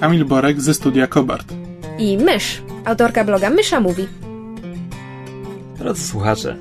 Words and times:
Kamil 0.00 0.24
Borek 0.24 0.60
ze 0.60 0.74
studia 0.74 1.06
Kobart. 1.06 1.52
i 1.98 2.18
Mysz, 2.18 2.62
autorka 2.84 3.24
bloga 3.24 3.50
Mysza 3.50 3.80
Mówi. 3.80 4.08
Drodzy 5.78 6.02
słuchacze, 6.06 6.56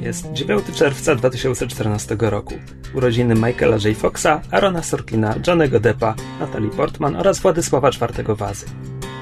jest 0.00 0.32
9 0.32 0.64
czerwca 0.74 1.14
2014 1.14 2.16
roku. 2.20 2.54
Urodziny 2.94 3.34
Michaela 3.34 3.76
J. 3.84 3.96
Foxa, 3.98 4.40
Arona 4.50 4.82
Sorkina, 4.82 5.34
Johnego 5.46 5.80
Deppa, 5.80 6.14
Natalie 6.40 6.70
Portman 6.70 7.16
oraz 7.16 7.38
Władysława 7.40 7.88
IV 7.88 8.34
Wazy. 8.34 8.66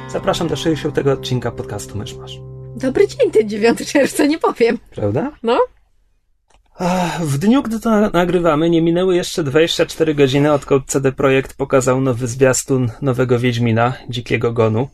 Zapraszam 0.09 0.49
do 0.49 0.57
60. 0.57 0.99
odcinka 0.99 1.51
podcastu 1.51 1.99
Myszmasz. 1.99 2.39
Dobry 2.77 3.09
dzień 3.09 3.31
ten 3.31 3.49
9 3.49 3.93
czerwca, 3.93 4.27
nie 4.27 4.39
powiem. 4.39 4.79
Prawda? 4.91 5.31
No, 5.43 5.59
W 7.21 7.39
dniu, 7.39 7.63
gdy 7.63 7.81
to 7.81 7.91
na- 7.91 8.11
nagrywamy, 8.13 8.71
nie 8.71 8.83
minęły 8.83 9.17
jeszcze 9.17 9.45
24 9.45 10.15
godziny, 10.15 10.53
odkąd 10.53 10.87
CD 10.87 11.13
Projekt 11.13 11.57
pokazał 11.57 12.01
nowy 12.01 12.27
zwiastun 12.27 12.91
nowego 13.03 13.39
Wiedźmina, 13.39 13.93
Dzikiego 14.09 14.53
Gonu. 14.53 14.89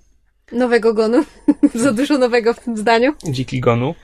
nowego 0.52 0.94
gonu. 0.94 1.24
Za 1.74 1.92
dużo 1.92 2.18
nowego 2.18 2.54
w 2.54 2.60
tym 2.60 2.76
zdaniu. 2.76 3.12
Dziki 3.24 3.60
Gonu. 3.60 3.94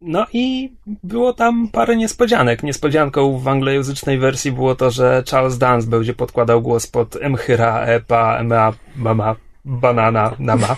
No 0.00 0.26
i 0.32 0.72
było 0.86 1.32
tam 1.32 1.68
parę 1.68 1.96
niespodzianek. 1.96 2.62
Niespodzianką 2.62 3.38
w 3.38 3.48
anglojęzycznej 3.48 4.18
wersji 4.18 4.52
było 4.52 4.74
to, 4.74 4.90
że 4.90 5.22
Charles 5.30 5.58
Dance 5.58 5.86
będzie 5.88 6.14
podkładał 6.14 6.62
głos 6.62 6.86
pod 6.86 7.16
Emchyra, 7.16 7.80
Epa, 7.86 8.36
Ema, 8.38 8.72
Mama, 8.96 9.36
Banana, 9.64 10.36
Nama. 10.38 10.76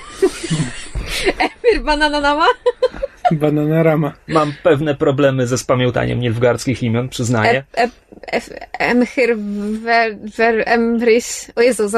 Emir 1.72 1.84
Banana 1.84 2.20
Nama. 2.20 2.47
Bananarama. 3.42 4.12
Mam 4.28 4.52
pewne 4.62 4.94
problemy 4.94 5.47
ze 5.47 5.58
spamiętaniem 5.58 6.20
nilfgardzkich 6.20 6.83
imion, 6.83 7.08
przyznaję. 7.08 7.64
E, 7.77 7.83
e, 7.83 7.91
e, 8.33 8.41
Emhyr 8.78 9.36
Ver, 9.83 10.16
Ver 10.36 10.62
Emrys. 10.66 11.53
O 11.56 11.62
Jezu, 11.62 11.88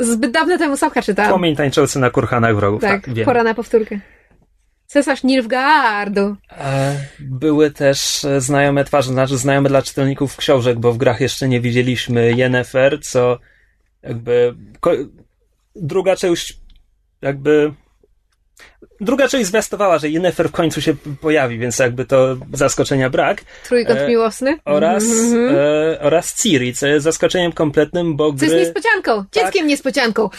zbyt 0.00 0.30
dawno 0.30 0.58
temu 0.58 0.76
Sapka 0.76 1.02
czytałam. 1.02 1.30
Płomień 1.30 1.56
tańczący 1.56 1.98
na 1.98 2.10
kurhanach 2.10 2.56
wrogów, 2.56 2.80
tak, 2.80 3.04
Tak, 3.04 3.14
wiem. 3.14 3.24
pora 3.24 3.42
na 3.42 3.54
powtórkę. 3.54 4.00
Cesarz 4.86 5.24
Nilfgaardu. 5.24 6.36
E, 6.50 6.96
Były 7.20 7.70
też 7.70 8.24
e, 8.24 8.40
znajome 8.40 8.84
twarze, 8.84 9.12
znaczy 9.12 9.38
znajome 9.38 9.68
dla 9.68 9.82
czytelników 9.82 10.36
książek, 10.36 10.78
bo 10.78 10.92
w 10.92 10.96
grach 10.96 11.20
jeszcze 11.20 11.48
nie 11.48 11.60
widzieliśmy 11.60 12.32
Yennefer, 12.32 12.98
co 13.02 13.38
jakby 14.02 14.54
druga 15.76 16.16
część 16.16 16.58
jakby 17.22 17.72
druga 19.00 19.28
część 19.28 19.46
zwiastowała, 19.46 19.98
że 19.98 20.08
Yennefer 20.08 20.48
w 20.48 20.52
końcu 20.52 20.80
się 20.80 20.94
pojawi, 21.20 21.58
więc 21.58 21.78
jakby 21.78 22.04
to 22.04 22.36
zaskoczenia 22.52 23.10
brak. 23.10 23.44
Trójkąt 23.68 23.98
E, 23.98 24.08
miłosny. 24.08 24.58
Oraz, 24.64 25.04
Mhm. 25.04 25.56
e, 25.56 26.00
oraz 26.00 26.42
Ciri, 26.42 26.74
co 26.74 26.86
jest 26.86 27.04
zaskoczeniem 27.04 27.52
kompletnym, 27.52 28.16
bo 28.16 28.32
Co 28.32 28.44
jest 28.44 28.54
gry... 28.54 28.64
niespodzianką. 28.64 29.24
Dzieckiem 29.32 29.66
niespodzianką. 29.66 30.28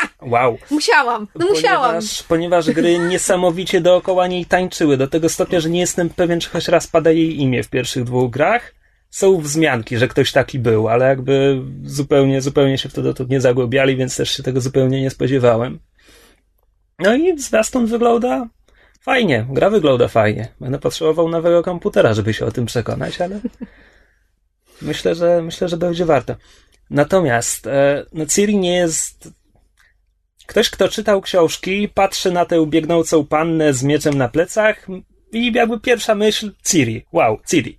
Ha, 0.00 0.08
Wow. 0.22 0.58
musiałam. 0.70 1.26
No 1.34 1.46
musiałam. 1.46 1.80
Ponieważ, 1.90 2.22
ponieważ 2.22 2.70
gry 2.70 2.98
niesamowicie 3.10 3.80
dookoła 3.80 4.26
niej 4.26 4.46
tańczyły, 4.46 4.96
do 4.96 5.06
tego 5.08 5.28
stopnia, 5.28 5.60
że 5.60 5.70
nie 5.70 5.80
jestem 5.80 6.10
pewien, 6.10 6.40
czy 6.40 6.50
choć 6.50 6.68
raz 6.68 6.86
pada 6.86 7.10
jej 7.10 7.40
imię 7.40 7.62
w 7.62 7.68
pierwszych 7.68 8.04
dwóch 8.04 8.30
grach. 8.30 8.74
Są 9.10 9.40
wzmianki, 9.40 9.96
że 9.98 10.08
ktoś 10.08 10.32
taki 10.32 10.58
był, 10.58 10.88
ale 10.88 11.08
jakby 11.08 11.62
zupełnie, 11.84 12.40
zupełnie 12.40 12.78
się 12.78 12.88
w 12.88 12.92
to 12.94 13.02
dotąd 13.02 13.30
nie 13.30 13.40
zagłębiali, 13.40 13.96
więc 13.96 14.16
też 14.16 14.30
się 14.36 14.42
tego 14.42 14.60
zupełnie 14.60 15.02
nie 15.02 15.10
spodziewałem. 15.10 15.78
No 17.00 17.14
i 17.14 17.38
zwiastun 17.38 17.86
wygląda 17.86 18.48
fajnie, 19.00 19.46
gra 19.50 19.70
wygląda 19.70 20.08
fajnie. 20.08 20.48
Będę 20.60 20.78
potrzebował 20.78 21.28
nowego 21.28 21.62
komputera, 21.62 22.14
żeby 22.14 22.34
się 22.34 22.46
o 22.46 22.50
tym 22.50 22.66
przekonać, 22.66 23.20
ale 23.20 23.40
myślę, 24.82 25.14
że 25.14 25.42
myślę, 25.42 25.68
że 25.68 25.76
będzie 25.76 26.04
warto. 26.04 26.36
Natomiast 26.90 27.66
e, 27.66 28.04
no 28.12 28.26
Ciri 28.26 28.56
nie 28.56 28.76
jest 28.76 29.28
Ktoś, 30.50 30.70
kto 30.70 30.88
czytał 30.88 31.20
książki, 31.20 31.88
patrzy 31.88 32.32
na 32.32 32.44
tę 32.46 32.66
biegnącą 32.66 33.26
pannę 33.26 33.74
z 33.74 33.82
mieczem 33.82 34.14
na 34.14 34.28
plecach 34.28 34.86
i 35.32 35.52
jakby 35.52 35.80
pierwsza 35.80 36.14
myśl 36.14 36.52
Ciri. 36.64 37.06
Wow, 37.12 37.38
Ciri. 37.50 37.78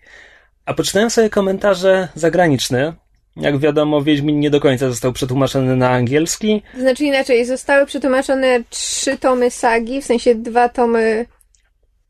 A 0.66 0.74
poczytałem 0.74 1.10
sobie 1.10 1.30
komentarze 1.30 2.08
zagraniczne. 2.16 2.94
Jak 3.36 3.58
wiadomo, 3.60 4.02
Wiedźmin 4.02 4.40
nie 4.40 4.50
do 4.50 4.60
końca 4.60 4.90
został 4.90 5.14
przetłumaczony 5.14 5.76
na 5.76 5.90
angielski. 5.90 6.62
To 6.76 6.80
znaczy 6.82 7.04
inaczej, 7.04 7.46
zostały 7.46 7.86
przetłumaczone 7.86 8.60
trzy 8.70 9.18
tomy 9.18 9.52
sagi, 9.52 10.02
w 10.02 10.06
sensie 10.06 10.36
dwa 10.36 10.70
tomy. 10.70 11.26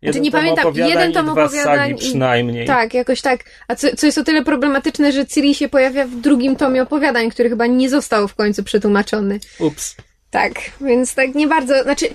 Jeden 0.02 0.22
nie 0.24 0.32
tom 0.32 0.40
pamiętam, 0.42 0.74
jeden 0.76 1.14
tom 1.14 1.30
opowiadań 1.30 1.78
sagi 1.80 1.94
i- 1.94 1.98
przynajmniej. 1.98 2.68
Tak, 2.68 2.94
jakoś 2.94 3.22
tak. 3.22 3.40
A 3.68 3.76
co, 3.76 3.88
co 3.96 4.06
jest 4.06 4.18
o 4.18 4.24
tyle 4.24 4.44
problematyczne, 4.44 5.12
że 5.12 5.26
Ciri 5.26 5.56
się 5.56 5.70
pojawia 5.70 6.06
w 6.08 6.16
drugim 6.16 6.56
tomie 6.56 6.82
opowiadań, 6.84 7.30
który 7.30 7.50
chyba 7.50 7.68
nie 7.68 7.90
został 7.90 8.28
w 8.28 8.36
końcu 8.36 8.64
przetłumaczony. 8.64 9.40
Ups. 9.60 9.96
Tak, 10.30 10.52
więc 10.82 11.16
tak 11.16 11.36
nie 11.36 11.48
bardzo. 11.48 11.84
Znaczy. 11.84 12.06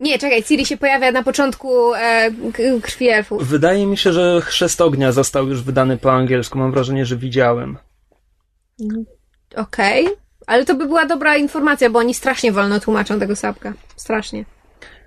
Nie, 0.00 0.18
czekaj, 0.18 0.42
Ciri 0.44 0.66
się 0.66 0.76
pojawia 0.76 1.12
na 1.12 1.22
początku 1.22 1.94
e, 1.94 2.30
krwi 2.82 3.08
elfów. 3.08 3.48
Wydaje 3.48 3.86
mi 3.86 3.96
się, 3.96 4.12
że 4.12 4.40
Chrzest 4.44 4.80
Ognia 4.80 5.12
został 5.12 5.48
już 5.48 5.62
wydany 5.62 5.96
po 5.96 6.12
angielsku. 6.12 6.58
Mam 6.58 6.72
wrażenie, 6.72 7.06
że 7.06 7.16
widziałem. 7.16 7.78
Okej. 9.56 10.08
Ale 10.46 10.64
to 10.64 10.74
by 10.74 10.86
była 10.86 11.06
dobra 11.06 11.36
informacja, 11.36 11.90
bo 11.90 11.98
oni 11.98 12.14
strasznie 12.14 12.52
wolno 12.52 12.80
tłumaczą 12.80 13.20
tego 13.20 13.36
sapka. 13.36 13.72
Strasznie. 13.96 14.44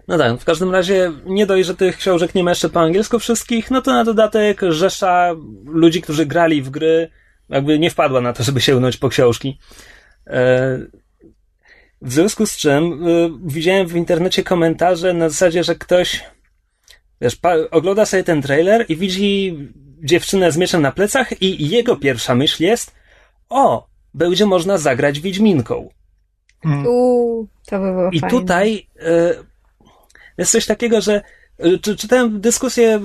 No 0.07 0.17
tak, 0.17 0.39
w 0.39 0.45
każdym 0.45 0.71
razie 0.71 1.11
nie 1.25 1.45
dość, 1.45 1.67
że 1.67 1.75
tych 1.75 1.97
książek 1.97 2.35
nie 2.35 2.43
ma 2.43 2.51
jeszcze 2.51 2.69
po 2.69 2.81
angielsku 2.81 3.19
wszystkich, 3.19 3.71
no 3.71 3.81
to 3.81 3.91
na 3.91 4.03
dodatek 4.03 4.61
rzesza 4.69 5.35
ludzi, 5.65 6.01
którzy 6.01 6.25
grali 6.25 6.61
w 6.61 6.69
gry, 6.69 7.09
jakby 7.49 7.79
nie 7.79 7.89
wpadła 7.89 8.21
na 8.21 8.33
to, 8.33 8.43
żeby 8.43 8.61
sięgnąć 8.61 8.97
po 8.97 9.09
książki. 9.09 9.59
E, 10.27 10.79
w 12.01 12.13
związku 12.13 12.45
z 12.45 12.57
czym 12.57 13.07
e, 13.07 13.29
widziałem 13.45 13.87
w 13.87 13.95
internecie 13.95 14.43
komentarze 14.43 15.13
na 15.13 15.29
zasadzie, 15.29 15.63
że 15.63 15.75
ktoś 15.75 16.23
wiesz, 17.21 17.37
ogląda 17.71 18.05
sobie 18.05 18.23
ten 18.23 18.41
trailer 18.41 18.85
i 18.89 18.95
widzi 18.95 19.57
dziewczynę 20.03 20.51
z 20.51 20.57
mieczem 20.57 20.81
na 20.81 20.91
plecach 20.91 21.41
i 21.41 21.69
jego 21.69 21.95
pierwsza 21.95 22.35
myśl 22.35 22.63
jest 22.63 22.95
o, 23.49 23.87
będzie 24.13 24.45
można 24.45 24.77
zagrać 24.77 25.19
Wiedźminką. 25.19 25.89
Uuu, 26.85 27.47
to 27.65 27.79
by 27.79 27.91
było 27.91 28.09
I 28.11 28.19
fajne. 28.19 28.39
tutaj 28.39 28.87
e, 28.99 29.35
jest 30.37 30.51
coś 30.51 30.65
takiego, 30.65 31.01
że 31.01 31.21
e, 31.57 31.77
czy, 31.77 31.95
czytałem 31.95 32.41
dyskusję 32.41 32.95
e, 32.95 32.99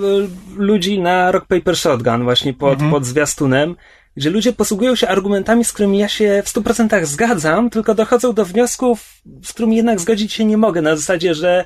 ludzi 0.57 1.01
na 1.01 1.33
Rock 1.33 1.47
Paper 1.47 1.77
Shotgun 1.77 2.25
właśnie 2.25 2.55
pod, 2.55 2.79
pod 2.91 3.05
zwiastunem, 3.05 3.77
gdzie 4.17 4.31
ludzie 4.31 4.53
posługują 4.53 4.95
się 4.95 5.09
argumentami, 5.09 5.65
z 5.65 5.73
którymi 5.73 5.99
ja 5.99 6.09
się 6.09 6.43
w 6.45 6.49
100% 6.49 7.05
zgadzam, 7.05 7.71
tylko 7.71 7.95
dochodzą 7.95 8.33
do 8.33 8.45
wniosków, 8.45 9.21
z 9.45 9.53
którymi 9.53 9.77
jednak 9.77 10.01
zgodzić 10.01 10.33
się 10.33 10.45
nie 10.45 10.57
mogę, 10.57 10.83
na 10.83 10.97
zasadzie, 10.97 11.35
że 11.35 11.65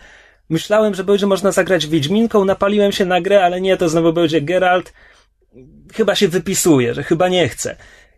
myślałem, 0.48 0.94
że 0.94 1.04
będzie 1.04 1.26
można 1.26 1.52
zagrać 1.52 1.86
Wiedźminką, 1.86 2.44
napaliłem 2.44 2.92
się 2.92 3.04
na 3.04 3.20
grę, 3.20 3.44
ale 3.44 3.60
nie, 3.60 3.76
to 3.76 3.88
znowu 3.88 4.12
będzie 4.12 4.40
Geralt, 4.40 4.92
chyba 5.94 6.14
się 6.14 6.28
wypisuje, 6.28 6.94
że 6.94 7.02
chyba 7.02 7.28
nie 7.28 7.48
chce. 7.48 7.76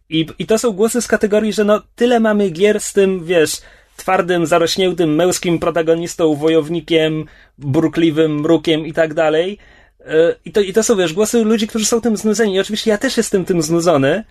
I, 0.09 0.26
I 0.38 0.47
to 0.47 0.59
są 0.59 0.70
głosy 0.72 1.03
z 1.03 1.06
kategorii, 1.06 1.53
że 1.53 1.65
no 1.65 1.82
tyle 1.94 2.20
mamy 2.20 2.50
gier 2.50 2.81
z 2.81 2.92
tym, 2.92 3.25
wiesz, 3.25 3.53
twardym, 3.97 4.47
zarośniętym, 4.47 5.15
męskim 5.15 5.59
protagonistą, 5.59 6.34
wojownikiem, 6.34 7.24
burkliwym 7.59 8.41
mrukiem 8.41 8.86
i 8.86 8.92
tak 8.92 9.15
dalej. 9.15 9.59
Yy, 10.01 10.36
I 10.45 10.53
to, 10.53 10.60
I 10.60 10.72
to 10.72 10.83
są, 10.83 10.97
wiesz, 10.97 11.12
głosy 11.12 11.45
ludzi, 11.45 11.66
którzy 11.66 11.84
są 11.86 12.01
tym 12.01 12.16
znudzeni. 12.16 12.54
I 12.54 12.60
oczywiście 12.60 12.91
ja 12.91 12.98
też 12.98 13.16
jestem 13.16 13.45
tym 13.45 13.62
znudzony, 13.62 14.24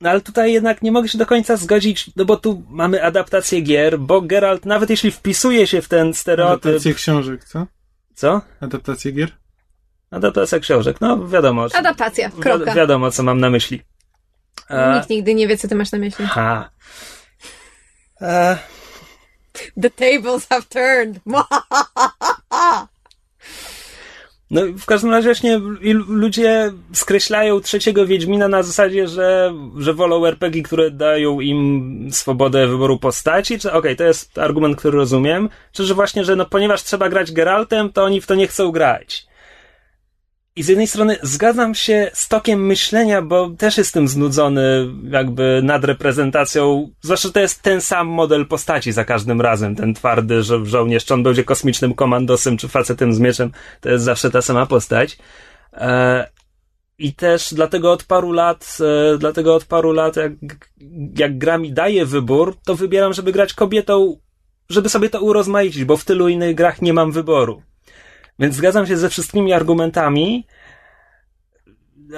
no 0.00 0.10
ale 0.10 0.20
tutaj 0.20 0.52
jednak 0.52 0.82
nie 0.82 0.92
mogę 0.92 1.08
się 1.08 1.18
do 1.18 1.26
końca 1.26 1.56
zgodzić, 1.56 2.10
no 2.16 2.24
bo 2.24 2.36
tu 2.36 2.62
mamy 2.68 3.04
adaptację 3.04 3.60
gier, 3.60 3.98
bo 3.98 4.20
Geralt, 4.20 4.64
nawet 4.64 4.90
jeśli 4.90 5.10
wpisuje 5.10 5.66
się 5.66 5.82
w 5.82 5.88
ten 5.88 6.14
stereotyp... 6.14 6.66
Adaptacje 6.66 6.94
książek, 6.94 7.44
co? 7.44 7.66
Co? 8.14 8.40
Adaptacje 8.60 9.12
gier? 9.12 9.28
Adaptacja 10.10 10.58
książek, 10.58 11.00
no 11.00 11.28
wiadomo. 11.28 11.68
co- 11.70 11.78
Adaptacja, 11.78 12.30
kropka. 12.30 12.70
Wi- 12.72 12.76
wiadomo, 12.76 13.10
co 13.10 13.22
mam 13.22 13.40
na 13.40 13.50
myśli. 13.50 13.82
E, 14.70 14.94
Nikt 14.94 15.10
nigdy 15.10 15.34
nie 15.34 15.48
wie, 15.48 15.56
co 15.58 15.68
ty 15.68 15.74
masz 15.74 15.92
na 15.92 15.98
myśli. 15.98 16.26
ha. 16.26 16.70
E, 18.20 18.58
The 19.82 19.90
tables 19.90 20.46
have 20.48 20.62
turned. 20.68 21.20
No 24.50 24.60
w 24.78 24.86
każdym 24.86 25.10
razie 25.10 25.28
właśnie 25.28 25.60
ludzie 26.08 26.72
skreślają 26.92 27.60
trzeciego 27.60 28.06
Wiedźmina 28.06 28.48
na 28.48 28.62
zasadzie, 28.62 29.08
że, 29.08 29.54
że 29.78 29.94
wolą 29.94 30.26
RPG, 30.26 30.62
które 30.62 30.90
dają 30.90 31.40
im 31.40 32.08
swobodę 32.12 32.66
wyboru 32.66 32.98
postaci, 32.98 33.58
czy 33.58 33.68
okej, 33.68 33.78
okay, 33.78 33.96
to 33.96 34.04
jest 34.04 34.38
argument, 34.38 34.78
który 34.78 34.98
rozumiem, 34.98 35.48
czy 35.72 35.84
że 35.84 35.94
właśnie, 35.94 36.24
że 36.24 36.36
no 36.36 36.44
ponieważ 36.46 36.82
trzeba 36.82 37.08
grać 37.08 37.32
Geraltem, 37.32 37.92
to 37.92 38.04
oni 38.04 38.20
w 38.20 38.26
to 38.26 38.34
nie 38.34 38.46
chcą 38.46 38.70
grać. 38.70 39.26
I 40.56 40.62
z 40.62 40.68
jednej 40.68 40.86
strony 40.86 41.16
zgadzam 41.22 41.74
się 41.74 42.10
z 42.14 42.28
tokiem 42.28 42.66
myślenia, 42.66 43.22
bo 43.22 43.50
też 43.50 43.78
jestem 43.78 44.08
znudzony 44.08 44.86
jakby 45.10 45.60
nad 45.64 45.84
reprezentacją, 45.84 46.90
zwłaszcza 47.00 47.30
to 47.30 47.40
jest 47.40 47.62
ten 47.62 47.80
sam 47.80 48.08
model 48.08 48.46
postaci 48.46 48.92
za 48.92 49.04
każdym 49.04 49.40
razem, 49.40 49.76
ten 49.76 49.94
twardy 49.94 50.42
że 50.42 50.66
żołnierz, 50.66 51.04
czy 51.04 51.14
on 51.14 51.22
będzie 51.22 51.44
kosmicznym 51.44 51.94
komandosem, 51.94 52.56
czy 52.56 52.68
facetem 52.68 53.14
z 53.14 53.18
mieczem, 53.18 53.50
to 53.80 53.90
jest 53.90 54.04
zawsze 54.04 54.30
ta 54.30 54.42
sama 54.42 54.66
postać. 54.66 55.18
E, 55.72 56.30
I 56.98 57.14
też 57.14 57.54
dlatego 57.54 57.92
od 57.92 58.04
paru 58.04 58.32
lat, 58.32 58.78
e, 59.14 59.18
dlatego 59.18 59.54
od 59.54 59.64
paru 59.64 59.92
lat, 59.92 60.16
jak, 60.16 60.32
jak 61.18 61.38
gra 61.38 61.58
mi 61.58 61.72
daje 61.72 62.06
wybór, 62.06 62.56
to 62.64 62.74
wybieram, 62.74 63.12
żeby 63.12 63.32
grać 63.32 63.54
kobietą, 63.54 64.16
żeby 64.68 64.88
sobie 64.88 65.08
to 65.08 65.20
urozmaicić, 65.20 65.84
bo 65.84 65.96
w 65.96 66.04
tylu 66.04 66.28
innych 66.28 66.54
grach 66.54 66.82
nie 66.82 66.92
mam 66.92 67.12
wyboru. 67.12 67.62
Więc 68.38 68.54
zgadzam 68.54 68.86
się 68.86 68.96
ze 68.96 69.10
wszystkimi 69.10 69.52
argumentami, 69.52 70.46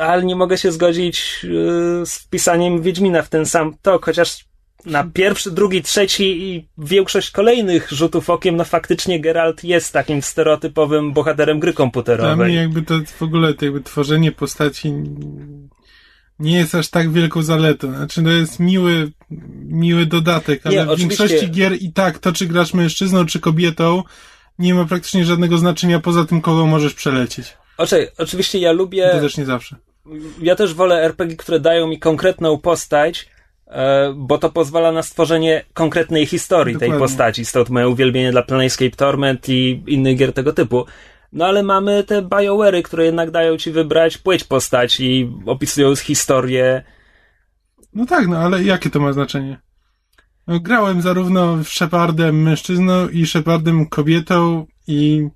ale 0.00 0.24
nie 0.24 0.36
mogę 0.36 0.58
się 0.58 0.72
zgodzić 0.72 1.40
yy, 1.42 2.06
z 2.06 2.18
wpisaniem 2.18 2.82
Wiedźmina 2.82 3.22
w 3.22 3.28
ten 3.28 3.46
sam 3.46 3.76
tok, 3.82 4.04
chociaż 4.04 4.48
na 4.86 5.04
pierwszy, 5.04 5.50
drugi, 5.50 5.82
trzeci 5.82 6.42
i 6.42 6.68
większość 6.78 7.30
kolejnych 7.30 7.90
rzutów 7.90 8.30
okiem, 8.30 8.56
no 8.56 8.64
faktycznie 8.64 9.20
Geralt 9.20 9.64
jest 9.64 9.92
takim 9.92 10.22
stereotypowym 10.22 11.12
bohaterem 11.12 11.60
gry 11.60 11.72
komputerowej. 11.72 12.36
Dla 12.36 12.44
mnie 12.44 12.54
jakby 12.54 12.82
to 12.82 12.94
w 13.18 13.22
ogóle 13.22 13.54
to 13.54 13.64
jakby 13.64 13.80
tworzenie 13.80 14.32
postaci 14.32 14.92
nie 16.38 16.56
jest 16.56 16.74
aż 16.74 16.88
tak 16.88 17.12
wielką 17.12 17.42
zaletą. 17.42 17.88
Znaczy 17.94 18.22
to 18.22 18.30
jest 18.30 18.60
miły, 18.60 19.12
miły 19.64 20.06
dodatek, 20.06 20.66
ale 20.66 20.86
nie, 20.86 20.96
w 20.96 20.98
większości 20.98 21.50
gier 21.50 21.72
i 21.82 21.92
tak 21.92 22.18
to, 22.18 22.32
czy 22.32 22.46
grasz 22.46 22.74
mężczyzną, 22.74 23.26
czy 23.26 23.40
kobietą, 23.40 24.02
nie 24.58 24.74
ma 24.74 24.84
praktycznie 24.84 25.24
żadnego 25.24 25.58
znaczenia 25.58 26.00
poza 26.00 26.24
tym, 26.24 26.40
kogo 26.40 26.66
możesz 26.66 26.94
przelecieć. 26.94 27.56
Oczy, 27.76 28.10
oczywiście 28.18 28.58
ja 28.58 28.72
lubię. 28.72 29.10
To 29.12 29.20
też 29.20 29.36
nie 29.36 29.44
zawsze. 29.44 29.76
Ja 30.42 30.56
też 30.56 30.74
wolę 30.74 31.02
RPG, 31.02 31.36
które 31.36 31.60
dają 31.60 31.86
mi 31.86 31.98
konkretną 31.98 32.58
postać, 32.58 33.28
e, 33.66 34.12
bo 34.16 34.38
to 34.38 34.50
pozwala 34.50 34.92
na 34.92 35.02
stworzenie 35.02 35.64
konkretnej 35.74 36.26
historii 36.26 36.74
Dokładnie. 36.74 36.92
tej 36.92 37.00
postaci. 37.00 37.44
Stąd 37.44 37.70
moje 37.70 37.88
uwielbienie 37.88 38.30
dla 38.30 38.42
Planescape 38.42 38.96
Torment 38.96 39.48
i 39.48 39.82
innych 39.86 40.16
gier 40.16 40.32
tego 40.32 40.52
typu. 40.52 40.86
No 41.32 41.46
ale 41.46 41.62
mamy 41.62 42.04
te 42.04 42.22
BioWare'y, 42.22 42.82
które 42.82 43.04
jednak 43.04 43.30
dają 43.30 43.56
ci 43.56 43.70
wybrać 43.70 44.18
płeć 44.18 44.44
postaci 44.44 45.20
i 45.20 45.32
opisują 45.46 45.96
historię. 45.96 46.82
No 47.94 48.06
tak, 48.06 48.28
no 48.28 48.38
ale 48.38 48.62
jakie 48.62 48.90
to 48.90 49.00
ma 49.00 49.12
znaczenie? 49.12 49.60
No, 50.48 50.60
grałem 50.60 51.02
zarówno 51.02 51.64
Shepardem 51.64 52.42
mężczyzną 52.42 53.08
i 53.08 53.26
Shepardem 53.26 53.86
kobietą 53.86 54.66
i 54.86 55.28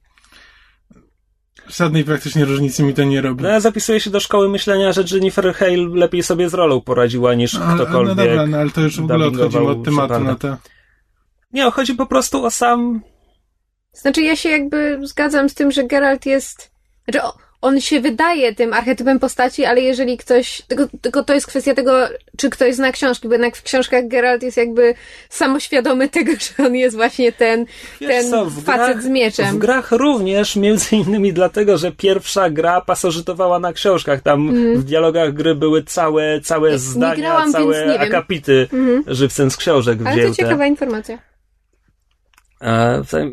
żadnej 1.69 2.05
praktycznie 2.05 2.45
różnicy 2.45 2.83
mi 2.83 2.95
to 2.95 3.05
nie 3.05 3.21
robi. 3.21 3.43
No 3.43 3.49
ja 3.49 3.61
zapisuję 3.61 4.01
się 4.01 4.11
do 4.11 4.21
szkoły 4.21 4.49
myślenia, 4.49 4.93
że 4.93 5.05
Jennifer 5.11 5.55
Hale 5.55 5.89
lepiej 5.95 6.23
sobie 6.23 6.49
z 6.49 6.55
rolą 6.55 6.81
poradziła 6.81 7.35
niż 7.35 7.55
no, 7.55 7.75
ktokolwiek. 7.75 8.17
No 8.17 8.25
dobra, 8.25 8.47
no 8.47 8.59
ale 8.59 8.71
to 8.71 8.81
już 8.81 9.01
w 9.01 9.05
ogóle 9.05 9.27
odchodzimy 9.27 9.69
od 9.69 9.85
tematu 9.85 10.21
na 10.21 10.35
to. 10.35 10.57
Nie, 11.53 11.71
chodzi 11.71 11.95
po 11.95 12.07
prostu 12.07 12.45
o 12.45 12.51
sam... 12.51 13.03
Znaczy 13.93 14.23
ja 14.23 14.37
się 14.37 14.49
jakby 14.49 14.99
zgadzam 15.03 15.49
z 15.49 15.55
tym, 15.55 15.73
że 15.73 15.85
Geralt 15.85 16.27
jest... 16.27 16.71
Znaczy, 17.05 17.29
on 17.63 17.81
się 17.81 18.01
wydaje 18.01 18.55
tym 18.55 18.73
archetypem 18.73 19.19
postaci, 19.19 19.65
ale 19.65 19.81
jeżeli 19.81 20.17
ktoś, 20.17 20.63
tylko, 20.63 20.85
tylko 21.01 21.25
to 21.25 21.35
jest 21.35 21.47
kwestia 21.47 21.75
tego, 21.75 21.93
czy 22.37 22.51
ktoś 22.51 22.75
zna 22.75 22.93
książki, 22.93 23.29
bo 23.29 23.35
jednak 23.35 23.57
w 23.57 23.63
książkach 23.63 24.09
Geralt 24.09 24.43
jest 24.43 24.57
jakby 24.57 24.95
samoświadomy 25.29 26.09
tego, 26.09 26.33
że 26.33 26.67
on 26.67 26.75
jest 26.75 26.97
właśnie 26.97 27.33
ten, 27.33 27.67
ten 27.99 28.31
co, 28.31 28.51
facet 28.51 28.67
grach, 28.67 29.03
z 29.03 29.07
mieczem. 29.07 29.55
W 29.55 29.59
grach 29.59 29.93
również, 29.93 30.57
między 30.57 30.97
innymi 30.97 31.33
dlatego, 31.33 31.79
że 31.79 31.93
pierwsza 31.93 32.51
gra 32.51 32.81
pasożytowała 32.81 33.59
na 33.59 33.73
książkach. 33.73 34.21
Tam 34.21 34.49
mm. 34.49 34.81
w 34.81 34.85
dialogach 34.85 35.33
gry 35.33 35.55
były 35.55 35.83
całe, 35.83 36.41
całe 36.41 36.79
zdania, 36.79 37.17
grałam, 37.17 37.53
całe 37.53 38.01
akapity 38.01 38.69
mm. 38.73 39.05
żywcem 39.07 39.51
z 39.51 39.57
książek 39.57 39.99
Ale 40.05 40.15
wzięte. 40.15 40.31
to 40.31 40.37
ciekawa 40.37 40.67
informacja. 40.67 41.32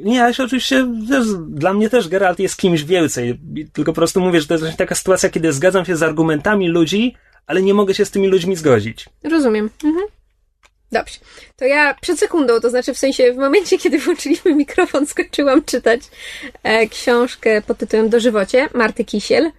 Nie, 0.03 0.15
ja 0.15 0.33
się 0.33 0.43
oczywiście, 0.43 0.87
wiesz, 1.09 1.27
dla 1.47 1.73
mnie 1.73 1.89
też 1.89 2.07
Geralt 2.07 2.39
jest 2.39 2.57
kimś 2.57 2.83
więcej. 2.83 3.39
Tylko 3.73 3.91
po 3.91 3.95
prostu 3.95 4.21
mówię, 4.21 4.41
że 4.41 4.47
to 4.47 4.53
jest 4.53 4.63
właśnie 4.63 4.77
taka 4.77 4.95
sytuacja, 4.95 5.29
kiedy 5.29 5.53
zgadzam 5.53 5.85
się 5.85 5.95
z 5.95 6.03
argumentami 6.03 6.67
ludzi, 6.67 7.15
ale 7.47 7.61
nie 7.61 7.73
mogę 7.73 7.93
się 7.93 8.05
z 8.05 8.11
tymi 8.11 8.27
ludźmi 8.27 8.55
zgodzić. 8.55 9.05
Rozumiem. 9.23 9.69
Mhm. 9.83 10.05
Dobrze. 10.91 11.19
To 11.55 11.65
ja 11.65 11.95
przed 12.01 12.19
sekundą, 12.19 12.59
to 12.59 12.69
znaczy 12.69 12.93
w 12.93 12.97
sensie 12.97 13.33
w 13.33 13.37
momencie, 13.37 13.77
kiedy 13.77 13.99
włączyliśmy 13.99 14.55
mikrofon, 14.55 15.07
skończyłam 15.07 15.63
czytać 15.63 16.01
e, 16.63 16.87
książkę 16.87 17.61
pod 17.61 17.77
tytułem 17.77 18.09
Dożywocie 18.09 18.69
Marty 18.73 19.05
Kisiel. 19.05 19.51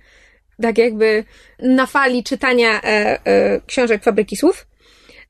Tak 0.62 0.78
jakby 0.78 1.25
na 1.58 1.87
fali 1.87 2.25
czytania 2.25 2.82
e, 2.82 2.84
e, 3.25 3.61
książek 3.67 4.05
Fabryki 4.05 4.37
Słów. 4.37 4.67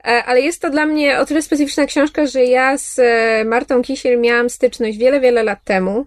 E, 0.05 0.25
ale 0.25 0.41
jest 0.41 0.63
to 0.63 0.71
dla 0.71 0.87
mnie 0.87 1.19
o 1.19 1.27
tyle 1.27 1.43
specyficzna 1.43 1.87
książka, 1.87 2.27
że 2.27 2.45
ja 2.45 2.79
z 2.79 2.99
e, 2.99 3.45
Martą 3.45 3.83
Kisiel 3.83 4.21
miałam 4.21 4.51
styczność 4.51 4.99
wiele, 4.99 5.21
wiele 5.21 5.43
lat 5.43 5.65
temu. 5.65 6.07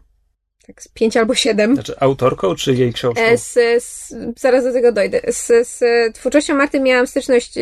Tak, 0.67 0.81
z 0.81 0.87
pięć 0.87 1.17
albo 1.17 1.35
siedem. 1.35 1.73
Znaczy 1.73 1.95
autorką, 1.99 2.55
czy 2.55 2.73
jej 2.73 2.93
książką? 2.93 3.21
E, 3.21 3.37
z, 3.37 3.83
z, 3.83 4.15
zaraz 4.37 4.63
do 4.63 4.73
tego 4.73 4.91
dojdę. 4.91 5.21
Z, 5.27 5.67
z 5.67 5.83
twórczością 6.15 6.55
Marty 6.55 6.79
miałam 6.79 7.07
styczność 7.07 7.53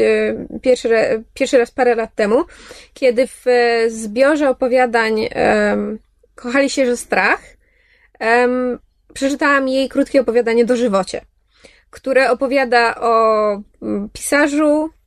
pierwszy, 0.61 0.89
pierwszy 1.33 1.57
raz 1.57 1.71
parę 1.71 1.95
lat 1.95 2.15
temu, 2.15 2.43
kiedy 2.93 3.27
w 3.27 3.45
zbiorze 3.87 4.49
opowiadań 4.49 5.19
um, 5.19 5.99
Kochali 6.35 6.69
się, 6.69 6.85
że 6.85 6.97
strach 6.97 7.41
um, 8.19 8.79
przeczytałam 9.13 9.67
jej 9.67 9.89
krótkie 9.89 10.21
opowiadanie 10.21 10.65
Dożywocie, 10.65 11.21
które 11.89 12.31
opowiada 12.31 12.95
o 12.95 13.61
pisarzu, 14.13 14.89
E, 14.89 15.00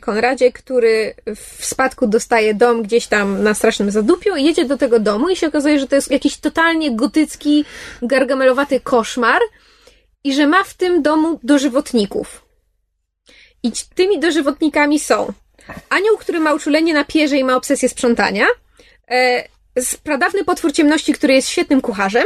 Konradzie, 0.00 0.52
który 0.52 1.14
w 1.36 1.64
spadku 1.64 2.06
dostaje 2.06 2.54
dom 2.54 2.82
gdzieś 2.82 3.06
tam 3.06 3.42
na 3.42 3.54
strasznym 3.54 3.90
zadupiu 3.90 4.36
i 4.36 4.44
jedzie 4.44 4.64
do 4.64 4.78
tego 4.78 4.98
domu 4.98 5.28
i 5.28 5.36
się 5.36 5.46
okazuje, 5.46 5.78
że 5.78 5.86
to 5.86 5.94
jest 5.96 6.10
jakiś 6.10 6.36
totalnie 6.36 6.96
gotycki, 6.96 7.64
gargamelowaty 8.02 8.80
koszmar 8.80 9.40
i 10.24 10.34
że 10.34 10.46
ma 10.46 10.64
w 10.64 10.74
tym 10.74 11.02
domu 11.02 11.40
dożywotników. 11.42 12.44
I 13.62 13.72
tymi 13.94 14.20
dożywotnikami 14.20 15.00
są 15.00 15.32
anioł, 15.88 16.16
który 16.16 16.40
ma 16.40 16.54
uczulenie 16.54 16.94
na 16.94 17.04
pierze 17.04 17.36
i 17.36 17.44
ma 17.44 17.56
obsesję 17.56 17.88
sprzątania, 17.88 18.46
e, 19.10 19.48
pradawny 20.02 20.44
potwór 20.44 20.72
ciemności, 20.72 21.12
który 21.12 21.34
jest 21.34 21.48
świetnym 21.48 21.80
kucharzem, 21.80 22.24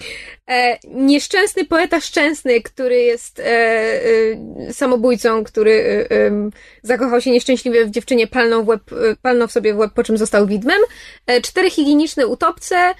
E, 0.00 0.27
nieszczęsny 0.84 1.64
poeta 1.64 2.00
szczęsny, 2.00 2.62
który 2.62 3.02
jest 3.02 3.40
e, 3.40 3.44
e, 3.44 4.72
samobójcą, 4.72 5.44
który 5.44 5.72
e, 6.10 6.16
e, 6.16 6.50
zakochał 6.82 7.20
się 7.20 7.30
nieszczęśliwie 7.30 7.84
w 7.84 7.90
dziewczynie, 7.90 8.26
palnął, 8.26 8.64
w 8.64 8.68
łeb, 8.68 8.92
e, 8.92 9.16
palnął 9.22 9.48
w 9.48 9.52
sobie 9.52 9.74
w 9.74 9.78
łeb, 9.78 9.92
po 9.94 10.04
czym 10.04 10.18
został 10.18 10.46
widmem. 10.46 10.78
cztery 11.42 11.70
higieniczne 11.70 12.26
utopce, 12.26 12.94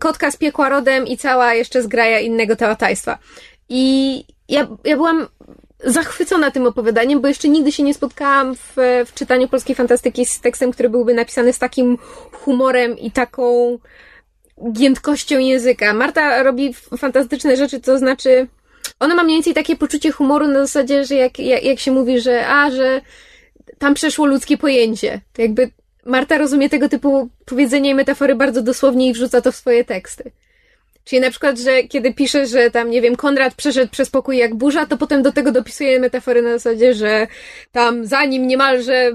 kotka 0.00 0.30
z 0.30 0.36
piekła 0.36 0.68
rodem 0.68 1.06
i 1.06 1.16
cała 1.16 1.54
jeszcze 1.54 1.82
zgraja 1.82 2.20
innego 2.20 2.56
teatajstwa. 2.56 3.18
I 3.68 4.24
ja, 4.48 4.68
ja 4.84 4.96
byłam 4.96 5.26
zachwycona 5.84 6.50
tym 6.50 6.66
opowiadaniem, 6.66 7.20
bo 7.20 7.28
jeszcze 7.28 7.48
nigdy 7.48 7.72
się 7.72 7.82
nie 7.82 7.94
spotkałam 7.94 8.54
w, 8.54 8.76
w 9.06 9.14
czytaniu 9.14 9.48
polskiej 9.48 9.74
fantastyki 9.76 10.26
z 10.26 10.40
tekstem, 10.40 10.72
który 10.72 10.88
byłby 10.88 11.14
napisany 11.14 11.52
z 11.52 11.58
takim 11.58 11.98
humorem 12.32 12.98
i 12.98 13.10
taką 13.10 13.78
giętkością 14.72 15.38
języka. 15.38 15.94
Marta 15.94 16.42
robi 16.42 16.74
fantastyczne 16.98 17.56
rzeczy, 17.56 17.80
to 17.80 17.98
znaczy, 17.98 18.46
ona 19.00 19.14
ma 19.14 19.24
mniej 19.24 19.36
więcej 19.36 19.54
takie 19.54 19.76
poczucie 19.76 20.10
humoru 20.10 20.48
na 20.48 20.60
zasadzie, 20.60 21.04
że 21.04 21.14
jak, 21.14 21.38
jak, 21.38 21.64
jak 21.64 21.78
się 21.78 21.92
mówi, 21.92 22.20
że 22.20 22.46
a, 22.48 22.70
że 22.70 23.00
tam 23.78 23.94
przeszło 23.94 24.26
ludzkie 24.26 24.58
pojęcie. 24.58 25.20
To 25.32 25.42
jakby 25.42 25.70
Marta 26.04 26.38
rozumie 26.38 26.68
tego 26.68 26.88
typu 26.88 27.28
powiedzenia 27.44 27.90
i 27.90 27.94
metafory 27.94 28.34
bardzo 28.34 28.62
dosłownie 28.62 29.08
i 29.08 29.12
wrzuca 29.12 29.40
to 29.40 29.52
w 29.52 29.56
swoje 29.56 29.84
teksty. 29.84 30.30
Czyli 31.04 31.20
na 31.20 31.30
przykład, 31.30 31.58
że 31.58 31.82
kiedy 31.82 32.14
pisze, 32.14 32.46
że 32.46 32.70
tam, 32.70 32.90
nie 32.90 33.02
wiem, 33.02 33.16
Konrad 33.16 33.54
przeszedł 33.54 33.90
przez 33.90 34.10
pokój 34.10 34.36
jak 34.36 34.54
burza, 34.54 34.86
to 34.86 34.96
potem 34.96 35.22
do 35.22 35.32
tego 35.32 35.52
dopisuje 35.52 36.00
metafory 36.00 36.42
na 36.42 36.58
zasadzie, 36.58 36.94
że 36.94 37.26
tam 37.72 38.06
za 38.06 38.24
nim 38.24 38.46
niemalże 38.46 39.12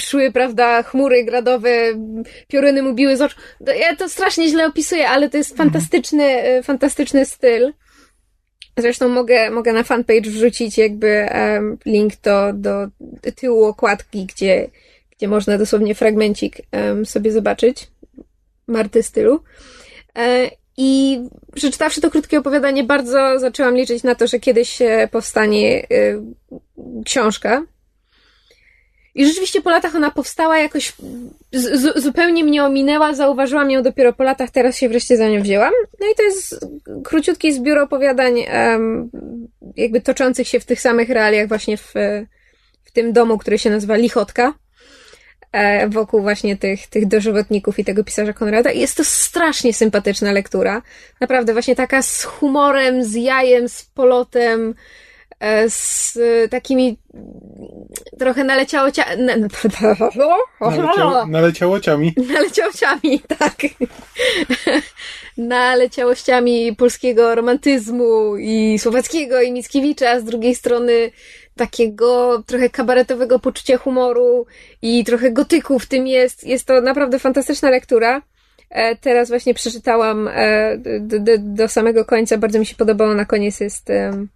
szły, 0.00 0.32
prawda, 0.32 0.82
chmury 0.82 1.24
gradowe, 1.24 1.70
pioruny 2.48 2.82
mu 2.82 2.94
biły 2.94 3.16
z 3.16 3.20
oczu. 3.20 3.36
Ja 3.80 3.96
to 3.96 4.08
strasznie 4.08 4.48
źle 4.48 4.66
opisuję, 4.66 5.08
ale 5.08 5.30
to 5.30 5.36
jest 5.36 5.56
fantastyczny, 5.56 6.24
e, 6.24 6.62
fantastyczny 6.62 7.24
styl. 7.24 7.72
Zresztą 8.78 9.08
mogę, 9.08 9.50
mogę 9.50 9.72
na 9.72 9.82
fanpage 9.82 10.30
wrzucić 10.30 10.78
jakby 10.78 11.28
um, 11.34 11.78
link 11.86 12.12
do, 12.22 12.52
do 12.52 12.88
tyłu 13.34 13.64
okładki, 13.64 14.26
gdzie, 14.26 14.70
gdzie 15.16 15.28
można 15.28 15.58
dosłownie 15.58 15.94
fragmencik 15.94 16.56
um, 16.72 17.06
sobie 17.06 17.32
zobaczyć 17.32 17.88
Marty 18.66 19.02
stylu. 19.02 19.42
E, 20.18 20.50
I 20.80 21.20
przeczytawszy 21.54 22.00
to 22.00 22.10
krótkie 22.10 22.38
opowiadanie, 22.38 22.84
bardzo 22.84 23.38
zaczęłam 23.38 23.76
liczyć 23.76 24.02
na 24.02 24.14
to, 24.14 24.26
że 24.26 24.38
kiedyś 24.38 24.78
powstanie 25.10 25.86
y, 25.92 26.20
książka. 27.04 27.62
I 29.14 29.26
rzeczywiście 29.26 29.62
po 29.62 29.70
latach 29.70 29.94
ona 29.94 30.10
powstała 30.10 30.58
jakoś 30.58 30.92
z, 31.52 32.02
zupełnie 32.02 32.44
mnie 32.44 32.64
ominęła, 32.64 33.14
zauważyłam 33.14 33.70
ją 33.70 33.82
dopiero 33.82 34.12
po 34.12 34.22
latach, 34.22 34.50
teraz 34.50 34.76
się 34.76 34.88
wreszcie 34.88 35.16
za 35.16 35.28
nią 35.28 35.42
wzięłam. 35.42 35.72
No 36.00 36.06
i 36.12 36.14
to 36.16 36.22
jest 36.22 36.66
króciutki 37.04 37.52
zbiór 37.52 37.78
opowiadań, 37.78 38.44
jakby 39.76 40.00
toczących 40.00 40.48
się 40.48 40.60
w 40.60 40.64
tych 40.64 40.80
samych 40.80 41.08
realiach, 41.08 41.48
właśnie 41.48 41.76
w, 41.76 41.94
w 42.84 42.92
tym 42.92 43.12
domu, 43.12 43.38
który 43.38 43.58
się 43.58 43.70
nazywa 43.70 43.96
Lichotka. 43.96 44.54
E, 45.52 45.88
wokół 45.88 46.22
właśnie 46.22 46.56
tych, 46.56 46.86
tych 46.86 47.06
dożywotników 47.06 47.78
i 47.78 47.84
tego 47.84 48.04
pisarza 48.04 48.32
Konrada. 48.32 48.70
I 48.70 48.80
jest 48.80 48.96
to 48.96 49.04
strasznie 49.04 49.74
sympatyczna 49.74 50.32
lektura. 50.32 50.82
Naprawdę 51.20 51.52
właśnie 51.52 51.76
taka 51.76 52.02
z 52.02 52.24
humorem, 52.24 53.04
z 53.04 53.14
jajem, 53.14 53.68
z 53.68 53.84
polotem, 53.84 54.74
e, 55.40 55.70
z 55.70 56.18
takimi 56.50 56.98
trochę 58.18 58.44
naleciałocia... 58.44 59.04
Naleciało, 60.60 61.26
naleciałociami. 61.26 62.14
Naleciałociami, 62.34 63.20
tak. 63.38 63.56
Naleciałościami 65.36 66.76
polskiego 66.76 67.34
romantyzmu 67.34 68.36
i 68.36 68.78
słowackiego 68.78 69.42
i 69.42 69.52
Mickiewicza, 69.52 70.10
a 70.10 70.20
z 70.20 70.24
drugiej 70.24 70.54
strony 70.54 71.10
takiego 71.58 72.42
trochę 72.46 72.70
kabaretowego 72.70 73.38
poczucia 73.38 73.78
humoru 73.78 74.46
i 74.82 75.04
trochę 75.04 75.30
gotyku 75.30 75.78
w 75.78 75.86
tym 75.86 76.06
jest. 76.06 76.44
Jest 76.44 76.66
to 76.66 76.80
naprawdę 76.80 77.18
fantastyczna 77.18 77.70
lektura. 77.70 78.22
E, 78.70 78.96
teraz 78.96 79.28
właśnie 79.28 79.54
przeczytałam 79.54 80.28
e, 80.28 80.78
do, 81.00 81.18
do, 81.20 81.32
do, 81.38 81.68
samego 81.68 82.04
końca. 82.04 82.38
Bardzo 82.38 82.58
mi 82.58 82.66
się 82.66 82.74
podobało. 82.74 83.14
Na 83.14 83.24
koniec 83.24 83.60
jest 83.60 83.90
um, 83.90 84.28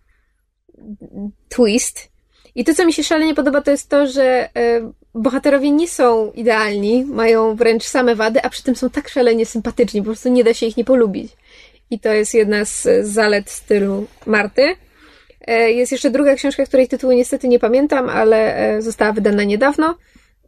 twist. 1.49 2.13
I 2.55 2.65
to, 2.65 2.75
co 2.75 2.87
mi 2.87 2.93
się 2.93 3.05
szalenie 3.05 3.35
podoba, 3.35 3.61
to 3.61 3.71
jest 3.71 3.89
to, 3.89 4.07
że 4.07 4.49
e, 4.57 4.93
bohaterowie 5.15 5.71
nie 5.71 5.89
są 5.89 6.33
idealni, 6.33 7.05
mają 7.05 7.57
wręcz 7.57 7.85
same 7.85 8.15
wady, 8.15 8.43
a 8.43 8.51
przy 8.51 8.63
tym 8.63 8.77
są 8.77 8.91
tak 8.91 9.09
szalenie 9.09 9.47
sympatyczni, 9.47 10.01
po 10.01 10.05
prostu 10.05 10.29
nie 10.29 10.45
da 10.45 10.55
się 10.55 10.67
ich 10.67 10.77
nie 10.77 10.85
polubić. 10.85 11.33
I 11.91 12.01
to 12.01 12.13
jest 12.13 12.35
jedna 12.35 12.65
z 12.65 12.89
zalet 13.07 13.51
stylu 13.51 14.07
Marty. 14.27 14.77
E, 15.47 15.73
jest 15.73 15.93
jeszcze 15.93 16.11
druga 16.11 16.35
książka, 16.35 16.67
której 16.67 16.89
tytułu 16.89 17.13
niestety 17.13 17.49
nie 17.49 17.59
pamiętam, 17.59 18.09
ale 18.09 18.57
e, 18.57 18.83
została 18.83 19.13
wydana 19.13 19.45
niedawno, 19.45 19.95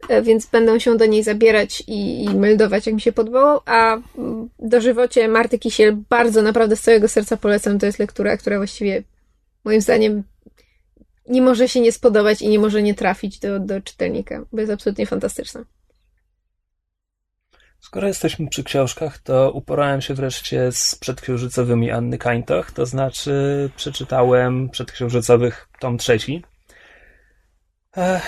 e, 0.09 0.21
więc 0.21 0.45
będę 0.45 0.79
się 0.79 0.97
do 0.97 1.05
niej 1.05 1.23
zabierać 1.23 1.83
i, 1.87 2.23
i 2.23 2.29
meldować, 2.35 2.85
jak 2.85 2.95
mi 2.95 3.01
się 3.01 3.11
podobało. 3.11 3.63
A 3.65 3.97
mm, 4.17 4.49
dożywocie 4.59 5.27
Marty 5.27 5.59
Kisiel 5.59 5.97
bardzo 6.09 6.41
naprawdę 6.41 6.75
z 6.75 6.81
całego 6.81 7.07
serca 7.07 7.37
polecam. 7.37 7.79
To 7.79 7.85
jest 7.85 7.99
lektura, 7.99 8.37
która 8.37 8.57
właściwie 8.57 9.03
moim 9.65 9.81
zdaniem 9.81 10.23
nie 11.27 11.41
może 11.41 11.69
się 11.69 11.79
nie 11.79 11.91
spodobać 11.91 12.41
i 12.41 12.49
nie 12.49 12.59
może 12.59 12.83
nie 12.83 12.93
trafić 12.93 13.39
do, 13.39 13.59
do 13.59 13.81
czytelnika, 13.81 14.45
bo 14.53 14.59
jest 14.59 14.73
absolutnie 14.73 15.05
fantastyczna. 15.05 15.65
Skoro 17.85 18.07
jesteśmy 18.07 18.47
przy 18.47 18.63
książkach, 18.63 19.19
to 19.19 19.51
uporałem 19.51 20.01
się 20.01 20.13
wreszcie 20.13 20.71
z 20.71 20.95
przedksiężycowymi 20.95 21.91
Anny 21.91 22.17
Kańtoch, 22.17 22.71
to 22.71 22.85
znaczy 22.85 23.69
przeczytałem 23.75 24.69
przedksiężycowych 24.69 25.67
tom 25.79 25.97
trzeci. 25.97 26.43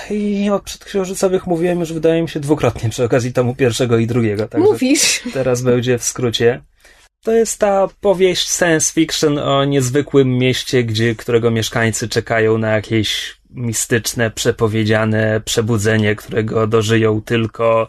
I 0.10 0.50
o 0.50 0.60
przedksiężycowych 0.60 1.48
mówiłem 1.48 1.80
już, 1.80 1.94
wydaje 1.94 2.22
mi 2.22 2.30
się, 2.30 2.40
dwukrotnie 2.40 2.90
przy 2.90 3.04
okazji 3.04 3.34
tomu 3.34 3.56
pierwszego 3.56 3.98
i 3.98 4.08
drugiego. 4.08 4.48
Także 4.48 4.72
Mówisz? 4.72 5.22
Teraz 5.34 5.62
będzie 5.62 5.98
w 5.98 6.04
skrócie. 6.04 6.62
To 7.24 7.32
jest 7.32 7.60
ta 7.60 7.88
powieść 8.02 8.50
science 8.50 8.94
fiction 8.94 9.38
o 9.38 9.66
niezwykłym 9.66 10.38
mieście, 10.38 10.84
gdzie, 10.84 11.16
którego 11.16 11.52
mieszkańcy 11.52 12.10
czekają 12.10 12.58
na 12.58 12.70
jakieś 12.70 13.38
mistyczne, 13.50 14.32
przepowiedziane 14.32 15.42
przebudzenie, 15.46 16.16
którego 16.16 16.68
dożyją 16.68 17.22
tylko 17.22 17.88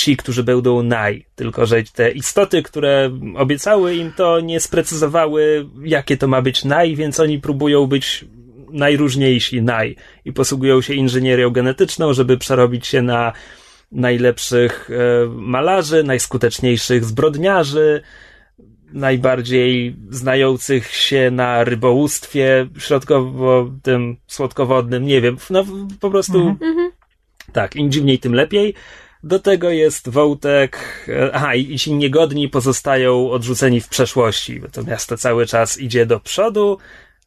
ci, 0.00 0.16
którzy 0.16 0.44
będą 0.44 0.82
naj, 0.82 1.26
tylko 1.34 1.66
że 1.66 1.82
te 1.82 2.10
istoty, 2.10 2.62
które 2.62 3.10
obiecały 3.36 3.94
im 3.94 4.12
to, 4.16 4.40
nie 4.40 4.60
sprecyzowały, 4.60 5.66
jakie 5.84 6.16
to 6.16 6.28
ma 6.28 6.42
być 6.42 6.64
naj, 6.64 6.96
więc 6.96 7.20
oni 7.20 7.38
próbują 7.38 7.86
być 7.86 8.24
najróżniejsi 8.72 9.62
naj 9.62 9.96
i 10.24 10.32
posługują 10.32 10.80
się 10.80 10.94
inżynierią 10.94 11.50
genetyczną, 11.50 12.12
żeby 12.12 12.38
przerobić 12.38 12.86
się 12.86 13.02
na 13.02 13.32
najlepszych 13.92 14.90
e, 14.90 15.26
malarzy, 15.28 16.04
najskuteczniejszych 16.04 17.04
zbrodniarzy, 17.04 18.02
najbardziej 18.92 19.96
znających 20.10 20.94
się 20.94 21.30
na 21.30 21.64
rybołówstwie 21.64 22.68
środkowo 22.78 23.70
tym 23.82 24.16
słodkowodnym, 24.26 25.06
nie 25.06 25.20
wiem, 25.20 25.36
no 25.50 25.64
po 26.00 26.10
prostu 26.10 26.38
mhm. 26.40 26.90
tak, 27.52 27.76
im 27.76 27.90
dziwniej, 27.90 28.18
tym 28.18 28.34
lepiej. 28.34 28.74
Do 29.22 29.38
tego 29.38 29.70
jest 29.70 30.08
wątek, 30.08 30.78
e, 31.08 31.30
aha, 31.34 31.54
i 31.54 31.78
ci 31.78 31.94
niegodni 31.94 32.48
pozostają 32.48 33.30
odrzuceni 33.30 33.80
w 33.80 33.88
przeszłości, 33.88 34.60
bo 34.60 34.68
to 34.68 34.82
miasto 34.82 35.16
cały 35.16 35.46
czas 35.46 35.78
idzie 35.78 36.06
do 36.06 36.20
przodu, 36.20 36.78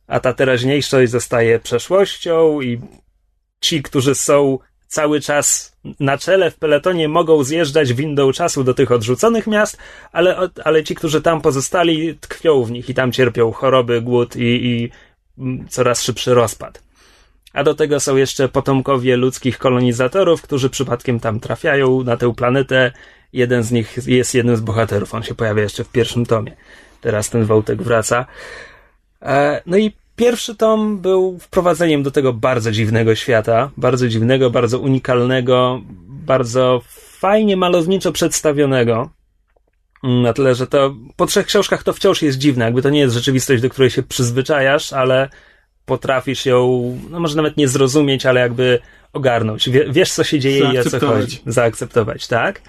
a 0.08 0.20
ta 0.20 0.34
teraźniejszość 0.34 1.12
zostaje 1.12 1.60
przeszłością 1.60 2.62
i 2.62 2.82
ci, 3.62 3.84
którzy 3.84 4.16
są 4.16 4.60
cały 4.88 5.22
czas 5.22 5.78
na 6.00 6.18
czele 6.18 6.52
w 6.52 6.58
peletonie 6.58 7.10
mogą 7.10 7.44
zjeżdżać 7.44 7.94
windą 7.94 8.32
czasu 8.32 8.64
do 8.64 8.74
tych 8.74 8.92
odrzuconych 8.92 9.48
miast, 9.48 9.78
ale, 10.12 10.50
ale 10.64 10.84
ci, 10.84 10.96
którzy 10.96 11.22
tam 11.22 11.42
pozostali, 11.42 12.18
tkwią 12.18 12.64
w 12.64 12.72
nich 12.72 12.90
i 12.90 12.94
tam 12.94 13.12
cierpią 13.12 13.52
choroby, 13.52 14.02
głód 14.02 14.36
i, 14.36 14.42
i 14.42 14.90
mm, 15.38 15.68
coraz 15.70 16.04
szybszy 16.04 16.34
rozpad. 16.34 16.84
A 17.54 17.64
do 17.64 17.74
tego 17.74 18.00
są 18.00 18.16
jeszcze 18.16 18.50
potomkowie 18.50 19.18
ludzkich 19.18 19.58
kolonizatorów, 19.58 20.42
którzy 20.42 20.70
przypadkiem 20.70 21.20
tam 21.20 21.40
trafiają 21.40 22.04
na 22.04 22.18
tę 22.18 22.34
planetę. 22.36 22.92
Jeden 23.34 23.64
z 23.64 23.72
nich 23.72 23.98
jest 24.08 24.36
jednym 24.36 24.58
z 24.58 24.62
bohaterów. 24.62 25.14
On 25.14 25.24
się 25.24 25.36
pojawia 25.36 25.64
jeszcze 25.64 25.84
w 25.84 25.90
pierwszym 25.90 26.26
tomie. 26.26 26.56
Teraz 27.02 27.30
ten 27.30 27.46
wątek 27.46 27.82
wraca. 27.82 28.26
E, 29.22 29.62
no 29.66 29.78
i 29.78 29.92
pierwszy 30.16 30.56
tom 30.56 31.00
był 31.00 31.40
wprowadzeniem 31.40 32.04
do 32.04 32.12
tego 32.12 32.34
bardzo 32.34 32.72
dziwnego 32.72 33.16
świata. 33.16 33.72
Bardzo 33.78 34.08
dziwnego, 34.08 34.50
bardzo 34.50 34.80
unikalnego, 34.80 35.82
bardzo 36.08 36.82
fajnie 37.24 37.58
malowniczo 37.58 38.12
przedstawionego. 38.12 39.10
Na 40.04 40.34
tyle, 40.34 40.56
że 40.56 40.68
to 40.68 40.96
po 41.16 41.26
trzech 41.26 41.46
książkach 41.46 41.84
to 41.84 41.94
wciąż 41.94 42.22
jest 42.22 42.38
dziwne. 42.38 42.66
Jakby 42.66 42.82
to 42.82 42.90
nie 42.90 43.00
jest 43.00 43.14
rzeczywistość, 43.14 43.62
do 43.62 43.70
której 43.70 43.90
się 43.90 44.04
przyzwyczajasz, 44.04 44.94
ale 44.94 45.30
potrafisz 45.86 46.46
ją, 46.46 46.94
no 47.10 47.20
może 47.20 47.36
nawet 47.36 47.58
nie 47.58 47.68
zrozumieć, 47.68 48.26
ale 48.26 48.40
jakby 48.40 48.80
ogarnąć. 49.14 49.70
wiesz, 49.90 50.12
co 50.12 50.24
się 50.24 50.40
dzieje 50.40 50.72
i 50.74 50.80
o 50.80 50.84
co 50.84 51.00
chodzi. 51.00 51.40
Zaakceptować, 51.46 52.28
tak? 52.28 52.62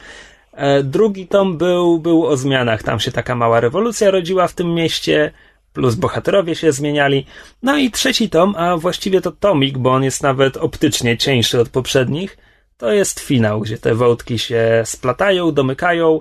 E, 0.53 0.83
drugi 0.83 1.27
tom 1.27 1.59
był, 1.59 1.99
był 1.99 2.27
o 2.27 2.37
zmianach. 2.37 2.83
Tam 2.83 3.01
się 3.01 3.13
taka 3.13 3.35
mała 3.35 3.61
rewolucja 3.61 4.11
rodziła 4.11 4.49
w 4.49 4.55
tym 4.55 4.75
mieście, 4.75 5.33
plus 5.73 5.95
bohaterowie 5.95 6.55
się 6.55 6.73
zmieniali. 6.73 7.27
No 7.63 7.77
i 7.77 7.91
trzeci 7.91 8.31
tom, 8.31 8.55
a 8.59 8.77
właściwie 8.77 9.21
to 9.21 9.33
tomik, 9.33 9.79
bo 9.79 9.93
on 9.93 10.05
jest 10.05 10.23
nawet 10.23 10.57
optycznie 10.57 11.17
cieńszy 11.17 11.61
od 11.61 11.69
poprzednich, 11.69 12.39
to 12.79 12.93
jest 12.93 13.21
finał, 13.21 13.61
gdzie 13.61 13.79
te 13.79 13.95
wątki 13.95 14.39
się 14.39 14.83
splatają, 14.85 15.53
domykają, 15.53 16.21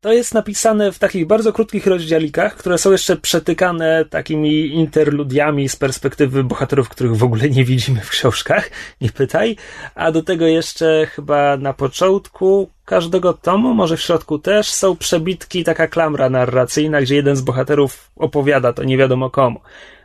to 0.00 0.12
jest 0.12 0.34
napisane 0.34 0.92
w 0.92 0.98
takich 0.98 1.26
bardzo 1.26 1.52
krótkich 1.52 1.86
rozdziałikach, 1.86 2.56
które 2.56 2.78
są 2.78 2.92
jeszcze 2.92 3.16
przetykane 3.16 4.04
takimi 4.04 4.66
interludiami 4.66 5.68
z 5.68 5.76
perspektywy 5.76 6.44
bohaterów, 6.44 6.88
których 6.88 7.16
w 7.16 7.24
ogóle 7.24 7.50
nie 7.50 7.64
widzimy 7.64 8.00
w 8.00 8.10
książkach, 8.10 8.70
nie 9.00 9.10
pytaj. 9.10 9.56
A 9.94 10.12
do 10.12 10.22
tego 10.22 10.46
jeszcze 10.46 11.06
chyba 11.06 11.56
na 11.56 11.72
początku 11.72 12.70
każdego 12.84 13.32
tomu, 13.32 13.74
może 13.74 13.96
w 13.96 14.00
środku 14.00 14.38
też, 14.38 14.68
są 14.68 14.96
przebitki, 14.96 15.64
taka 15.64 15.86
klamra 15.86 16.30
narracyjna, 16.30 17.00
gdzie 17.00 17.16
jeden 17.16 17.36
z 17.36 17.40
bohaterów 17.40 18.10
opowiada 18.16 18.72
to 18.72 18.84
nie 18.84 18.96
wiadomo 18.96 19.30
komu. 19.30 19.60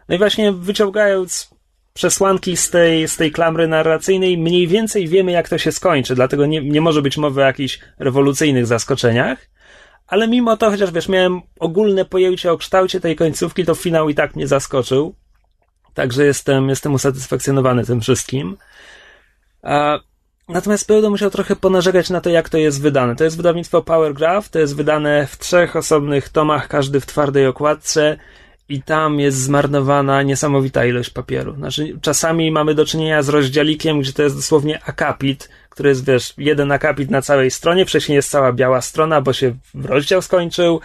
No 0.10 0.16
i 0.16 0.18
właśnie 0.18 0.52
wyciągając 0.52 1.50
przesłanki 1.94 2.58
z 2.58 2.70
tej, 2.70 3.08
z 3.08 3.18
tej 3.18 3.32
klamry 3.32 3.68
narracyjnej, 3.68 4.38
mniej 4.38 4.68
więcej 4.68 5.08
wiemy, 5.08 5.32
jak 5.32 5.50
to 5.50 5.58
się 5.58 5.72
skończy, 5.72 6.16
dlatego 6.16 6.46
nie, 6.46 6.62
nie 6.62 6.82
może 6.82 7.02
być 7.02 7.18
mowy 7.18 7.42
o 7.42 7.46
jakichś 7.46 7.80
rewolucyjnych 8.00 8.66
zaskoczeniach 8.66 9.53
ale 10.14 10.28
mimo 10.28 10.58
to, 10.58 10.70
chociaż 10.70 10.92
wiesz, 10.92 11.10
miałem 11.10 11.42
ogólne 11.60 12.06
pojęcie 12.06 12.52
o 12.52 12.58
kształcie 12.58 13.00
tej 13.00 13.16
końcówki, 13.16 13.66
to 13.66 13.76
finał 13.76 14.10
i 14.10 14.16
tak 14.16 14.36
mnie 14.36 14.48
zaskoczył. 14.48 15.16
Także 15.94 16.26
jestem, 16.26 16.70
jestem 16.70 16.94
usatysfakcjonowany 16.94 17.86
tym 17.86 18.02
wszystkim. 18.02 18.58
A, 19.64 20.00
natomiast 20.50 20.88
będę 20.88 21.10
musiał 21.10 21.30
trochę 21.30 21.56
ponarzekać 21.56 22.10
na 22.10 22.22
to, 22.22 22.30
jak 22.30 22.50
to 22.50 22.58
jest 22.58 22.82
wydane. 22.82 23.16
To 23.16 23.24
jest 23.24 23.38
wydawnictwo 23.38 23.82
Powergraph, 23.82 24.50
to 24.50 24.60
jest 24.60 24.76
wydane 24.76 25.28
w 25.28 25.38
trzech 25.38 25.76
osobnych 25.76 26.30
tomach, 26.30 26.68
każdy 26.68 27.00
w 27.00 27.06
twardej 27.06 27.48
okładce 27.48 28.18
i 28.70 28.82
tam 28.82 29.20
jest 29.20 29.38
zmarnowana 29.38 30.22
niesamowita 30.22 30.86
ilość 30.86 31.10
papieru. 31.10 31.56
Znaczy, 31.56 32.00
czasami 32.02 32.52
mamy 32.52 32.76
do 32.76 32.86
czynienia 32.86 33.24
z 33.24 33.30
rozdziałikiem, 33.30 34.00
gdzie 34.00 34.14
to 34.14 34.24
jest 34.24 34.36
dosłownie 34.36 34.84
akapit, 34.84 35.50
który 35.74 35.90
jest, 35.90 36.06
wiesz, 36.06 36.34
jeden 36.38 36.72
akapit 36.72 37.12
na 37.12 37.22
całej 37.22 37.52
stronie, 37.52 37.86
wcześniej 37.86 38.16
jest 38.16 38.30
cała 38.30 38.54
biała 38.54 38.82
strona, 38.82 39.22
bo 39.22 39.34
się 39.34 39.56
rozdział 39.76 40.22
skończył. 40.22 40.80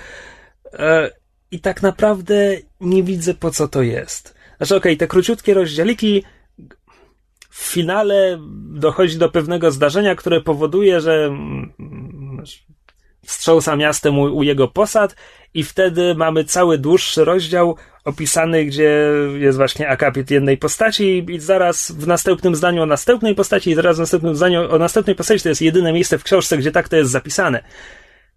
E, 0.73 1.11
I 1.50 1.61
tak 1.61 1.83
naprawdę 1.83 2.57
nie 2.80 3.02
widzę 3.02 3.35
po 3.35 3.50
co 3.50 3.68
to 3.68 3.83
jest. 3.83 4.35
Znaczy, 4.57 4.76
okej, 4.76 4.92
okay, 4.92 4.97
te 4.97 5.07
króciutkie 5.07 5.54
rozdziałiki 5.54 6.25
w 7.50 7.73
finale 7.73 8.38
dochodzi 8.71 9.18
do 9.18 9.28
pewnego 9.28 9.71
zdarzenia, 9.71 10.14
które 10.14 10.40
powoduje, 10.40 11.00
że 11.00 11.25
mm, 11.25 11.73
wstrząsa 13.26 13.76
miastem 13.76 14.18
u, 14.18 14.23
u 14.23 14.42
jego 14.42 14.68
posad 14.68 15.16
i 15.54 15.64
wtedy 15.64 16.14
mamy 16.14 16.45
cały 16.45 16.78
dłuższy 16.78 17.25
rozdział 17.25 17.76
opisany, 18.08 18.64
gdzie 18.64 19.02
jest 19.38 19.58
właśnie 19.58 19.88
akapit 19.88 20.30
jednej 20.30 20.58
postaci 20.58 21.26
i 21.28 21.40
zaraz 21.40 21.90
w 21.92 22.06
następnym 22.06 22.54
zdaniu 22.54 22.82
o 22.82 22.86
następnej 22.86 23.34
postaci 23.34 23.70
i 23.70 23.74
zaraz 23.74 23.96
w 23.96 24.00
następnym 24.00 24.36
zdaniu 24.36 24.74
o 24.74 24.78
następnej 24.78 25.16
postaci 25.16 25.42
to 25.42 25.48
jest 25.48 25.62
jedyne 25.62 25.92
miejsce 25.92 26.18
w 26.18 26.24
książce, 26.24 26.58
gdzie 26.58 26.72
tak 26.72 26.88
to 26.88 26.96
jest 26.96 27.10
zapisane. 27.10 27.62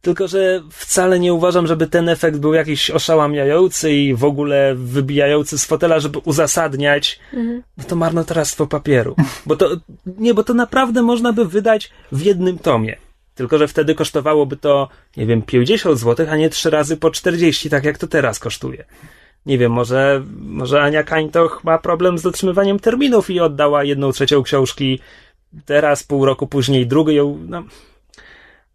Tylko, 0.01 0.27
że 0.27 0.61
wcale 0.71 1.19
nie 1.19 1.33
uważam, 1.33 1.67
żeby 1.67 1.87
ten 1.87 2.09
efekt 2.09 2.37
był 2.37 2.53
jakiś 2.53 2.91
oszałamiający 2.91 3.91
i 3.91 4.13
w 4.13 4.23
ogóle 4.23 4.75
wybijający 4.75 5.57
z 5.57 5.65
fotela, 5.65 5.99
żeby 5.99 6.19
uzasadniać, 6.19 7.19
mhm. 7.33 7.63
no 7.77 7.83
to 7.83 7.95
marnotrawstwo 7.95 8.67
papieru. 8.67 9.15
Bo 9.45 9.55
to, 9.55 9.69
nie, 10.05 10.33
bo 10.33 10.43
to 10.43 10.53
naprawdę 10.53 11.01
można 11.01 11.33
by 11.33 11.45
wydać 11.45 11.91
w 12.11 12.21
jednym 12.21 12.59
tomie. 12.59 12.97
Tylko, 13.35 13.57
że 13.57 13.67
wtedy 13.67 13.95
kosztowałoby 13.95 14.57
to, 14.57 14.89
nie 15.17 15.25
wiem, 15.25 15.41
50 15.41 15.99
zł, 15.99 16.27
a 16.29 16.35
nie 16.35 16.49
trzy 16.49 16.69
razy 16.69 16.97
po 16.97 17.11
40, 17.11 17.69
tak 17.69 17.85
jak 17.85 17.97
to 17.97 18.07
teraz 18.07 18.39
kosztuje. 18.39 18.85
Nie 19.45 19.57
wiem, 19.57 19.71
może, 19.71 20.23
może 20.39 20.81
Ania 20.81 21.03
Kańtoch 21.03 21.63
ma 21.63 21.77
problem 21.77 22.17
z 22.17 22.21
dotrzymywaniem 22.21 22.79
terminów 22.79 23.29
i 23.29 23.39
oddała 23.39 23.83
jedną 23.83 24.11
trzecią 24.11 24.43
książki 24.43 24.99
teraz, 25.65 26.03
pół 26.03 26.25
roku 26.25 26.47
później, 26.47 26.87
drugą. 26.87 27.37
No, 27.47 27.63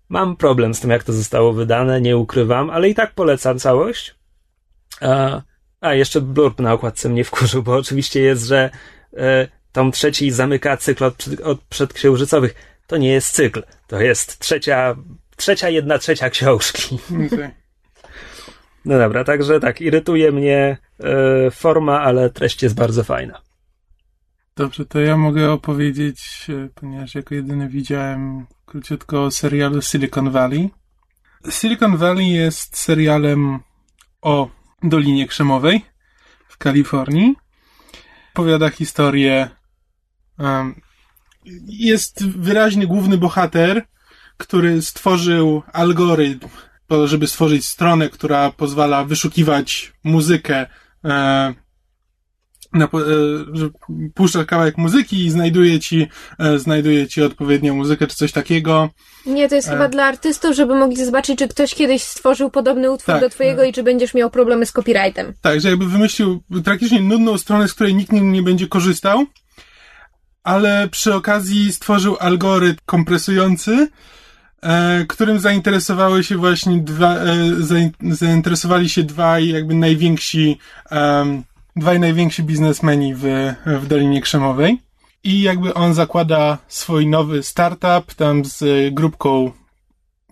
mam 0.08 0.36
problem 0.36 0.74
z 0.74 0.80
tym, 0.80 0.90
jak 0.90 1.04
to 1.04 1.12
zostało 1.12 1.52
wydane, 1.52 2.00
nie 2.00 2.16
ukrywam, 2.16 2.70
ale 2.70 2.88
i 2.88 2.94
tak 2.94 3.14
polecam 3.14 3.58
całość. 3.58 4.14
A, 5.00 5.42
a 5.80 5.94
jeszcze 5.94 6.20
blurb 6.20 6.60
na 6.60 6.72
okładce 6.72 7.08
mnie 7.08 7.24
wkurzył, 7.24 7.62
bo 7.62 7.76
oczywiście 7.76 8.20
jest, 8.20 8.46
że 8.46 8.70
e, 9.16 9.48
tom 9.72 9.92
trzeci 9.92 10.30
zamyka 10.30 10.76
cykl 10.76 11.04
od, 11.04 11.26
od 11.44 11.60
przedksiężycowych 11.60 12.54
to 12.86 12.96
nie 12.96 13.12
jest 13.12 13.34
cykl. 13.34 13.62
To 13.86 14.00
jest 14.00 14.38
trzecia, 14.38 14.96
trzecia 15.36 15.68
jedna 15.68 15.98
trzecia 15.98 16.30
książki. 16.30 16.98
Okay. 17.26 17.65
No 18.86 18.98
dobra, 18.98 19.24
także 19.24 19.60
tak, 19.60 19.80
irytuje 19.80 20.32
mnie 20.32 20.76
e, 21.00 21.50
forma, 21.50 22.00
ale 22.00 22.30
treść 22.30 22.62
jest 22.62 22.74
bardzo 22.74 23.04
fajna. 23.04 23.40
Dobrze, 24.56 24.86
to 24.86 25.00
ja 25.00 25.16
mogę 25.16 25.52
opowiedzieć, 25.52 26.46
e, 26.48 26.68
ponieważ 26.74 27.14
jako 27.14 27.34
jedyny 27.34 27.68
widziałem 27.68 28.46
króciutko 28.66 29.24
o 29.24 29.30
serialu 29.30 29.82
Silicon 29.82 30.30
Valley. 30.30 30.70
Silicon 31.50 31.96
Valley 31.96 32.30
jest 32.30 32.76
serialem 32.78 33.58
o 34.22 34.50
Dolinie 34.82 35.26
Krzemowej 35.26 35.84
w 36.48 36.58
Kalifornii. 36.58 37.36
Opowiada 38.34 38.70
historię 38.70 39.48
um, 40.38 40.80
jest 41.66 42.26
wyraźny 42.26 42.86
główny 42.86 43.18
bohater, 43.18 43.86
który 44.36 44.82
stworzył 44.82 45.62
algorytm, 45.72 46.48
żeby 47.04 47.26
stworzyć 47.26 47.66
stronę, 47.66 48.08
która 48.08 48.50
pozwala 48.50 49.04
wyszukiwać 49.04 49.92
muzykę. 50.04 50.66
E, 51.04 51.54
na, 52.72 52.84
e, 52.84 52.88
puszczasz 54.14 54.46
kawałek 54.46 54.78
muzyki 54.78 55.24
i 55.24 55.30
znajduje 55.30 55.80
ci, 55.80 56.08
e, 56.38 56.58
znajduje 56.58 57.06
ci 57.06 57.22
odpowiednią 57.22 57.76
muzykę, 57.76 58.06
czy 58.06 58.16
coś 58.16 58.32
takiego. 58.32 58.90
Nie, 59.26 59.48
to 59.48 59.54
jest 59.54 59.68
e... 59.68 59.70
chyba 59.70 59.88
dla 59.88 60.04
artystów, 60.04 60.56
żeby 60.56 60.74
mogli 60.74 61.04
zobaczyć, 61.04 61.38
czy 61.38 61.48
ktoś 61.48 61.74
kiedyś 61.74 62.02
stworzył 62.02 62.50
podobny 62.50 62.90
utwór 62.90 63.14
tak, 63.14 63.20
do 63.20 63.30
twojego 63.30 63.64
i 63.64 63.72
czy 63.72 63.82
będziesz 63.82 64.14
miał 64.14 64.30
problemy 64.30 64.66
z 64.66 64.72
copyrightem. 64.72 65.32
Tak, 65.40 65.60
że 65.60 65.68
jakby 65.68 65.86
wymyślił 65.86 66.42
tragicznie 66.64 67.00
nudną 67.00 67.38
stronę, 67.38 67.68
z 67.68 67.74
której 67.74 67.94
nikt 67.94 68.12
nie 68.12 68.42
będzie 68.42 68.68
korzystał, 68.68 69.26
ale 70.44 70.88
przy 70.88 71.14
okazji 71.14 71.72
stworzył 71.72 72.16
algorytm 72.20 72.80
kompresujący, 72.86 73.88
którym 75.08 75.40
zainteresowały 75.40 76.24
się 76.24 76.36
właśnie 76.36 76.78
dwa, 76.78 77.14
e, 77.14 77.34
zainteresowali 78.00 78.88
się 78.88 79.02
dwaj 79.02 79.48
jakby 79.48 79.74
najwięksi, 79.74 80.58
dwaj 81.76 82.00
najwięksi 82.00 82.42
biznesmeni 82.42 83.14
w, 83.14 83.24
w 83.66 83.86
Dolinie 83.86 84.20
Krzemowej. 84.20 84.78
I 85.24 85.42
jakby 85.42 85.74
on 85.74 85.94
zakłada 85.94 86.58
swój 86.68 87.06
nowy 87.06 87.42
startup 87.42 88.14
tam 88.16 88.44
z 88.44 88.94
grupką 88.94 89.52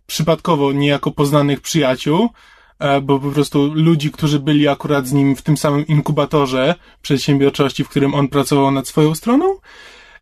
przypadkowo 0.06 0.72
niejako 0.72 1.11
poznanych 1.11 1.61
przyjaciół, 1.61 2.28
e, 2.78 3.00
bo 3.00 3.20
po 3.20 3.30
prostu 3.30 3.74
ludzi, 3.74 4.11
którzy 4.11 4.40
byli 4.40 4.68
akurat 4.68 5.06
z 5.06 5.12
nim 5.12 5.37
w 5.37 5.42
tym 5.42 5.56
samym 5.56 5.87
inkubatorze 5.87 6.74
przedsiębiorczości, 7.02 7.85
w 7.85 7.88
którym 7.88 8.14
on 8.14 8.28
pracował 8.28 8.70
nad 8.70 8.88
swoją 8.88 9.14
stroną 9.14 9.56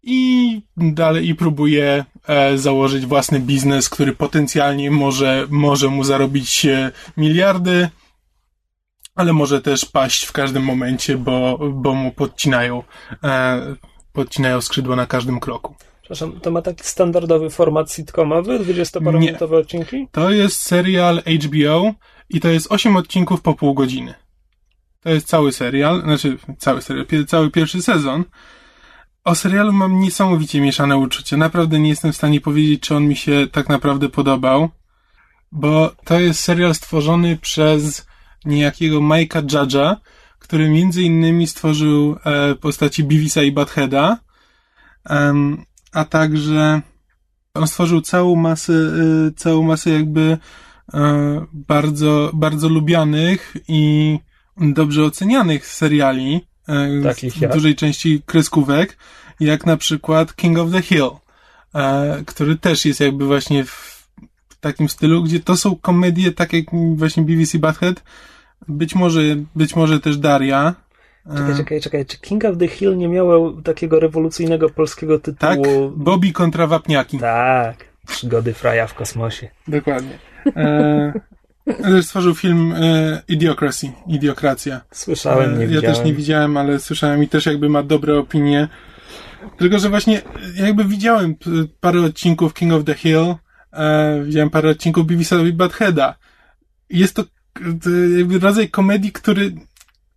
i 0.02 0.62
dalej 0.76 1.28
i 1.28 1.34
próbuje 1.34 1.84
e, 1.84 2.04
założyć 2.54 3.06
własny 3.06 3.40
biznes, 3.40 3.88
który 3.88 4.12
potencjalnie 4.12 4.90
może, 4.90 5.46
może 5.50 5.88
mu 5.88 6.04
zarobić 6.04 6.66
miliardy, 7.16 7.88
ale 9.14 9.32
może 9.32 9.62
też 9.62 9.84
paść 9.84 10.24
w 10.24 10.32
każdym 10.32 10.62
momencie, 10.62 11.18
bo, 11.18 11.58
bo 11.72 11.94
mu 11.94 12.12
podcinają, 12.12 12.82
e, 13.24 13.60
podcinają 14.12 14.60
skrzydła 14.60 14.96
na 14.96 15.06
każdym 15.06 15.40
kroku. 15.40 15.74
Przepraszam, 16.00 16.40
to 16.40 16.50
ma 16.50 16.62
taki 16.62 16.84
standardowy 16.84 17.50
format 17.50 17.92
sitcomowy, 17.92 18.58
20-parominutowe 18.58 19.56
odcinki? 19.56 20.08
To 20.12 20.30
jest 20.30 20.62
serial 20.62 21.22
HBO 21.44 21.94
i 22.28 22.40
to 22.40 22.48
jest 22.48 22.72
8 22.72 22.96
odcinków 22.96 23.40
po 23.40 23.54
pół 23.54 23.74
godziny. 23.74 24.14
To 25.00 25.10
jest 25.10 25.26
cały 25.26 25.52
serial, 25.52 26.02
znaczy 26.02 26.38
cały 26.58 26.82
serial, 26.82 27.06
cały 27.26 27.50
pierwszy 27.50 27.82
sezon. 27.82 28.24
O 29.24 29.34
serialu 29.34 29.72
mam 29.72 30.00
niesamowicie 30.00 30.60
mieszane 30.60 30.96
uczucie. 30.96 31.36
Naprawdę 31.36 31.80
nie 31.80 31.88
jestem 31.88 32.12
w 32.12 32.16
stanie 32.16 32.40
powiedzieć, 32.40 32.82
czy 32.82 32.96
on 32.96 33.08
mi 33.08 33.16
się 33.16 33.46
tak 33.52 33.68
naprawdę 33.68 34.08
podobał, 34.08 34.68
bo 35.52 35.92
to 36.04 36.20
jest 36.20 36.40
serial 36.40 36.74
stworzony 36.74 37.36
przez 37.36 38.06
niejakiego 38.44 39.00
Mike'a 39.00 39.42
Judge'a, 39.42 39.96
który 40.38 40.70
między 40.70 41.02
innymi 41.02 41.46
stworzył 41.46 42.16
e, 42.24 42.54
postaci 42.54 43.04
Beavisa 43.04 43.42
i 43.42 43.52
Buttheada, 43.52 44.18
um, 45.10 45.64
a 45.92 46.04
także 46.04 46.82
on 47.54 47.66
stworzył 47.66 48.00
całą 48.00 48.36
masę, 48.36 48.72
e, 48.72 49.32
całą 49.36 49.62
masę 49.62 49.90
jakby 49.90 50.38
e, 50.94 51.46
bardzo, 51.52 52.30
bardzo 52.34 52.68
lubianych 52.68 53.56
i 53.68 54.18
dobrze 54.56 55.04
ocenianych 55.04 55.66
seriali, 55.66 56.46
Takich 57.02 57.34
w 57.34 57.52
dużej 57.52 57.74
części 57.74 58.22
kreskówek, 58.26 58.96
jak 59.40 59.66
na 59.66 59.76
przykład 59.76 60.36
King 60.36 60.58
of 60.58 60.72
the 60.72 60.82
Hill, 60.82 61.10
e, 61.74 62.22
który 62.26 62.56
też 62.56 62.84
jest 62.84 63.00
jakby 63.00 63.26
właśnie 63.26 63.64
w 63.64 64.08
takim 64.60 64.88
stylu, 64.88 65.22
gdzie 65.22 65.40
to 65.40 65.56
są 65.56 65.76
komedie, 65.76 66.32
tak 66.32 66.52
jak 66.52 66.64
właśnie 66.94 67.22
BBC 67.22 67.58
Butthead, 67.58 68.02
być 68.68 68.94
może, 68.94 69.20
być 69.56 69.76
może 69.76 70.00
też 70.00 70.16
Daria. 70.16 70.74
E, 71.26 71.36
czekaj, 71.36 71.56
czekaj, 71.56 71.80
czekaj. 71.80 72.06
Czy 72.06 72.18
King 72.18 72.44
of 72.44 72.58
the 72.58 72.68
Hill 72.68 72.96
nie 72.96 73.08
miało 73.08 73.52
takiego 73.52 74.00
rewolucyjnego 74.00 74.70
polskiego 74.70 75.18
tytułu? 75.18 75.38
Tak, 75.38 75.60
Bobby 75.96 76.32
kontra 76.32 76.66
Wapniaki. 76.66 77.18
Tak, 77.18 77.76
przygody 78.06 78.54
Fraja 78.54 78.86
w 78.86 78.94
kosmosie. 78.94 79.48
Dokładnie. 79.68 80.18
E, 80.56 81.12
też 81.64 82.06
stworzył 82.06 82.34
film 82.34 82.74
e, 82.76 83.22
Idiocracy, 83.28 83.92
Idiokracja. 84.06 84.80
Słyszałem, 84.92 85.58
nie 85.58 85.64
e, 85.64 85.66
widziałem. 85.66 85.84
Ja 85.84 85.94
też 85.94 86.04
nie 86.04 86.14
widziałem, 86.14 86.56
ale 86.56 86.80
słyszałem 86.80 87.22
i 87.22 87.28
też 87.28 87.46
jakby 87.46 87.68
ma 87.68 87.82
dobre 87.82 88.18
opinie. 88.18 88.68
Tylko, 89.58 89.78
że 89.78 89.88
właśnie 89.88 90.22
jakby 90.54 90.84
widziałem 90.84 91.34
parę 91.80 92.00
odcinków 92.02 92.54
King 92.54 92.72
of 92.72 92.84
the 92.84 92.94
Hill, 92.94 93.34
e, 93.72 94.22
widziałem 94.24 94.50
parę 94.50 94.70
odcinków 94.70 95.06
Beavis'a 95.06 95.48
i 95.48 95.52
Badheada. 95.52 96.14
Jest 96.90 97.16
to 97.16 97.24
jakby 98.18 98.38
rodzaj 98.38 98.70
komedii, 98.70 99.12
który 99.12 99.52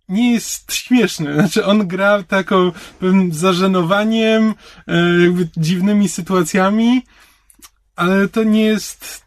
nie 0.08 0.32
jest 0.32 0.72
śmieszny. 0.72 1.34
Znaczy 1.34 1.64
on 1.64 1.88
gra 1.88 2.22
taką 2.22 2.72
pewnym 3.00 3.32
zażenowaniem, 3.32 4.54
e, 4.86 5.20
jakby 5.22 5.48
dziwnymi 5.56 6.08
sytuacjami, 6.08 7.02
ale 7.96 8.28
to 8.28 8.44
nie 8.44 8.64
jest 8.64 9.26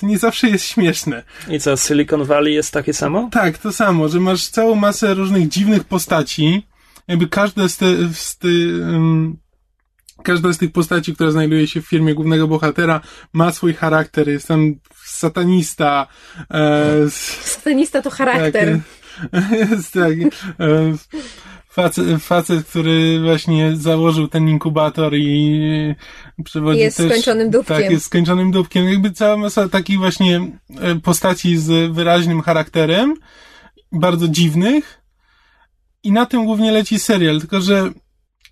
to 0.00 0.06
nie 0.06 0.18
zawsze 0.18 0.48
jest 0.48 0.64
śmieszne. 0.64 1.22
I 1.50 1.60
co, 1.60 1.76
Silicon 1.76 2.24
Valley 2.24 2.54
jest 2.54 2.72
takie 2.72 2.94
samo? 2.94 3.28
Tak, 3.32 3.58
to 3.58 3.72
samo, 3.72 4.08
że 4.08 4.20
masz 4.20 4.48
całą 4.48 4.74
masę 4.74 5.14
różnych 5.14 5.48
dziwnych 5.48 5.84
postaci. 5.84 6.66
Jakby 7.08 7.28
każda 7.28 7.68
z, 7.68 7.76
te, 7.76 7.86
z 8.12 8.38
te, 8.38 8.48
um, 8.48 9.36
każda 10.22 10.52
z 10.52 10.58
tych 10.58 10.72
postaci, 10.72 11.14
która 11.14 11.30
znajduje 11.30 11.66
się 11.66 11.82
w 11.82 11.88
firmie 11.88 12.14
głównego 12.14 12.48
bohatera, 12.48 13.00
ma 13.32 13.52
swój 13.52 13.74
charakter. 13.74 14.28
Jest 14.28 14.48
tam 14.48 14.74
satanista. 15.04 16.06
E, 16.50 17.10
satanista 17.42 18.02
to 18.02 18.10
charakter. 18.10 18.80
jest 19.70 19.92
tak. 19.92 20.12
E, 20.60 20.94
facet, 21.68 22.22
facet, 22.22 22.66
który 22.66 23.20
właśnie 23.20 23.76
założył 23.76 24.28
ten 24.28 24.48
inkubator 24.48 25.14
i 25.14 25.94
przewodzi 26.44 26.80
jest 26.80 26.96
też... 26.96 27.06
skończonym 27.10 27.50
dupkiem. 27.50 27.76
Tak, 27.76 27.90
jest 27.90 28.06
skończonym 28.06 28.50
dupkiem. 28.50 28.88
Jakby 28.88 29.10
cała 29.10 29.36
masa 29.36 29.68
takich 29.68 29.98
właśnie 29.98 30.50
e, 30.80 30.94
postaci 30.94 31.56
z 31.56 31.92
wyraźnym 31.92 32.40
charakterem, 32.40 33.14
bardzo 33.92 34.28
dziwnych 34.28 35.02
i 36.02 36.12
na 36.12 36.26
tym 36.26 36.44
głównie 36.44 36.72
leci 36.72 36.98
serial, 36.98 37.40
tylko 37.40 37.60
że 37.60 37.90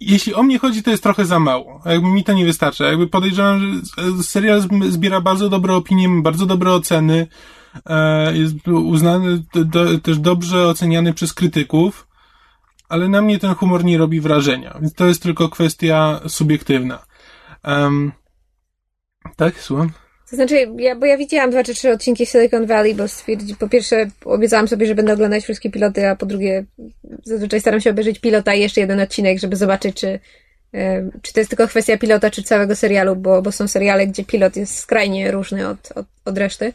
jeśli 0.00 0.34
o 0.34 0.42
mnie 0.42 0.58
chodzi, 0.58 0.82
to 0.82 0.90
jest 0.90 1.02
trochę 1.02 1.24
za 1.24 1.38
mało. 1.38 1.82
Jakby 1.84 2.08
mi 2.08 2.24
to 2.24 2.32
nie 2.32 2.44
wystarcza. 2.44 2.84
Jakby 2.84 3.06
podejrzewam, 3.06 3.60
że 3.60 4.22
serial 4.22 4.62
zbiera 4.88 5.20
bardzo 5.20 5.48
dobre 5.48 5.74
opinie, 5.74 6.08
bardzo 6.22 6.46
dobre 6.46 6.72
oceny, 6.72 7.26
e, 7.86 8.36
jest 8.36 8.68
uznany, 8.68 9.42
do, 9.54 9.98
też 9.98 10.18
dobrze 10.18 10.68
oceniany 10.68 11.12
przez 11.12 11.34
krytyków, 11.34 12.06
ale 12.88 13.08
na 13.08 13.22
mnie 13.22 13.38
ten 13.38 13.54
humor 13.54 13.84
nie 13.84 13.98
robi 13.98 14.20
wrażenia. 14.20 14.78
Więc 14.80 14.94
to 14.94 15.06
jest 15.06 15.22
tylko 15.22 15.48
kwestia 15.48 16.20
subiektywna. 16.28 17.05
Um, 17.66 18.12
tak, 19.36 19.60
słucham? 19.60 19.90
To 20.30 20.36
znaczy, 20.36 20.68
ja, 20.78 20.96
bo 20.96 21.06
ja 21.06 21.16
widziałam 21.16 21.50
dwa 21.50 21.64
czy 21.64 21.74
trzy 21.74 21.92
odcinki 21.92 22.26
Silicon 22.26 22.66
Valley, 22.66 22.94
bo 22.94 23.08
stwierdzi, 23.08 23.54
po 23.54 23.68
pierwsze 23.68 24.10
obiecałam 24.24 24.68
sobie, 24.68 24.86
że 24.86 24.94
będę 24.94 25.12
oglądać 25.12 25.44
wszystkie 25.44 25.70
piloty, 25.70 26.08
a 26.08 26.16
po 26.16 26.26
drugie 26.26 26.64
zazwyczaj 27.24 27.60
staram 27.60 27.80
się 27.80 27.90
obejrzeć 27.90 28.18
pilota 28.18 28.54
i 28.54 28.60
jeszcze 28.60 28.80
jeden 28.80 29.00
odcinek, 29.00 29.38
żeby 29.38 29.56
zobaczyć, 29.56 29.96
czy, 30.00 30.20
czy 31.22 31.32
to 31.32 31.40
jest 31.40 31.50
tylko 31.50 31.68
kwestia 31.68 31.98
pilota, 31.98 32.30
czy 32.30 32.42
całego 32.42 32.76
serialu, 32.76 33.16
bo, 33.16 33.42
bo 33.42 33.52
są 33.52 33.68
seriale, 33.68 34.06
gdzie 34.06 34.24
pilot 34.24 34.56
jest 34.56 34.78
skrajnie 34.78 35.30
różny 35.30 35.68
od, 35.68 35.92
od, 35.94 36.06
od 36.24 36.38
reszty. 36.38 36.72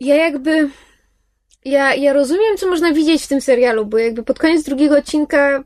Ja 0.00 0.14
jakby... 0.16 0.70
Ja, 1.64 1.94
ja 1.94 2.12
rozumiem, 2.12 2.56
co 2.56 2.66
można 2.66 2.92
widzieć 2.92 3.24
w 3.24 3.28
tym 3.28 3.40
serialu, 3.40 3.86
bo 3.86 3.98
jakby 3.98 4.22
pod 4.22 4.38
koniec 4.38 4.62
drugiego 4.62 4.98
odcinka 4.98 5.64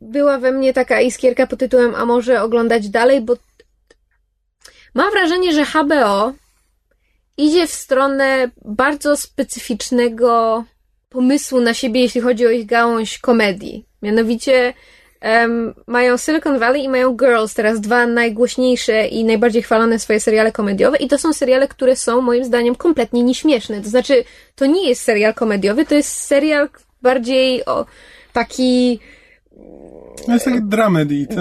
była 0.00 0.38
we 0.38 0.52
mnie 0.52 0.72
taka 0.72 1.00
iskierka 1.00 1.46
pod 1.46 1.58
tytułem 1.58 1.94
a 1.94 2.04
może 2.04 2.42
oglądać 2.42 2.88
dalej, 2.88 3.20
bo 3.20 3.36
Mam 4.96 5.10
wrażenie, 5.10 5.52
że 5.52 5.64
HBO 5.64 6.32
idzie 7.36 7.66
w 7.66 7.72
stronę 7.72 8.50
bardzo 8.64 9.16
specyficznego 9.16 10.64
pomysłu 11.08 11.60
na 11.60 11.74
siebie, 11.74 12.00
jeśli 12.00 12.20
chodzi 12.20 12.46
o 12.46 12.50
ich 12.50 12.66
gałąź 12.66 13.18
komedii. 13.18 13.86
Mianowicie 14.02 14.74
um, 15.22 15.74
mają 15.86 16.16
Silicon 16.16 16.58
Valley 16.58 16.84
i 16.84 16.88
mają 16.88 17.16
Girls, 17.16 17.54
teraz 17.54 17.80
dwa 17.80 18.06
najgłośniejsze 18.06 19.06
i 19.06 19.24
najbardziej 19.24 19.62
chwalone 19.62 19.98
swoje 19.98 20.20
seriale 20.20 20.52
komediowe 20.52 20.96
i 20.96 21.08
to 21.08 21.18
są 21.18 21.32
seriale, 21.32 21.68
które 21.68 21.96
są 21.96 22.20
moim 22.20 22.44
zdaniem 22.44 22.74
kompletnie 22.74 23.22
nieśmieszne. 23.22 23.80
To 23.80 23.88
znaczy, 23.88 24.24
to 24.54 24.66
nie 24.66 24.88
jest 24.88 25.02
serial 25.02 25.34
komediowy, 25.34 25.86
to 25.86 25.94
jest 25.94 26.12
serial 26.12 26.68
bardziej 27.02 27.64
o, 27.64 27.86
taki... 28.32 29.00
To 30.26 30.32
jest 30.32 30.44
taki 30.44 30.62
dramedy. 30.62 31.26
Tak... 31.26 31.38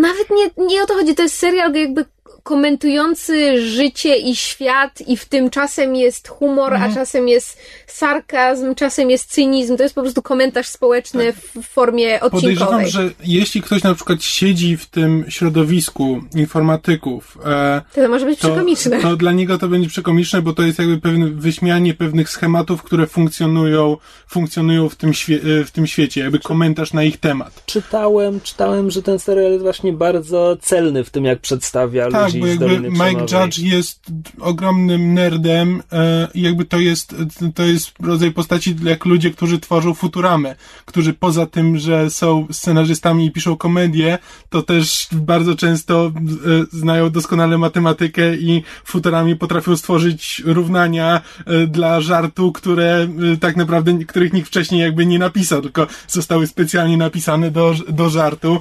Nawet 0.00 0.30
nie, 0.30 0.66
nie 0.66 0.82
o 0.82 0.86
to 0.86 0.94
chodzi, 0.94 1.14
to 1.14 1.22
jest 1.22 1.38
serial 1.38 1.72
jakby 1.72 2.04
komentujący 2.44 3.66
życie 3.66 4.16
i 4.16 4.36
świat 4.36 5.00
i 5.06 5.16
w 5.16 5.24
tym 5.24 5.50
czasem 5.50 5.96
jest 5.96 6.28
humor, 6.28 6.72
mhm. 6.72 6.92
a 6.92 6.94
czasem 6.94 7.28
jest 7.28 7.58
sarkazm, 7.86 8.74
czasem 8.74 9.10
jest 9.10 9.30
cynizm. 9.30 9.76
To 9.76 9.82
jest 9.82 9.94
po 9.94 10.00
prostu 10.00 10.22
komentarz 10.22 10.66
społeczny 10.66 11.32
tak. 11.32 11.64
w 11.64 11.68
formie 11.68 12.20
odcinkowej. 12.20 12.56
Podejrzewam, 12.56 12.86
że 12.86 13.10
jeśli 13.24 13.62
ktoś 13.62 13.82
na 13.82 13.94
przykład 13.94 14.22
siedzi 14.22 14.76
w 14.76 14.86
tym 14.86 15.24
środowisku 15.28 16.20
informatyków, 16.34 17.38
e, 17.44 17.82
to, 17.94 18.02
to 18.02 18.08
może 18.08 18.26
być 18.26 18.40
to, 18.40 18.48
przekomiczne. 18.48 19.00
To 19.00 19.16
dla 19.16 19.32
niego 19.32 19.58
to 19.58 19.68
będzie 19.68 19.88
przekomiczne, 19.88 20.42
bo 20.42 20.52
to 20.52 20.62
jest 20.62 20.78
jakby 20.78 20.98
pewne 20.98 21.26
wyśmianie 21.26 21.94
pewnych 21.94 22.30
schematów, 22.30 22.82
które 22.82 23.06
funkcjonują, 23.06 23.96
funkcjonują 24.26 24.88
w 24.88 24.96
tym, 24.96 25.10
świe- 25.12 25.64
w 25.64 25.70
tym 25.70 25.86
świecie, 25.86 26.20
jakby 26.20 26.38
komentarz 26.38 26.92
na 26.92 27.02
ich 27.02 27.16
temat. 27.16 27.62
Czytałem, 27.66 28.40
czytałem, 28.40 28.90
że 28.90 29.02
ten 29.02 29.18
serial 29.18 29.52
jest 29.52 29.62
właśnie 29.62 29.92
bardzo 29.92 30.56
celny 30.60 31.04
w 31.04 31.10
tym, 31.10 31.24
jak 31.24 31.38
przedstawia 31.38 32.10
tak, 32.10 32.33
ludzi 32.40 32.58
bo 32.58 32.66
jakby 32.66 32.90
Mike 32.90 33.20
Judge 33.20 33.58
jest 33.58 34.00
ogromnym 34.40 35.14
nerdem 35.14 35.82
e, 35.92 36.28
i 36.34 36.42
jakby 36.42 36.64
to 36.64 36.78
jest, 36.78 37.14
to 37.54 37.62
jest 37.62 37.92
rodzaj 38.00 38.30
postaci 38.30 38.76
jak 38.84 39.04
ludzie, 39.04 39.30
którzy 39.30 39.58
tworzą 39.58 39.94
Futuramę, 39.94 40.54
którzy 40.84 41.12
poza 41.12 41.46
tym, 41.46 41.78
że 41.78 42.10
są 42.10 42.46
scenarzystami 42.50 43.26
i 43.26 43.30
piszą 43.30 43.56
komedię, 43.56 44.18
to 44.48 44.62
też 44.62 45.08
bardzo 45.12 45.54
często 45.54 46.06
e, 46.06 46.78
znają 46.78 47.10
doskonale 47.10 47.58
matematykę 47.58 48.36
i 48.36 48.62
Futurami 48.84 49.36
potrafią 49.36 49.76
stworzyć 49.76 50.42
równania 50.44 51.20
e, 51.46 51.66
dla 51.66 52.00
żartu, 52.00 52.52
które 52.52 53.08
tak 53.40 53.56
naprawdę, 53.56 53.98
których 54.04 54.32
nikt 54.32 54.48
wcześniej 54.48 54.80
jakby 54.80 55.06
nie 55.06 55.18
napisał, 55.18 55.62
tylko 55.62 55.86
zostały 56.08 56.46
specjalnie 56.46 56.96
napisane 56.96 57.50
do, 57.50 57.74
do 57.88 58.10
żartu 58.10 58.60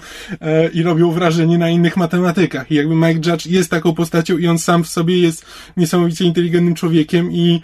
i 0.74 0.84
robią 0.84 1.12
wrażenie 1.12 1.58
na 1.58 1.70
innych 1.70 1.98
matematykach. 1.98 2.72
I 2.72 2.76
jakby 2.76 2.96
Mike 2.96 3.32
Judge 3.32 3.46
jest 3.46 3.62
taką 3.71 3.93
postacią 3.93 4.38
i 4.38 4.47
on 4.47 4.60
sam 4.60 4.84
w 4.84 4.89
sobie 4.89 5.19
jest 5.19 5.45
niesamowicie 5.78 6.26
inteligentnym 6.26 6.76
człowiekiem 6.76 7.32
i 7.32 7.62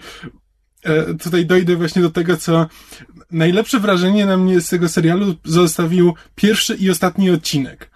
e, 0.82 1.14
tutaj 1.14 1.46
dojdę 1.46 1.76
właśnie 1.76 2.02
do 2.02 2.10
tego, 2.10 2.36
co 2.36 2.66
najlepsze 3.30 3.80
wrażenie 3.80 4.26
na 4.26 4.36
mnie 4.36 4.60
z 4.60 4.68
tego 4.68 4.88
serialu 4.88 5.34
zostawił 5.44 6.14
pierwszy 6.34 6.74
i 6.74 6.90
ostatni 6.90 7.30
odcinek. 7.30 7.90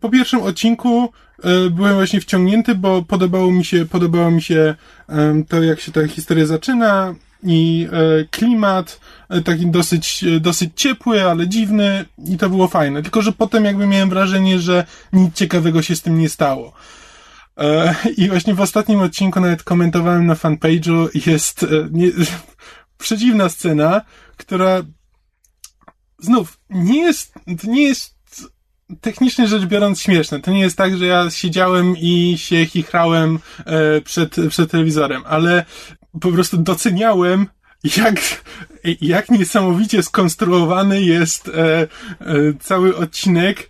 Po 0.00 0.10
pierwszym 0.10 0.42
odcinku 0.42 1.12
e, 1.42 1.70
byłem 1.70 1.94
właśnie 1.94 2.20
wciągnięty, 2.20 2.74
bo 2.74 3.02
podobało 3.02 3.52
mi 3.52 3.64
się, 3.64 3.86
podobało 3.86 4.30
mi 4.30 4.42
się 4.42 4.74
to, 5.48 5.62
jak 5.62 5.80
się 5.80 5.92
ta 5.92 6.08
historia 6.08 6.46
zaczyna 6.46 7.14
i 7.44 7.88
e, 7.92 8.24
klimat 8.30 9.00
taki 9.44 9.66
dosyć, 9.66 10.24
dosyć 10.40 10.70
ciepły, 10.76 11.22
ale 11.22 11.48
dziwny 11.48 12.04
i 12.26 12.38
to 12.38 12.50
było 12.50 12.68
fajne. 12.68 13.02
Tylko, 13.02 13.22
że 13.22 13.32
potem 13.32 13.64
jakby 13.64 13.86
miałem 13.86 14.10
wrażenie, 14.10 14.58
że 14.58 14.84
nic 15.12 15.34
ciekawego 15.34 15.82
się 15.82 15.96
z 15.96 16.02
tym 16.02 16.18
nie 16.18 16.28
stało. 16.28 16.72
E, 17.58 17.94
I 18.16 18.28
właśnie 18.28 18.54
w 18.54 18.60
ostatnim 18.60 19.00
odcinku 19.00 19.40
nawet 19.40 19.62
komentowałem 19.62 20.26
na 20.26 20.34
fanpage'u 20.34 21.08
jest 21.26 21.62
e, 21.62 21.66
nie, 21.90 22.10
przedziwna 22.98 23.48
scena, 23.48 24.00
która 24.36 24.82
znów 26.18 26.58
nie 26.70 27.02
jest, 27.02 27.34
nie 27.64 27.82
jest 27.82 28.14
technicznie 29.00 29.48
rzecz 29.48 29.64
biorąc 29.64 30.00
śmieszne. 30.00 30.40
To 30.40 30.50
nie 30.50 30.60
jest 30.60 30.76
tak, 30.76 30.96
że 30.96 31.06
ja 31.06 31.30
siedziałem 31.30 31.96
i 31.96 32.34
się 32.38 32.66
chichrałem 32.66 33.38
e, 33.66 34.00
przed, 34.00 34.36
przed 34.48 34.70
telewizorem, 34.70 35.22
ale 35.26 35.64
po 36.20 36.32
prostu 36.32 36.56
doceniałem 36.56 37.46
jak, 37.96 38.44
jak 39.00 39.28
niesamowicie 39.30 40.02
skonstruowany 40.02 41.02
jest 41.02 41.50
cały 42.60 42.96
odcinek 42.96 43.68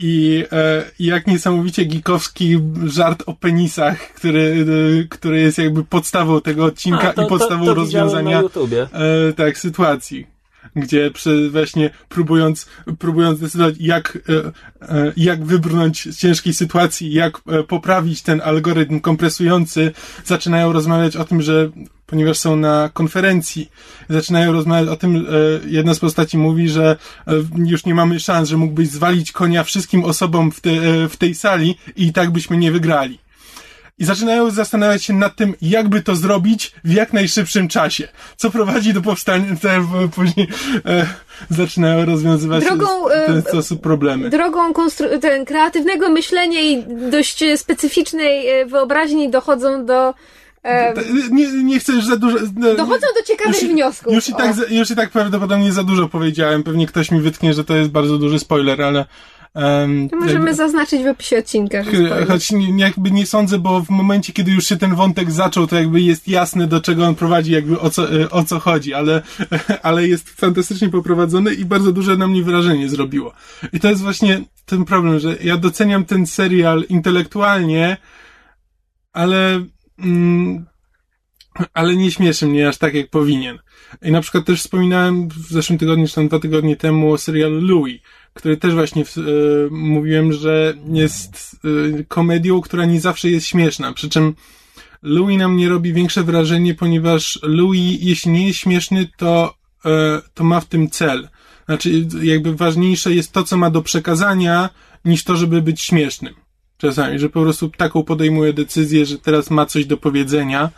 i 0.00 0.44
e, 0.52 0.84
jak 0.98 1.26
niesamowicie 1.26 1.84
gikowski 1.84 2.58
żart 2.86 3.22
o 3.26 3.34
penisach, 3.34 3.98
który, 3.98 4.66
e, 5.02 5.08
który 5.08 5.40
jest 5.40 5.58
jakby 5.58 5.84
podstawą 5.84 6.40
tego 6.40 6.64
odcinka 6.64 7.08
A, 7.08 7.12
to, 7.12 7.22
i 7.22 7.28
podstawą 7.28 7.64
to, 7.64 7.70
to 7.70 7.74
rozwiązania 7.74 8.40
e, 8.40 9.32
tak, 9.32 9.58
sytuacji 9.58 10.39
gdzie 10.76 11.10
przy, 11.10 11.50
właśnie 11.50 11.90
próbując, 12.08 12.66
próbując 12.98 13.40
decydować, 13.40 13.74
jak, 13.80 14.18
e, 14.28 14.52
e, 14.88 15.12
jak 15.16 15.44
wybrnąć 15.44 16.08
z 16.14 16.18
ciężkiej 16.18 16.54
sytuacji, 16.54 17.12
jak 17.12 17.40
e, 17.46 17.62
poprawić 17.62 18.22
ten 18.22 18.40
algorytm 18.44 19.00
kompresujący, 19.00 19.92
zaczynają 20.24 20.72
rozmawiać 20.72 21.16
o 21.16 21.24
tym, 21.24 21.42
że 21.42 21.70
ponieważ 22.06 22.38
są 22.38 22.56
na 22.56 22.90
konferencji, 22.92 23.70
zaczynają 24.08 24.52
rozmawiać 24.52 24.88
o 24.88 24.96
tym, 24.96 25.26
jedna 25.66 25.94
z 25.94 25.98
postaci 25.98 26.38
mówi, 26.38 26.68
że 26.68 26.96
już 27.56 27.84
nie 27.84 27.94
mamy 27.94 28.20
szans, 28.20 28.48
że 28.48 28.56
mógłbyś 28.56 28.88
zwalić 28.88 29.32
konia 29.32 29.64
wszystkim 29.64 30.04
osobom 30.04 30.52
w, 30.52 30.60
te, 30.60 30.70
w 31.08 31.16
tej 31.16 31.34
sali 31.34 31.78
i 31.96 32.12
tak 32.12 32.30
byśmy 32.30 32.56
nie 32.56 32.72
wygrali 32.72 33.18
i 34.00 34.04
zaczynają 34.04 34.50
zastanawiać 34.50 35.04
się 35.04 35.12
nad 35.12 35.36
tym, 35.36 35.54
jakby 35.62 36.02
to 36.02 36.16
zrobić 36.16 36.72
w 36.84 36.92
jak 36.92 37.12
najszybszym 37.12 37.68
czasie. 37.68 38.08
Co 38.36 38.50
prowadzi 38.50 38.92
do 38.92 39.02
powstania, 39.02 39.56
te, 39.62 39.86
później 40.14 40.48
e, 40.86 41.06
zaczynają 41.50 42.04
rozwiązywać 42.04 42.64
drogą, 42.64 42.86
w 43.08 43.26
ten 43.26 43.38
e, 43.38 43.42
sposób 43.42 43.80
problemy. 43.82 44.30
Drogą 44.30 44.72
konstru- 44.72 45.18
ten, 45.18 45.44
kreatywnego 45.44 46.10
myślenia 46.10 46.60
i 46.60 46.84
dość 47.10 47.44
specyficznej 47.56 48.48
e, 48.48 48.66
wyobraźni 48.66 49.30
dochodzą 49.30 49.86
do 49.86 50.14
nie, 51.30 51.52
nie 51.52 51.78
chcę 51.78 51.92
już 51.92 52.04
za 52.04 52.16
dużo. 52.16 52.38
Dochodzą 52.76 53.06
do 53.16 53.22
ciekawych 53.26 53.62
już, 53.62 53.70
wniosków. 53.70 54.14
Już 54.14 54.28
i, 54.28 54.34
tak, 54.34 54.56
już 54.70 54.90
i 54.90 54.96
tak 54.96 55.10
prawdopodobnie 55.10 55.72
za 55.72 55.84
dużo 55.84 56.08
powiedziałem. 56.08 56.62
Pewnie 56.62 56.86
ktoś 56.86 57.10
mi 57.10 57.20
wytknie, 57.20 57.54
że 57.54 57.64
to 57.64 57.76
jest 57.76 57.90
bardzo 57.90 58.18
duży 58.18 58.38
spoiler, 58.38 58.82
ale 58.82 59.04
Um, 59.54 60.08
to 60.08 60.16
możemy 60.16 60.34
jakby, 60.34 60.54
zaznaczyć 60.54 61.02
w 61.02 61.06
opisie 61.06 61.38
odcinka. 61.38 61.82
Choć 62.28 62.52
nie, 62.52 62.78
jakby 62.78 63.10
nie 63.10 63.26
sądzę, 63.26 63.58
bo 63.58 63.80
w 63.80 63.90
momencie, 63.90 64.32
kiedy 64.32 64.50
już 64.50 64.66
się 64.66 64.76
ten 64.76 64.94
wątek 64.94 65.30
zaczął, 65.30 65.66
to 65.66 65.76
jakby 65.76 66.00
jest 66.00 66.28
jasne, 66.28 66.66
do 66.66 66.80
czego 66.80 67.06
on 67.06 67.14
prowadzi, 67.14 67.52
jakby 67.52 67.80
o 67.80 67.90
co, 67.90 68.20
e, 68.20 68.30
o 68.30 68.44
co 68.44 68.60
chodzi, 68.60 68.94
ale, 68.94 69.22
ale 69.82 70.08
jest 70.08 70.30
fantastycznie 70.30 70.88
poprowadzony 70.88 71.54
i 71.54 71.64
bardzo 71.64 71.92
duże 71.92 72.16
na 72.16 72.26
mnie 72.26 72.42
wrażenie 72.42 72.88
zrobiło. 72.88 73.32
I 73.72 73.80
to 73.80 73.88
jest 73.88 74.02
właśnie 74.02 74.40
ten 74.66 74.84
problem, 74.84 75.18
że 75.18 75.36
ja 75.42 75.56
doceniam 75.56 76.04
ten 76.04 76.26
serial 76.26 76.84
intelektualnie, 76.88 77.96
ale 79.12 79.64
mm, 79.98 80.66
ale 81.74 81.96
nie 81.96 82.10
śmieszy 82.10 82.46
mnie 82.46 82.68
aż 82.68 82.78
tak, 82.78 82.94
jak 82.94 83.10
powinien. 83.10 83.58
I 84.02 84.12
na 84.12 84.20
przykład 84.20 84.44
też 84.44 84.60
wspominałem 84.60 85.28
w 85.28 85.34
zeszłym 85.34 85.78
tygodniu, 85.78 86.08
czy 86.08 86.14
tam 86.14 86.28
dwa 86.28 86.38
tygodnie 86.38 86.76
temu 86.76 87.12
o 87.12 87.18
serialu 87.18 87.60
Louis, 87.60 88.00
który 88.34 88.56
też 88.56 88.74
właśnie 88.74 89.02
y, 89.02 89.68
mówiłem, 89.70 90.32
że 90.32 90.74
jest 90.92 91.56
y, 91.64 92.04
komedią, 92.08 92.60
która 92.60 92.84
nie 92.84 93.00
zawsze 93.00 93.30
jest 93.30 93.46
śmieszna. 93.46 93.92
Przy 93.92 94.08
czym 94.08 94.34
Louis 95.02 95.38
na 95.38 95.48
mnie 95.48 95.68
robi 95.68 95.92
większe 95.92 96.24
wrażenie, 96.24 96.74
ponieważ 96.74 97.38
Louis, 97.42 97.98
jeśli 98.00 98.30
nie 98.30 98.46
jest 98.46 98.58
śmieszny, 98.58 99.08
to, 99.16 99.54
y, 99.86 99.88
to 100.34 100.44
ma 100.44 100.60
w 100.60 100.66
tym 100.66 100.90
cel. 100.90 101.28
Znaczy, 101.66 102.06
jakby 102.22 102.56
ważniejsze 102.56 103.14
jest 103.14 103.32
to, 103.32 103.44
co 103.44 103.56
ma 103.56 103.70
do 103.70 103.82
przekazania, 103.82 104.70
niż 105.04 105.24
to, 105.24 105.36
żeby 105.36 105.62
być 105.62 105.80
śmiesznym. 105.80 106.34
Czasami, 106.76 107.18
że 107.18 107.28
po 107.28 107.42
prostu 107.42 107.68
taką 107.68 108.02
podejmuje 108.02 108.52
decyzję, 108.52 109.06
że 109.06 109.18
teraz 109.18 109.50
ma 109.50 109.66
coś 109.66 109.86
do 109.86 109.96
powiedzenia 109.96 110.70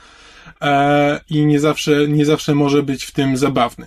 e, 0.61 1.21
i 1.31 1.47
nie 1.47 1.61
zawsze, 1.61 2.09
nie 2.09 2.25
zawsze 2.27 2.55
może 2.55 2.83
być 2.83 3.05
w 3.05 3.13
tym 3.13 3.37
zabawny. 3.37 3.87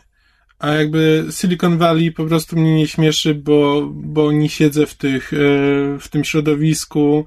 A 0.66 0.70
jakby 0.70 1.26
Silicon 1.32 1.78
Valley 1.78 2.12
po 2.12 2.26
prostu 2.26 2.56
mnie 2.56 2.76
nie 2.76 2.88
śmieszy, 2.88 3.36
bo, 3.36 3.90
bo 3.94 4.32
nie 4.32 4.50
siedzę 4.50 4.86
w 4.86 4.96
tych, 4.96 5.34
e, 5.34 5.38
w 6.00 6.08
tym 6.10 6.24
środowisku. 6.24 7.26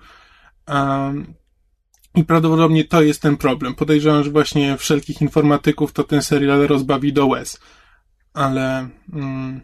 I 2.14 2.24
prawdopodobnie 2.24 2.84
to 2.84 3.02
jest 3.02 3.22
ten 3.22 3.36
problem. 3.36 3.74
Podejrzewam, 3.74 4.24
że 4.24 4.30
właśnie 4.30 4.76
wszelkich 4.76 5.20
informatyków 5.20 5.92
to 5.92 6.04
ten 6.04 6.22
serial 6.22 6.66
rozbawi 6.66 7.12
do 7.12 7.26
łez. 7.26 7.60
Ale 8.34 8.88
mm, 9.12 9.60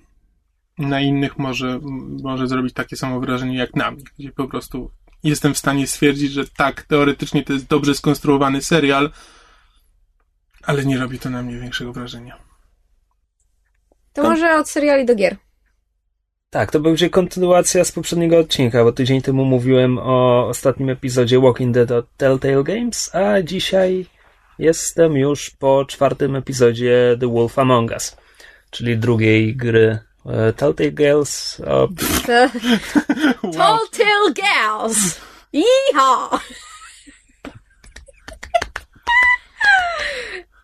na 0.78 1.00
innych 1.00 1.38
może, 1.38 1.80
może 2.22 2.48
zrobić 2.48 2.74
takie 2.74 2.96
samo 2.96 3.20
wrażenie 3.20 3.56
jak 3.56 3.76
na 3.76 3.90
mnie, 3.90 4.02
gdzie 4.18 4.32
po 4.32 4.48
prostu 4.48 4.90
jestem 5.24 5.54
w 5.54 5.58
stanie 5.58 5.86
stwierdzić, 5.86 6.32
że 6.32 6.44
tak, 6.48 6.82
teoretycznie 6.82 7.44
to 7.44 7.52
jest 7.52 7.66
dobrze 7.66 7.94
skonstruowany 7.94 8.62
serial, 8.62 9.10
ale 10.62 10.84
nie 10.84 10.98
robi 10.98 11.18
to 11.18 11.30
na 11.30 11.42
mnie 11.42 11.58
większego 11.58 11.92
wrażenia. 11.92 12.53
To 14.14 14.22
może 14.22 14.56
od 14.56 14.68
seriali 14.68 15.04
do 15.04 15.14
gier. 15.14 15.36
Tak, 16.50 16.70
to 16.70 16.80
będzie 16.80 17.10
kontynuacja 17.10 17.84
z 17.84 17.92
poprzedniego 17.92 18.38
odcinka, 18.38 18.84
bo 18.84 18.92
tydzień 18.92 19.22
temu 19.22 19.44
mówiłem 19.44 19.98
o 19.98 20.48
ostatnim 20.48 20.90
epizodzie 20.90 21.40
Walking 21.40 21.74
Dead 21.74 21.90
od 21.90 22.16
Telltale 22.16 22.64
Games, 22.64 23.14
a 23.14 23.42
dzisiaj 23.42 24.06
jestem 24.58 25.16
już 25.16 25.50
po 25.50 25.84
czwartym 25.84 26.36
epizodzie 26.36 27.16
The 27.20 27.32
Wolf 27.32 27.58
Among 27.58 27.90
Us, 27.90 28.16
czyli 28.70 28.98
drugiej 28.98 29.56
gry 29.56 29.98
e, 30.26 30.52
Telltale 30.52 30.90
Girls. 30.90 31.60
O... 31.60 31.88
Telltale 33.58 34.32
Gals! 34.34 35.20
Iha! 35.52 36.40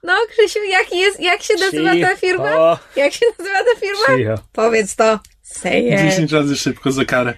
No, 0.02 0.14
Krzysiu, 0.28 0.62
jak, 0.62 0.92
jest, 0.92 1.20
jak 1.20 1.42
się 1.42 1.54
nazywa 1.54 2.08
ta 2.08 2.16
firma? 2.16 2.78
Jak 2.96 3.12
się 3.12 3.26
nazywa 3.38 3.58
ta 3.58 3.80
firma? 3.80 4.34
Powiedz 4.52 4.96
to. 4.96 5.20
Say 5.42 5.78
it. 5.78 6.00
10 6.00 6.32
razy 6.32 6.56
szybko 6.56 6.92
za 6.92 7.04
karę. 7.04 7.34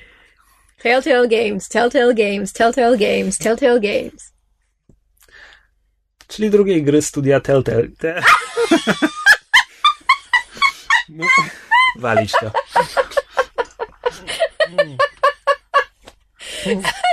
Telltale 0.83 1.29
Games, 1.29 1.69
Telltale 1.69 2.15
Games, 2.15 2.53
Telltale 2.53 2.99
Games, 2.99 3.39
Telltale 3.39 3.81
Games. 3.81 4.33
Czyli 6.29 6.51
drugiej 6.51 6.83
gry 6.83 7.03
studia 7.03 7.41
Telltale. 7.41 7.89
Te... 7.99 8.23
no. 11.09 11.27
Walić 11.99 12.33
to. 12.33 12.51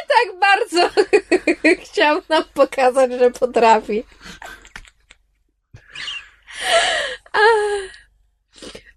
tak 0.10 0.40
bardzo 0.40 0.90
chciał 1.84 2.22
nam 2.30 2.44
pokazać, 2.54 3.12
że 3.12 3.32
potrafi. 3.32 4.04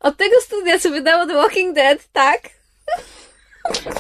Od 0.00 0.16
tego 0.16 0.40
studia, 0.40 0.78
co 0.78 0.90
wydało 0.90 1.26
The 1.26 1.34
Walking 1.34 1.74
Dead, 1.74 2.08
tak? 2.12 2.40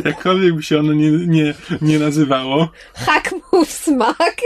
Jakkolwiek 0.04 0.54
by 0.54 0.62
się 0.62 0.78
ono 0.78 0.92
nie, 0.92 1.10
nie, 1.10 1.54
nie 1.80 1.98
nazywało. 1.98 2.68
Hack 2.94 3.34
move 3.52 3.70
smack. 3.70 4.40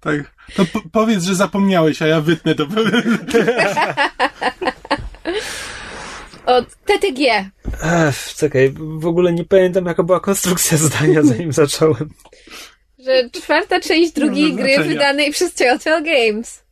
Tak. 0.00 0.20
To 0.56 0.64
powiedz, 0.92 1.24
że 1.24 1.34
zapomniałeś, 1.34 2.02
a 2.02 2.06
ja 2.06 2.20
wytnę 2.20 2.54
to. 2.54 2.66
Od 6.46 6.76
TTG. 6.84 7.50
Ech, 7.82 8.34
czekaj, 8.36 8.74
w 8.98 9.06
ogóle 9.06 9.32
nie 9.32 9.44
pamiętam, 9.44 9.86
jaka 9.86 10.02
była 10.02 10.20
konstrukcja 10.20 10.78
zdania, 10.78 11.22
zanim 11.22 11.52
zacząłem. 11.52 12.10
Że 12.98 13.30
czwarta 13.30 13.80
część 13.80 14.12
drugiej 14.12 14.54
gry 14.54 14.84
wydanej 14.84 15.32
przez 15.32 15.54
Telltale 15.54 16.02
Games. 16.02 16.62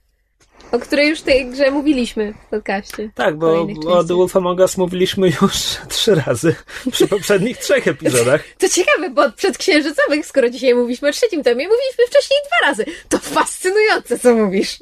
O 0.73 0.79
której 0.79 1.09
już 1.09 1.21
tej 1.21 1.51
grze 1.51 1.71
mówiliśmy 1.71 2.33
w 2.33 2.51
podcaście. 2.51 3.11
Tak, 3.15 3.39
bo 3.39 3.69
o 3.87 4.05
The 4.05 4.15
Wolf 4.15 4.37
Among 4.37 4.61
Us 4.61 4.77
mówiliśmy 4.77 5.29
już 5.29 5.53
trzy 5.89 6.15
razy 6.15 6.55
przy 6.93 7.09
poprzednich 7.17 7.59
trzech 7.59 7.89
epizodach. 7.89 8.45
To 8.59 8.69
ciekawe, 8.69 9.11
bo 9.11 9.33
przed 9.33 9.59
Księżycowych, 9.59 10.27
skoro 10.27 10.51
dzisiaj 10.51 10.75
mówiliśmy 10.75 11.09
o 11.09 11.13
trzecim 11.13 11.43
tomie, 11.43 11.69
mówiliśmy 11.69 12.07
wcześniej 12.07 12.41
dwa 12.47 12.69
razy. 12.69 12.85
To 13.09 13.19
fascynujące, 13.19 14.19
co 14.19 14.35
mówisz. 14.35 14.79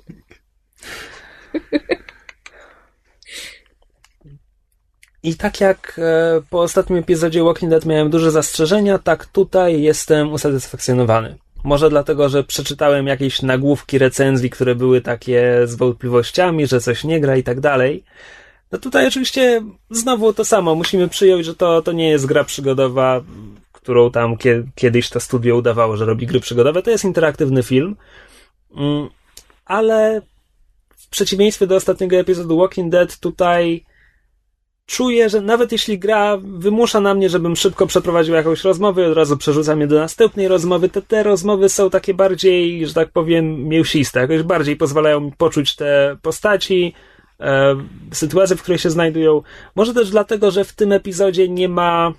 I 5.22 5.34
tak 5.36 5.60
jak 5.60 5.96
e, 5.98 6.42
po 6.50 6.60
ostatnim 6.60 6.98
epizodzie 6.98 7.42
Walking 7.42 7.70
Dead 7.70 7.86
miałem 7.86 8.10
duże 8.10 8.30
zastrzeżenia, 8.30 8.98
tak 8.98 9.26
tutaj 9.26 9.82
jestem 9.82 10.32
usatysfakcjonowany. 10.32 11.38
Może 11.64 11.90
dlatego, 11.90 12.28
że 12.28 12.44
przeczytałem 12.44 13.06
jakieś 13.06 13.42
nagłówki 13.42 13.98
recenzji, 13.98 14.50
które 14.50 14.74
były 14.74 15.00
takie 15.00 15.60
z 15.64 15.74
wątpliwościami, 15.74 16.66
że 16.66 16.80
coś 16.80 17.04
nie 17.04 17.20
gra 17.20 17.36
i 17.36 17.42
tak 17.42 17.60
dalej. 17.60 18.04
No 18.72 18.78
tutaj 18.78 19.06
oczywiście 19.06 19.62
znowu 19.90 20.32
to 20.32 20.44
samo. 20.44 20.74
Musimy 20.74 21.08
przyjąć, 21.08 21.46
że 21.46 21.54
to, 21.54 21.82
to 21.82 21.92
nie 21.92 22.08
jest 22.08 22.26
gra 22.26 22.44
przygodowa, 22.44 23.24
którą 23.72 24.10
tam 24.10 24.36
kiedyś 24.74 25.08
to 25.10 25.20
studio 25.20 25.56
udawało, 25.56 25.96
że 25.96 26.04
robi 26.04 26.26
gry 26.26 26.40
przygodowe. 26.40 26.82
To 26.82 26.90
jest 26.90 27.04
interaktywny 27.04 27.62
film. 27.62 27.96
Mm, 28.76 29.08
ale 29.64 30.22
w 30.96 31.08
przeciwieństwie 31.08 31.66
do 31.66 31.76
ostatniego 31.76 32.16
epizodu 32.16 32.58
Walking 32.58 32.92
Dead, 32.92 33.18
tutaj 33.18 33.84
czuję, 34.86 35.28
że 35.28 35.40
nawet 35.40 35.72
jeśli 35.72 35.98
gra 35.98 36.38
wymusza 36.42 37.00
na 37.00 37.14
mnie, 37.14 37.28
żebym 37.28 37.56
szybko 37.56 37.86
przeprowadził 37.86 38.34
jakąś 38.34 38.64
rozmowę 38.64 39.02
i 39.02 39.06
od 39.06 39.16
razu 39.16 39.36
przerzucam 39.36 39.80
je 39.80 39.86
do 39.86 39.98
następnej 39.98 40.48
rozmowy, 40.48 40.88
to 40.88 41.02
te 41.02 41.22
rozmowy 41.22 41.68
są 41.68 41.90
takie 41.90 42.14
bardziej, 42.14 42.86
że 42.86 42.94
tak 42.94 43.10
powiem, 43.10 43.68
mięsiste, 43.68 44.20
jakoś 44.20 44.42
bardziej 44.42 44.76
pozwalają 44.76 45.20
mi 45.20 45.32
poczuć 45.32 45.76
te 45.76 46.16
postaci, 46.22 46.94
e, 47.40 47.76
sytuacje, 48.12 48.56
w 48.56 48.62
której 48.62 48.78
się 48.78 48.90
znajdują. 48.90 49.42
Może 49.74 49.94
też 49.94 50.10
dlatego, 50.10 50.50
że 50.50 50.64
w 50.64 50.72
tym 50.72 50.92
epizodzie 50.92 51.48
nie 51.48 51.68
ma 51.68 52.12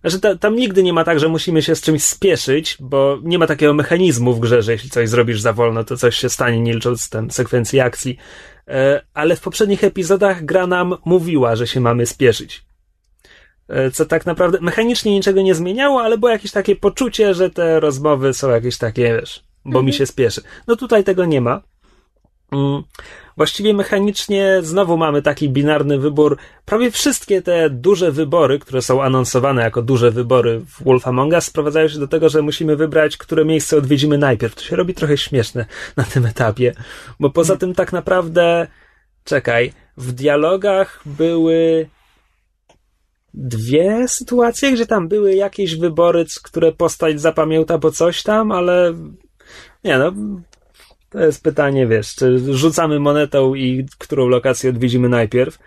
znaczy, 0.00 0.20
ta, 0.20 0.36
tam 0.36 0.56
nigdy 0.56 0.82
nie 0.82 0.92
ma 0.92 1.04
tak, 1.04 1.20
że 1.20 1.28
musimy 1.28 1.62
się 1.62 1.74
z 1.74 1.80
czymś 1.80 2.02
spieszyć, 2.02 2.76
bo 2.80 3.18
nie 3.22 3.38
ma 3.38 3.46
takiego 3.46 3.74
mechanizmu 3.74 4.34
w 4.34 4.40
grze, 4.40 4.62
że 4.62 4.72
jeśli 4.72 4.90
coś 4.90 5.08
zrobisz 5.08 5.40
za 5.40 5.52
wolno, 5.52 5.84
to 5.84 5.96
coś 5.96 6.16
się 6.16 6.28
stanie, 6.28 6.60
nie 6.60 6.74
licząc 6.74 7.08
tam 7.08 7.30
sekwencji 7.30 7.80
akcji. 7.80 8.16
E, 8.68 9.02
ale 9.14 9.36
w 9.36 9.40
poprzednich 9.40 9.84
epizodach 9.84 10.44
gra 10.44 10.66
nam 10.66 10.94
mówiła, 11.04 11.56
że 11.56 11.66
się 11.66 11.80
mamy 11.80 12.06
spieszyć. 12.06 12.64
E, 13.68 13.90
co 13.90 14.06
tak 14.06 14.26
naprawdę 14.26 14.58
mechanicznie 14.60 15.12
niczego 15.12 15.42
nie 15.42 15.54
zmieniało, 15.54 16.02
ale 16.02 16.18
było 16.18 16.30
jakieś 16.30 16.50
takie 16.50 16.76
poczucie, 16.76 17.34
że 17.34 17.50
te 17.50 17.80
rozmowy 17.80 18.34
są 18.34 18.50
jakieś 18.50 18.78
takie, 18.78 19.02
wiesz, 19.20 19.44
bo 19.64 19.70
mhm. 19.70 19.86
mi 19.86 19.92
się 19.92 20.06
spieszy. 20.06 20.42
No 20.66 20.76
tutaj 20.76 21.04
tego 21.04 21.24
nie 21.24 21.40
ma. 21.40 21.62
Właściwie 23.36 23.74
mechanicznie 23.74 24.58
znowu 24.62 24.96
mamy 24.96 25.22
taki 25.22 25.50
binarny 25.50 25.98
wybór. 25.98 26.36
Prawie 26.64 26.90
wszystkie 26.90 27.42
te 27.42 27.70
duże 27.70 28.12
wybory, 28.12 28.58
które 28.58 28.82
są 28.82 29.02
anonsowane 29.02 29.62
jako 29.62 29.82
duże 29.82 30.10
wybory 30.10 30.60
w 30.60 30.84
Wolf 30.84 31.06
Among 31.06 31.32
Us, 31.32 31.44
sprowadzają 31.44 31.88
się 31.88 31.98
do 31.98 32.08
tego, 32.08 32.28
że 32.28 32.42
musimy 32.42 32.76
wybrać, 32.76 33.16
które 33.16 33.44
miejsce 33.44 33.76
odwiedzimy 33.76 34.18
najpierw. 34.18 34.54
To 34.54 34.62
się 34.62 34.76
robi 34.76 34.94
trochę 34.94 35.16
śmieszne 35.16 35.66
na 35.96 36.04
tym 36.04 36.26
etapie, 36.26 36.74
bo 37.20 37.30
poza 37.30 37.56
tym 37.56 37.74
tak 37.74 37.92
naprawdę, 37.92 38.66
czekaj, 39.24 39.72
w 39.96 40.12
dialogach 40.12 41.02
były 41.06 41.88
dwie 43.34 44.08
sytuacje, 44.08 44.72
gdzie 44.72 44.86
tam 44.86 45.08
były 45.08 45.34
jakieś 45.34 45.76
wybory, 45.76 46.24
które 46.42 46.72
postać 46.72 47.20
zapamięta, 47.20 47.78
bo 47.78 47.90
coś 47.90 48.22
tam, 48.22 48.52
ale 48.52 48.94
nie 49.84 49.98
no, 49.98 50.12
to 51.16 51.22
jest 51.22 51.42
pytanie, 51.42 51.86
wiesz, 51.86 52.14
czy 52.14 52.54
rzucamy 52.54 53.00
monetą 53.00 53.54
i 53.54 53.86
którą 53.98 54.28
lokację 54.28 54.70
odwiedzimy 54.70 55.08
najpierw. 55.08 55.58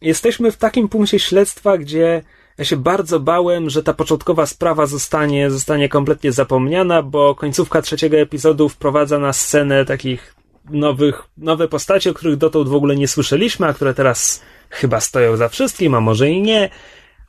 Jesteśmy 0.00 0.52
w 0.52 0.56
takim 0.56 0.88
punkcie 0.88 1.18
śledztwa, 1.18 1.78
gdzie 1.78 2.22
ja 2.58 2.64
się 2.64 2.76
bardzo 2.76 3.20
bałem, 3.20 3.70
że 3.70 3.82
ta 3.82 3.94
początkowa 3.94 4.46
sprawa 4.46 4.86
zostanie, 4.86 5.50
zostanie 5.50 5.88
kompletnie 5.88 6.32
zapomniana, 6.32 7.02
bo 7.02 7.34
końcówka 7.34 7.82
trzeciego 7.82 8.16
epizodu 8.16 8.68
wprowadza 8.68 9.18
na 9.18 9.32
scenę 9.32 9.84
takich 9.84 10.34
nowych, 10.70 11.22
nowe 11.36 11.68
postacie, 11.68 12.10
o 12.10 12.14
których 12.14 12.36
dotąd 12.36 12.68
w 12.68 12.74
ogóle 12.74 12.96
nie 12.96 13.08
słyszeliśmy, 13.08 13.66
a 13.66 13.72
które 13.72 13.94
teraz 13.94 14.42
chyba 14.70 15.00
stoją 15.00 15.36
za 15.36 15.48
wszystkim, 15.48 15.94
a 15.94 16.00
może 16.00 16.30
i 16.30 16.42
nie. 16.42 16.70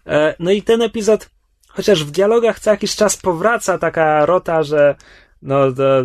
E, 0.07 0.35
no 0.39 0.51
i 0.51 0.61
ten 0.61 0.81
epizod, 0.81 1.29
chociaż 1.67 2.03
w 2.03 2.11
dialogach 2.11 2.59
co 2.59 2.71
jakiś 2.71 2.95
czas 2.95 3.17
powraca 3.17 3.77
taka 3.77 4.25
rota, 4.25 4.63
że 4.63 4.95
no 5.41 5.71
to 5.71 6.03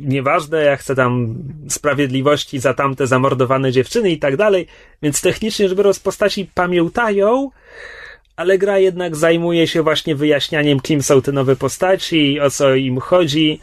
nieważne, 0.00 0.64
ja 0.64 0.76
chcę 0.76 0.94
tam 0.94 1.34
sprawiedliwości 1.68 2.58
za 2.58 2.74
tamte 2.74 3.06
zamordowane 3.06 3.72
dziewczyny 3.72 4.10
i 4.10 4.18
tak 4.18 4.36
dalej, 4.36 4.66
więc 5.02 5.20
technicznie 5.20 5.68
rzecz 5.68 5.78
biorąc 5.78 6.00
postaci 6.00 6.50
pamiętają, 6.54 7.50
ale 8.36 8.58
gra 8.58 8.78
jednak 8.78 9.16
zajmuje 9.16 9.66
się 9.66 9.82
właśnie 9.82 10.16
wyjaśnianiem, 10.16 10.80
kim 10.80 11.02
są 11.02 11.22
te 11.22 11.32
nowe 11.32 11.56
postaci, 11.56 12.40
o 12.40 12.50
co 12.50 12.74
im 12.74 13.00
chodzi 13.00 13.60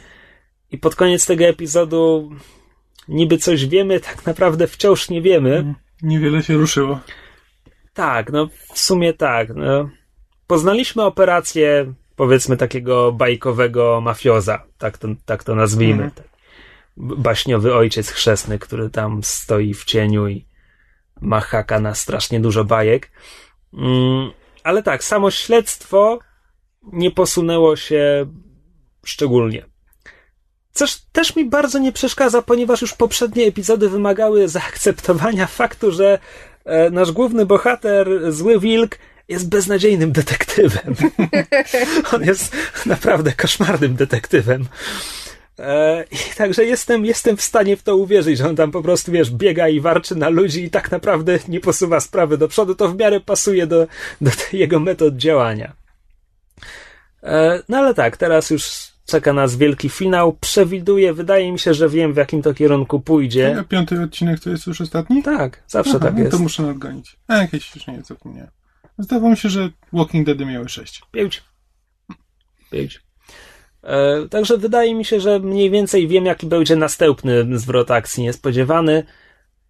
i 0.70 0.78
pod 0.78 0.94
koniec 0.94 1.26
tego 1.26 1.44
epizodu 1.44 2.30
niby 3.08 3.38
coś 3.38 3.66
wiemy, 3.66 4.00
tak 4.00 4.26
naprawdę 4.26 4.66
wciąż 4.66 5.10
nie 5.10 5.22
wiemy. 5.22 5.56
Mhm. 5.56 5.74
Niewiele 6.02 6.42
się 6.42 6.54
ruszyło. 6.54 7.00
Tak, 7.94 8.32
no 8.32 8.48
w 8.74 8.78
sumie 8.78 9.12
tak. 9.12 9.48
No. 9.54 9.90
Poznaliśmy 10.46 11.02
operację 11.02 11.92
powiedzmy 12.16 12.56
takiego 12.56 13.12
bajkowego 13.12 14.00
mafioza, 14.00 14.62
tak 14.78 14.98
to, 14.98 15.08
tak 15.24 15.44
to 15.44 15.54
nazwijmy. 15.54 16.04
Mhm. 16.04 16.28
Baśniowy 16.96 17.74
ojciec 17.74 18.10
chrzestny, 18.10 18.58
który 18.58 18.90
tam 18.90 19.22
stoi 19.22 19.74
w 19.74 19.84
cieniu 19.84 20.28
i 20.28 20.46
ma 21.20 21.40
haka 21.40 21.80
na 21.80 21.94
strasznie 21.94 22.40
dużo 22.40 22.64
bajek. 22.64 23.10
Mm, 23.72 24.30
ale 24.64 24.82
tak, 24.82 25.04
samo 25.04 25.30
śledztwo 25.30 26.18
nie 26.82 27.10
posunęło 27.10 27.76
się 27.76 28.26
szczególnie. 29.04 29.64
Coś 30.72 30.96
też 31.12 31.36
mi 31.36 31.44
bardzo 31.44 31.78
nie 31.78 31.92
przeszkadza, 31.92 32.42
ponieważ 32.42 32.82
już 32.82 32.94
poprzednie 32.94 33.46
epizody 33.46 33.88
wymagały 33.88 34.48
zaakceptowania 34.48 35.46
faktu, 35.60 35.92
że 35.92 36.18
e, 36.64 36.90
nasz 36.90 37.12
główny 37.12 37.46
bohater, 37.46 38.32
zły 38.32 38.60
wilk, 38.60 38.98
jest 39.28 39.48
beznadziejnym 39.48 40.12
detektywem. 40.12 40.94
On 42.12 42.24
jest 42.24 42.56
naprawdę 42.86 43.32
koszmarnym 43.32 43.94
detektywem. 43.96 44.68
E, 45.58 46.04
I 46.10 46.36
także 46.36 46.64
jestem, 46.64 47.06
jestem 47.06 47.36
w 47.36 47.42
stanie 47.42 47.76
w 47.76 47.82
to 47.82 47.96
uwierzyć, 47.96 48.38
że 48.38 48.48
on 48.48 48.56
tam 48.56 48.70
po 48.70 48.82
prostu, 48.82 49.12
wiesz, 49.12 49.30
biega 49.30 49.68
i 49.68 49.80
warczy 49.80 50.14
na 50.14 50.28
ludzi 50.28 50.64
i 50.64 50.70
tak 50.70 50.90
naprawdę 50.90 51.38
nie 51.48 51.60
posuwa 51.60 52.00
sprawy 52.00 52.38
do 52.38 52.48
przodu. 52.48 52.74
To 52.74 52.88
w 52.88 52.98
miarę 52.98 53.20
pasuje 53.20 53.66
do, 53.66 53.86
do 54.20 54.30
jego 54.52 54.80
metod 54.80 55.16
działania. 55.16 55.72
E, 57.22 57.62
no 57.68 57.78
ale 57.78 57.94
tak, 57.94 58.16
teraz 58.16 58.50
już 58.50 58.94
czeka 59.06 59.32
nas 59.32 59.56
wielki 59.56 59.88
finał. 59.88 60.36
Przewiduję, 60.40 61.12
wydaje 61.12 61.52
mi 61.52 61.58
się, 61.58 61.74
że 61.74 61.88
wiem 61.88 62.12
w 62.12 62.16
jakim 62.16 62.42
to 62.42 62.54
kierunku 62.54 63.00
pójdzie. 63.00 63.56
A 63.60 63.64
piąty 63.64 64.02
odcinek 64.02 64.40
to 64.40 64.50
jest 64.50 64.66
już 64.66 64.80
ostatni? 64.80 65.22
Tak, 65.22 65.62
zawsze 65.66 65.90
Aha, 65.90 65.98
tak 65.98 66.14
no 66.14 66.20
jest. 66.20 66.32
to 66.32 66.38
muszę 66.38 66.62
nadgonić. 66.62 67.16
A 67.28 67.36
jakieś 67.36 67.74
już 67.74 67.86
nie 67.86 68.02
zapomniałem. 68.02 68.50
Zdawało 68.98 69.30
mi 69.30 69.36
się, 69.36 69.48
że 69.48 69.70
Walking 69.92 70.26
Dead 70.26 70.38
miały 70.38 70.68
6. 70.68 71.02
Pięć. 71.12 71.42
Pięć. 72.70 73.00
E, 73.82 74.28
także 74.28 74.58
wydaje 74.58 74.94
mi 74.94 75.04
się, 75.04 75.20
że 75.20 75.38
mniej 75.38 75.70
więcej 75.70 76.08
wiem, 76.08 76.26
jaki 76.26 76.46
będzie 76.46 76.76
następny 76.76 77.58
zwrot 77.58 77.90
akcji 77.90 78.22
niespodziewany. 78.22 79.04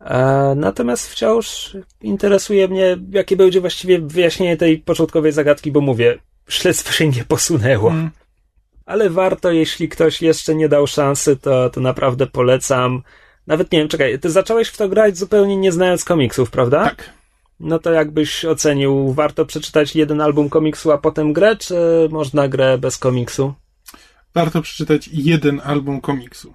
E, 0.01 0.55
natomiast 0.57 1.13
wciąż 1.13 1.77
interesuje 2.01 2.69
mnie, 2.69 2.97
jakie 3.11 3.37
będzie 3.37 3.61
właściwie 3.61 3.99
wyjaśnienie 4.01 4.57
tej 4.57 4.79
początkowej 4.79 5.33
zagadki, 5.33 5.73
bo 5.73 5.81
mówię, 5.81 6.19
śledztwo 6.49 6.93
się 6.93 7.09
nie 7.09 7.25
posunęło. 7.25 7.91
Mm. 7.91 8.11
Ale 8.87 9.11
warto, 9.11 9.53
jeśli 9.53 9.89
ktoś 9.89 10.23
jeszcze 10.23 10.55
nie 10.55 10.69
dał 10.69 10.87
szansy, 10.87 11.37
to, 11.37 11.71
to 11.71 11.81
naprawdę 11.81 12.27
polecam. 12.27 13.03
Nawet 13.47 13.73
nie 13.73 13.79
wiem, 13.79 13.89
czekaj, 13.89 14.19
ty 14.19 14.31
zacząłeś 14.31 14.69
w 14.69 14.77
to 14.77 14.89
grać 14.89 15.19
zupełnie 15.19 15.57
nie 15.57 15.73
znając 15.73 16.05
komiksów, 16.05 16.51
prawda? 16.51 16.85
Tak. 16.85 17.11
No 17.61 17.79
to 17.79 17.93
jakbyś 17.93 18.45
ocenił, 18.45 19.13
warto 19.13 19.47
przeczytać 19.47 19.97
jeden 19.97 20.21
album 20.21 20.49
komiksu, 20.49 20.93
a 20.93 20.99
potem 20.99 21.33
grę, 21.33 21.57
czy 21.57 21.75
można 22.11 22.49
grę 22.49 22.79
bez 22.79 22.99
komiksu? 22.99 23.55
Warto 24.35 24.63
przeczytać 24.63 25.09
jeden 25.13 25.61
album 25.65 26.01
komiksu. 26.01 26.55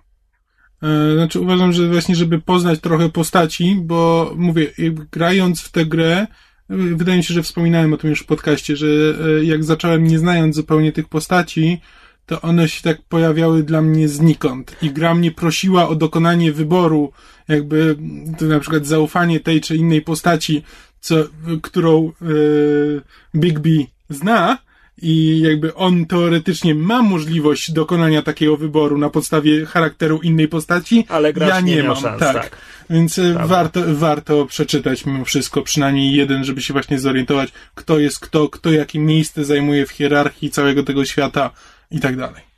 E, 0.83 1.13
znaczy 1.13 1.39
uważam, 1.39 1.73
że 1.73 1.87
właśnie, 1.87 2.15
żeby 2.15 2.39
poznać 2.39 2.79
trochę 2.79 3.09
postaci, 3.09 3.75
bo 3.81 4.31
mówię, 4.37 4.71
grając 5.11 5.61
w 5.61 5.71
tę 5.71 5.85
grę, 5.85 6.17
e, 6.17 6.27
wydaje 6.69 7.17
mi 7.17 7.23
się, 7.23 7.33
że 7.33 7.43
wspominałem 7.43 7.93
o 7.93 7.97
tym 7.97 8.09
już 8.09 8.19
w 8.19 8.25
podcaście, 8.25 8.75
że 8.75 8.87
e, 8.87 9.43
jak 9.45 9.63
zacząłem 9.63 10.03
nie 10.03 10.19
znając 10.19 10.55
zupełnie 10.55 10.91
tych 10.91 11.09
postaci, 11.09 11.81
to 12.25 12.41
one 12.41 12.69
się 12.69 12.81
tak 12.81 13.01
pojawiały 13.01 13.63
dla 13.63 13.81
mnie 13.81 14.07
znikąd. 14.07 14.75
I 14.81 14.91
gra 14.91 15.15
mnie 15.15 15.31
prosiła 15.31 15.89
o 15.89 15.95
dokonanie 15.95 16.51
wyboru, 16.51 17.11
jakby 17.47 17.97
na 18.41 18.59
przykład 18.59 18.85
zaufanie 18.85 19.39
tej 19.39 19.61
czy 19.61 19.75
innej 19.75 20.01
postaci, 20.01 20.63
co, 21.01 21.15
którą 21.61 22.11
yy, 22.21 23.01
Bigby 23.35 23.85
zna, 24.09 24.57
i 25.01 25.39
jakby 25.39 25.75
on 25.75 26.05
teoretycznie 26.05 26.75
ma 26.75 27.01
możliwość 27.01 27.71
dokonania 27.71 28.21
takiego 28.21 28.57
wyboru 28.57 28.97
na 28.97 29.09
podstawie 29.09 29.65
charakteru 29.65 30.19
innej 30.21 30.47
postaci, 30.47 31.05
ale 31.09 31.33
ja 31.47 31.59
nie, 31.59 31.75
nie 31.75 31.83
mam. 31.83 31.95
Szans, 31.95 32.19
tak. 32.19 32.33
tak. 32.33 32.57
Więc 32.89 33.19
e, 33.19 33.33
warto, 33.45 33.81
warto 33.87 34.45
przeczytać 34.45 35.05
mimo 35.05 35.25
wszystko 35.25 35.61
przynajmniej 35.61 36.13
jeden, 36.13 36.43
żeby 36.43 36.61
się 36.61 36.73
właśnie 36.73 36.99
zorientować, 36.99 37.51
kto 37.75 37.99
jest 37.99 38.19
kto, 38.19 38.49
kto 38.49 38.71
jakie 38.71 38.99
miejsce 38.99 39.45
zajmuje 39.45 39.85
w 39.85 39.91
hierarchii 39.91 40.49
całego 40.49 40.83
tego 40.83 41.05
świata 41.05 41.51
i 41.91 41.99
tak 41.99 42.17
dalej. 42.17 42.49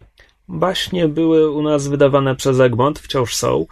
Baśnie 0.47 1.07
były 1.07 1.51
u 1.51 1.61
nas 1.61 1.87
wydawane 1.87 2.35
przez 2.35 2.59
Egmont, 2.59 2.99
wciąż 2.99 3.35
są. 3.35 3.65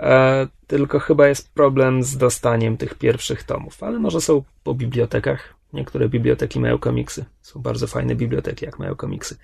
E, 0.00 0.48
tylko 0.66 0.98
chyba 0.98 1.28
jest 1.28 1.54
problem 1.54 2.02
z 2.02 2.16
dostaniem 2.16 2.76
tych 2.76 2.94
pierwszych 2.94 3.42
tomów, 3.42 3.82
ale 3.82 3.98
może 3.98 4.20
są 4.20 4.42
po 4.64 4.74
bibliotekach. 4.74 5.54
Niektóre 5.72 6.08
biblioteki 6.08 6.60
mają 6.60 6.78
komiksy. 6.78 7.24
Są 7.40 7.60
bardzo 7.60 7.86
fajne 7.86 8.14
biblioteki, 8.14 8.64
jak 8.64 8.78
mają 8.78 8.94
komiksy. 8.94 9.36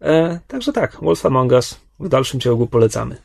E, 0.00 0.40
także 0.46 0.72
tak, 0.72 0.96
Wolf 1.02 1.26
Among 1.26 1.52
Us 1.52 1.80
w 2.00 2.08
dalszym 2.08 2.40
ciągu 2.40 2.66
polecamy. 2.66 3.16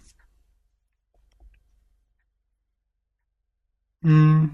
Mm. 4.03 4.49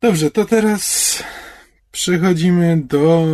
Dobrze, 0.00 0.30
to 0.30 0.44
teraz 0.44 1.22
przechodzimy 1.92 2.82
do 2.82 3.26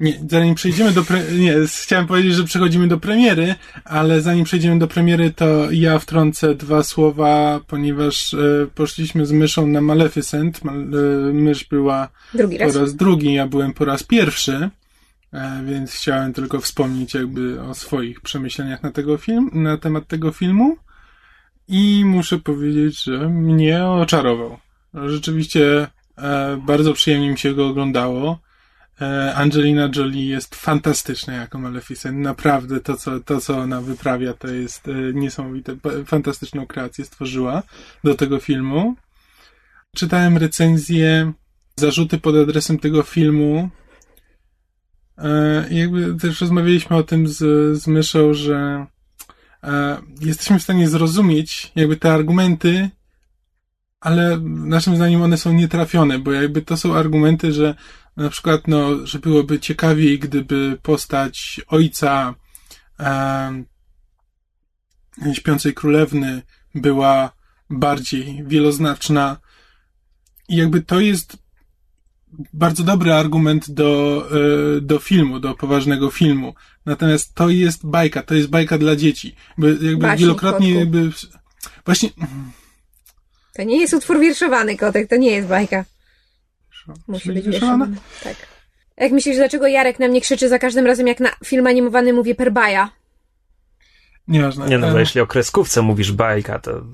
nie, 0.00 0.20
zanim 0.30 0.54
przejdziemy 0.54 0.92
do 0.92 1.04
pre... 1.04 1.22
nie, 1.32 1.54
chciałem 1.82 2.06
powiedzieć, 2.06 2.34
że 2.34 2.44
przechodzimy 2.44 2.88
do 2.88 2.98
premiery, 2.98 3.54
ale 3.84 4.20
zanim 4.20 4.44
przejdziemy 4.44 4.78
do 4.78 4.88
premiery, 4.88 5.30
to 5.30 5.70
ja 5.70 5.98
wtrącę 5.98 6.54
dwa 6.54 6.82
słowa, 6.82 7.60
ponieważ 7.66 8.34
e, 8.34 8.38
poszliśmy 8.74 9.26
z 9.26 9.32
myszą 9.32 9.66
na 9.66 9.80
Maleficent. 9.80 10.60
E, 10.64 10.70
mysz 11.32 11.64
była 11.64 12.08
drugi 12.34 12.58
po 12.58 12.78
raz 12.78 12.94
drugi, 12.94 13.34
ja 13.34 13.46
byłem 13.46 13.72
po 13.72 13.84
raz 13.84 14.02
pierwszy, 14.02 14.70
e, 15.32 15.62
więc 15.66 15.92
chciałem 15.92 16.32
tylko 16.32 16.60
wspomnieć 16.60 17.14
jakby 17.14 17.62
o 17.62 17.74
swoich 17.74 18.20
przemyśleniach 18.20 18.82
na 18.82 18.92
tego 18.92 19.16
film, 19.16 19.50
na 19.52 19.78
temat 19.78 20.08
tego 20.08 20.32
filmu. 20.32 20.76
I 21.68 22.02
muszę 22.04 22.38
powiedzieć, 22.38 23.02
że 23.02 23.28
mnie 23.28 23.86
oczarował. 23.86 24.58
Rzeczywiście 25.06 25.86
e, 26.18 26.62
bardzo 26.66 26.92
przyjemnie 26.92 27.30
mi 27.30 27.38
się 27.38 27.54
go 27.54 27.66
oglądało. 27.66 28.44
E, 29.00 29.34
Angelina 29.34 29.90
Jolie 29.96 30.28
jest 30.28 30.54
fantastyczna 30.54 31.32
jako 31.32 31.58
Maleficent. 31.58 32.18
Naprawdę 32.18 32.80
to 32.80 32.96
co, 32.96 33.20
to, 33.20 33.40
co 33.40 33.58
ona 33.58 33.80
wyprawia, 33.80 34.34
to 34.34 34.48
jest 34.48 34.88
e, 34.88 34.92
niesamowite. 35.12 35.76
Fantastyczną 36.06 36.66
kreację 36.66 37.04
stworzyła 37.04 37.62
do 38.04 38.14
tego 38.14 38.40
filmu. 38.40 38.94
Czytałem 39.96 40.36
recenzję, 40.36 41.32
zarzuty 41.76 42.18
pod 42.18 42.36
adresem 42.36 42.78
tego 42.78 43.02
filmu. 43.02 43.68
E, 45.18 45.66
jakby 45.70 46.14
też 46.14 46.40
rozmawialiśmy 46.40 46.96
o 46.96 47.02
tym 47.02 47.28
z, 47.28 47.36
z 47.82 47.86
Myszą, 47.86 48.34
że 48.34 48.86
jesteśmy 50.20 50.58
w 50.58 50.62
stanie 50.62 50.88
zrozumieć 50.88 51.72
jakby 51.76 51.96
te 51.96 52.12
argumenty, 52.12 52.90
ale 54.04 54.40
naszym 54.44 54.96
zdaniem 54.96 55.22
one 55.22 55.36
są 55.36 55.52
nietrafione, 55.52 56.18
bo 56.18 56.32
jakby 56.32 56.62
to 56.62 56.76
są 56.76 56.94
argumenty, 56.94 57.52
że 57.52 57.74
na 58.16 58.30
przykład, 58.30 58.68
no, 58.68 59.06
że 59.06 59.18
byłoby 59.18 59.60
ciekawiej, 59.60 60.18
gdyby 60.18 60.78
postać 60.82 61.60
ojca 61.68 62.34
e, 63.00 63.64
śpiącej 65.32 65.74
królewny 65.74 66.42
była 66.74 67.32
bardziej 67.70 68.44
wieloznaczna. 68.46 69.36
I 70.48 70.56
jakby 70.56 70.82
to 70.82 71.00
jest 71.00 71.36
bardzo 72.52 72.82
dobry 72.82 73.12
argument 73.12 73.70
do, 73.70 74.24
e, 74.76 74.80
do 74.80 74.98
filmu, 74.98 75.40
do 75.40 75.54
poważnego 75.54 76.10
filmu. 76.10 76.54
Natomiast 76.86 77.34
to 77.34 77.48
jest 77.48 77.86
bajka, 77.86 78.22
to 78.22 78.34
jest 78.34 78.48
bajka 78.48 78.78
dla 78.78 78.96
dzieci. 78.96 79.34
Jakby, 79.48 79.86
jakby 79.86 80.16
wielokrotnie 80.16 80.74
jakby, 80.74 81.10
właśnie... 81.84 82.10
To 83.56 83.62
nie 83.62 83.80
jest 83.80 83.94
utwór 83.94 84.20
wierszowany, 84.20 84.76
kotek, 84.76 85.08
to 85.08 85.16
nie 85.16 85.30
jest 85.30 85.48
bajka. 85.48 85.84
Musi 87.08 87.32
być 87.32 87.48
wieszana? 87.48 87.88
Tak. 88.24 88.36
Jak 88.96 89.12
myślisz, 89.12 89.36
dlaczego 89.36 89.66
Jarek 89.66 89.98
na 89.98 90.08
mnie 90.08 90.20
krzyczy 90.20 90.48
za 90.48 90.58
każdym 90.58 90.86
razem, 90.86 91.06
jak 91.06 91.20
na 91.20 91.30
film 91.44 91.66
animowany 91.66 92.12
mówię 92.12 92.34
per 92.34 92.52
baja? 92.52 92.90
Nieważne. 94.28 94.66
Nie 94.66 94.78
no, 94.78 94.92
bo 94.92 94.98
jeśli 94.98 95.20
o 95.20 95.26
kreskówce 95.26 95.82
mówisz 95.82 96.12
bajka, 96.12 96.58
to 96.58 96.84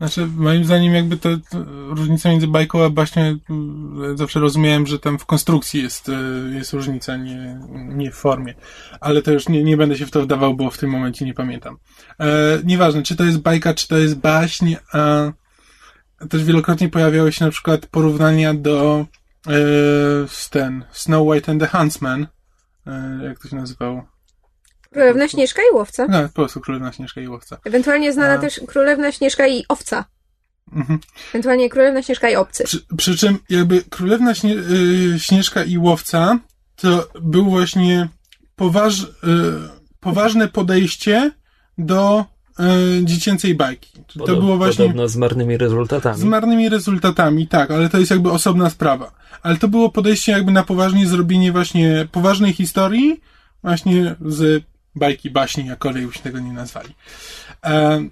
Znaczy, 0.00 0.26
moim 0.36 0.64
zdaniem 0.64 0.94
jakby 0.94 1.16
to, 1.16 1.28
to 1.50 1.64
różnica 1.88 2.28
między 2.28 2.46
bajką 2.46 2.84
a 2.84 2.90
baśnią, 2.90 3.22
e, 3.22 3.36
zawsze 4.14 4.40
rozumiałem, 4.40 4.86
że 4.86 4.98
tam 4.98 5.18
w 5.18 5.26
konstrukcji 5.26 5.82
jest, 5.82 6.08
e, 6.08 6.12
jest 6.54 6.72
różnica, 6.72 7.16
nie, 7.16 7.60
nie 7.70 8.10
w 8.10 8.14
formie. 8.14 8.54
Ale 9.00 9.22
to 9.22 9.32
już 9.32 9.48
nie, 9.48 9.64
nie 9.64 9.76
będę 9.76 9.96
się 9.96 10.06
w 10.06 10.10
to 10.10 10.22
wdawał, 10.22 10.54
bo 10.54 10.70
w 10.70 10.78
tym 10.78 10.90
momencie 10.90 11.24
nie 11.24 11.34
pamiętam. 11.34 11.76
E, 12.20 12.26
nieważne, 12.64 13.02
czy 13.02 13.16
to 13.16 13.24
jest 13.24 13.38
bajka, 13.38 13.74
czy 13.74 13.88
to 13.88 13.98
jest 13.98 14.14
baśń, 14.14 14.74
a 14.92 15.32
też 16.28 16.44
wielokrotnie 16.44 16.88
pojawiały 16.88 17.32
się 17.32 17.44
na 17.44 17.50
przykład 17.50 17.86
porównania 17.86 18.54
do 18.54 19.06
e, 19.46 19.52
ten 20.50 20.84
Snow 20.92 21.28
White 21.28 21.52
and 21.52 21.60
the 21.60 21.66
Huntsman, 21.68 22.26
e, 22.86 23.20
jak 23.24 23.38
to 23.38 23.48
się 23.48 23.56
nazywało? 23.56 24.06
Królewna 24.92 25.28
Śnieżka 25.28 25.62
i 25.72 25.74
Łowca. 25.74 26.06
No, 26.08 26.22
po 26.22 26.28
prostu 26.28 26.60
Królewna 26.60 26.92
Śnieżka 26.92 27.20
i 27.20 27.28
Łowca. 27.28 27.58
Ewentualnie 27.64 28.12
znana 28.12 28.34
A... 28.34 28.38
też 28.38 28.60
Królewna 28.66 29.12
Śnieżka 29.12 29.46
i 29.46 29.64
Owca. 29.68 30.04
Mhm. 30.72 30.98
Ewentualnie 31.30 31.70
Królewna 31.70 32.02
Śnieżka 32.02 32.30
i 32.30 32.36
Obcy. 32.36 32.64
Przy, 32.64 32.86
przy 32.96 33.16
czym 33.16 33.38
jakby 33.48 33.82
Królewna 33.82 34.34
Śnie, 34.34 34.54
y, 34.54 35.18
Śnieżka 35.18 35.64
i 35.64 35.78
Łowca 35.78 36.38
to 36.76 37.08
był 37.22 37.50
właśnie 37.50 38.08
poważ, 38.56 39.02
y, 39.02 39.06
poważne 40.00 40.48
podejście 40.48 41.30
do 41.78 42.24
dziecięcej 43.02 43.54
bajki. 43.54 43.90
Podob, 44.12 44.26
to 44.26 44.42
było 44.42 44.56
właśnie... 44.56 44.84
Podobno 44.84 45.08
z 45.08 45.16
marnymi 45.16 45.56
rezultatami. 45.56 46.20
Z 46.20 46.24
marnymi 46.24 46.68
rezultatami, 46.68 47.46
tak, 47.46 47.70
ale 47.70 47.88
to 47.88 47.98
jest 47.98 48.10
jakby 48.10 48.30
osobna 48.30 48.70
sprawa. 48.70 49.12
Ale 49.42 49.56
to 49.56 49.68
było 49.68 49.90
podejście 49.90 50.32
jakby 50.32 50.52
na 50.52 50.62
poważnie 50.62 51.06
zrobienie 51.06 51.52
właśnie 51.52 52.08
poważnej 52.12 52.52
historii 52.52 53.20
właśnie 53.62 54.16
z 54.26 54.64
bajki, 54.94 55.30
baśni, 55.30 55.66
jakkolwiek 55.66 56.06
byśmy 56.06 56.22
tego 56.22 56.38
nie 56.38 56.52
nazwali. 56.52 56.94
E, 57.64 58.04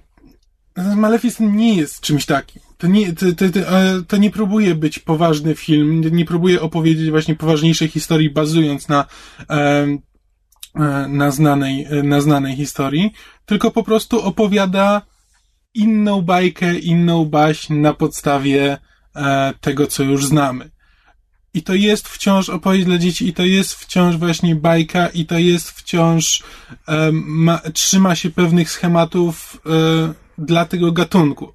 Maleficent 0.97 1.55
nie 1.55 1.77
jest 1.77 2.01
czymś 2.01 2.27
takim. 2.27 2.63
To 2.79 2.87
nie, 2.87 3.13
to, 3.13 3.27
to, 3.37 3.49
to, 3.49 3.61
e, 3.61 4.03
to, 4.09 4.17
nie 4.17 4.31
próbuje 4.31 4.75
być 4.75 4.99
poważny 4.99 5.55
film, 5.55 6.01
nie 6.01 6.25
próbuje 6.25 6.61
opowiedzieć 6.61 7.11
właśnie 7.11 7.35
poważniejszej 7.35 7.89
historii, 7.89 8.31
bazując 8.31 8.89
na, 8.89 9.05
e, 9.51 9.55
e, 9.55 9.87
na, 11.09 11.31
znanej, 11.31 11.87
na 12.03 12.21
znanej 12.21 12.57
historii, 12.57 13.13
tylko 13.47 13.71
po 13.71 13.83
prostu 13.83 14.23
opowiada 14.23 15.03
inną 15.75 16.23
bajkę, 16.23 16.79
inną 16.79 17.25
baśń 17.25 17.75
na 17.75 17.95
podstawie 17.95 18.79
tego, 19.61 19.87
co 19.87 20.03
już 20.03 20.27
znamy. 20.27 20.71
I 21.55 21.63
to 21.63 21.75
jest 21.75 22.09
wciąż 22.09 22.49
opowieść 22.49 22.87
dla 22.87 22.99
dzieci, 22.99 23.29
i 23.29 23.33
to 23.33 23.45
jest 23.45 23.75
wciąż 23.75 24.17
właśnie 24.17 24.57
bajka, 24.57 25.09
i 25.09 25.27
to 25.27 25.39
jest 25.39 25.71
wciąż 25.71 26.43
ma, 27.13 27.61
trzyma 27.75 28.15
się 28.15 28.31
pewnych 28.31 28.71
schematów 28.71 29.61
e, 29.67 30.15
dla 30.39 30.65
tego 30.65 30.93
gatunku. 30.93 31.55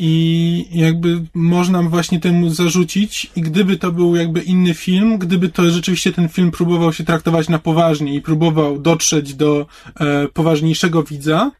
I 0.00 0.64
jakby 0.70 1.24
można 1.34 1.82
właśnie 1.82 2.20
temu 2.20 2.50
zarzucić, 2.50 3.30
i 3.36 3.40
gdyby 3.42 3.76
to 3.76 3.92
był 3.92 4.16
jakby 4.16 4.40
inny 4.40 4.74
film, 4.74 5.18
gdyby 5.18 5.48
to 5.48 5.70
rzeczywiście 5.70 6.12
ten 6.12 6.28
film 6.28 6.50
próbował 6.50 6.92
się 6.92 7.04
traktować 7.04 7.48
na 7.48 7.58
poważnie 7.58 8.14
i 8.14 8.20
próbował 8.20 8.78
dotrzeć 8.78 9.34
do 9.34 9.66
e, 10.00 10.28
poważniejszego 10.28 11.02
widza, 11.02 11.50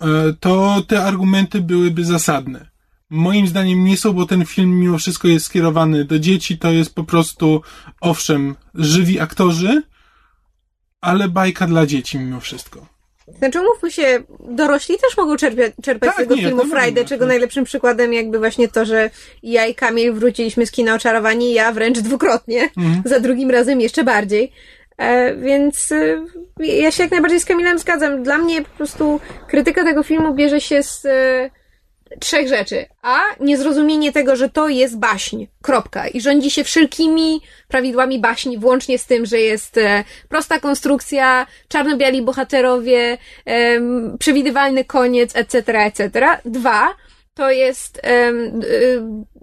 e, 0.00 0.06
to 0.40 0.82
te 0.86 1.04
argumenty 1.04 1.60
byłyby 1.60 2.04
zasadne. 2.04 2.70
Moim 3.10 3.48
zdaniem 3.48 3.84
nie 3.84 3.96
są, 3.96 4.12
bo 4.12 4.26
ten 4.26 4.44
film 4.44 4.80
mimo 4.80 4.98
wszystko 4.98 5.28
jest 5.28 5.46
skierowany 5.46 6.04
do 6.04 6.18
dzieci, 6.18 6.58
to 6.58 6.70
jest 6.70 6.94
po 6.94 7.04
prostu, 7.04 7.62
owszem, 8.00 8.54
żywi 8.74 9.20
aktorzy, 9.20 9.82
ale 11.00 11.28
bajka 11.28 11.66
dla 11.66 11.86
dzieci 11.86 12.18
mimo 12.18 12.40
wszystko. 12.40 12.95
Znaczy, 13.28 13.60
umówmy 13.60 13.90
się, 13.90 14.22
dorośli 14.40 14.98
też 14.98 15.16
mogą 15.16 15.36
czerpać, 15.36 15.72
czerpać 15.82 16.08
tak, 16.08 16.14
z 16.14 16.18
tego 16.18 16.34
nie, 16.34 16.42
filmu 16.42 16.62
Friday, 16.64 17.04
czego 17.04 17.24
tak. 17.24 17.28
najlepszym 17.28 17.64
przykładem 17.64 18.12
jakby 18.12 18.38
właśnie 18.38 18.68
to, 18.68 18.84
że 18.84 19.10
ja 19.42 19.66
i 19.66 19.74
Kamil 19.74 20.12
wróciliśmy 20.12 20.66
z 20.66 20.70
kina 20.70 20.94
oczarowani, 20.94 21.52
ja 21.52 21.72
wręcz 21.72 21.98
dwukrotnie, 21.98 22.62
mhm. 22.76 23.02
za 23.04 23.20
drugim 23.20 23.50
razem 23.50 23.80
jeszcze 23.80 24.04
bardziej. 24.04 24.52
E, 24.98 25.36
więc 25.36 25.92
e, 25.92 26.24
ja 26.58 26.90
się 26.90 27.02
jak 27.02 27.12
najbardziej 27.12 27.40
z 27.40 27.44
Kamilem 27.44 27.78
zgadzam. 27.78 28.22
Dla 28.22 28.38
mnie 28.38 28.62
po 28.62 28.76
prostu 28.76 29.20
krytyka 29.48 29.84
tego 29.84 30.02
filmu 30.02 30.34
bierze 30.34 30.60
się 30.60 30.82
z 30.82 31.06
e, 31.06 31.50
trzech 32.20 32.48
rzeczy. 32.48 32.86
A, 33.02 33.20
niezrozumienie 33.40 34.12
tego, 34.12 34.36
że 34.36 34.48
to 34.48 34.68
jest 34.68 34.98
baśń. 34.98 35.46
Kropka. 35.62 36.08
I 36.08 36.20
rządzi 36.20 36.50
się 36.50 36.64
wszelkimi 36.64 37.40
prawidłami 37.68 38.18
baśni, 38.18 38.58
włącznie 38.58 38.98
z 38.98 39.06
tym, 39.06 39.26
że 39.26 39.40
jest 39.40 39.78
e, 39.78 40.04
prosta 40.28 40.60
konstrukcja, 40.60 41.46
czarno-biali 41.68 42.22
bohaterowie, 42.22 43.18
przewidywalny 44.18 44.84
koniec, 44.84 45.36
etc., 45.36 45.78
etc. 45.78 46.28
Dwa, 46.44 46.94
to 47.34 47.50
jest 47.50 48.00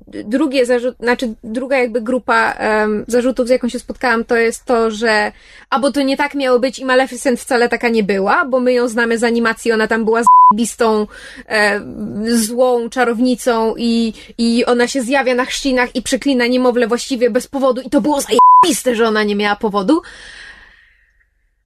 drugie 0.07 0.65
zarzut, 0.65 0.95
znaczy 0.99 1.33
druga 1.43 1.77
jakby 1.77 2.01
grupa 2.01 2.53
um, 2.53 3.05
zarzutów, 3.07 3.47
z 3.47 3.49
jaką 3.49 3.69
się 3.69 3.79
spotkałam, 3.79 4.25
to 4.25 4.35
jest 4.35 4.65
to, 4.65 4.91
że 4.91 5.31
albo 5.69 5.91
to 5.91 6.01
nie 6.01 6.17
tak 6.17 6.35
miało 6.35 6.59
być 6.59 6.79
i 6.79 6.85
Maleficent 6.85 7.39
wcale 7.39 7.69
taka 7.69 7.89
nie 7.89 8.03
była, 8.03 8.45
bo 8.45 8.59
my 8.59 8.73
ją 8.73 8.87
znamy 8.87 9.17
z 9.17 9.23
animacji, 9.23 9.71
ona 9.71 9.87
tam 9.87 10.05
była 10.05 10.21
zbistą, 10.53 11.07
e, 11.47 11.81
złą 12.25 12.89
czarownicą 12.89 13.73
i, 13.77 14.13
i 14.37 14.65
ona 14.65 14.87
się 14.87 15.01
zjawia 15.01 15.35
na 15.35 15.45
chrzcinach 15.45 15.95
i 15.95 16.01
przeklina 16.01 16.47
niemowlę 16.47 16.87
właściwie 16.87 17.29
bez 17.29 17.47
powodu 17.47 17.81
i 17.81 17.89
to 17.89 18.01
było 18.01 18.21
zajebiste, 18.21 18.95
że 18.95 19.07
ona 19.07 19.23
nie 19.23 19.35
miała 19.35 19.55
powodu. 19.55 20.01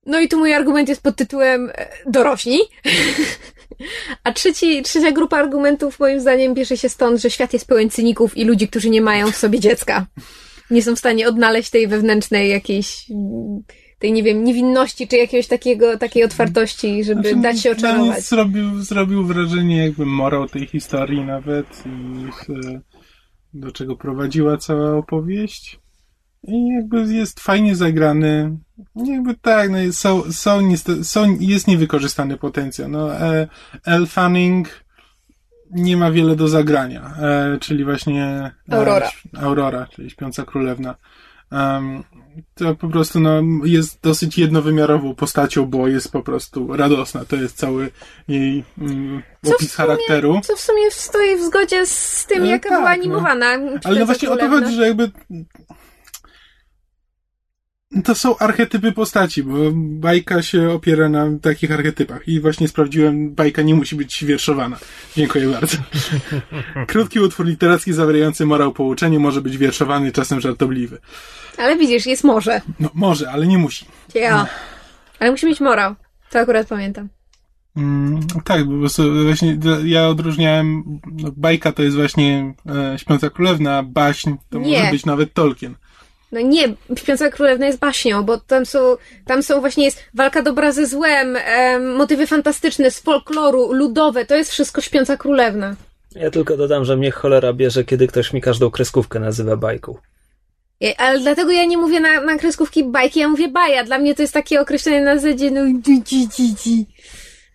No 0.08 0.20
i 0.20 0.28
tu 0.28 0.38
mój 0.38 0.54
argument 0.54 0.90
jest 0.90 1.04
pod 1.04 1.16
tytułem 1.16 1.72
e, 1.76 1.88
dorośli. 2.06 2.60
A 4.24 4.32
trzeci, 4.32 4.82
trzecia 4.82 5.12
grupa 5.12 5.38
argumentów 5.38 6.00
moim 6.00 6.22
zdaniem 6.22 6.54
bierze 6.54 6.78
się 6.78 6.90
stąd, 6.90 7.22
że 7.22 7.30
świat 7.30 7.54
jest 7.54 7.68
pełen 7.68 7.90
cyników 7.90 8.38
i 8.38 8.46
ludzi, 8.46 8.68
którzy 8.68 8.90
nie 8.90 9.02
mają 9.02 9.32
w 9.32 9.36
sobie 9.36 9.60
dziecka. 9.60 10.06
Nie 10.72 10.84
są 10.84 10.96
w 10.96 11.00
stanie 11.00 11.28
odnaleźć 11.28 11.70
tej 11.70 11.88
wewnętrznej 11.88 12.50
jakiejś 12.50 13.06
tej, 14.00 14.14
nie 14.14 14.24
wiem, 14.24 14.44
niewinności, 14.44 15.08
czy 15.08 15.18
jakiegoś 15.18 15.48
takiego, 15.48 15.98
takiej 15.98 16.24
otwartości, 16.24 17.04
żeby 17.04 17.22
znaczy, 17.22 17.42
dać 17.42 17.62
się 17.62 17.72
oczarować. 17.72 18.24
Zrobił, 18.24 18.82
zrobił 18.82 19.26
wrażenie 19.26 19.78
jakby 19.78 20.06
morał 20.06 20.48
tej 20.48 20.68
historii 20.68 21.22
nawet 21.22 21.84
i 21.86 22.26
do 23.54 23.72
czego 23.72 23.96
prowadziła 23.96 24.58
cała 24.58 24.98
opowieść. 24.98 25.80
I 26.48 26.68
jakby 26.68 27.14
jest 27.14 27.40
fajnie 27.40 27.76
zagrany. 27.76 28.58
Jakby 28.96 29.36
tak, 29.36 29.70
no 29.70 29.78
jest, 29.78 30.00
są, 30.00 30.32
są, 30.32 30.62
niestety, 30.62 31.04
są, 31.04 31.38
jest 31.40 31.68
niewykorzystany 31.68 32.38
potencjał. 32.38 32.90
No, 32.90 33.16
e, 33.16 33.48
Elle 33.86 34.06
Fanning 34.06 34.70
nie 35.72 35.98
ma 35.98 36.12
wiele 36.12 36.36
do 36.36 36.48
zagrania, 36.48 37.14
e, 37.22 37.58
czyli 37.60 37.86
właśnie 37.86 38.24
e, 38.70 38.76
Aurora. 38.78 39.10
Aurora, 39.42 39.88
czyli 39.88 40.10
śpiąca 40.10 40.46
królewna. 40.46 40.96
Um, 41.52 42.04
to 42.56 42.76
po 42.76 42.88
prostu 42.88 43.20
no, 43.20 43.42
jest 43.64 44.02
dosyć 44.02 44.38
jednowymiarową 44.38 45.16
postacią, 45.16 45.66
bo 45.66 45.88
jest 45.88 46.12
po 46.12 46.24
prostu 46.24 46.78
radosna. 46.78 47.26
To 47.26 47.36
jest 47.36 47.58
cały 47.58 47.92
jej 48.28 48.64
um, 48.82 49.24
opis 49.46 49.74
sumie, 49.74 49.88
charakteru. 49.88 50.42
Co 50.44 50.56
w 50.56 50.60
sumie 50.60 50.92
stoi 50.92 51.38
w 51.38 51.42
zgodzie 51.42 51.86
z 51.86 52.26
tym, 52.26 52.44
e, 52.44 52.48
jaka 52.48 52.70
tak, 52.70 52.78
była 52.78 52.90
no. 52.90 52.96
animowana. 52.96 53.58
No. 53.58 53.72
Ale 53.84 54.00
no 54.00 54.06
właśnie 54.06 54.30
o 54.30 54.38
to 54.38 54.50
chodzi, 54.50 54.76
że 54.76 54.88
jakby 54.88 55.12
to 58.04 58.16
są 58.16 58.38
archetypy 58.38 58.92
postaci, 58.92 59.44
bo 59.44 59.54
bajka 59.74 60.42
się 60.42 60.72
opiera 60.72 61.10
na 61.10 61.26
takich 61.42 61.72
archetypach. 61.72 62.28
I 62.28 62.42
właśnie 62.42 62.68
sprawdziłem, 62.68 63.36
bajka 63.36 63.62
nie 63.62 63.76
musi 63.76 63.96
być 63.96 64.26
wierszowana. 64.26 64.78
Dziękuję 65.18 65.48
bardzo. 65.48 65.78
Krótki 66.88 67.20
utwór 67.20 67.46
literacki 67.46 67.94
zawierający 67.94 68.46
morał 68.46 68.74
pouczenie 68.74 69.20
może 69.20 69.42
być 69.42 69.58
wierszowany, 69.58 70.12
czasem 70.12 70.42
żartobliwy. 70.42 71.00
Ale 71.58 71.78
widzisz, 71.78 72.06
jest 72.06 72.24
może. 72.24 72.62
No, 72.80 72.90
może, 72.94 73.32
ale 73.32 73.48
nie 73.48 73.58
musi. 73.58 73.86
Ja. 74.16 74.38
No. 74.38 74.48
Ale 75.20 75.32
musi 75.32 75.46
mieć 75.46 75.60
morał. 75.60 75.96
To 76.30 76.40
akurat 76.40 76.68
pamiętam. 76.68 77.10
Mm, 77.78 78.20
tak, 78.44 78.66
po 78.66 78.80
prostu 78.80 79.24
właśnie 79.24 79.58
ja 79.84 80.08
odróżniałem, 80.08 80.84
no, 81.12 81.32
bajka 81.38 81.72
to 81.72 81.84
jest 81.84 81.96
właśnie 81.96 82.54
e, 82.94 83.00
Śpiąca 83.00 83.30
Królewna, 83.30 83.84
baśń 83.84 84.34
to 84.50 84.60
nie. 84.60 84.80
może 84.80 84.92
być 84.92 85.06
nawet 85.06 85.34
Tolkien. 85.34 85.76
No 86.32 86.42
nie, 86.42 86.76
Śpiąca 86.98 87.30
Królewna 87.30 87.66
jest 87.66 87.80
baśnią, 87.80 88.24
bo 88.24 88.38
tam 88.38 88.66
są, 88.66 88.80
tam 89.26 89.44
są 89.44 89.60
właśnie 89.60 89.86
jest 89.86 90.04
walka 90.14 90.42
dobra 90.42 90.72
ze 90.72 90.88
złem, 90.88 91.36
e, 91.36 91.80
motywy 91.80 92.28
fantastyczne 92.28 92.92
z 92.92 93.00
folkloru, 93.00 93.74
ludowe, 93.74 94.26
to 94.26 94.36
jest 94.36 94.52
wszystko 94.52 94.82
Śpiąca 94.82 95.18
Królewna. 95.18 95.76
Ja 96.16 96.32
tylko 96.32 96.58
dodam, 96.58 96.86
że 96.86 96.98
mnie 96.98 97.12
cholera 97.12 97.54
bierze, 97.54 97.84
kiedy 97.84 98.08
ktoś 98.08 98.34
mi 98.34 98.42
każdą 98.42 98.72
kreskówkę 98.72 99.20
nazywa 99.20 99.56
bajką. 99.58 99.98
Ale 100.98 101.20
dlatego 101.20 101.52
ja 101.52 101.66
nie 101.66 101.78
mówię 101.78 102.00
na, 102.00 102.22
na 102.22 102.38
kreskówki 102.38 102.84
bajki, 102.84 103.20
ja 103.20 103.28
mówię 103.28 103.48
baja. 103.48 103.84
Dla 103.84 103.98
mnie 103.98 104.16
to 104.16 104.22
jest 104.22 104.34
takie 104.34 104.62
określenie 104.62 105.02
na 105.02 105.18
zasadzie 105.18 105.52
no 105.52 105.62
dzi, 105.82 106.04
dzi, 106.04 106.56
dzi. 106.56 106.86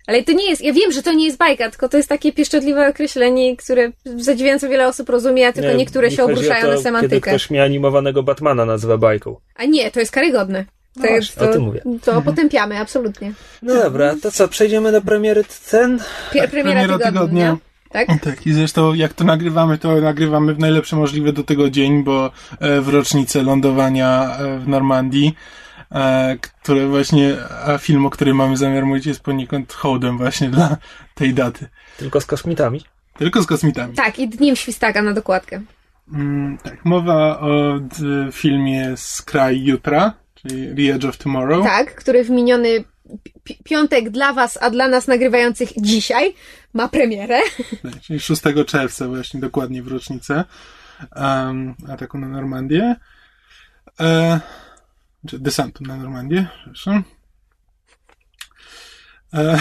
Ale 0.07 0.22
to 0.22 0.32
nie 0.32 0.50
jest, 0.50 0.62
ja 0.62 0.72
wiem, 0.72 0.92
że 0.92 1.03
to 1.03 1.12
nie 1.12 1.24
jest 1.24 1.38
bajka, 1.38 1.70
tylko 1.70 1.88
to 1.88 1.96
jest 1.96 2.09
takie 2.09 2.32
pieszczotliwe 2.32 2.88
określenie, 2.88 3.57
które 3.57 3.92
zadziwiająco 4.16 4.68
wiele 4.68 4.88
osób 4.88 5.09
rozumie, 5.09 5.48
a 5.48 5.53
tylko 5.53 5.70
nie, 5.70 5.76
niektóre 5.76 6.11
się 6.11 6.24
obruszają 6.24 6.66
to, 6.66 6.72
na 6.72 6.78
semantykę. 6.80 7.14
Kiedy 7.14 7.20
ktoś 7.20 7.50
mi 7.50 7.61
animowanego 7.61 8.22
Batmana 8.22 8.64
nazywa 8.64 8.98
bajką. 8.98 9.36
A 9.57 9.64
nie, 9.64 9.90
to 9.90 10.00
jest 10.00 10.12
karygodne. 10.12 10.64
No 10.96 11.03
to, 11.03 11.09
właśnie, 11.09 11.42
to, 11.42 11.50
o 11.50 11.53
tym 11.53 11.62
mówię. 11.62 11.82
To 12.05 12.22
potępiamy, 12.22 12.78
absolutnie. 12.78 13.32
No 13.62 13.74
dobra, 13.74 14.14
to 14.22 14.30
co, 14.30 14.48
przejdziemy 14.48 14.92
do 14.92 15.03
premiery 15.03 15.44
ten? 15.70 15.98
premiera, 16.30 16.48
premiera 16.48 16.82
tygodnia. 16.82 17.11
tygodnia. 17.11 17.57
Tak? 17.92 18.09
tak, 18.24 18.46
i 18.46 18.53
zresztą 18.53 18.94
jak 18.94 19.12
to 19.12 19.24
nagrywamy, 19.24 19.78
to 19.78 20.00
nagrywamy 20.00 20.55
w 20.55 20.59
najlepszy 20.59 20.96
możliwy 20.96 21.32
do 21.32 21.44
tego 21.44 21.70
dzień, 21.70 22.05
bo 22.05 22.30
e, 22.61 22.80
w 22.80 22.88
rocznicę 22.88 23.42
lądowania 23.42 24.36
e, 24.38 24.59
w 24.59 24.68
Normandii, 24.68 25.34
które 26.40 26.86
właśnie, 26.86 27.36
a 27.66 27.78
film, 27.78 28.07
o 28.07 28.11
którym 28.11 28.36
mamy 28.36 28.57
zamiar 28.57 28.86
mówić, 28.86 29.07
jest 29.07 29.20
poniekąd 29.20 29.72
hołdem 29.72 30.18
właśnie 30.18 30.51
dla 30.51 30.76
tej 31.14 31.34
daty. 31.34 31.68
Tylko 31.97 32.20
z 32.20 32.26
kosmitami? 32.26 32.80
Tylko 33.18 33.43
z 33.43 33.47
kosmitami. 33.47 33.95
Tak, 33.95 34.18
i 34.18 34.28
dniem 34.28 34.57
świstaka 34.57 35.03
na 35.03 35.12
dokładkę. 35.12 35.61
Mm, 36.12 36.59
tak, 36.59 36.84
mowa 36.84 37.40
o 37.40 37.80
filmie 38.32 38.93
Skraj 38.97 39.64
Jutra, 39.64 40.12
czyli 40.34 40.76
The 40.76 40.95
Edge 40.95 41.05
of 41.05 41.16
Tomorrow. 41.16 41.64
Tak, 41.64 41.95
który 41.95 42.24
w 42.24 42.30
miniony 42.30 42.84
piątek 43.64 44.11
dla 44.11 44.32
was, 44.32 44.59
a 44.62 44.70
dla 44.70 44.88
nas 44.88 45.07
nagrywających 45.07 45.68
dzisiaj 45.76 46.34
ma 46.74 46.88
premierę. 46.88 47.40
Tak, 47.82 48.01
czyli 48.01 48.20
6 48.20 48.43
czerwca 48.66 49.09
właśnie, 49.09 49.40
dokładnie 49.40 49.82
w 49.82 49.88
rocznicę 49.88 50.45
um, 51.16 51.74
ataku 51.88 52.18
na 52.18 52.28
Normandię. 52.28 52.97
E, 54.01 54.40
czy 55.29 55.39
desantu 55.39 55.85
na 55.85 55.97
Normandię, 55.97 56.47
przepraszam. 56.57 57.05
E, 59.35 59.59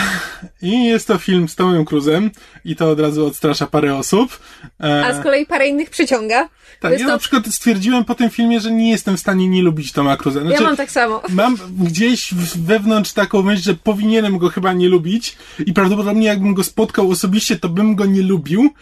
I 0.61 0.85
jest 0.85 1.07
to 1.07 1.17
film 1.17 1.49
z 1.49 1.55
Tomem 1.55 1.85
Cruzem 1.85 2.31
i 2.65 2.75
to 2.75 2.89
od 2.89 2.99
razu 2.99 3.25
odstrasza 3.25 3.67
parę 3.67 3.95
osób. 3.95 4.39
E, 4.83 5.05
A 5.05 5.13
z 5.13 5.23
kolei 5.23 5.45
parę 5.45 5.67
innych 5.67 5.89
przyciąga. 5.89 6.49
Tak, 6.79 6.91
ja 6.91 6.99
to... 6.99 7.07
na 7.07 7.17
przykład 7.17 7.47
stwierdziłem 7.47 8.05
po 8.05 8.15
tym 8.15 8.29
filmie, 8.29 8.59
że 8.59 8.71
nie 8.71 8.91
jestem 8.91 9.17
w 9.17 9.19
stanie 9.19 9.47
nie 9.47 9.61
lubić 9.61 9.91
Toma 9.91 10.17
Cruza. 10.17 10.39
Znaczy, 10.39 10.55
ja 10.55 10.61
mam 10.61 10.77
tak 10.77 10.91
samo. 10.91 11.21
Mam 11.29 11.57
gdzieś 11.79 12.33
wewnątrz 12.57 13.13
taką 13.13 13.41
myśl, 13.41 13.63
że 13.63 13.73
powinienem 13.73 14.37
go 14.37 14.49
chyba 14.49 14.73
nie 14.73 14.89
lubić 14.89 15.37
i 15.65 15.73
prawdopodobnie 15.73 16.27
jakbym 16.27 16.53
go 16.53 16.63
spotkał 16.63 17.11
osobiście, 17.11 17.55
to 17.55 17.69
bym 17.69 17.95
go 17.95 18.05
nie 18.05 18.21
lubił 18.21 18.73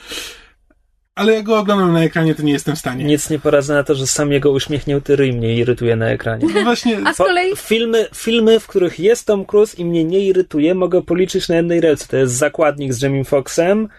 ale 1.20 1.34
jak 1.34 1.44
go 1.44 1.60
oglądam 1.60 1.94
na 1.94 2.04
ekranie, 2.04 2.36
to 2.36 2.44
nie 2.44 2.54
jestem 2.54 2.76
w 2.76 2.80
stanie. 2.80 3.04
Nic 3.04 3.30
nie 3.30 3.40
poradzę 3.40 3.74
na 3.74 3.84
to, 3.84 3.96
że 3.96 4.08
sam 4.08 4.32
jego 4.32 4.52
uśmiechnięty 4.52 5.16
ryj 5.16 5.34
mnie 5.34 5.56
irytuje 5.56 5.96
na 5.96 6.10
ekranie. 6.10 6.48
No 6.54 6.64
właśnie. 6.64 7.00
A 7.06 7.14
z 7.14 7.18
kolei... 7.18 7.56
filmy, 7.56 8.08
filmy, 8.16 8.60
w 8.60 8.68
których 8.68 9.00
jest 9.00 9.28
Tom 9.28 9.46
Cruise 9.46 9.78
i 9.78 9.86
mnie 9.86 10.04
nie 10.04 10.20
irytuje, 10.20 10.76
mogę 10.76 11.02
policzyć 11.02 11.50
na 11.50 11.56
jednej 11.56 11.82
ręce. 11.82 12.08
To 12.08 12.18
jest 12.18 12.34
Zakładnik 12.34 12.94
z 12.94 13.02
Jamie 13.02 13.26
Foxxem. 13.26 13.90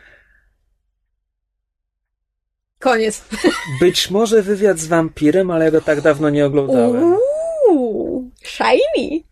Koniec. 2.78 3.24
Być 3.80 4.10
może 4.10 4.42
wywiad 4.42 4.78
z 4.78 4.86
wampirem, 4.86 5.50
ale 5.50 5.64
ja 5.64 5.70
go 5.70 5.80
tak 5.80 6.00
dawno 6.00 6.30
nie 6.30 6.46
oglądałem. 6.46 7.16
Uuu, 7.68 8.30
shiny. 8.42 9.22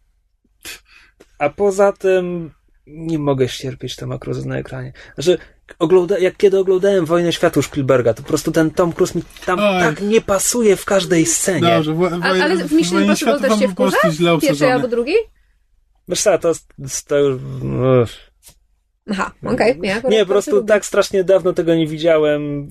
A 1.38 1.50
poza 1.50 1.92
tym 1.92 2.50
nie 2.86 3.18
mogę 3.18 3.48
ścierpieć 3.48 3.96
Toma 3.96 4.18
Cruise 4.18 4.48
na 4.48 4.58
ekranie. 4.58 4.92
Znaczy, 5.14 5.38
ogląda, 5.78 6.18
jak 6.18 6.36
kiedy 6.36 6.58
oglądałem 6.58 7.06
Wojnę 7.06 7.32
Światów 7.32 7.66
Spielberga, 7.66 8.14
to 8.14 8.22
po 8.22 8.28
prostu 8.28 8.52
ten 8.52 8.70
Tom 8.70 8.92
Cruise 8.92 9.18
mi 9.18 9.24
tam 9.46 9.58
Oj. 9.58 9.80
tak 9.80 10.00
nie 10.00 10.20
pasuje 10.20 10.76
w 10.76 10.84
każdej 10.84 11.26
scenie. 11.26 11.70
Dobrze, 11.70 11.94
wo, 11.94 12.10
wo, 12.10 12.24
ale 12.24 12.56
w 12.56 12.72
Mission 12.72 13.02
Impossible 13.02 13.40
też 13.40 13.58
się 13.58 13.68
wkurza? 13.68 13.96
Pierwszej 14.42 14.72
albo 14.72 14.88
drugiej? 14.88 15.18
Wiesz 16.08 16.22
co, 16.22 16.38
to, 16.38 16.52
to 17.06 17.16
już... 17.18 17.40
Aha, 19.10 19.30
okej. 19.44 19.78
Okay. 19.78 19.78
Nie, 19.78 20.02
nie 20.10 20.26
po 20.26 20.32
prostu 20.32 20.64
tak 20.64 20.86
strasznie 20.86 21.24
dawno 21.24 21.52
tego 21.52 21.74
nie 21.74 21.86
widziałem. 21.86 22.70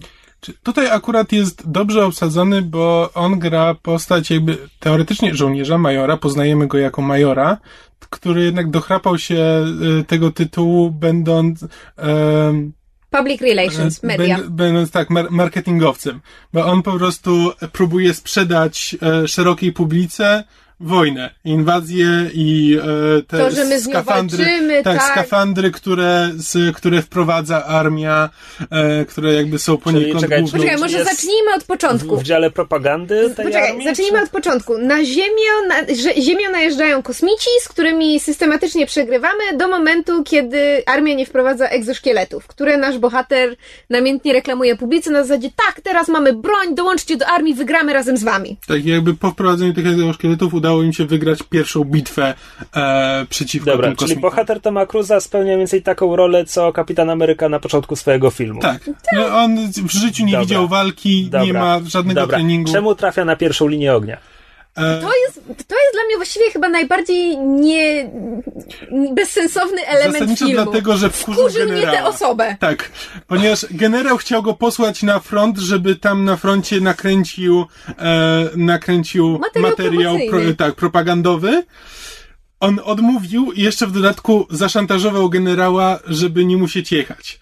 Tutaj 0.63 0.89
akurat 0.89 1.31
jest 1.31 1.71
dobrze 1.71 2.05
obsadzony, 2.05 2.61
bo 2.61 3.09
on 3.13 3.39
gra 3.39 3.75
postać 3.75 4.31
jakby 4.31 4.57
teoretycznie 4.79 5.35
żołnierza, 5.35 5.77
majora, 5.77 6.17
poznajemy 6.17 6.67
go 6.67 6.77
jako 6.77 7.01
majora, 7.01 7.57
który 8.09 8.43
jednak 8.43 8.69
dochrapał 8.69 9.17
się 9.17 9.65
y, 9.99 10.03
tego 10.03 10.31
tytułu, 10.31 10.91
będąc. 10.91 11.65
Um, 11.97 12.73
Public 13.09 13.41
Relations, 13.41 14.03
media. 14.03 14.39
Będąc 14.49 14.91
tak, 14.91 15.09
marketingowcem. 15.29 16.21
Bo 16.53 16.65
on 16.65 16.83
po 16.83 16.97
prostu 16.97 17.51
próbuje 17.71 18.13
sprzedać 18.13 18.95
e, 19.01 19.27
szerokiej 19.27 19.73
publice 19.73 20.43
wojnę, 20.79 21.29
inwazję 21.45 22.07
i 22.33 22.77
e, 23.17 23.21
te 23.21 23.37
to, 23.37 23.51
że 23.51 23.65
my 23.65 23.81
skafandry, 23.81 24.45
walczymy, 24.45 24.83
tak, 24.83 24.97
tak, 24.97 25.11
skafandry, 25.11 25.71
które, 25.71 26.31
z, 26.35 26.75
które 26.75 27.01
wprowadza 27.01 27.65
armia, 27.65 28.29
e, 28.71 29.05
które 29.05 29.33
jakby 29.33 29.59
są 29.59 29.77
poniekąd 29.77 30.21
czekaj, 30.21 30.41
główną... 30.41 30.59
Poczekaj, 30.59 30.81
może 30.81 31.03
zacznijmy 31.03 31.53
od 31.57 31.63
początku. 31.63 32.17
W, 32.17 32.19
w 32.19 32.23
dziale 32.23 32.51
propagandy 32.51 33.29
tej 33.35 33.45
Poczekaj, 33.45 33.69
armii, 33.69 33.87
zacznijmy 33.87 34.17
czy... 34.17 34.23
od 34.23 34.29
początku. 34.29 34.77
Na 34.77 35.05
ziemię, 35.05 35.51
na, 35.67 35.75
że, 35.75 36.21
ziemią 36.21 36.51
najeżdżają 36.51 37.03
kosmici, 37.03 37.49
z 37.61 37.67
którymi 37.67 38.19
systematycznie 38.19 38.85
przegrywamy 38.85 39.43
do 39.57 39.67
momentu, 39.67 40.23
kiedy 40.23 40.83
armia 40.85 41.15
nie 41.15 41.25
wprowadza 41.25 41.67
egzoszkieletów, 41.67 42.47
które 42.47 42.77
nasz 42.77 42.97
bohater 42.97 43.55
namiętnie 43.89 44.33
reklamuje 44.33 44.75
publicy 44.75 45.11
na 45.11 45.23
zasadzie 45.23 45.49
tak, 45.55 45.81
teraz 45.81 46.07
mamy 46.07 46.33
broń, 46.33 46.75
dołączcie 46.75 47.17
do 47.17 47.27
armii, 47.27 47.53
wygramy 47.53 47.93
razem 47.93 48.17
z 48.17 48.23
wami. 48.23 48.57
Tak, 48.67 48.85
jakby 48.85 49.13
po 49.13 49.31
wprowadzeniu 49.31 49.73
tych 49.73 49.87
egzoszkieletów 49.87 50.53
udało 50.53 50.66
udało 50.67 50.83
im 50.83 50.93
się 50.93 51.05
wygrać 51.05 51.39
pierwszą 51.49 51.83
bitwę 51.83 52.33
e, 52.75 53.25
przeciwko 53.29 53.71
Dobra, 53.71 53.87
tym 53.87 53.95
czyli 53.95 54.15
bohater 54.15 54.61
Toma 54.61 54.85
Cruza 54.85 55.19
spełnia 55.19 55.47
mniej 55.47 55.57
więcej 55.57 55.81
taką 55.81 56.15
rolę, 56.15 56.45
co 56.45 56.73
Kapitan 56.73 57.09
Ameryka 57.09 57.49
na 57.49 57.59
początku 57.59 57.95
swojego 57.95 58.31
filmu. 58.31 58.61
Tak. 58.61 58.89
No, 59.13 59.27
on 59.27 59.57
w 59.71 59.91
życiu 59.91 60.25
nie 60.25 60.31
Dobra. 60.31 60.45
widział 60.45 60.67
walki, 60.67 61.23
Dobra. 61.23 61.45
nie 61.45 61.53
ma 61.53 61.79
żadnego 61.85 62.21
Dobra. 62.21 62.37
treningu. 62.37 62.71
Czemu 62.71 62.95
trafia 62.95 63.25
na 63.25 63.35
pierwszą 63.35 63.67
linię 63.67 63.95
ognia? 63.95 64.17
E, 64.77 65.01
to 65.01 65.09
jest, 65.25 65.35
to 65.45 65.75
jest 65.75 65.93
dla 65.93 66.03
mnie 66.05 66.15
właściwie 66.15 66.51
chyba 66.51 66.69
najbardziej 66.69 67.37
nie, 67.37 68.09
bezsensowny 69.13 69.87
element 69.87 70.13
Zasadniczo 70.13 70.45
filmu. 70.45 70.63
dlatego, 70.63 70.97
że 70.97 71.09
wkurzył, 71.09 71.49
wkurzył 71.49 71.69
mnie 71.69 71.81
tę 71.81 72.05
osobę. 72.05 72.55
Tak, 72.59 72.91
ponieważ 73.27 73.65
generał 73.71 74.17
chciał 74.17 74.43
go 74.43 74.53
posłać 74.53 75.03
na 75.03 75.19
front, 75.19 75.57
żeby 75.57 75.95
tam 75.95 76.25
na 76.25 76.37
froncie 76.37 76.81
nakręcił, 76.81 77.65
e, 77.99 78.49
nakręcił 78.55 79.39
materiał, 79.39 79.69
materiał 79.69 80.17
pro, 80.29 80.39
tak, 80.57 80.75
propagandowy. 80.75 81.63
On 82.59 82.79
odmówił 82.83 83.51
i 83.51 83.61
jeszcze 83.61 83.87
w 83.87 83.91
dodatku 83.91 84.47
zaszantażował 84.49 85.29
generała, 85.29 85.99
żeby 86.07 86.45
nie 86.45 86.57
musieć 86.57 86.91
jechać. 86.91 87.39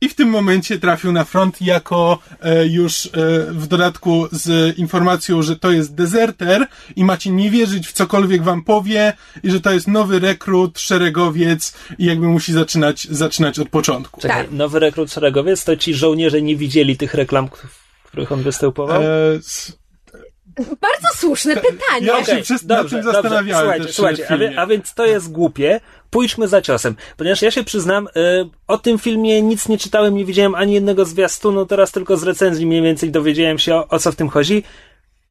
I 0.00 0.08
w 0.08 0.14
tym 0.14 0.28
momencie 0.28 0.78
trafił 0.78 1.12
na 1.12 1.24
front 1.24 1.62
jako 1.62 2.18
e, 2.40 2.66
już 2.66 3.06
e, 3.06 3.10
w 3.52 3.66
dodatku 3.66 4.26
z 4.32 4.78
informacją, 4.78 5.42
że 5.42 5.56
to 5.56 5.70
jest 5.70 5.94
dezerter 5.94 6.66
i 6.96 7.04
macie 7.04 7.30
nie 7.30 7.50
wierzyć 7.50 7.88
w 7.88 7.92
cokolwiek 7.92 8.42
wam 8.42 8.64
powie 8.64 9.12
i 9.42 9.50
że 9.50 9.60
to 9.60 9.72
jest 9.72 9.88
nowy 9.88 10.18
rekrut, 10.18 10.78
szeregowiec 10.78 11.74
i 11.98 12.04
jakby 12.04 12.26
musi 12.26 12.52
zaczynać, 12.52 13.08
zaczynać 13.10 13.58
od 13.58 13.68
początku. 13.68 14.20
Czekaj, 14.20 14.44
tak. 14.44 14.52
nowy 14.52 14.78
rekrut, 14.78 15.12
szeregowiec? 15.12 15.64
To 15.64 15.76
ci 15.76 15.94
żołnierze 15.94 16.42
nie 16.42 16.56
widzieli 16.56 16.96
tych 16.96 17.14
reklam, 17.14 17.48
w 18.04 18.08
których 18.08 18.32
on 18.32 18.42
występował? 18.42 19.02
E, 19.02 19.06
bardzo 20.58 21.08
słuszne 21.16 21.56
pytanie. 21.56 22.06
Ja 22.06 22.18
okay, 22.18 22.36
się 22.36 22.42
przez, 22.42 22.66
dobrze, 22.66 22.96
tym 22.96 23.12
zastanawiałem. 23.12 23.64
Słuchajcie, 23.64 23.92
słuchajcie 23.92 24.30
a, 24.30 24.38
wie, 24.38 24.60
a, 24.60 24.66
więc 24.66 24.94
to 24.94 25.06
jest 25.06 25.32
głupie. 25.32 25.80
Pójdźmy 26.10 26.48
za 26.48 26.62
ciosem. 26.62 26.96
Ponieważ 27.16 27.42
ja 27.42 27.50
się 27.50 27.64
przyznam, 27.64 28.06
y, 28.06 28.10
o 28.66 28.78
tym 28.78 28.98
filmie 28.98 29.42
nic 29.42 29.68
nie 29.68 29.78
czytałem, 29.78 30.16
nie 30.16 30.24
widziałem 30.24 30.54
ani 30.54 30.72
jednego 30.72 31.04
zwiastunu, 31.04 31.66
teraz 31.66 31.92
tylko 31.92 32.16
z 32.16 32.22
recenzji 32.22 32.66
mniej 32.66 32.82
więcej 32.82 33.10
dowiedziałem 33.10 33.58
się 33.58 33.74
o, 33.74 33.88
o 33.88 33.98
co 33.98 34.12
w 34.12 34.16
tym 34.16 34.28
chodzi. 34.28 34.62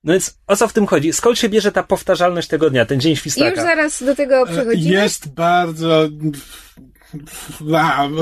No 0.03 0.13
więc 0.13 0.37
o 0.47 0.55
co 0.55 0.67
w 0.67 0.73
tym 0.73 0.87
chodzi? 0.87 1.13
Skąd 1.13 1.39
się 1.39 1.49
bierze 1.49 1.71
ta 1.71 1.83
powtarzalność 1.83 2.47
tego 2.47 2.69
dnia, 2.69 2.85
ten 2.85 2.99
dzień 2.99 3.15
świstaka? 3.15 3.49
Już 3.49 3.59
zaraz 3.59 4.03
do 4.03 4.15
tego 4.15 4.45
przechodzimy. 4.45 4.95
Jest 4.95 5.33
bardzo 5.33 6.09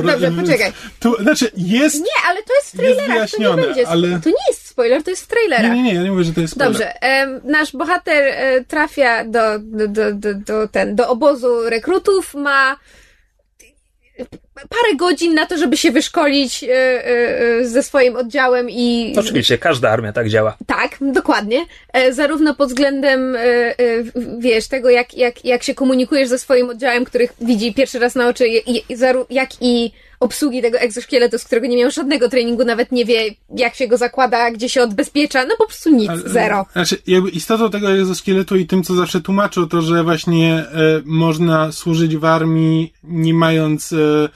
Dobrze, 0.03 0.31
poczekaj. 0.31 0.73
Tu, 0.99 1.21
znaczy 1.21 1.51
jest. 1.57 1.99
Nie, 1.99 2.29
ale 2.29 2.43
to 2.43 2.53
jest 2.55 2.73
w 2.73 2.77
trailerach, 2.77 3.29
to 3.31 3.38
nie 3.38 3.63
będzie. 3.65 3.88
Ale... 3.88 4.19
To 4.19 4.29
nie 4.29 4.45
jest 4.49 4.67
spoiler, 4.67 5.03
to 5.03 5.09
jest 5.09 5.23
w 5.23 5.27
trailerach. 5.27 5.71
Nie, 5.71 5.83
nie, 5.83 5.83
nie, 5.83 5.93
ja 5.93 6.01
nie 6.01 6.11
mówię, 6.11 6.23
że 6.23 6.33
to 6.33 6.41
jest 6.41 6.53
spoiler. 6.53 6.73
Dobrze, 6.73 7.03
e, 7.03 7.39
nasz 7.43 7.71
bohater 7.71 8.23
e, 8.23 8.63
trafia 8.63 9.25
do, 9.25 9.59
do, 9.59 10.13
do, 10.13 10.33
do, 10.33 10.67
ten, 10.67 10.95
do 10.95 11.09
obozu 11.09 11.69
rekrutów, 11.69 12.33
ma 12.33 12.77
parę 14.55 14.95
godzin 14.97 15.34
na 15.34 15.45
to, 15.45 15.57
żeby 15.57 15.78
się 15.78 15.91
wyszkolić 15.91 16.63
e, 16.63 16.70
e, 16.70 17.66
ze 17.66 17.84
swoim 17.84 18.16
oddziałem 18.16 18.70
i... 18.70 19.16
Oczywiście, 19.18 19.57
każda 19.57 19.89
armia 19.89 20.13
tak 20.13 20.30
działa. 20.30 20.57
Tak, 20.66 20.97
dokładnie. 21.01 21.66
E, 21.93 22.13
zarówno 22.13 22.55
pod 22.55 22.70
względem, 22.70 23.38
wiesz, 24.39 24.68
tego, 24.68 24.89
jak, 24.89 25.18
jak, 25.18 25.45
jak 25.45 25.63
się 25.63 25.76
komunikujesz 25.76 26.30
ze 26.30 26.39
swoim 26.39 26.70
oddziałem, 26.70 27.05
których 27.05 27.34
widzi 27.41 27.74
pierwszy 27.74 27.99
raz 27.99 28.16
na 28.16 28.28
oczy, 28.28 28.45
jak 29.30 29.49
i 29.61 29.91
obsługi 30.26 30.61
tego 30.61 30.78
egzoszkieletu, 30.78 31.39
z 31.39 31.43
którego 31.43 31.67
nie 31.67 31.78
miał 31.78 31.91
żadnego 31.91 32.30
treningu, 32.30 32.65
nawet 32.65 32.91
nie 32.91 33.05
wie, 33.05 33.21
jak 33.55 33.76
się 33.76 33.88
go 33.88 33.97
zakłada, 33.97 34.51
gdzie 34.51 34.69
się 34.69 34.82
odbezpiecza, 34.82 35.45
no 35.45 35.55
po 35.57 35.65
prostu 35.65 35.89
nic, 35.89 36.09
Ale, 36.09 36.19
zero. 36.19 36.65
Znaczy, 36.71 36.97
jakby 37.07 37.30
istotą 37.30 37.71
tego 37.71 37.91
egzoszkieletu 37.91 38.55
i 38.55 38.65
tym, 38.65 38.84
co 38.84 38.95
zawsze 38.95 39.21
tłumaczył, 39.21 39.67
to, 39.67 39.82
że 39.82 40.03
właśnie 40.03 40.53
e, 40.53 40.65
można 41.05 41.71
służyć 41.71 42.17
w 42.17 42.26
armii, 42.26 42.93
nie 43.03 43.34
mając 43.34 43.93
e, 43.93 44.30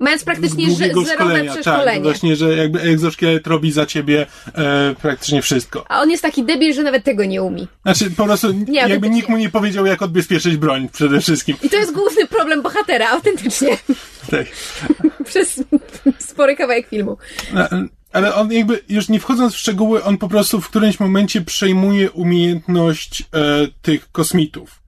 Mając 0.00 0.24
praktycznie 0.24 0.70
zerowe 0.70 1.14
szkolenia. 1.14 1.52
Tak, 1.52 1.60
przeszkolenie. 1.60 1.92
Tak, 1.92 2.02
właśnie, 2.02 2.36
że 2.36 2.56
jakby 2.56 2.80
egzoszkielet 2.80 3.46
robi 3.46 3.72
za 3.72 3.86
ciebie 3.86 4.26
e, 4.54 4.94
praktycznie 5.02 5.42
wszystko. 5.42 5.84
A 5.88 6.00
on 6.00 6.10
jest 6.10 6.22
taki 6.22 6.44
debil, 6.44 6.74
że 6.74 6.82
nawet 6.82 7.04
tego 7.04 7.24
nie 7.24 7.42
umie. 7.42 7.66
Znaczy, 7.82 8.10
po 8.10 8.24
prostu 8.24 8.52
nie, 8.52 8.80
jakby 8.80 9.10
nikt 9.10 9.28
mu 9.28 9.36
nie 9.36 9.48
powiedział, 9.48 9.86
jak 9.86 10.02
odbezpieczyć 10.02 10.56
broń 10.56 10.88
przede 10.92 11.20
wszystkim. 11.20 11.56
I 11.62 11.70
to 11.70 11.76
jest 11.76 11.92
główny 11.92 12.26
problem 12.26 12.62
bohatera, 12.62 13.10
autentycznie. 13.10 13.68
Tak. 14.30 14.46
Przez 15.28 15.62
spory 16.18 16.56
kawałek 16.56 16.88
filmu. 16.88 17.16
Ale 18.12 18.34
on 18.34 18.52
jakby, 18.52 18.80
już 18.88 19.08
nie 19.08 19.20
wchodząc 19.20 19.54
w 19.54 19.58
szczegóły, 19.58 20.04
on 20.04 20.18
po 20.18 20.28
prostu 20.28 20.60
w 20.60 20.68
którymś 20.68 21.00
momencie 21.00 21.40
przejmuje 21.40 22.10
umiejętność 22.10 23.22
e, 23.22 23.24
tych 23.82 24.12
kosmitów. 24.12 24.86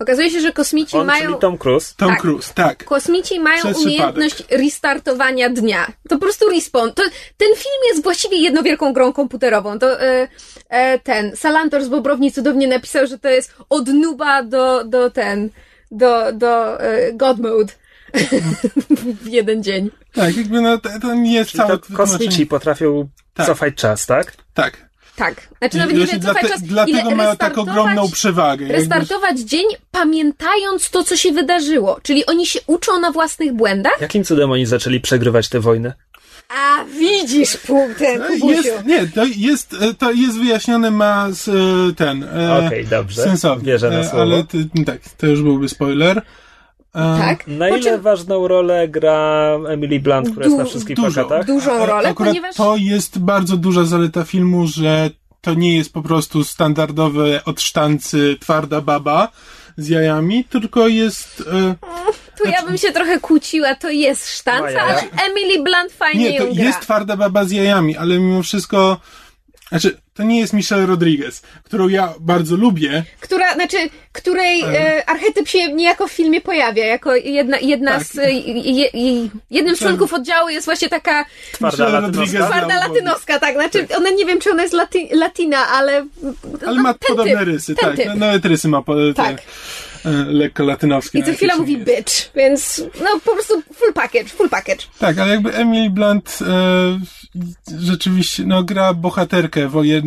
Okazuje 0.00 0.30
się, 0.30 0.40
że 0.40 0.52
kosmici 0.52 0.96
On, 0.96 1.06
mają. 1.06 1.26
Czyli 1.26 1.40
Tom 1.40 1.58
Cruise. 1.58 1.94
Tom 1.96 2.10
tak. 2.10 2.20
Cruise, 2.20 2.54
tak. 2.54 2.84
Kosmici 2.84 3.40
mają 3.40 3.62
Przez 3.62 3.78
umiejętność 3.78 4.34
przypadek. 4.34 4.60
restartowania 4.60 5.50
dnia. 5.50 5.86
To 6.08 6.14
po 6.14 6.18
prostu 6.18 6.50
respawn. 6.50 6.92
To, 6.94 7.02
ten 7.36 7.48
film 7.56 7.80
jest 7.90 8.02
właściwie 8.02 8.36
jedną 8.36 8.62
wielką 8.62 8.92
grą 8.92 9.12
komputerową. 9.12 9.78
To 9.78 10.00
e, 10.00 10.28
e, 10.68 10.98
ten 10.98 11.36
Salantor 11.36 11.84
z 11.84 11.88
Bobrowni 11.88 12.32
cudownie 12.32 12.68
napisał, 12.68 13.06
że 13.06 13.18
to 13.18 13.28
jest 13.28 13.54
od 13.68 13.88
nuba 13.88 14.42
do, 14.42 14.84
do 14.84 15.10
ten, 15.10 15.50
do, 15.90 16.32
do 16.32 16.80
e, 16.80 17.12
God 17.12 17.38
Mode. 17.38 17.72
w 19.24 19.26
jeden 19.26 19.62
dzień. 19.62 19.90
Tak, 20.12 20.36
jakby 20.36 20.60
no, 20.60 20.78
to, 20.78 20.88
to 21.02 21.14
nie 21.14 21.34
jest 21.34 21.56
całe. 21.56 21.78
Kosmici 21.78 22.46
potrafią 22.46 23.08
tak. 23.34 23.46
cofać 23.46 23.74
czas, 23.74 24.06
tak? 24.06 24.32
Tak. 24.54 24.90
Tak. 25.16 25.48
Znaczy 25.58 25.78
nawet 25.78 25.96
nie 25.96 26.06
wiem, 26.06 26.20
cofać 26.20 26.48
czas. 26.48 26.62
Dlatego 26.62 27.10
mają 27.10 27.36
tak 27.36 27.58
ogromną 27.58 28.10
przewagę. 28.10 28.68
Restartować 28.68 29.30
jakby... 29.30 29.44
dzień, 29.44 29.66
pamiętając 29.90 30.90
to, 30.90 31.04
co 31.04 31.16
się 31.16 31.32
wydarzyło. 31.32 32.00
Czyli 32.02 32.26
oni 32.26 32.46
się 32.46 32.60
uczą 32.66 33.00
na 33.00 33.10
własnych 33.12 33.52
błędach. 33.52 34.00
Jakim 34.00 34.24
cudem 34.24 34.50
oni 34.50 34.66
zaczęli 34.66 35.00
przegrywać 35.00 35.48
tę 35.48 35.60
wojnę? 35.60 35.92
A 36.48 36.84
widzisz, 36.84 37.58
ten 37.98 38.22
jest, 38.48 38.86
Nie, 38.86 39.06
to 39.06 39.24
jest, 39.36 39.76
to 39.98 40.12
jest 40.12 40.38
wyjaśnione 40.38 40.90
ma 40.90 41.28
z 41.30 41.48
e, 41.48 41.52
ten. 41.96 42.24
E, 42.24 42.54
Okej, 42.54 42.66
okay, 42.66 42.84
dobrze. 42.84 43.22
Sensownie. 43.22 43.72
Wierzę 43.72 43.90
na 43.90 43.98
e, 43.98 44.04
słowo. 44.04 44.22
Ale 44.22 44.44
ty, 44.44 44.68
tak, 44.86 44.98
to 45.16 45.26
już 45.26 45.42
byłby 45.42 45.68
spoiler. 45.68 46.22
Tak? 46.92 47.46
Na 47.46 47.68
ile 47.68 47.80
czym... 47.80 48.00
ważną 48.00 48.48
rolę 48.48 48.88
gra 48.88 49.58
Emily 49.68 50.00
Blunt, 50.00 50.30
która 50.30 50.46
du- 50.46 50.50
jest 50.50 50.58
na 50.58 50.64
wszystkich 50.64 50.96
dużo, 50.96 51.24
plakatach? 51.24 51.46
Dużą 51.46 51.86
rolę, 51.86 52.08
Akurat 52.08 52.30
ponieważ... 52.32 52.56
To 52.56 52.76
jest 52.76 53.18
bardzo 53.18 53.56
duża 53.56 53.84
zaleta 53.84 54.24
filmu, 54.24 54.66
że 54.66 55.10
to 55.40 55.54
nie 55.54 55.76
jest 55.76 55.92
po 55.92 56.02
prostu 56.02 56.44
standardowe 56.44 57.44
od 57.44 57.60
sztancy 57.60 58.36
twarda 58.40 58.80
baba 58.80 59.28
z 59.76 59.88
jajami, 59.88 60.44
tylko 60.44 60.88
jest... 60.88 61.40
E, 61.40 61.44
tu 62.38 62.44
znaczy... 62.44 62.52
ja 62.52 62.62
bym 62.66 62.78
się 62.78 62.92
trochę 62.92 63.20
kłóciła, 63.20 63.74
to 63.74 63.90
jest 63.90 64.28
sztanca, 64.38 64.82
ale 64.82 65.00
Emily 65.30 65.62
Blunt 65.62 65.92
fajnie 65.92 66.30
Nie, 66.30 66.38
to 66.38 66.44
ją 66.44 66.54
gra. 66.54 66.64
jest 66.64 66.80
twarda 66.80 67.16
baba 67.16 67.44
z 67.44 67.50
jajami, 67.50 67.96
ale 67.96 68.18
mimo 68.18 68.42
wszystko 68.42 69.00
znaczy, 69.68 69.98
to 70.14 70.22
nie 70.22 70.40
jest 70.40 70.52
Michelle 70.52 70.86
Rodriguez, 70.86 71.42
którą 71.62 71.88
ja 71.88 72.14
bardzo 72.20 72.56
lubię. 72.56 73.04
Która, 73.20 73.54
znaczy, 73.54 73.76
której 74.12 74.62
e, 74.62 75.08
archetyp 75.08 75.48
się 75.48 75.72
niejako 75.72 76.08
w 76.08 76.12
filmie 76.12 76.40
pojawia, 76.40 76.86
jako 76.86 77.14
jedna, 77.14 77.58
jedna 77.58 77.92
tak. 77.92 78.04
z, 78.04 78.14
je, 78.54 78.90
je, 78.94 79.28
jednym 79.50 79.76
z 79.76 79.78
członków 79.78 80.14
oddziału 80.14 80.48
jest 80.48 80.64
właśnie 80.64 80.88
taka 80.88 81.24
twarda 81.52 81.88
latynoska. 81.88 82.46
Twarda 82.46 82.88
latynoska, 82.88 83.38
tak, 83.38 83.54
znaczy, 83.54 83.84
tak. 83.84 83.98
ona 83.98 84.10
nie 84.10 84.26
wiem, 84.26 84.40
czy 84.40 84.50
ona 84.50 84.62
jest 84.62 84.74
lati, 84.74 85.08
latina, 85.12 85.68
ale 85.68 86.06
ale 86.66 86.76
no, 86.76 86.82
ma 86.82 86.94
podobne 86.94 87.38
typ, 87.38 87.46
rysy, 87.46 87.74
tak, 87.74 87.96
typ. 87.96 88.14
nawet 88.14 88.44
rysy 88.44 88.68
ma 88.68 88.82
po, 88.82 88.94
tak. 89.14 89.36
Te, 89.36 89.42
E, 90.04 90.10
lekko 90.10 90.64
latynowskie. 90.64 91.18
I 91.18 91.22
co 91.22 91.32
chwila 91.32 91.56
mówi 91.56 91.72
jest. 91.72 91.84
bitch, 91.84 92.30
więc 92.36 92.82
no 93.00 93.20
po 93.24 93.32
prostu 93.32 93.62
full 93.74 93.92
package, 93.92 94.24
full 94.24 94.48
package. 94.48 94.86
Tak, 94.98 95.18
ale 95.18 95.30
jakby 95.30 95.54
Emily 95.54 95.90
Blunt 95.90 96.38
e, 96.48 97.00
rzeczywiście 97.78 98.44
no, 98.46 98.62
gra 98.62 98.94
bohaterkę 98.94 99.68
wojenną 99.68 99.99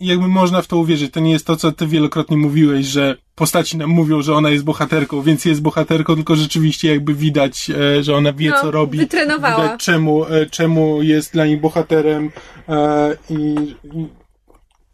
i 0.00 0.06
jakby 0.06 0.28
można 0.28 0.62
w 0.62 0.66
to 0.66 0.76
uwierzyć. 0.76 1.12
To 1.12 1.20
nie 1.20 1.32
jest 1.32 1.46
to, 1.46 1.56
co 1.56 1.72
ty 1.72 1.86
wielokrotnie 1.86 2.36
mówiłeś, 2.36 2.86
że 2.86 3.16
postaci 3.34 3.76
nam 3.76 3.90
mówią, 3.90 4.22
że 4.22 4.34
ona 4.34 4.50
jest 4.50 4.64
bohaterką, 4.64 5.22
więc 5.22 5.44
jest 5.44 5.62
bohaterką, 5.62 6.14
tylko 6.14 6.36
rzeczywiście 6.36 6.88
jakby 6.88 7.14
widać, 7.14 7.70
e, 7.70 8.02
że 8.02 8.16
ona 8.16 8.32
wie, 8.32 8.50
no, 8.50 8.60
co 8.60 8.70
robi. 8.70 8.98
Wytrenowała. 8.98 9.62
Widać, 9.62 9.84
czemu, 9.84 10.26
e, 10.26 10.46
czemu 10.46 11.02
jest 11.02 11.32
dla 11.32 11.46
nich 11.46 11.60
bohaterem 11.60 12.30
e, 12.68 13.16
i, 13.30 13.74
i 13.84 14.08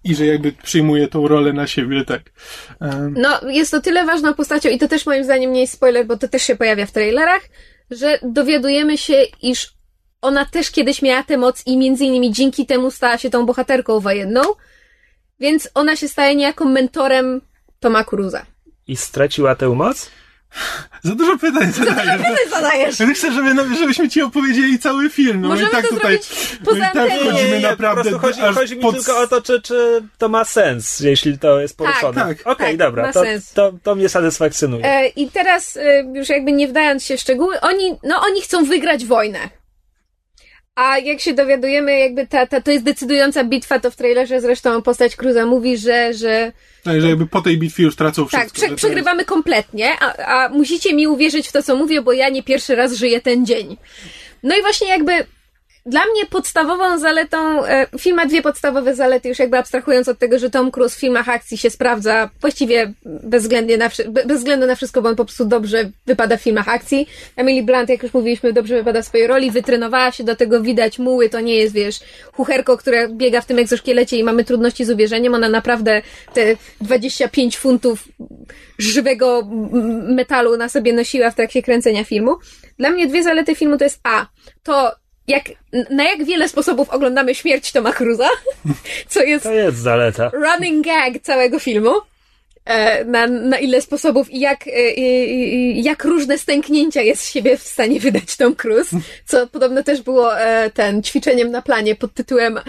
i 0.04 0.14
że 0.14 0.26
jakby 0.26 0.52
przyjmuje 0.52 1.08
tą 1.08 1.28
rolę 1.28 1.52
na 1.52 1.66
siebie, 1.66 2.04
tak. 2.04 2.22
No, 3.10 3.40
jest 3.50 3.70
to 3.70 3.80
tyle 3.80 4.04
ważną 4.04 4.34
postacią 4.34 4.68
i 4.68 4.78
to 4.78 4.88
też 4.88 5.06
moim 5.06 5.24
zdaniem 5.24 5.52
nie 5.52 5.60
jest 5.60 5.72
spoiler, 5.72 6.06
bo 6.06 6.16
to 6.16 6.28
też 6.28 6.42
się 6.42 6.56
pojawia 6.56 6.86
w 6.86 6.92
trailerach, 6.92 7.42
że 7.90 8.18
dowiadujemy 8.22 8.98
się, 8.98 9.22
iż 9.42 9.74
ona 10.22 10.44
też 10.44 10.70
kiedyś 10.70 11.02
miała 11.02 11.22
tę 11.22 11.36
moc 11.36 11.66
i 11.66 11.76
między 11.76 12.04
innymi 12.04 12.32
dzięki 12.32 12.66
temu 12.66 12.90
stała 12.90 13.18
się 13.18 13.30
tą 13.30 13.46
bohaterką 13.46 14.00
wojenną, 14.00 14.42
więc 15.40 15.68
ona 15.74 15.96
się 15.96 16.08
staje 16.08 16.36
niejako 16.36 16.64
mentorem 16.64 17.40
Toma 17.80 18.04
Cruza. 18.04 18.46
I 18.86 18.96
straciła 18.96 19.54
tę 19.54 19.68
moc? 19.68 20.10
Za 21.02 21.14
dużo 21.14 21.38
pytań 21.38 21.72
zadajesz. 21.72 22.06
Za 22.06 22.16
pytań 22.16 22.50
zadajesz. 22.50 22.98
Myślę, 22.98 23.32
żeby, 23.32 23.54
no, 23.54 23.64
żebyśmy 23.78 24.08
ci 24.08 24.22
opowiedzieli 24.22 24.78
cały 24.78 25.10
film. 25.10 25.40
No 25.40 25.48
Możemy 25.48 25.68
i 25.68 25.72
tak 25.72 25.88
to 25.88 25.94
tutaj, 25.94 26.18
poza 26.64 26.90
no 26.94 27.06
i 27.06 27.08
tak 27.08 27.20
wchodzimy 27.20 27.60
nie, 27.60 27.68
naprawdę. 27.68 28.10
Po 28.10 28.18
chodzi, 28.18 28.40
chodzi 28.40 28.76
mi 28.76 28.82
pod... 28.82 28.94
tylko 28.94 29.18
o 29.18 29.26
to, 29.26 29.42
czy, 29.42 29.62
czy 29.62 30.02
to 30.18 30.28
ma 30.28 30.44
sens, 30.44 31.00
jeśli 31.00 31.38
to 31.38 31.60
jest 31.60 31.76
poruszone. 31.76 32.14
Tak, 32.14 32.28
tak. 32.28 32.40
Okej, 32.40 32.52
okay, 32.52 32.66
tak, 32.66 32.76
dobra, 32.76 33.12
to, 33.12 33.22
to, 33.54 33.72
to, 33.82 33.94
mnie 33.94 34.08
satysfakcjonuje. 34.08 34.84
E, 34.84 35.08
I 35.08 35.30
teraz, 35.30 35.76
e, 35.76 36.04
już 36.14 36.28
jakby 36.28 36.52
nie 36.52 36.68
wdając 36.68 37.04
się 37.04 37.16
w 37.16 37.20
szczegóły, 37.20 37.60
oni, 37.60 37.98
no 38.02 38.20
oni 38.22 38.42
chcą 38.42 38.64
wygrać 38.64 39.04
wojnę. 39.04 39.59
A 40.80 40.98
jak 40.98 41.20
się 41.20 41.34
dowiadujemy, 41.34 41.98
jakby 41.98 42.26
ta, 42.26 42.46
ta, 42.46 42.60
to 42.60 42.70
jest 42.70 42.84
decydująca 42.84 43.44
bitwa, 43.44 43.80
to 43.80 43.90
w 43.90 43.96
trailerze 43.96 44.40
zresztą 44.40 44.82
postać 44.82 45.16
Cruza 45.16 45.46
mówi, 45.46 45.76
że, 45.76 46.14
że 46.14 46.52
tak, 46.82 47.00
że 47.00 47.08
jakby 47.08 47.26
po 47.26 47.42
tej 47.42 47.58
bitwie 47.58 47.82
już 47.82 47.96
tracą 47.96 48.22
tak, 48.22 48.28
wszystko. 48.28 48.60
Tak, 48.60 48.76
prze, 48.76 48.76
przegrywamy 48.76 49.24
kompletnie, 49.24 49.90
a, 50.00 50.16
a 50.16 50.48
musicie 50.48 50.94
mi 50.94 51.06
uwierzyć 51.06 51.48
w 51.48 51.52
to, 51.52 51.62
co 51.62 51.76
mówię, 51.76 52.02
bo 52.02 52.12
ja 52.12 52.28
nie 52.28 52.42
pierwszy 52.42 52.74
raz 52.74 52.92
żyję 52.92 53.20
ten 53.20 53.46
dzień. 53.46 53.76
No 54.42 54.56
i 54.56 54.60
właśnie 54.60 54.88
jakby 54.88 55.12
dla 55.86 56.00
mnie 56.00 56.26
podstawową 56.26 56.98
zaletą, 56.98 57.66
e, 57.66 57.86
film 57.98 58.16
ma 58.16 58.26
dwie 58.26 58.42
podstawowe 58.42 58.94
zalety, 58.94 59.28
już 59.28 59.38
jakby 59.38 59.58
abstrahując 59.58 60.08
od 60.08 60.18
tego, 60.18 60.38
że 60.38 60.50
Tom 60.50 60.70
Cruise 60.70 60.96
w 60.96 61.00
filmach 61.00 61.28
akcji 61.28 61.58
się 61.58 61.70
sprawdza 61.70 62.30
właściwie 62.40 62.92
bezwzględnie 63.04 63.78
na, 63.78 63.88
bez 64.26 64.38
względu 64.38 64.66
na 64.66 64.74
wszystko, 64.74 65.02
bo 65.02 65.08
on 65.08 65.16
po 65.16 65.24
prostu 65.24 65.44
dobrze 65.44 65.90
wypada 66.06 66.36
w 66.36 66.42
filmach 66.42 66.68
akcji. 66.68 67.08
Emily 67.36 67.62
Blunt, 67.62 67.88
jak 67.88 68.02
już 68.02 68.14
mówiliśmy, 68.14 68.52
dobrze 68.52 68.74
wypada 68.74 69.02
w 69.02 69.06
swojej 69.06 69.26
roli, 69.26 69.50
wytrenowała 69.50 70.12
się 70.12 70.24
do 70.24 70.36
tego, 70.36 70.60
widać 70.62 70.98
muły, 70.98 71.28
to 71.28 71.40
nie 71.40 71.56
jest, 71.56 71.74
wiesz, 71.74 72.00
chucherko, 72.32 72.76
które 72.76 73.08
biega 73.08 73.40
w 73.40 73.46
tym 73.46 73.58
egzoszkielecie 73.58 74.16
i 74.16 74.24
mamy 74.24 74.44
trudności 74.44 74.84
z 74.84 74.90
uwierzeniem, 74.90 75.34
ona 75.34 75.48
naprawdę 75.48 76.02
te 76.34 76.56
25 76.80 77.58
funtów 77.58 78.08
żywego 78.78 79.48
metalu 80.08 80.56
na 80.56 80.68
sobie 80.68 80.92
nosiła 80.92 81.30
w 81.30 81.34
trakcie 81.34 81.62
kręcenia 81.62 82.04
filmu. 82.04 82.36
Dla 82.78 82.90
mnie 82.90 83.06
dwie 83.06 83.22
zalety 83.22 83.54
filmu 83.54 83.78
to 83.78 83.84
jest 83.84 84.00
A, 84.02 84.26
to 84.62 84.99
jak, 85.30 85.44
na 85.90 86.04
jak 86.04 86.24
wiele 86.24 86.48
sposobów 86.48 86.90
oglądamy 86.90 87.34
śmierć 87.34 87.72
Toma 87.72 87.92
Cruza, 87.92 88.28
co 89.08 89.22
jest, 89.22 89.44
to 89.44 89.52
jest 89.52 89.78
zaleta. 89.78 90.30
running 90.32 90.86
gag 90.86 91.22
całego 91.22 91.58
filmu. 91.58 91.92
E, 92.64 93.04
na, 93.04 93.26
na 93.26 93.58
ile 93.58 93.82
sposobów 93.82 94.30
i 94.30 94.40
jak, 94.40 94.66
e, 94.66 94.70
jak 95.72 96.04
różne 96.04 96.38
stęknięcia 96.38 97.02
jest 97.02 97.22
z 97.22 97.30
siebie 97.30 97.56
w 97.56 97.62
stanie 97.62 98.00
wydać 98.00 98.36
Tom 98.36 98.54
Cruise, 98.54 98.96
co 99.26 99.46
podobno 99.46 99.82
też 99.82 100.02
było 100.02 100.40
e, 100.40 100.70
ten 100.70 101.02
ćwiczeniem 101.02 101.50
na 101.50 101.62
planie 101.62 101.96
pod 101.96 102.14
tytułem 102.14 102.60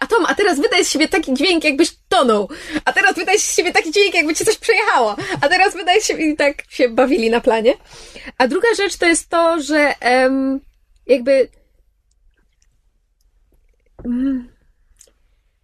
A 0.00 0.06
Tom, 0.06 0.26
a 0.28 0.34
teraz 0.34 0.60
wydaj 0.60 0.84
z 0.84 0.90
siebie 0.90 1.08
taki 1.08 1.34
dźwięk, 1.34 1.64
jakbyś 1.64 1.88
tonął, 2.08 2.48
a 2.84 2.92
teraz 2.92 3.14
wydaj 3.14 3.38
z 3.38 3.54
siebie 3.56 3.72
taki 3.72 3.90
dźwięk, 3.90 4.14
jakby 4.14 4.34
ci 4.34 4.44
coś 4.44 4.58
przejechało, 4.58 5.16
a 5.40 5.48
teraz 5.48 5.74
wydaj 5.74 6.00
z 6.00 6.06
siebie 6.06 6.30
i 6.30 6.36
tak 6.36 6.54
się 6.68 6.88
bawili 6.88 7.30
na 7.30 7.40
planie. 7.40 7.74
A 8.38 8.48
druga 8.48 8.68
rzecz 8.76 8.96
to 8.96 9.06
jest 9.06 9.28
to, 9.28 9.62
że 9.62 9.94
jakby 11.06 11.32
Mm. 11.32 11.61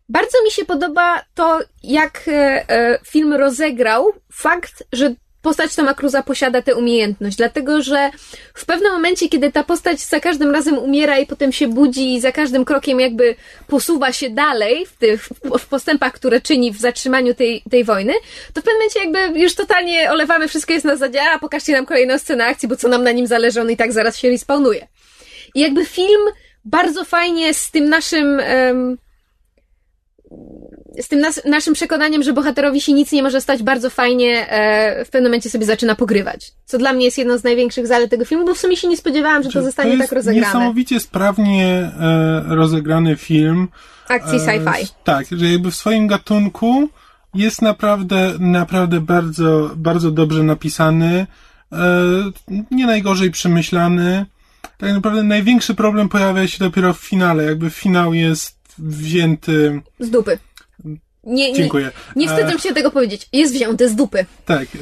Bardzo 0.08 0.42
mi 0.44 0.50
się 0.50 0.64
podoba 0.64 1.22
to, 1.34 1.60
jak 1.82 2.28
e, 2.28 2.70
e, 2.70 2.98
film 3.04 3.34
rozegrał 3.34 4.12
fakt, 4.32 4.82
że 4.92 5.14
postać 5.42 5.74
Toma 5.74 5.94
Cruza 5.94 6.22
posiada 6.22 6.62
tę 6.62 6.74
umiejętność, 6.74 7.36
dlatego 7.36 7.82
że 7.82 8.10
w 8.54 8.66
pewnym 8.66 8.92
momencie, 8.92 9.28
kiedy 9.28 9.52
ta 9.52 9.64
postać 9.64 10.00
za 10.00 10.20
każdym 10.20 10.50
razem 10.50 10.78
umiera 10.78 11.18
i 11.18 11.26
potem 11.26 11.52
się 11.52 11.68
budzi 11.68 12.14
i 12.14 12.20
za 12.20 12.32
każdym 12.32 12.64
krokiem 12.64 13.00
jakby 13.00 13.34
posuwa 13.66 14.12
się 14.12 14.30
dalej 14.30 14.86
w 14.86 14.96
tych 14.96 15.28
w 15.58 15.66
postępach, 15.66 16.12
które 16.12 16.40
czyni 16.40 16.72
w 16.72 16.80
zatrzymaniu 16.80 17.34
tej, 17.34 17.62
tej 17.70 17.84
wojny, 17.84 18.12
to 18.52 18.60
w 18.60 18.64
pewnym 18.64 18.74
momencie 18.74 19.00
jakby 19.00 19.40
już 19.40 19.54
totalnie 19.54 20.10
olewamy, 20.10 20.48
wszystko 20.48 20.72
jest 20.72 20.84
na 20.84 20.96
zadzie, 20.96 21.22
a 21.30 21.38
pokażcie 21.38 21.72
nam 21.72 21.86
kolejną 21.86 22.18
scenę 22.18 22.46
akcji, 22.46 22.68
bo 22.68 22.76
co 22.76 22.88
nam 22.88 23.04
na 23.04 23.12
nim 23.12 23.26
zależy, 23.26 23.60
on 23.60 23.70
i 23.70 23.76
tak 23.76 23.92
zaraz 23.92 24.18
się 24.18 24.28
respawnuje. 24.28 24.88
I 25.54 25.60
jakby 25.60 25.86
film 25.86 26.20
bardzo 26.70 27.04
fajnie 27.04 27.54
z 27.54 27.70
tym 27.70 27.88
naszym 27.88 28.40
z 31.02 31.08
tym 31.08 31.20
nas, 31.20 31.40
naszym 31.44 31.74
przekonaniem, 31.74 32.22
że 32.22 32.32
bohaterowi 32.32 32.80
się 32.80 32.92
nic 32.92 33.12
nie 33.12 33.22
może 33.22 33.40
stać, 33.40 33.62
bardzo 33.62 33.90
fajnie 33.90 34.50
e, 34.50 35.04
w 35.04 35.10
pewnym 35.10 35.30
momencie 35.30 35.50
sobie 35.50 35.66
zaczyna 35.66 35.94
pogrywać. 35.94 36.52
Co 36.64 36.78
dla 36.78 36.92
mnie 36.92 37.04
jest 37.04 37.18
jedną 37.18 37.38
z 37.38 37.44
największych 37.44 37.86
zalet 37.86 38.10
tego 38.10 38.24
filmu, 38.24 38.44
bo 38.44 38.54
w 38.54 38.58
sumie 38.58 38.76
się 38.76 38.88
nie 38.88 38.96
spodziewałam, 38.96 39.42
że 39.42 39.48
to, 39.48 39.58
to 39.58 39.64
zostanie 39.64 39.92
to 39.92 39.98
tak 39.98 40.12
rozegrane. 40.12 40.46
Niesamowicie 40.46 41.00
sprawnie 41.00 41.92
e, 42.00 42.42
rozegrany 42.48 43.16
film. 43.16 43.68
Akcji 44.08 44.38
e, 44.38 44.40
sci-fi. 44.40 44.86
Tak, 45.04 45.26
że 45.30 45.46
jakby 45.46 45.70
w 45.70 45.76
swoim 45.76 46.06
gatunku 46.06 46.88
jest 47.34 47.62
naprawdę, 47.62 48.34
naprawdę 48.38 49.00
bardzo, 49.00 49.70
bardzo 49.76 50.10
dobrze 50.10 50.42
napisany, 50.42 51.26
nie 52.70 52.86
najgorzej 52.86 53.30
przemyślany. 53.30 54.26
Tak 54.78 54.92
naprawdę 54.92 55.22
największy 55.22 55.74
problem 55.74 56.08
pojawia 56.08 56.48
się 56.48 56.58
dopiero 56.58 56.94
w 56.94 56.98
finale. 56.98 57.44
Jakby 57.44 57.70
finał 57.70 58.14
jest 58.14 58.58
wzięty. 58.78 59.82
Z 60.00 60.10
dupy. 60.10 60.38
Nie, 61.24 61.54
Dziękuję. 61.54 61.90
Nie, 62.16 62.26
nie 62.26 62.32
wstydzę 62.32 62.58
się 62.58 62.74
tego 62.74 62.90
powiedzieć. 62.90 63.28
Jest 63.32 63.54
wzięty 63.54 63.88
z 63.88 63.96
dupy. 63.96 64.26
Tak. 64.44 64.74
Y, 64.74 64.78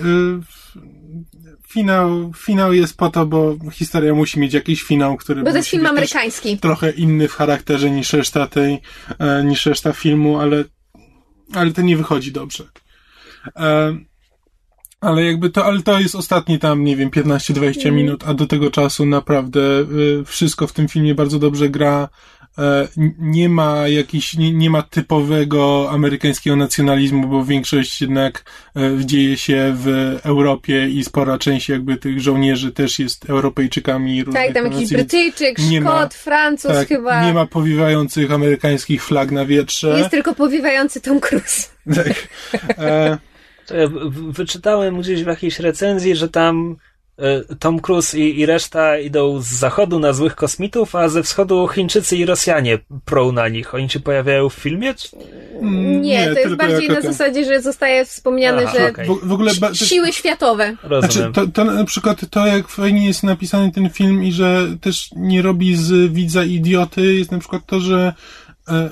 finał, 1.68 2.32
finał 2.36 2.72
jest 2.72 2.97
po 2.97 3.11
to, 3.11 3.26
bo 3.26 3.57
historia 3.72 4.14
musi 4.14 4.40
mieć 4.40 4.55
jakiś 4.55 4.82
finał, 4.82 5.16
który. 5.16 5.42
Bo 5.42 5.51
to 5.51 5.57
jest 5.57 5.68
film 5.68 5.86
amerykański. 5.86 6.59
Trochę 6.59 6.90
inny 6.90 7.28
w 7.28 7.32
charakterze 7.32 7.90
niż 7.90 8.12
reszta 8.12 8.47
tej, 8.47 8.80
e, 9.18 9.44
niż 9.44 9.66
reszta 9.66 9.92
filmu, 9.92 10.38
ale, 10.38 10.64
ale 11.55 11.72
to 11.72 11.82
nie 11.82 11.97
wychodzi 11.97 12.32
dobrze. 12.32 12.64
Ale 15.01 15.24
jakby 15.24 15.51
to, 15.51 15.64
ale 15.64 15.82
to 15.82 16.01
jest 16.01 16.14
ostatni 16.14 16.59
tam, 16.59 16.84
nie 16.84 16.97
wiem, 16.97 17.11
15-20 17.11 17.80
mm. 17.80 17.94
minut, 17.94 18.24
a 18.26 18.34
do 18.34 18.47
tego 18.47 18.70
czasu 18.70 19.07
naprawdę 19.07 19.61
y, 19.61 20.24
wszystko 20.24 20.66
w 20.66 20.72
tym 20.72 20.88
filmie 20.88 21.14
bardzo 21.14 21.38
dobrze 21.38 21.68
gra. 21.68 22.09
E, 22.59 22.88
nie 23.18 23.49
ma 23.49 23.88
jakiś, 23.88 24.34
nie, 24.34 24.53
nie 24.53 24.70
ma 24.70 24.82
typowego 24.82 25.90
amerykańskiego 25.90 26.57
nacjonalizmu, 26.57 27.28
bo 27.28 27.44
większość 27.44 28.01
jednak 28.01 28.44
e, 28.76 29.05
dzieje 29.05 29.36
się 29.36 29.74
w 29.76 30.16
Europie 30.24 30.88
i 30.88 31.05
spora 31.05 31.38
część 31.38 31.68
jakby 31.68 31.97
tych 31.97 32.20
żołnierzy 32.20 32.72
też 32.72 32.99
jest 32.99 33.30
Europejczykami. 33.30 34.24
Tak, 34.24 34.55
tam 34.55 34.64
jakiś 34.64 34.92
Brytyjczyk, 34.92 35.59
Szkot, 35.59 35.82
ma, 35.82 36.09
Francuz 36.09 36.72
tak, 36.72 36.88
chyba. 36.88 37.24
Nie 37.26 37.34
ma 37.34 37.47
powiewających 37.47 38.32
amerykańskich 38.32 39.05
flag 39.05 39.30
na 39.30 39.44
wietrze. 39.44 39.99
Jest 39.99 40.11
tylko 40.11 40.34
powiewający 40.34 41.01
Tom 41.01 41.20
Cruise. 41.20 41.68
Tak. 41.94 42.28
E, 42.78 43.18
wyczytałem 44.31 45.01
gdzieś 45.01 45.25
w 45.25 45.27
jakiejś 45.27 45.61
recenzji, 45.61 46.17
że 46.17 46.29
tam 46.29 46.77
e, 47.19 47.55
Tom 47.55 47.81
Cruise 47.81 48.19
i, 48.19 48.41
i 48.41 48.47
reszta 48.47 48.99
idą 48.99 49.41
z 49.41 49.47
zachodu 49.47 49.99
na 49.99 50.12
złych 50.12 50.35
kosmitów, 50.35 50.95
a 50.95 51.09
ze 51.09 51.23
wschodu 51.23 51.69
Chińczycy 51.69 52.17
i 52.17 52.27
Rosjanie 52.27 52.79
prą 53.05 53.33
na 53.33 53.49
nich. 53.49 53.75
Oni 53.75 53.91
się 53.91 54.01
pojawiają 54.01 54.49
w 54.49 54.55
filmie? 54.55 54.95
Nie, 55.62 56.01
nie 56.01 56.35
to 56.35 56.41
jest 56.41 56.55
bardziej 56.55 56.89
na 56.89 57.01
zasadzie, 57.01 57.45
że 57.45 57.62
zostaje 57.62 58.05
wspomniane, 58.05 58.62
Aha, 58.67 58.79
że 58.79 58.89
okay. 58.89 59.07
w, 59.07 59.29
w, 59.29 59.33
ogóle 59.33 59.51
siły 59.73 60.12
światowe. 60.12 60.77
Znaczy, 61.01 61.31
to, 61.35 61.47
to 61.47 61.64
na 61.64 61.85
przykład 61.85 62.31
to, 62.31 62.47
jak 62.47 62.69
fajnie 62.69 63.07
jest 63.07 63.23
napisany 63.23 63.73
ten 63.73 63.91
film 63.91 64.25
i 64.25 64.33
że 64.33 64.67
też 64.81 65.11
nie 65.17 65.43
robi 65.43 65.77
z 65.77 66.12
widza 66.12 66.45
idioty, 66.45 67.14
jest 67.14 67.33
na 67.33 67.39
przykład 67.39 67.62
to, 67.67 67.81
że 67.81 68.14
e, 68.69 68.91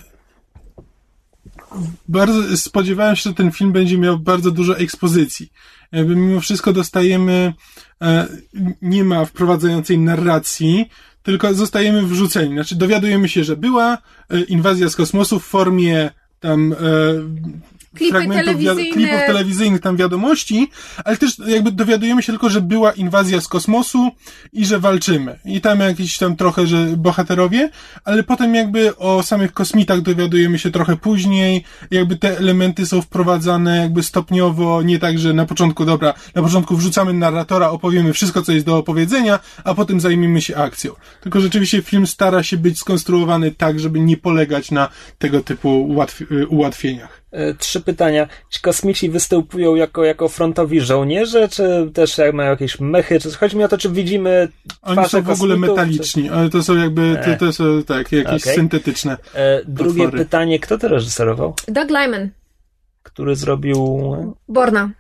bardzo 2.08 2.56
spodziewałem 2.56 3.16
się, 3.16 3.22
że 3.22 3.34
ten 3.34 3.52
film 3.52 3.72
będzie 3.72 3.98
miał 3.98 4.18
bardzo 4.18 4.50
dużo 4.50 4.78
ekspozycji. 4.78 5.52
Jakby 5.92 6.16
mimo 6.16 6.40
wszystko 6.40 6.72
dostajemy, 6.72 7.54
e, 8.02 8.28
nie 8.82 9.04
ma 9.04 9.24
wprowadzającej 9.24 9.98
narracji, 9.98 10.88
tylko 11.22 11.54
zostajemy 11.54 12.02
wrzuceni. 12.02 12.54
Znaczy 12.54 12.76
dowiadujemy 12.76 13.28
się, 13.28 13.44
że 13.44 13.56
była 13.56 13.98
e, 14.30 14.40
inwazja 14.40 14.88
z 14.88 14.96
kosmosu 14.96 15.40
w 15.40 15.44
formie 15.44 16.10
tam 16.40 16.72
e, 16.72 16.76
klipy 17.94 18.12
fragmentów 18.12 18.44
telewizyjne. 18.44 18.92
klipów 18.92 19.20
telewizyjnych, 19.26 19.80
tam 19.80 19.96
wiadomości, 19.96 20.70
ale 21.04 21.16
też 21.16 21.38
jakby 21.46 21.72
dowiadujemy 21.72 22.22
się 22.22 22.32
tylko, 22.32 22.50
że 22.50 22.60
była 22.60 22.92
inwazja 22.92 23.40
z 23.40 23.48
kosmosu 23.48 24.10
i 24.52 24.66
że 24.66 24.78
walczymy. 24.78 25.38
I 25.44 25.60
tam 25.60 25.80
jakieś 25.80 26.18
tam 26.18 26.36
trochę, 26.36 26.66
że 26.66 26.86
bohaterowie, 26.96 27.70
ale 28.04 28.22
potem 28.22 28.54
jakby 28.54 28.96
o 28.96 29.22
samych 29.22 29.52
kosmitach 29.52 30.00
dowiadujemy 30.00 30.58
się 30.58 30.70
trochę 30.70 30.96
później, 30.96 31.64
jakby 31.90 32.16
te 32.16 32.38
elementy 32.38 32.86
są 32.86 33.02
wprowadzane 33.02 33.76
jakby 33.76 34.02
stopniowo, 34.02 34.82
nie 34.82 34.98
tak, 34.98 35.18
że 35.18 35.32
na 35.32 35.46
początku, 35.46 35.84
dobra, 35.84 36.14
na 36.34 36.42
początku 36.42 36.76
wrzucamy 36.76 37.12
narratora, 37.12 37.70
opowiemy 37.70 38.12
wszystko, 38.12 38.42
co 38.42 38.52
jest 38.52 38.66
do 38.66 38.76
opowiedzenia, 38.76 39.38
a 39.64 39.74
potem 39.74 40.00
zajmiemy 40.00 40.42
się 40.42 40.56
akcją. 40.56 40.92
Tylko 41.20 41.40
rzeczywiście 41.40 41.82
film 41.82 42.06
stara 42.06 42.42
się 42.42 42.56
być 42.56 42.78
skonstruowany 42.78 43.50
tak, 43.50 43.80
żeby 43.80 44.00
nie 44.00 44.16
polegać 44.16 44.70
na 44.70 44.88
tego 45.18 45.40
typu 45.40 45.88
ułatwieniach. 46.48 47.23
E, 47.34 47.54
trzy 47.54 47.80
pytania. 47.80 48.28
Ci 48.50 48.60
kosmici 48.60 49.10
występują 49.10 49.74
jako, 49.74 50.04
jako 50.04 50.28
frontowi 50.28 50.80
żołnierze, 50.80 51.48
czy 51.48 51.90
też 51.94 52.20
mają 52.32 52.50
jakieś 52.50 52.80
mechy? 52.80 53.20
Czy 53.20 53.30
chodzi 53.30 53.56
mi 53.56 53.64
o 53.64 53.68
to, 53.68 53.78
czy 53.78 53.90
widzimy 53.90 54.48
Oni 54.82 55.08
są 55.08 55.22
w 55.22 55.30
ogóle 55.30 55.56
metaliczni, 55.56 56.28
czy... 56.28 56.34
ale 56.34 56.50
to 56.50 56.62
są 56.62 56.76
jakby, 56.76 57.20
to, 57.24 57.30
e. 57.30 57.36
to 57.36 57.52
są 57.52 57.82
tak, 57.82 58.12
jakieś 58.12 58.42
okay. 58.42 58.54
syntetyczne. 58.54 59.16
E, 59.34 59.60
drugie 59.64 60.02
potwory. 60.02 60.24
pytanie, 60.24 60.58
kto 60.60 60.78
to 60.78 60.88
reżyserował? 60.88 61.54
Doug 61.68 61.90
Lyman. 61.90 62.30
Który 63.02 63.36
zrobił... 63.36 64.36
Borna. 64.48 64.90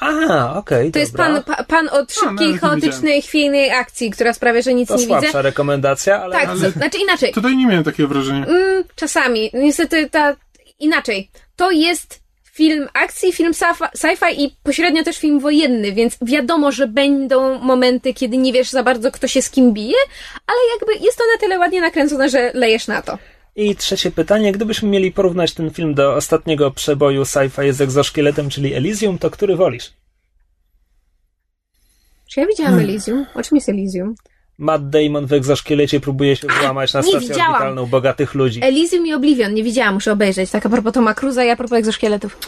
Aha, 0.00 0.54
okej, 0.56 0.78
okay, 0.78 0.92
To 0.92 0.98
jest 0.98 1.16
pan, 1.16 1.42
pan 1.68 1.88
od 1.88 2.12
szybkiej, 2.12 2.52
no, 2.52 2.58
chaotycznej, 2.58 3.22
chwiejnej 3.22 3.70
akcji, 3.70 4.10
która 4.10 4.32
sprawia, 4.32 4.62
że 4.62 4.74
nic 4.74 4.88
to 4.88 4.96
nie 4.96 5.06
widzę. 5.06 5.32
To 5.32 5.42
rekomendacja, 5.42 6.22
ale... 6.22 6.32
Tak, 6.32 6.48
ale... 6.48 6.70
znaczy 6.70 6.98
inaczej. 6.98 7.32
Tutaj 7.32 7.56
nie 7.56 7.66
miałem 7.66 7.84
takiego 7.84 8.08
wrażenia. 8.08 8.46
Mm, 8.46 8.84
czasami. 8.94 9.50
Niestety 9.54 10.10
ta... 10.10 10.36
Inaczej 10.78 11.30
to 11.56 11.70
jest 11.70 12.20
film 12.52 12.88
akcji, 12.94 13.32
film 13.32 13.52
sci-fi 13.52 14.40
i 14.40 14.56
pośrednio 14.62 15.04
też 15.04 15.18
film 15.18 15.40
wojenny, 15.40 15.92
więc 15.92 16.18
wiadomo, 16.22 16.72
że 16.72 16.88
będą 16.88 17.58
momenty, 17.58 18.14
kiedy 18.14 18.36
nie 18.36 18.52
wiesz 18.52 18.70
za 18.70 18.82
bardzo, 18.82 19.10
kto 19.10 19.28
się 19.28 19.42
z 19.42 19.50
kim 19.50 19.72
bije, 19.72 19.96
ale 20.46 20.58
jakby 20.74 21.04
jest 21.04 21.18
to 21.18 21.24
na 21.34 21.40
tyle 21.40 21.58
ładnie 21.58 21.80
nakręcone, 21.80 22.28
że 22.28 22.50
lejesz 22.54 22.86
na 22.86 23.02
to. 23.02 23.18
I 23.56 23.76
trzecie 23.76 24.10
pytanie, 24.10 24.52
gdybyśmy 24.52 24.88
mieli 24.88 25.12
porównać 25.12 25.54
ten 25.54 25.70
film 25.70 25.94
do 25.94 26.14
ostatniego 26.14 26.70
przeboju 26.70 27.22
sci-fi 27.22 27.72
z 27.72 27.80
egzoszkieletem, 27.80 28.50
czyli 28.50 28.74
Elysium, 28.74 29.18
to 29.18 29.30
który 29.30 29.56
wolisz? 29.56 29.92
Czy 32.30 32.40
ja 32.40 32.46
widziałam. 32.46 32.78
Elysium? 32.78 33.26
O 33.34 33.42
czym 33.42 33.56
jest 33.56 33.68
Elysium? 33.68 34.14
Matt 34.58 34.88
Damon 34.88 35.26
w 35.26 35.32
egzoszkielecie 35.32 36.00
próbuje 36.00 36.36
się 36.36 36.46
włamać 36.60 36.94
na 36.94 37.02
stację 37.02 37.20
widziałam. 37.20 37.52
orbitalną 37.52 37.86
bogatych 37.86 38.34
ludzi. 38.34 38.60
Elysium 38.64 39.06
i 39.06 39.14
Oblivion, 39.14 39.54
nie 39.54 39.64
widziałam, 39.64 39.94
muszę 39.94 40.12
obejrzeć. 40.12 40.50
Tak 40.50 40.66
a 40.66 40.68
propos 40.68 40.92
Toma 40.92 41.14
Cruza 41.14 41.44
i 41.44 41.50
a 41.50 41.56
propos 41.56 41.78
egzoszkieletów. 41.78 42.38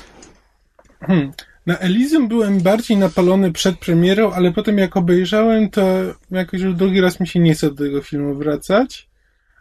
Hmm. 1.00 1.32
Na 1.66 1.78
Elysium 1.78 2.28
byłem 2.28 2.60
bardziej 2.60 2.96
napalony 2.96 3.52
przed 3.52 3.78
premierą, 3.78 4.32
ale 4.32 4.52
potem 4.52 4.78
jak 4.78 4.96
obejrzałem, 4.96 5.70
to 5.70 5.82
jakoś 6.30 6.60
już 6.60 6.74
drugi 6.74 7.00
raz 7.00 7.20
mi 7.20 7.26
się 7.26 7.40
nie 7.40 7.54
chce 7.54 7.70
do 7.70 7.84
tego 7.84 8.02
filmu 8.02 8.34
wracać. 8.34 9.08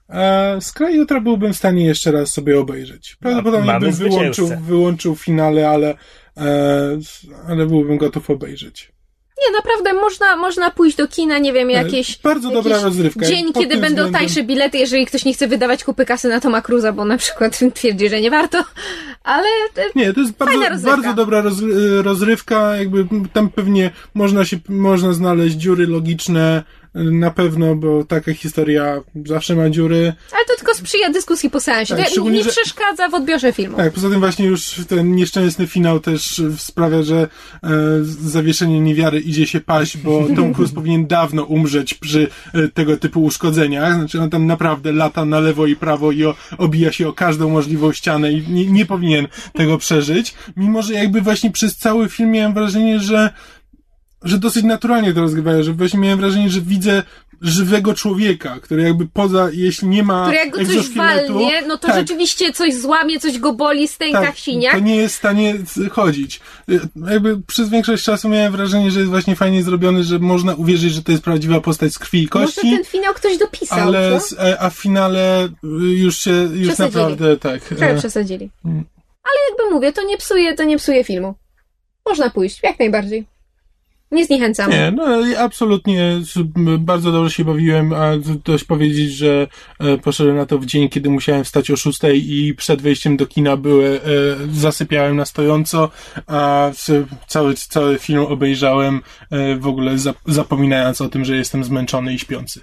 A 0.07 0.55
z 0.59 0.71
kraju 0.71 0.95
jutra 0.95 1.21
byłbym 1.21 1.53
w 1.53 1.57
stanie 1.57 1.85
jeszcze 1.85 2.11
raz 2.11 2.31
sobie 2.31 2.59
obejrzeć. 2.59 3.17
Prawdopodobnie 3.19 3.79
bym 3.79 3.91
wyłączył, 3.91 4.49
wyłączył 4.61 5.15
finale, 5.15 5.69
ale, 5.69 5.95
e, 6.37 6.97
ale 7.47 7.65
byłbym 7.65 7.97
gotów 7.97 8.29
obejrzeć. 8.29 8.91
Nie, 9.45 9.57
naprawdę 9.57 9.93
można, 9.93 10.35
można 10.35 10.71
pójść 10.71 10.97
do 10.97 11.07
kina, 11.07 11.37
nie 11.37 11.53
wiem, 11.53 11.69
jakieś. 11.69 12.17
Bardzo 12.17 12.51
dobra 12.51 12.71
jakiś 12.71 12.85
rozrywka. 12.85 13.25
Dzień, 13.25 13.53
kiedy 13.53 13.77
będą 13.77 13.87
względem... 13.87 14.13
tańsze 14.13 14.43
bilety, 14.43 14.77
jeżeli 14.77 15.05
ktoś 15.05 15.25
nie 15.25 15.33
chce 15.33 15.47
wydawać 15.47 15.83
kupy 15.83 16.05
kasy 16.05 16.29
na 16.29 16.39
Toma 16.39 16.61
Cruza, 16.61 16.93
bo 16.93 17.05
na 17.05 17.17
przykład 17.17 17.59
twierdzi, 17.75 18.09
że 18.09 18.21
nie 18.21 18.31
warto, 18.31 18.63
ale. 19.23 19.47
E, 19.75 19.83
nie, 19.95 20.13
to 20.13 20.19
jest 20.19 20.33
bardzo, 20.33 20.87
bardzo 20.87 21.13
dobra 21.13 21.41
roz, 21.41 21.55
rozrywka, 22.01 22.75
jakby 22.75 23.07
tam 23.33 23.49
pewnie 23.49 23.91
można 24.13 24.45
się, 24.45 24.57
można 24.69 25.13
znaleźć 25.13 25.55
dziury 25.55 25.87
logiczne, 25.87 26.63
na 26.93 27.31
pewno, 27.31 27.75
bo 27.75 28.03
taka 28.03 28.33
historia 28.33 29.01
zawsze 29.25 29.55
ma 29.55 29.69
dziury. 29.69 30.13
Ale 30.31 30.45
to 30.45 30.55
tylko 30.57 30.73
sprzyja 30.73 31.09
dyskusji 31.09 31.49
po 31.49 31.59
seansie. 31.59 31.95
Tak, 31.95 32.09
to 32.15 32.29
nie 32.29 32.43
że... 32.43 32.49
przeszkadza 32.49 33.09
w 33.09 33.13
odbiorze 33.13 33.53
filmu. 33.53 33.77
Tak, 33.77 33.93
poza 33.93 34.09
tym 34.09 34.19
właśnie 34.19 34.45
już 34.45 34.75
ten 34.87 35.15
nieszczęsny 35.15 35.67
finał 35.67 35.99
też 35.99 36.41
sprawia, 36.57 37.03
że 37.03 37.27
e, 37.63 37.69
zawieszenie 38.03 38.79
niewiary 38.79 39.19
idzie 39.19 39.47
się 39.47 39.59
paść, 39.59 39.97
bo 39.97 40.27
Tom 40.35 40.53
Cruise 40.53 40.75
powinien 40.75 41.07
dawno 41.07 41.43
umrzeć 41.43 41.93
przy 41.93 42.27
e, 42.53 42.67
tego 42.67 42.97
typu 42.97 43.23
uszkodzeniach. 43.23 43.95
Znaczy 43.95 44.21
on 44.21 44.29
tam 44.29 44.45
naprawdę 44.45 44.91
lata 44.91 45.25
na 45.25 45.39
lewo 45.39 45.65
i 45.65 45.75
prawo 45.75 46.11
i 46.11 46.25
o, 46.25 46.35
obija 46.57 46.91
się 46.91 47.07
o 47.07 47.13
każdą 47.13 47.49
możliwą 47.49 47.93
ścianę 47.93 48.31
i 48.31 48.47
nie, 48.49 48.65
nie 48.65 48.85
powinien 48.85 49.27
tego 49.53 49.77
przeżyć. 49.77 50.33
Mimo, 50.57 50.81
że 50.81 50.93
jakby 50.93 51.21
właśnie 51.21 51.51
przez 51.51 51.75
cały 51.75 52.09
film 52.09 52.31
miałem 52.31 52.53
wrażenie, 52.53 52.99
że 52.99 53.33
że 54.23 54.37
dosyć 54.37 54.63
naturalnie 54.63 55.13
to 55.13 55.21
rozgrywają, 55.21 55.63
że 55.63 55.73
właśnie 55.73 55.99
miałem 55.99 56.19
wrażenie, 56.19 56.49
że 56.49 56.61
widzę 56.61 57.03
żywego 57.41 57.93
człowieka, 57.93 58.57
który 58.61 58.83
jakby 58.83 59.07
poza, 59.07 59.49
jeśli 59.53 59.87
nie 59.87 60.03
ma 60.03 60.21
Który 60.21 60.37
jak 60.37 60.49
go 60.49 60.65
coś 60.65 60.89
walnie, 60.89 61.61
no 61.67 61.77
to 61.77 61.87
tak, 61.87 61.95
rzeczywiście 61.95 62.53
coś 62.53 62.75
złamie, 62.75 63.19
coś 63.19 63.39
go 63.39 63.53
boli, 63.53 63.87
stęka 63.87 64.21
tak, 64.21 64.37
siniak. 64.37 64.73
to 64.73 64.79
nie 64.79 64.95
jest 64.95 65.15
w 65.15 65.17
stanie 65.17 65.55
chodzić. 65.91 66.39
Jakby 67.09 67.41
przez 67.41 67.69
większość 67.69 68.03
czasu 68.03 68.29
miałem 68.29 68.51
wrażenie, 68.51 68.91
że 68.91 68.99
jest 68.99 69.11
właśnie 69.11 69.35
fajnie 69.35 69.63
zrobiony, 69.63 70.03
że 70.03 70.19
można 70.19 70.55
uwierzyć, 70.55 70.93
że 70.93 71.03
to 71.03 71.11
jest 71.11 71.23
prawdziwa 71.23 71.61
postać 71.61 71.93
z 71.93 71.99
krwi 71.99 72.23
i 72.23 72.27
kości. 72.27 72.61
Może 72.63 72.77
ten 72.77 72.85
finał 72.85 73.13
ktoś 73.13 73.37
dopisał, 73.37 73.79
ale, 73.79 74.19
co? 74.19 74.43
E, 74.43 74.59
a 74.59 74.69
w 74.69 74.75
finale 74.75 75.49
już 75.95 76.17
się, 76.17 76.49
już 76.53 76.77
naprawdę, 76.77 77.37
tak. 77.37 77.61
Trochę 77.61 77.91
e, 77.91 77.97
przesadzili. 77.97 78.49
Hmm. 78.63 78.83
Ale 79.23 79.35
jakby 79.49 79.75
mówię, 79.75 79.93
to 79.93 80.03
nie 80.03 80.17
psuje, 80.17 80.55
to 80.55 80.63
nie 80.63 80.77
psuje 80.77 81.03
filmu. 81.03 81.35
Można 82.05 82.29
pójść, 82.29 82.59
jak 82.63 82.79
najbardziej. 82.79 83.36
Nie 84.11 84.25
zniechęcam. 84.25 84.71
Nie, 84.71 84.91
no 84.95 85.05
absolutnie 85.37 86.21
bardzo 86.79 87.11
dobrze 87.11 87.31
się 87.31 87.45
bawiłem, 87.45 87.93
a 87.93 88.11
dość 88.45 88.63
powiedzieć, 88.63 89.11
że 89.11 89.47
e, 89.79 89.97
poszedłem 89.97 90.35
na 90.35 90.45
to 90.45 90.59
w 90.59 90.65
dzień, 90.65 90.89
kiedy 90.89 91.09
musiałem 91.09 91.43
wstać 91.43 91.71
o 91.71 91.77
szóstej 91.77 92.33
i 92.33 92.55
przed 92.55 92.81
wejściem 92.81 93.17
do 93.17 93.25
kina 93.25 93.57
były, 93.57 93.85
e, 93.87 93.99
zasypiałem 94.51 95.15
na 95.15 95.25
stojąco, 95.25 95.89
a 96.27 96.71
cały, 97.27 97.53
cały 97.53 97.99
film 97.99 98.25
obejrzałem 98.25 99.01
e, 99.31 99.55
w 99.55 99.67
ogóle 99.67 99.95
zapominając 100.25 101.01
o 101.01 101.09
tym, 101.09 101.25
że 101.25 101.35
jestem 101.35 101.63
zmęczony 101.63 102.13
i 102.13 102.19
śpiący. 102.19 102.61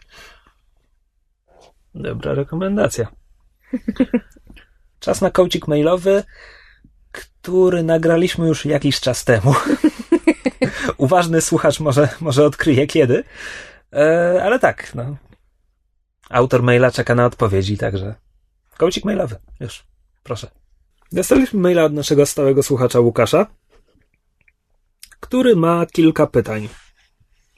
Dobra 1.94 2.34
rekomendacja. 2.34 3.06
Czas 5.00 5.20
na 5.20 5.30
kołcik 5.30 5.68
mailowy, 5.68 6.22
który 7.12 7.82
nagraliśmy 7.82 8.48
już 8.48 8.64
jakiś 8.64 9.00
czas 9.00 9.24
temu. 9.24 9.54
Uważny 10.96 11.40
słuchacz 11.40 11.80
może, 11.80 12.08
może 12.20 12.46
odkryje 12.46 12.86
kiedy. 12.86 13.24
E, 13.92 14.40
ale 14.44 14.58
tak, 14.58 14.94
no. 14.94 15.16
Autor 16.30 16.62
maila 16.62 16.90
czeka 16.90 17.14
na 17.14 17.26
odpowiedzi, 17.26 17.78
także 17.78 18.14
kołcik 18.76 19.04
mailowy. 19.04 19.36
Już, 19.60 19.84
proszę. 20.22 20.50
Dostaliśmy 21.12 21.60
maila 21.60 21.84
od 21.84 21.92
naszego 21.92 22.26
stałego 22.26 22.62
słuchacza 22.62 23.00
Łukasza, 23.00 23.46
który 25.20 25.56
ma 25.56 25.86
kilka 25.86 26.26
pytań. 26.26 26.68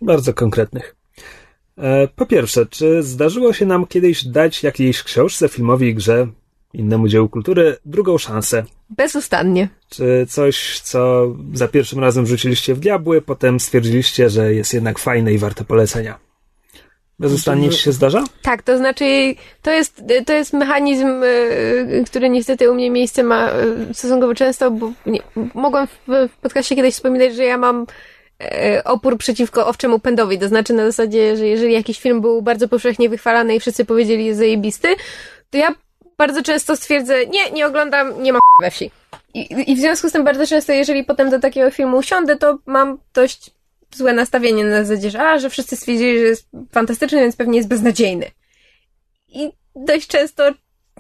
Bardzo 0.03 0.35
konkretnych. 0.35 0.97
E, 1.79 2.09
po 2.09 2.27
pierwsze, 2.27 2.67
czy 2.67 3.03
zdarzyło 3.03 3.53
się 3.53 3.67
nam 3.67 3.87
kiedyś 3.87 4.25
dać 4.25 4.63
jakiejś 4.63 5.03
książce, 5.03 5.49
filmowi, 5.49 5.95
grze 5.95 6.27
innemu 6.73 7.09
dziełu 7.09 7.29
kultury 7.29 7.77
drugą 7.85 8.19
szansę. 8.19 8.65
Bezustannie. 8.91 9.69
Czy 9.89 10.27
coś, 10.29 10.81
co 10.81 11.27
za 11.55 11.69
pierwszym 11.69 12.01
razem 12.01 12.27
rzuciliście 12.27 12.75
w 12.75 12.81
diabły, 12.81 13.23
potem 13.23 13.61
stwierdziliście, 13.61 14.31
że 14.31 14.55
jest 14.55 14.75
jednak 14.75 14.99
fajne 14.99 15.33
i 15.33 15.39
warte 15.39 15.65
polecenia? 15.65 16.19
Bezustannie 17.19 17.71
ci 17.71 17.79
się 17.79 17.93
zdarza? 17.93 18.25
Tak, 18.43 18.63
to 18.63 18.79
znaczy, 18.79 19.35
to 19.63 19.71
jest, 19.71 20.03
to 20.27 20.33
jest 20.33 20.53
mechanizm, 20.53 21.07
e, 21.07 22.05
który 22.05 22.29
niestety 22.29 22.71
u 22.71 22.75
mnie 22.75 22.91
miejsce 22.91 23.23
ma 23.23 23.51
e, 23.51 23.95
stosunkowo 23.95 24.35
często, 24.35 24.71
bo 24.71 24.93
nie, 25.07 25.21
mogłam 25.55 25.87
w, 25.87 26.29
w 26.29 26.37
podcaście 26.37 26.77
kiedyś 26.77 26.95
wspominać, 26.95 27.35
że 27.35 27.45
ja 27.45 27.59
mam 27.59 27.87
e, 28.41 28.85
opór 28.85 29.19
przeciwko 29.19 29.67
owczemu 29.67 29.99
pędowi. 29.99 30.39
To 30.39 30.49
znaczy 30.49 30.73
na 30.73 30.87
zasadzie, 30.87 31.37
że 31.37 31.47
jeżeli 31.47 31.73
jakiś 31.73 32.01
film 32.01 32.21
był 32.21 32.43
bardzo 32.43 32.69
powszechnie 32.69 33.09
wychwalany 33.09 33.55
i 33.55 33.61
wszyscy 33.61 33.85
powiedzieli 33.85 34.25
jest 34.25 34.39
zajebisty, 34.39 34.89
to 35.51 35.59
ja 35.59 35.75
bardzo 36.19 36.43
często 36.43 36.77
stwierdzę, 36.77 37.27
nie, 37.27 37.51
nie 37.51 37.67
oglądam, 37.67 38.23
nie 38.23 38.33
ma 38.33 38.39
we 38.61 38.71
wsi. 38.71 38.91
I, 39.35 39.71
I 39.73 39.77
w 39.77 39.79
związku 39.79 40.09
z 40.09 40.13
tym 40.13 40.25
bardzo 40.25 40.47
często, 40.47 40.73
jeżeli 40.73 41.05
potem 41.05 41.31
do 41.31 41.41
takiego 41.41 41.71
filmu 41.71 41.97
usiądę, 41.97 42.37
to 42.37 42.59
mam 42.67 42.99
dość 43.15 43.51
złe 43.95 44.13
nastawienie 44.13 44.65
na 44.65 44.85
zasadzie, 44.85 45.11
że, 45.11 45.21
a, 45.21 45.39
że 45.39 45.51
wszyscy 45.51 45.77
stwierdzili, 45.77 46.19
że 46.19 46.25
jest 46.25 46.49
fantastyczny, 46.73 47.21
więc 47.21 47.37
pewnie 47.37 47.57
jest 47.57 47.69
beznadziejny. 47.69 48.31
I 49.29 49.53
dość 49.77 50.07
często 50.07 50.45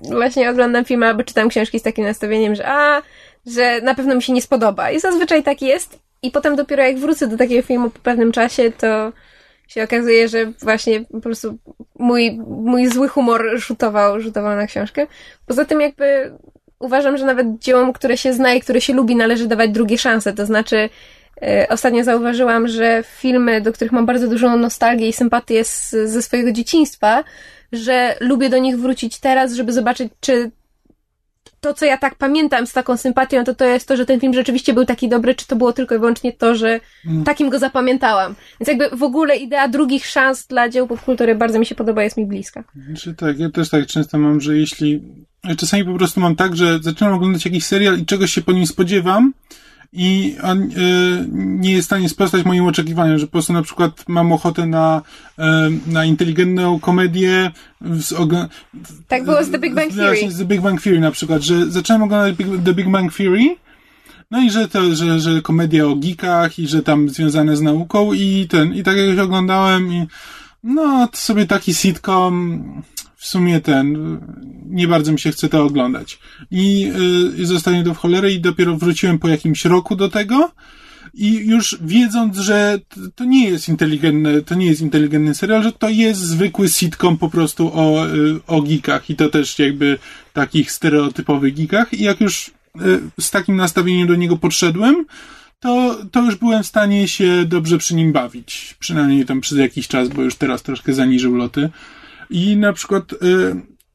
właśnie 0.02 0.50
oglądam 0.50 0.84
filmy 0.84 1.06
albo 1.06 1.24
czytam 1.24 1.48
książki 1.48 1.80
z 1.80 1.82
takim 1.82 2.04
nastawieniem, 2.04 2.54
że 2.54 2.68
a, 2.68 3.02
że 3.46 3.80
na 3.80 3.94
pewno 3.94 4.14
mi 4.14 4.22
się 4.22 4.32
nie 4.32 4.42
spodoba. 4.42 4.90
I 4.90 5.00
zazwyczaj 5.00 5.42
tak 5.42 5.62
jest. 5.62 5.98
I 6.22 6.30
potem 6.30 6.56
dopiero 6.56 6.82
jak 6.82 6.98
wrócę 6.98 7.26
do 7.26 7.36
takiego 7.36 7.66
filmu 7.66 7.90
po 7.90 7.98
pewnym 7.98 8.32
czasie, 8.32 8.72
to 8.72 9.12
się 9.66 9.82
okazuje, 9.82 10.28
że 10.28 10.46
właśnie 10.46 11.04
po 11.04 11.20
prostu 11.20 11.58
mój, 11.98 12.38
mój 12.46 12.88
zły 12.88 13.08
humor 13.08 13.50
rzutował, 13.54 14.20
rzutował 14.20 14.56
na 14.56 14.66
książkę. 14.66 15.06
Poza 15.46 15.64
tym 15.64 15.80
jakby 15.80 16.32
uważam, 16.78 17.16
że 17.16 17.26
nawet 17.26 17.58
dziełom, 17.58 17.92
które 17.92 18.16
się 18.16 18.32
zna 18.32 18.54
i 18.54 18.60
które 18.60 18.80
się 18.80 18.92
lubi, 18.92 19.16
należy 19.16 19.46
dawać 19.46 19.70
drugie 19.70 19.98
szanse. 19.98 20.32
To 20.32 20.46
znaczy, 20.46 20.88
e, 21.42 21.66
ostatnio 21.70 22.04
zauważyłam, 22.04 22.68
że 22.68 23.04
filmy, 23.06 23.60
do 23.60 23.72
których 23.72 23.92
mam 23.92 24.06
bardzo 24.06 24.28
dużą 24.28 24.56
nostalgię 24.56 25.08
i 25.08 25.12
sympatię 25.12 25.64
z, 25.64 25.90
ze 25.90 26.22
swojego 26.22 26.52
dzieciństwa, 26.52 27.24
że 27.72 28.16
lubię 28.20 28.48
do 28.48 28.58
nich 28.58 28.78
wrócić 28.78 29.20
teraz, 29.20 29.52
żeby 29.52 29.72
zobaczyć, 29.72 30.12
czy 30.20 30.50
to, 31.66 31.74
co 31.74 31.84
ja 31.84 31.98
tak 31.98 32.14
pamiętam 32.14 32.66
z 32.66 32.72
taką 32.72 32.96
sympatią, 32.96 33.44
to 33.44 33.54
to 33.54 33.64
jest 33.64 33.88
to, 33.88 33.96
że 33.96 34.06
ten 34.06 34.20
film 34.20 34.34
rzeczywiście 34.34 34.72
był 34.72 34.84
taki 34.84 35.08
dobry, 35.08 35.34
czy 35.34 35.46
to 35.46 35.56
było 35.56 35.72
tylko 35.72 35.94
i 35.94 35.98
wyłącznie 35.98 36.32
to, 36.32 36.54
że 36.54 36.80
mm. 37.06 37.24
takim 37.24 37.50
go 37.50 37.58
zapamiętałam. 37.58 38.34
Więc 38.60 38.68
jakby 38.68 38.96
w 38.96 39.02
ogóle 39.02 39.36
idea 39.36 39.68
drugich 39.68 40.06
szans 40.06 40.46
dla 40.46 40.68
dzieł 40.68 40.86
popkultury 40.86 41.34
bardzo 41.34 41.58
mi 41.58 41.66
się 41.66 41.74
podoba, 41.74 42.02
jest 42.02 42.16
mi 42.16 42.26
bliska. 42.26 42.64
Znaczy 42.86 43.14
tak, 43.14 43.38
ja 43.38 43.50
też 43.50 43.68
tak 43.68 43.86
często 43.86 44.18
mam, 44.18 44.40
że 44.40 44.56
jeśli... 44.56 45.02
Ja 45.44 45.56
czasami 45.56 45.84
po 45.84 45.94
prostu 45.94 46.20
mam 46.20 46.36
tak, 46.36 46.56
że 46.56 46.78
zaczynam 46.82 47.14
oglądać 47.14 47.44
jakiś 47.44 47.64
serial 47.64 47.98
i 47.98 48.06
czegoś 48.06 48.32
się 48.32 48.42
po 48.42 48.52
nim 48.52 48.66
spodziewam, 48.66 49.32
i 49.92 50.36
on 50.42 50.62
y, 50.62 50.68
nie 51.32 51.72
jest 51.72 51.82
w 51.82 51.86
stanie 51.86 52.08
sprostać 52.08 52.44
moim 52.44 52.66
oczekiwaniom, 52.66 53.18
że 53.18 53.26
po 53.26 53.32
prostu 53.32 53.52
na 53.52 53.62
przykład 53.62 54.04
mam 54.08 54.32
ochotę 54.32 54.66
na, 54.66 55.02
y, 55.38 55.42
na 55.92 56.04
inteligentną 56.04 56.80
komedię. 56.80 57.50
Z, 57.80 58.14
tak 59.08 59.24
było 59.24 59.44
z 59.44 59.50
The 59.50 59.58
Big 59.58 59.74
Bang 59.74 59.94
Theory. 59.94 60.30
z 60.30 60.38
The 60.38 60.44
Big 60.44 60.60
Bang 60.60 60.82
Theory 60.82 61.00
na 61.00 61.10
przykład, 61.10 61.42
że 61.42 61.70
zacząłem 61.70 62.02
oglądać 62.02 62.36
The 62.64 62.74
Big 62.74 62.88
Bang 62.88 63.14
Theory 63.14 63.56
no 64.30 64.40
i 64.40 64.50
że 64.50 64.68
to, 64.68 64.94
że, 64.94 65.20
że 65.20 65.42
komedia 65.42 65.86
o 65.86 65.96
geekach 65.96 66.58
i 66.58 66.68
że 66.68 66.82
tam 66.82 67.08
związane 67.08 67.56
z 67.56 67.60
nauką 67.60 68.12
i 68.12 68.46
ten, 68.50 68.74
i 68.74 68.82
tak 68.82 68.96
jak 68.96 69.18
oglądałem 69.18 69.92
i 69.92 70.06
no, 70.62 71.08
to 71.08 71.16
sobie 71.16 71.46
taki 71.46 71.74
sitcom 71.74 72.62
w 73.16 73.26
sumie 73.26 73.60
ten, 73.60 74.18
nie 74.66 74.88
bardzo 74.88 75.12
mi 75.12 75.18
się 75.18 75.30
chce 75.30 75.48
to 75.48 75.64
oglądać. 75.64 76.18
I 76.50 76.92
y, 77.40 77.46
zostanie 77.46 77.84
to 77.84 77.94
w 77.94 77.98
cholerę 77.98 78.32
i 78.32 78.40
dopiero 78.40 78.76
wróciłem 78.76 79.18
po 79.18 79.28
jakimś 79.28 79.64
roku 79.64 79.96
do 79.96 80.08
tego 80.08 80.52
i 81.14 81.34
już 81.34 81.76
wiedząc, 81.80 82.36
że 82.36 82.78
to 83.14 83.24
nie 83.24 83.48
jest 83.48 83.68
inteligentny, 83.68 84.42
to 84.42 84.54
nie 84.54 84.66
jest 84.66 84.80
inteligentny 84.80 85.34
serial, 85.34 85.62
że 85.62 85.72
to 85.72 85.88
jest 85.88 86.20
zwykły 86.20 86.68
sitcom 86.68 87.18
po 87.18 87.30
prostu 87.30 87.70
o, 87.74 88.06
y, 88.06 88.40
o 88.46 88.62
geekach 88.62 89.10
i 89.10 89.16
to 89.16 89.28
też 89.28 89.58
jakby 89.58 89.98
takich 90.32 90.72
stereotypowych 90.72 91.54
geekach 91.54 91.94
i 91.94 92.02
jak 92.02 92.20
już 92.20 92.48
y, 92.48 93.00
z 93.20 93.30
takim 93.30 93.56
nastawieniem 93.56 94.08
do 94.08 94.14
niego 94.14 94.36
podszedłem, 94.36 95.06
to, 95.60 95.96
to 96.12 96.22
już 96.22 96.36
byłem 96.36 96.62
w 96.62 96.66
stanie 96.66 97.08
się 97.08 97.44
dobrze 97.44 97.78
przy 97.78 97.94
nim 97.94 98.12
bawić. 98.12 98.76
Przynajmniej 98.78 99.24
tam 99.24 99.40
przez 99.40 99.58
jakiś 99.58 99.88
czas, 99.88 100.08
bo 100.08 100.22
już 100.22 100.34
teraz 100.34 100.62
troszkę 100.62 100.92
zaniżył 100.92 101.34
loty. 101.34 101.70
I 102.30 102.56
na 102.56 102.72
przykład 102.72 103.12
y, 103.12 103.16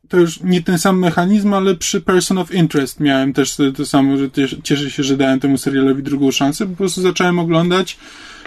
to 0.08 0.18
już 0.18 0.42
nie 0.42 0.62
ten 0.62 0.80
sam 0.80 1.00
mechanizm, 1.00 1.54
ale 1.54 1.76
przy 1.76 2.02
Person 2.02 2.38
of 2.38 2.54
Interest 2.54 3.00
miałem 3.00 3.34
też 3.34 3.58
to 3.78 3.86
samo, 3.86 4.18
że 4.18 4.30
cieszę 4.64 4.92
się, 4.92 5.04
że 5.04 5.18
dałem 5.18 5.40
temu 5.40 5.58
serialowi 5.58 6.04
drugą 6.04 6.32
szansę, 6.32 6.68
po 6.68 6.76
prostu 6.76 7.02
zacząłem 7.02 7.40
oglądać 7.40 7.98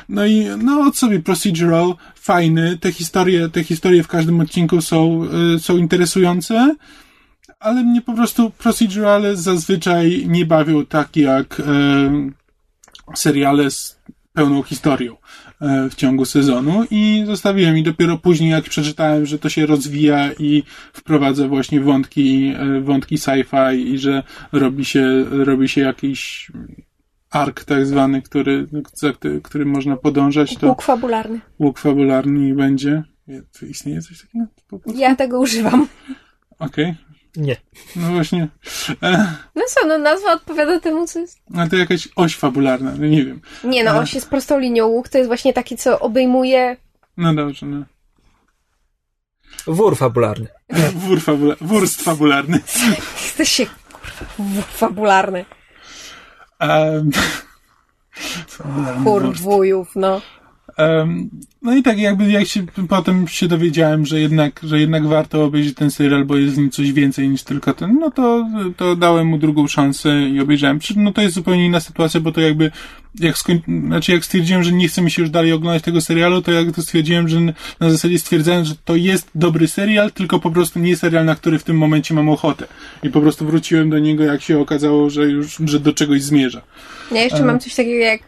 no 0.09 0.26
i 0.26 0.47
no 0.59 0.80
od 0.80 0.97
sobie 0.97 1.20
procedural, 1.20 1.95
fajny, 2.14 2.78
te 2.78 2.93
historie, 2.93 3.49
te 3.49 3.64
historie 3.64 4.03
w 4.03 4.09
każdym 4.09 4.41
odcinku 4.41 4.80
są, 4.80 5.24
y, 5.57 5.59
są 5.59 5.76
interesujące, 5.76 6.74
ale 7.61 7.82
mnie 7.82 8.03
po 8.03 8.14
prostu 8.14 8.51
procedurale 8.51 9.37
zazwyczaj 9.37 10.24
nie 10.28 10.47
bawią 10.47 10.87
tak 10.87 11.16
jak 11.16 11.61
e, 11.61 11.64
seriale 13.14 13.70
z 13.70 13.99
pełną 14.32 14.62
historią. 14.62 15.16
E, 15.64 15.90
w 15.90 15.94
ciągu 15.94 16.24
sezonu 16.24 16.84
i 16.90 17.22
zostawiłem 17.26 17.78
i 17.78 17.82
dopiero 17.82 18.18
później 18.18 18.50
jak 18.50 18.64
przeczytałem, 18.64 19.26
że 19.26 19.38
to 19.38 19.48
się 19.48 19.66
rozwija 19.66 20.32
i 20.32 20.62
wprowadza 20.92 21.48
właśnie 21.48 21.80
wątki, 21.80 22.52
e, 22.58 22.80
wątki 22.80 23.16
sci-fi 23.16 23.76
i 23.76 23.98
że 23.98 24.22
robi 24.52 24.84
się, 24.84 25.24
robi 25.30 25.68
się 25.68 25.80
jakiś 25.80 26.52
ark 27.30 27.64
tak 27.64 27.86
zwany, 27.86 28.22
który, 28.22 28.66
za 28.94 29.12
którym 29.42 29.68
można 29.68 29.96
podążać. 29.96 30.56
To 30.56 30.68
łuk 30.68 30.82
fabularny. 30.82 31.40
Łuk 31.58 31.78
fabularny 31.78 32.54
będzie. 32.54 33.02
Istnieje 33.70 34.02
coś 34.02 34.20
takiego? 34.20 34.46
Ja 34.94 35.16
tego 35.16 35.40
używam. 35.40 35.88
Okej. 36.58 36.94
Nie. 37.37 37.57
No 37.97 38.09
właśnie. 38.11 38.49
E... 39.03 39.35
No 39.55 39.62
co, 39.68 39.87
no 39.87 39.99
nazwa 39.99 40.32
odpowiada 40.32 40.80
temu, 40.80 41.07
co 41.07 41.18
jest. 41.18 41.39
A 41.57 41.66
to 41.66 41.76
jakaś 41.76 42.09
oś 42.16 42.37
fabularna, 42.37 42.93
no 42.99 43.07
nie 43.07 43.24
wiem. 43.24 43.41
Nie, 43.64 43.85
no 43.85 43.91
e... 43.91 43.99
oś 43.99 44.14
jest 44.14 44.30
prostą 44.30 44.59
linią. 44.59 44.87
Łuk 44.87 45.09
to 45.09 45.18
jest 45.18 45.28
właśnie 45.28 45.53
taki, 45.53 45.76
co 45.76 46.01
obejmuje... 46.01 46.76
No 47.16 47.35
dobrze, 47.35 47.66
no. 47.66 47.85
Wór 49.66 49.97
fabularny. 49.97 50.47
Wór 50.95 51.20
fabularny. 51.20 51.68
Wurst 51.68 52.03
fabularny. 52.03 52.61
Jesteś 53.22 53.49
się, 53.49 53.66
kurwa, 53.66 54.26
wór 54.39 54.64
fabularny. 54.64 55.45
Um... 56.61 57.11
Chór 59.05 59.37
wujów, 59.37 59.89
no. 59.97 60.20
No 61.62 61.76
i 61.76 61.82
tak 61.82 61.98
jakby 61.98 62.30
jak 62.30 62.46
się 62.46 62.66
potem 62.88 63.28
się 63.28 63.48
dowiedziałem, 63.48 64.06
że 64.06 64.20
jednak, 64.20 64.60
że 64.62 64.80
jednak 64.80 65.06
warto 65.06 65.44
obejrzeć 65.44 65.74
ten 65.74 65.90
serial, 65.90 66.24
bo 66.24 66.36
jest 66.36 66.54
w 66.54 66.58
nim 66.58 66.70
coś 66.70 66.92
więcej 66.92 67.28
niż 67.28 67.42
tylko 67.42 67.74
ten, 67.74 67.98
no 68.00 68.10
to, 68.10 68.48
to 68.76 68.96
dałem 68.96 69.26
mu 69.26 69.38
drugą 69.38 69.66
szansę 69.66 70.22
i 70.22 70.40
obejrzałem. 70.40 70.78
No 70.96 71.12
to 71.12 71.22
jest 71.22 71.34
zupełnie 71.34 71.66
inna 71.66 71.80
sytuacja, 71.80 72.20
bo 72.20 72.32
to 72.32 72.40
jakby 72.40 72.70
jak 73.20 73.38
skoń... 73.38 73.60
znaczy 73.86 74.12
jak 74.12 74.24
stwierdziłem, 74.24 74.64
że 74.64 74.72
nie 74.72 74.88
chce 74.88 75.02
mi 75.02 75.10
się 75.10 75.22
już 75.22 75.30
dalej 75.30 75.52
oglądać 75.52 75.82
tego 75.82 76.00
serialu, 76.00 76.42
to 76.42 76.52
jak 76.52 76.74
to 76.74 76.82
stwierdziłem, 76.82 77.28
że 77.28 77.40
na 77.80 77.90
zasadzie 77.90 78.18
stwierdzałem, 78.18 78.64
że 78.64 78.74
to 78.84 78.96
jest 78.96 79.30
dobry 79.34 79.68
serial, 79.68 80.12
tylko 80.12 80.38
po 80.38 80.50
prostu 80.50 80.78
nie 80.78 80.96
serial, 80.96 81.24
na 81.24 81.34
który 81.34 81.58
w 81.58 81.64
tym 81.64 81.78
momencie 81.78 82.14
mam 82.14 82.28
ochotę. 82.28 82.66
I 83.02 83.10
po 83.10 83.20
prostu 83.20 83.46
wróciłem 83.46 83.90
do 83.90 83.98
niego, 83.98 84.24
jak 84.24 84.42
się 84.42 84.58
okazało, 84.58 85.10
że 85.10 85.24
już, 85.24 85.56
że 85.64 85.80
do 85.80 85.92
czegoś 85.92 86.22
zmierza. 86.22 86.62
Ja 87.12 87.22
jeszcze 87.22 87.44
mam 87.44 87.60
coś 87.60 87.74
takiego 87.74 88.04
jak 88.04 88.20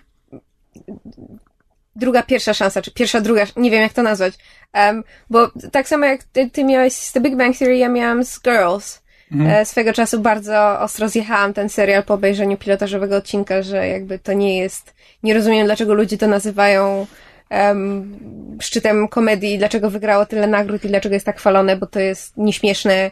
druga, 1.97 2.22
pierwsza 2.22 2.55
szansa, 2.55 2.82
czy 2.82 2.90
pierwsza, 2.90 3.20
druga, 3.20 3.47
nie 3.57 3.70
wiem 3.70 3.82
jak 3.82 3.92
to 3.92 4.03
nazwać. 4.03 4.34
Um, 4.74 5.05
bo 5.30 5.51
tak 5.72 5.88
samo 5.88 6.07
jak 6.07 6.24
ty, 6.24 6.51
ty 6.51 6.64
miałeś 6.64 6.92
z 6.92 7.12
The 7.12 7.20
Big 7.20 7.36
Bang 7.36 7.57
Theory, 7.59 7.76
ja 7.76 7.88
miałam 7.88 8.24
z 8.24 8.40
Girls. 8.42 9.03
Mhm. 9.32 9.51
E, 9.51 9.64
swego 9.64 9.92
czasu 9.92 10.20
bardzo 10.20 10.80
ostro 10.80 11.09
zjechałam 11.09 11.55
ten 11.55 11.68
serial 11.68 12.03
po 12.03 12.14
obejrzeniu 12.14 12.57
pilotażowego 12.57 13.16
odcinka, 13.16 13.62
że 13.62 13.88
jakby 13.88 14.18
to 14.18 14.32
nie 14.32 14.59
jest, 14.59 14.94
nie 15.22 15.34
rozumiem 15.34 15.66
dlaczego 15.66 15.94
ludzie 15.94 16.18
to 16.18 16.26
nazywają 16.26 17.07
um, 17.51 18.18
szczytem 18.61 19.09
komedii, 19.09 19.59
dlaczego 19.59 19.90
wygrało 19.90 20.26
tyle 20.26 20.47
nagród 20.47 20.84
i 20.84 20.88
dlaczego 20.88 21.14
jest 21.14 21.26
tak 21.26 21.38
chwalone, 21.38 21.76
bo 21.76 21.86
to 21.86 22.01
jest 22.01 22.36
nieśmieszne, 22.36 23.11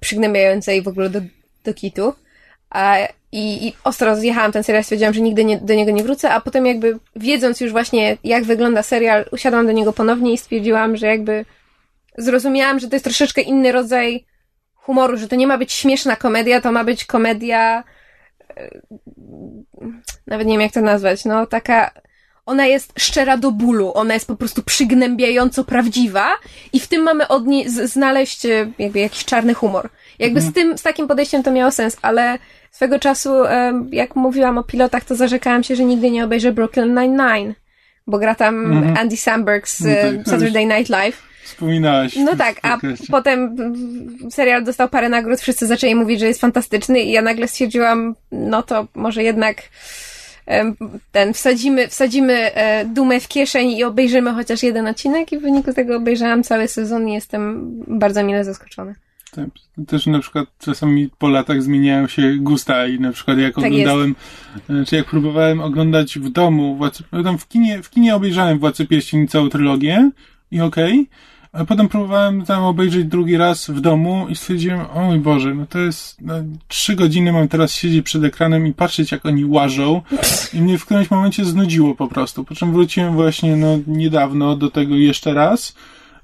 przygnębiające 0.00 0.76
i 0.76 0.82
w 0.82 0.88
ogóle 0.88 1.10
do, 1.10 1.20
do 1.64 1.74
kitu. 1.74 2.14
A, 2.70 2.96
i, 3.32 3.66
I 3.66 3.72
ostro 3.84 4.16
zjechałam 4.16 4.52
ten 4.52 4.64
serial, 4.64 4.84
stwierdziłam, 4.84 5.14
że 5.14 5.20
nigdy 5.20 5.44
nie, 5.44 5.58
do 5.58 5.74
niego 5.74 5.92
nie 5.92 6.02
wrócę, 6.02 6.30
a 6.30 6.40
potem 6.40 6.66
jakby 6.66 6.98
wiedząc 7.16 7.60
już 7.60 7.72
właśnie, 7.72 8.16
jak 8.24 8.44
wygląda 8.44 8.82
serial, 8.82 9.24
usiadłam 9.32 9.66
do 9.66 9.72
niego 9.72 9.92
ponownie 9.92 10.32
i 10.32 10.38
stwierdziłam, 10.38 10.96
że 10.96 11.06
jakby 11.06 11.44
zrozumiałam, 12.18 12.80
że 12.80 12.88
to 12.88 12.96
jest 12.96 13.04
troszeczkę 13.04 13.40
inny 13.40 13.72
rodzaj 13.72 14.24
humoru, 14.74 15.16
że 15.16 15.28
to 15.28 15.36
nie 15.36 15.46
ma 15.46 15.58
być 15.58 15.72
śmieszna 15.72 16.16
komedia, 16.16 16.60
to 16.60 16.72
ma 16.72 16.84
być 16.84 17.04
komedia 17.04 17.84
e, 18.56 18.70
nawet 20.26 20.46
nie 20.46 20.54
wiem 20.54 20.60
jak 20.60 20.72
to 20.72 20.80
nazwać, 20.80 21.24
no 21.24 21.46
taka 21.46 21.90
ona 22.46 22.66
jest 22.66 22.92
szczera 22.98 23.36
do 23.36 23.50
bólu, 23.50 23.92
ona 23.94 24.14
jest 24.14 24.26
po 24.26 24.36
prostu 24.36 24.62
przygnębiająco 24.62 25.64
prawdziwa 25.64 26.28
i 26.72 26.80
w 26.80 26.86
tym 26.86 27.02
mamy 27.02 27.28
od 27.28 27.46
niej 27.46 27.68
znaleźć 27.68 28.46
e, 28.46 28.70
jakby 28.78 28.98
jakiś 28.98 29.24
czarny 29.24 29.54
humor. 29.54 29.90
Jakby 30.18 30.38
mhm. 30.38 30.52
z 30.52 30.54
tym, 30.54 30.78
z 30.78 30.82
takim 30.82 31.08
podejściem 31.08 31.42
to 31.42 31.52
miało 31.52 31.70
sens, 31.70 31.96
ale 32.02 32.38
swego 32.78 32.98
czasu, 32.98 33.30
jak 33.90 34.16
mówiłam 34.16 34.58
o 34.58 34.64
pilotach, 34.64 35.04
to 35.04 35.14
zarzekałam 35.14 35.62
się, 35.62 35.76
że 35.76 35.84
nigdy 35.84 36.10
nie 36.10 36.24
obejrzę 36.24 36.52
Brooklyn 36.52 36.94
Nine-Nine, 36.94 37.54
bo 38.06 38.18
gra 38.18 38.34
tam 38.34 38.72
mhm. 38.72 38.96
Andy 38.96 39.16
Samberg 39.16 39.68
z 39.68 39.80
no 39.80 40.32
Saturday 40.32 40.66
Night 40.66 40.88
Live. 40.88 41.22
Wspominałaś. 41.44 42.16
No 42.16 42.36
tak, 42.36 42.56
a 42.62 42.78
potem 43.10 43.56
serial 44.30 44.64
dostał 44.64 44.88
parę 44.88 45.08
nagród, 45.08 45.40
wszyscy 45.40 45.66
zaczęli 45.66 45.94
mówić, 45.94 46.20
że 46.20 46.26
jest 46.26 46.40
fantastyczny 46.40 47.00
i 47.00 47.10
ja 47.10 47.22
nagle 47.22 47.48
stwierdziłam, 47.48 48.14
no 48.32 48.62
to 48.62 48.86
może 48.94 49.22
jednak 49.22 49.62
ten, 51.12 51.34
wsadzimy, 51.34 51.88
wsadzimy 51.88 52.54
e, 52.54 52.84
dumę 52.84 53.20
w 53.20 53.28
kieszeń 53.28 53.70
i 53.70 53.84
obejrzymy 53.84 54.32
chociaż 54.32 54.62
jeden 54.62 54.86
odcinek 54.86 55.32
i 55.32 55.38
w 55.38 55.42
wyniku 55.42 55.74
tego 55.74 55.96
obejrzałam 55.96 56.42
cały 56.42 56.68
sezon 56.68 57.08
i 57.08 57.14
jestem 57.14 57.72
bardzo 57.86 58.24
mile 58.24 58.44
zaskoczona. 58.44 58.94
Tak, 59.30 59.48
też 59.86 60.06
na 60.06 60.18
przykład 60.18 60.48
czasami 60.58 61.10
po 61.18 61.28
latach 61.28 61.62
zmieniają 61.62 62.08
się 62.08 62.36
gusta 62.36 62.86
i 62.86 63.00
na 63.00 63.12
przykład 63.12 63.38
jak 63.38 63.54
tak 63.54 63.64
oglądałem, 63.64 64.14
jest. 64.68 64.90
czy 64.90 64.96
jak 64.96 65.06
próbowałem 65.06 65.60
oglądać 65.60 66.18
w 66.18 66.30
domu, 66.30 66.76
Władcy, 66.76 67.04
tam 67.24 67.38
w 67.38 67.48
kinie, 67.48 67.82
w 67.82 67.90
kinie 67.90 68.16
obejrzałem 68.16 68.58
Władcę 68.58 68.86
Pierścieni 68.86 69.28
całą 69.28 69.48
trylogię 69.48 70.10
i 70.50 70.60
okej, 70.60 70.92
okay, 70.92 71.06
a 71.52 71.64
potem 71.64 71.88
próbowałem 71.88 72.44
tam 72.44 72.64
obejrzeć 72.64 73.04
drugi 73.04 73.36
raz 73.36 73.70
w 73.70 73.80
domu 73.80 74.26
i 74.28 74.36
stwierdziłem, 74.36 74.80
o 74.94 75.04
mój 75.04 75.18
Boże, 75.18 75.54
no 75.54 75.66
to 75.66 75.78
jest, 75.78 76.20
no, 76.20 76.34
trzy 76.68 76.96
godziny 76.96 77.32
mam 77.32 77.48
teraz 77.48 77.72
siedzieć 77.72 78.04
przed 78.04 78.24
ekranem 78.24 78.66
i 78.66 78.72
patrzeć 78.72 79.12
jak 79.12 79.26
oni 79.26 79.44
łażą. 79.44 80.02
I 80.54 80.60
mnie 80.60 80.78
w 80.78 80.84
którymś 80.84 81.10
momencie 81.10 81.44
znudziło 81.44 81.94
po 81.94 82.08
prostu, 82.08 82.44
po 82.44 82.54
czym 82.54 82.72
wróciłem 82.72 83.14
właśnie 83.14 83.56
no 83.56 83.78
niedawno 83.86 84.56
do 84.56 84.70
tego 84.70 84.94
jeszcze 84.94 85.34
raz, 85.34 85.74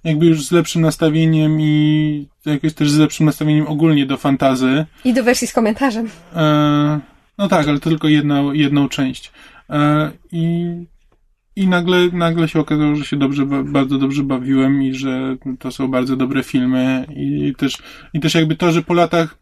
jakby 0.05 0.27
już 0.27 0.47
z 0.47 0.53
lepszym 0.53 0.83
nastawieniem 0.83 1.61
i 1.61 2.29
jakoś 2.47 2.75
też 2.75 2.91
z 2.91 2.99
lepszym 2.99 3.27
nastawieniem 3.27 3.67
ogólnie 3.67 4.07
do 4.07 4.17
fantazy. 4.17 4.87
I 5.05 5.15
do 5.15 5.25
wersji 5.25 5.47
z 5.47 5.53
komentarzem. 5.53 6.09
E, 6.37 7.01
no 7.39 7.49
tak, 7.49 7.69
ale 7.69 7.81
tylko 7.81 8.09
jedną, 8.09 8.53
jedną 8.53 8.89
część. 8.89 9.33
E, 9.71 10.11
I 10.33 10.67
i 11.57 11.69
nagle, 11.69 12.09
nagle 12.13 12.49
się 12.49 12.61
okazało, 12.61 12.97
że 12.97 13.05
się 13.05 13.17
dobrze, 13.17 13.47
bardzo 13.65 13.99
dobrze 13.99 14.23
bawiłem 14.23 14.83
i 14.83 14.95
że 14.95 15.37
to 15.59 15.73
są 15.73 15.89
bardzo 15.89 16.17
dobre 16.17 16.43
filmy 16.43 17.07
i 17.17 17.55
też, 17.59 17.79
i 18.15 18.21
też 18.21 18.35
jakby 18.35 18.57
to, 18.57 18.73
że 18.73 18.83
po 18.83 18.95
latach 18.95 19.39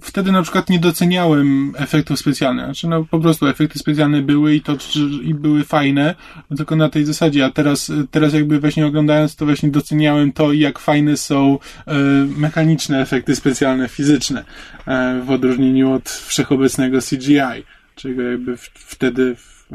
wtedy 0.00 0.32
na 0.32 0.42
przykład 0.42 0.70
nie 0.70 0.78
doceniałem 0.78 1.74
efektów 1.76 2.18
specjalnych. 2.18 2.64
Znaczy, 2.64 2.88
no 2.88 3.04
po 3.04 3.18
prostu 3.18 3.46
efekty 3.46 3.78
specjalne 3.78 4.22
były 4.22 4.54
i 4.54 4.60
to 4.60 4.76
i 5.22 5.34
były 5.34 5.64
fajne, 5.64 6.14
tylko 6.56 6.76
na 6.76 6.88
tej 6.88 7.04
zasadzie. 7.04 7.44
A 7.44 7.50
teraz, 7.50 7.92
teraz 8.10 8.34
jakby 8.34 8.60
właśnie 8.60 8.86
oglądając 8.86 9.36
to 9.36 9.44
właśnie 9.44 9.70
doceniałem 9.70 10.32
to, 10.32 10.52
jak 10.52 10.78
fajne 10.78 11.16
są 11.16 11.58
e, 11.86 11.94
mechaniczne 12.36 13.00
efekty 13.00 13.36
specjalne, 13.36 13.88
fizyczne, 13.88 14.44
e, 14.86 15.22
w 15.26 15.30
odróżnieniu 15.30 15.92
od 15.92 16.10
wszechobecnego 16.10 16.98
CGI, 17.00 17.64
czego 17.94 18.22
jakby 18.22 18.56
w, 18.56 18.70
wtedy 18.74 19.36
w, 19.36 19.68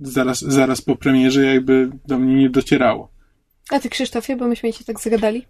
zaraz, 0.00 0.40
zaraz 0.40 0.82
po 0.82 0.96
premierze 0.96 1.44
jakby 1.44 1.90
do 2.06 2.18
mnie 2.18 2.34
nie 2.34 2.50
docierało. 2.50 3.14
A 3.70 3.80
ty 3.80 3.88
Krzysztofie, 3.88 4.36
bo 4.36 4.48
myśmy 4.48 4.72
się 4.72 4.84
tak 4.84 5.00
zagadali? 5.00 5.46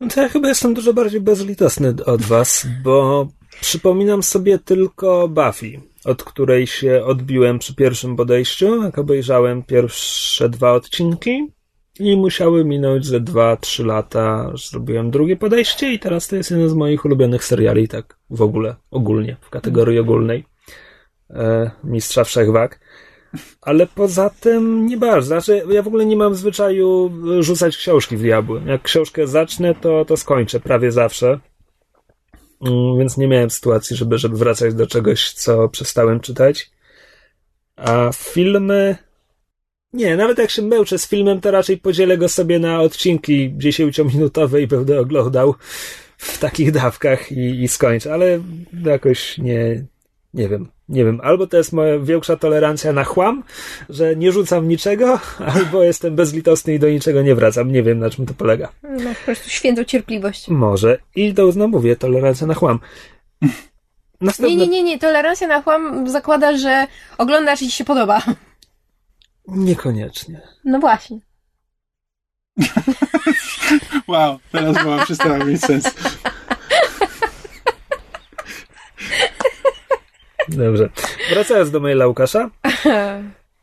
No 0.00 0.08
to 0.08 0.20
ja 0.20 0.28
chyba 0.28 0.48
jestem 0.48 0.74
dużo 0.74 0.92
bardziej 0.92 1.20
bezlitosny 1.20 1.94
od 2.06 2.22
was, 2.22 2.66
bo 2.82 3.28
przypominam 3.60 4.22
sobie 4.22 4.58
tylko 4.58 5.28
Buffy, 5.28 5.80
od 6.04 6.22
której 6.22 6.66
się 6.66 7.04
odbiłem 7.04 7.58
przy 7.58 7.74
pierwszym 7.74 8.16
podejściu, 8.16 8.82
jak 8.82 8.98
obejrzałem 8.98 9.62
pierwsze 9.62 10.48
dwa 10.48 10.72
odcinki 10.72 11.46
i 11.98 12.16
musiały 12.16 12.64
minąć 12.64 13.06
ze 13.06 13.20
dwa, 13.20 13.56
trzy 13.56 13.84
lata, 13.84 14.50
że 14.54 14.68
zrobiłem 14.68 15.10
drugie 15.10 15.36
podejście 15.36 15.92
i 15.92 15.98
teraz 15.98 16.28
to 16.28 16.36
jest 16.36 16.50
jeden 16.50 16.68
z 16.68 16.74
moich 16.74 17.04
ulubionych 17.04 17.44
seriali, 17.44 17.88
tak 17.88 18.18
w 18.30 18.42
ogóle, 18.42 18.76
ogólnie, 18.90 19.36
w 19.40 19.50
kategorii 19.50 19.98
ogólnej 19.98 20.44
e, 21.30 21.70
Mistrza 21.84 22.24
Wszechwag. 22.24 22.80
Ale 23.60 23.86
poza 23.86 24.30
tym 24.30 24.86
nie 24.86 24.96
bardzo. 24.96 25.26
Znaczy, 25.26 25.62
ja 25.70 25.82
w 25.82 25.86
ogóle 25.86 26.06
nie 26.06 26.16
mam 26.16 26.34
zwyczaju 26.34 27.12
rzucać 27.40 27.76
książki 27.76 28.16
w 28.16 28.20
diabły. 28.20 28.62
Jak 28.66 28.82
książkę 28.82 29.26
zacznę, 29.26 29.74
to, 29.74 30.04
to 30.04 30.16
skończę 30.16 30.60
prawie 30.60 30.92
zawsze. 30.92 31.40
Mm, 32.60 32.98
więc 32.98 33.16
nie 33.16 33.28
miałem 33.28 33.50
sytuacji, 33.50 33.96
żeby, 33.96 34.18
żeby 34.18 34.36
wracać 34.36 34.74
do 34.74 34.86
czegoś, 34.86 35.32
co 35.32 35.68
przestałem 35.68 36.20
czytać. 36.20 36.70
A 37.76 38.10
filmy. 38.14 38.96
Nie, 39.92 40.16
nawet 40.16 40.38
jak 40.38 40.50
się 40.50 40.62
męczę 40.62 40.98
z 40.98 41.08
filmem, 41.08 41.40
to 41.40 41.50
raczej 41.50 41.78
podzielę 41.78 42.18
go 42.18 42.28
sobie 42.28 42.58
na 42.58 42.80
odcinki 42.80 43.54
10-minutowe 43.58 44.60
i 44.60 44.66
będę 44.66 45.00
oglądał 45.00 45.54
w 46.18 46.38
takich 46.38 46.72
dawkach 46.72 47.32
i, 47.32 47.62
i 47.62 47.68
skończę, 47.68 48.12
ale 48.12 48.40
jakoś 48.84 49.38
nie, 49.38 49.84
nie 50.34 50.48
wiem, 50.48 50.68
nie 50.88 51.04
wiem, 51.04 51.20
albo 51.22 51.46
to 51.46 51.56
jest 51.56 51.72
moja 51.72 51.98
większa 51.98 52.36
tolerancja 52.36 52.92
na 52.92 53.04
chłam, 53.04 53.42
że 53.88 54.16
nie 54.16 54.32
rzucam 54.32 54.68
niczego, 54.68 55.20
albo 55.54 55.82
jestem 55.82 56.16
bezlitosny 56.16 56.74
i 56.74 56.78
do 56.78 56.88
niczego 56.88 57.22
nie 57.22 57.34
wracam. 57.34 57.72
Nie 57.72 57.82
wiem, 57.82 57.98
na 57.98 58.10
czym 58.10 58.26
to 58.26 58.34
polega. 58.34 58.72
No, 58.82 59.10
po 59.14 59.24
prostu 59.24 59.50
świętą 59.50 59.84
cierpliwość. 59.84 60.48
Może. 60.48 60.98
I 61.14 61.34
to 61.34 61.52
znowu 61.52 61.70
mówię, 61.70 61.96
tolerancja 61.96 62.46
na 62.46 62.54
chłam. 62.54 62.80
Następne... 64.20 64.56
Nie, 64.56 64.66
nie, 64.66 64.68
nie, 64.68 64.82
nie. 64.82 64.98
Tolerancja 64.98 65.48
na 65.48 65.62
chłam 65.62 66.10
zakłada, 66.10 66.56
że 66.56 66.86
oglądasz 67.18 67.62
i 67.62 67.66
ci 67.66 67.72
się 67.72 67.84
podoba. 67.84 68.22
Niekoniecznie. 69.48 70.40
No 70.64 70.78
właśnie. 70.78 71.18
wow, 74.08 74.38
teraz 74.52 74.82
była 74.82 75.04
przestała 75.04 75.38
mieć 75.38 75.60
sens. 75.60 75.94
Dobrze. 80.48 80.88
Wracając 81.30 81.70
do 81.70 81.80
maila 81.80 82.06
Łukasza. 82.06 82.50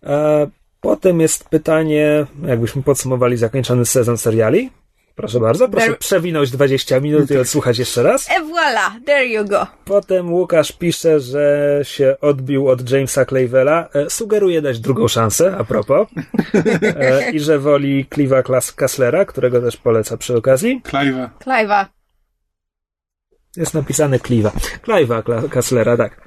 E, 0.03 0.47
potem 0.81 1.21
jest 1.21 1.49
pytanie, 1.49 2.25
jakbyśmy 2.45 2.83
podsumowali 2.83 3.37
zakończony 3.37 3.85
sezon 3.85 4.17
seriali. 4.17 4.69
Proszę 5.15 5.39
bardzo, 5.39 5.69
proszę 5.69 5.85
there... 5.85 5.97
przewinąć 5.97 6.51
20 6.51 6.99
minut 6.99 7.31
i 7.31 7.37
odsłuchać 7.37 7.79
jeszcze 7.79 8.03
raz. 8.03 8.29
E 8.29 8.39
voilà, 8.39 9.05
there 9.05 9.27
you 9.27 9.45
go. 9.45 9.67
Potem 9.85 10.33
Łukasz 10.33 10.71
pisze, 10.71 11.19
że 11.19 11.79
się 11.83 12.15
odbił 12.21 12.69
od 12.69 12.91
Jamesa 12.91 13.25
Clavela. 13.25 13.89
E, 13.93 14.09
sugeruje 14.09 14.61
dać 14.61 14.79
drugą 14.79 15.07
szansę, 15.07 15.55
a 15.57 15.63
propos. 15.63 16.07
E, 16.83 17.31
I 17.31 17.39
że 17.39 17.59
woli 17.59 18.05
Clive'a 18.05 18.73
Kasslera, 18.75 19.25
którego 19.25 19.61
też 19.61 19.77
poleca 19.77 20.17
przy 20.17 20.37
okazji. 20.37 20.81
Clive'a. 20.85 21.29
Clive'a. 21.45 21.85
Jest 23.57 23.73
napisane 23.73 24.17
Clive'a. 24.17 24.51
Clive'a 24.87 25.49
Kasslera, 25.49 25.97
tak. 25.97 26.21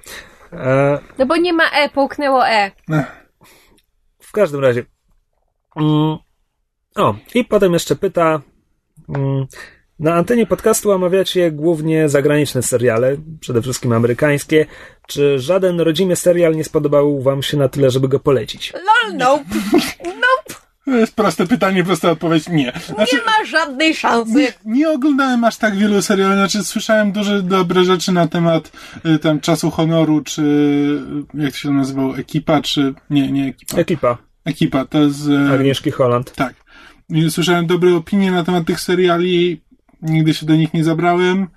E... 0.54 0.98
No 1.18 1.26
bo 1.26 1.36
nie 1.36 1.52
ma 1.52 1.70
E, 1.70 1.88
połknęło 1.88 2.48
E. 2.48 2.70
W 4.18 4.32
każdym 4.32 4.60
razie, 4.60 4.84
Mm. 5.76 6.18
O, 6.96 7.14
i 7.34 7.44
potem 7.44 7.72
jeszcze 7.72 7.96
pyta. 7.96 8.40
Mm, 9.08 9.46
na 9.98 10.14
antenie 10.14 10.46
podcastu 10.46 10.90
omawiacie 10.90 11.50
głównie 11.50 12.08
zagraniczne 12.08 12.62
seriale, 12.62 13.16
przede 13.40 13.62
wszystkim 13.62 13.92
amerykańskie. 13.92 14.66
Czy 15.06 15.38
żaden 15.38 15.80
rodzimy 15.80 16.16
serial 16.16 16.56
nie 16.56 16.64
spodobał 16.64 17.20
wam 17.20 17.42
się 17.42 17.56
na 17.56 17.68
tyle, 17.68 17.90
żeby 17.90 18.08
go 18.08 18.20
polecić? 18.20 18.72
LOL, 18.72 19.16
nope. 19.16 19.44
Nope. 20.04 20.63
To 20.84 20.90
jest 20.90 21.16
proste 21.16 21.46
pytanie, 21.46 21.84
prosta 21.84 22.10
odpowiedź 22.10 22.48
nie. 22.48 22.72
Znaczy, 22.94 23.16
nie 23.16 23.22
ma 23.22 23.44
żadnej 23.46 23.94
szansy. 23.94 24.34
Nie, 24.34 24.52
nie, 24.64 24.90
oglądałem 24.90 25.44
aż 25.44 25.56
tak 25.56 25.76
wielu 25.76 26.02
seriali, 26.02 26.34
znaczy 26.34 26.64
słyszałem 26.64 27.12
duże, 27.12 27.42
dobre 27.42 27.84
rzeczy 27.84 28.12
na 28.12 28.28
temat 28.28 28.72
y, 29.06 29.18
tam 29.18 29.40
Czasu 29.40 29.70
Honoru, 29.70 30.20
czy 30.20 30.42
jak 31.34 31.52
to 31.52 31.58
się 31.58 31.70
nazywał, 31.70 32.14
Ekipa, 32.14 32.62
czy 32.62 32.94
nie, 33.10 33.32
nie 33.32 33.48
Ekipa. 33.48 33.76
Ekipa. 33.78 34.18
Ekipa, 34.44 34.84
to 34.84 35.10
z... 35.10 35.28
Y, 35.28 35.54
Agnieszki 35.54 35.90
Holland. 35.90 36.32
Tak. 36.32 36.54
I 37.08 37.30
słyszałem 37.30 37.66
dobre 37.66 37.94
opinie 37.94 38.30
na 38.30 38.44
temat 38.44 38.66
tych 38.66 38.80
seriali, 38.80 39.62
nigdy 40.02 40.34
się 40.34 40.46
do 40.46 40.56
nich 40.56 40.74
nie 40.74 40.84
zabrałem 40.84 41.48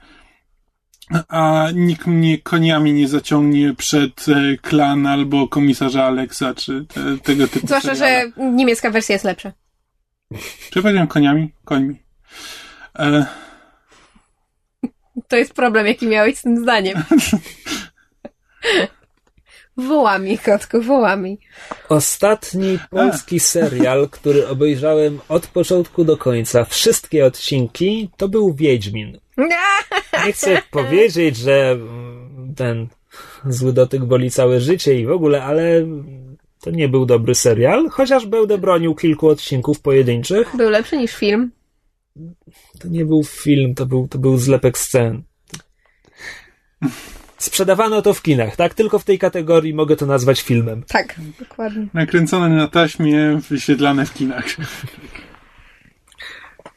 a 1.28 1.68
nikt 1.74 2.08
mnie 2.08 2.38
koniami 2.38 2.94
nie 2.94 3.08
zaciągnie 3.08 3.74
przed 3.74 4.26
e, 4.30 4.58
klan 4.58 5.08
albo 5.08 5.48
komisarza 5.48 6.06
Alexa, 6.06 6.54
czy 6.54 6.86
te, 6.86 7.18
tego 7.18 7.48
typu 7.48 7.68
Zwłaszcza, 7.68 7.96
że 7.96 8.32
niemiecka 8.38 8.92
wersja 8.92 9.14
jest 9.14 9.26
lepsza. 9.26 9.52
Czy 10.70 10.82
powiedziałem 10.82 11.08
koniami? 11.08 11.54
Końmi. 11.66 11.96
E... 13.00 13.26
To 15.28 15.38
jest 15.38 15.54
problem, 15.54 15.88
jaki 15.88 16.08
miałeś 16.08 16.38
z 16.38 16.42
tym 16.42 16.58
zdaniem. 16.58 17.04
Wołami, 19.78 20.38
kotku, 20.38 20.82
wołami. 20.82 21.38
Ostatni 21.90 22.80
polski 22.90 23.40
serial, 23.40 24.10
który 24.10 24.48
obejrzałem 24.48 25.20
od 25.30 25.48
początku 25.48 26.04
do 26.04 26.18
końca, 26.18 26.66
wszystkie 26.66 27.26
odcinki, 27.26 28.10
to 28.18 28.28
był 28.28 28.54
Wiedźmin. 28.54 29.18
Nie 30.26 30.34
chcę 30.34 30.62
powiedzieć, 30.72 31.38
że 31.38 31.78
ten 32.56 32.88
zły 33.46 33.74
dotyk 33.74 34.06
boli 34.06 34.32
całe 34.32 34.62
życie 34.62 35.00
i 35.00 35.06
w 35.06 35.12
ogóle, 35.12 35.44
ale 35.44 35.86
to 36.62 36.72
nie 36.72 36.90
był 36.90 37.06
dobry 37.06 37.36
serial, 37.36 37.90
chociaż 37.90 38.26
będę 38.26 38.58
bronił 38.58 38.96
kilku 38.96 39.28
odcinków 39.28 39.80
pojedynczych. 39.80 40.56
Był 40.56 40.70
lepszy 40.70 40.98
niż 40.98 41.16
film. 41.16 41.52
To 42.80 42.88
nie 42.88 43.06
był 43.06 43.24
film, 43.24 43.76
to 43.76 43.86
był, 43.86 44.08
to 44.08 44.20
był 44.20 44.38
zlepek 44.38 44.78
scen. 44.78 45.24
Sprzedawano 47.38 48.02
to 48.02 48.14
w 48.14 48.22
kinach, 48.22 48.56
tak? 48.56 48.74
Tylko 48.74 49.00
w 49.00 49.04
tej 49.04 49.20
kategorii 49.20 49.74
mogę 49.74 49.96
to 49.96 50.06
nazwać 50.06 50.42
filmem. 50.42 50.84
Tak, 50.88 51.16
dokładnie. 51.40 51.88
Nakręcone 51.94 52.50
na 52.50 52.68
taśmie, 52.68 53.40
wyświetlane 53.50 54.06
w 54.06 54.14
kinach. 54.14 54.46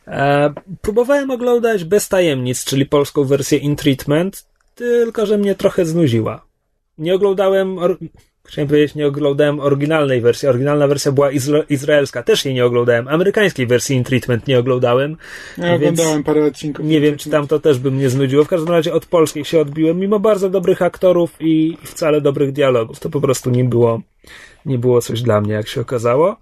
E, 0.06 0.52
próbowałem 0.82 1.30
oglądać 1.30 1.84
Bez 1.84 2.08
Tajemnic, 2.08 2.64
czyli 2.64 2.86
polską 2.86 3.24
wersję 3.24 3.58
In 3.58 3.76
Treatment, 3.76 4.46
tylko 4.74 5.26
że 5.26 5.38
mnie 5.38 5.54
trochę 5.54 5.84
znuziła. 5.84 6.44
Nie 6.98 7.14
oglądałem. 7.14 7.78
Chciałem 8.50 8.68
powiedzieć, 8.68 8.94
nie 8.94 9.06
oglądałem 9.06 9.60
oryginalnej 9.60 10.20
wersji. 10.20 10.48
Oryginalna 10.48 10.88
wersja 10.88 11.12
była 11.12 11.30
izra 11.30 11.62
izraelska, 11.68 12.22
też 12.22 12.44
jej 12.44 12.54
nie 12.54 12.64
oglądałem. 12.64 13.08
Amerykańskiej 13.08 13.66
wersji 13.66 13.96
In 13.96 14.04
Treatment 14.04 14.46
nie 14.46 14.58
oglądałem. 14.58 15.16
Ja 15.58 15.74
oglądałem 15.74 16.24
parę 16.24 16.44
odcinków. 16.44 16.86
Nie 16.86 17.00
wiem, 17.00 17.16
czy 17.16 17.30
tam 17.30 17.46
to 17.46 17.60
też 17.60 17.78
by 17.78 17.90
mnie 17.90 18.10
znudziło. 18.10 18.44
W 18.44 18.48
każdym 18.48 18.74
razie 18.74 18.92
od 18.92 19.06
polskiej 19.06 19.44
się 19.44 19.60
odbiłem, 19.60 19.98
mimo 19.98 20.20
bardzo 20.20 20.50
dobrych 20.50 20.82
aktorów 20.82 21.36
i 21.40 21.76
wcale 21.84 22.20
dobrych 22.20 22.52
dialogów. 22.52 23.00
To 23.00 23.10
po 23.10 23.20
prostu 23.20 23.50
nie 23.50 23.64
było, 23.64 24.00
nie 24.66 24.78
było 24.78 25.00
coś 25.00 25.22
dla 25.22 25.40
mnie, 25.40 25.52
jak 25.52 25.68
się 25.68 25.80
okazało. 25.80 26.36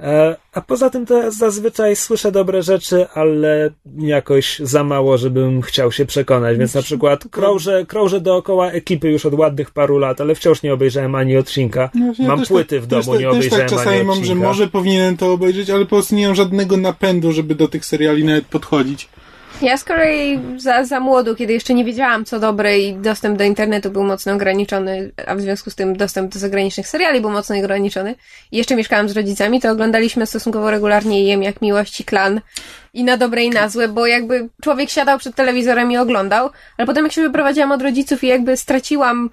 E, 0.00 0.36
a 0.52 0.60
poza 0.60 0.90
tym 0.90 1.06
to 1.06 1.30
zazwyczaj 1.30 1.96
słyszę 1.96 2.32
dobre 2.32 2.62
rzeczy, 2.62 3.06
ale 3.14 3.70
jakoś 3.98 4.58
za 4.58 4.84
mało, 4.84 5.18
żebym 5.18 5.62
chciał 5.62 5.92
się 5.92 6.06
przekonać. 6.06 6.58
Więc 6.58 6.74
na 6.74 6.82
przykład 6.82 7.24
krążę, 7.30 7.86
krążę 7.88 8.20
dookoła 8.20 8.70
ekipy 8.70 9.10
już 9.10 9.26
od 9.26 9.34
ładnych 9.34 9.70
paru 9.70 9.98
lat, 9.98 10.20
ale 10.20 10.34
wciąż 10.34 10.62
nie 10.62 10.74
obejrzałem 10.74 11.14
ani 11.14 11.36
odcinka. 11.36 11.90
No, 11.94 12.12
ja 12.18 12.28
mam 12.28 12.46
płyty 12.46 12.76
tak, 12.76 12.84
w 12.84 12.86
domu, 12.86 13.12
też, 13.12 13.20
nie 13.20 13.30
obejrzałem 13.30 13.68
też 13.68 13.70
tak 13.70 13.78
czasami 13.78 13.96
ani 13.96 14.06
mam, 14.06 14.24
że 14.24 14.34
może 14.34 14.68
powinienem 14.68 15.16
to 15.16 15.32
obejrzeć, 15.32 15.70
ale 15.70 15.84
po 15.84 15.96
prostu 15.96 16.14
nie 16.14 16.26
mam 16.26 16.36
żadnego 16.36 16.76
napędu, 16.76 17.32
żeby 17.32 17.54
do 17.54 17.68
tych 17.68 17.84
seriali 17.84 18.24
nawet 18.24 18.46
podchodzić. 18.46 19.08
Ja 19.62 19.76
z 19.76 19.84
kolei 19.84 20.40
za, 20.56 20.84
za 20.84 21.00
młodu, 21.00 21.36
kiedy 21.36 21.52
jeszcze 21.52 21.74
nie 21.74 21.84
wiedziałam 21.84 22.24
co 22.24 22.40
dobre 22.40 22.78
i 22.78 22.94
dostęp 22.94 23.38
do 23.38 23.44
internetu 23.44 23.90
był 23.90 24.04
mocno 24.04 24.32
ograniczony, 24.32 25.12
a 25.26 25.34
w 25.34 25.40
związku 25.40 25.70
z 25.70 25.74
tym 25.74 25.96
dostęp 25.96 26.32
do 26.32 26.38
zagranicznych 26.38 26.88
seriali 26.88 27.20
był 27.20 27.30
mocno 27.30 27.56
ograniczony. 27.56 28.14
I 28.52 28.56
jeszcze 28.56 28.76
mieszkałam 28.76 29.08
z 29.08 29.16
rodzicami, 29.16 29.60
to 29.60 29.70
oglądaliśmy 29.70 30.26
stosunkowo 30.26 30.70
regularnie 30.70 31.24
Jem 31.24 31.42
jak 31.42 31.62
Miłość 31.62 32.00
i 32.00 32.04
Klan 32.04 32.40
i 32.94 33.04
na 33.04 33.16
dobre 33.16 33.44
i 33.44 33.50
na 33.50 33.68
złe, 33.68 33.88
bo 33.88 34.06
jakby 34.06 34.48
człowiek 34.62 34.90
siadał 34.90 35.18
przed 35.18 35.34
telewizorem 35.34 35.92
i 35.92 35.96
oglądał, 35.96 36.50
ale 36.78 36.86
potem 36.86 37.04
jak 37.04 37.12
się 37.12 37.22
wyprowadziłam 37.22 37.72
od 37.72 37.82
rodziców 37.82 38.24
i 38.24 38.26
jakby 38.26 38.56
straciłam 38.56 39.30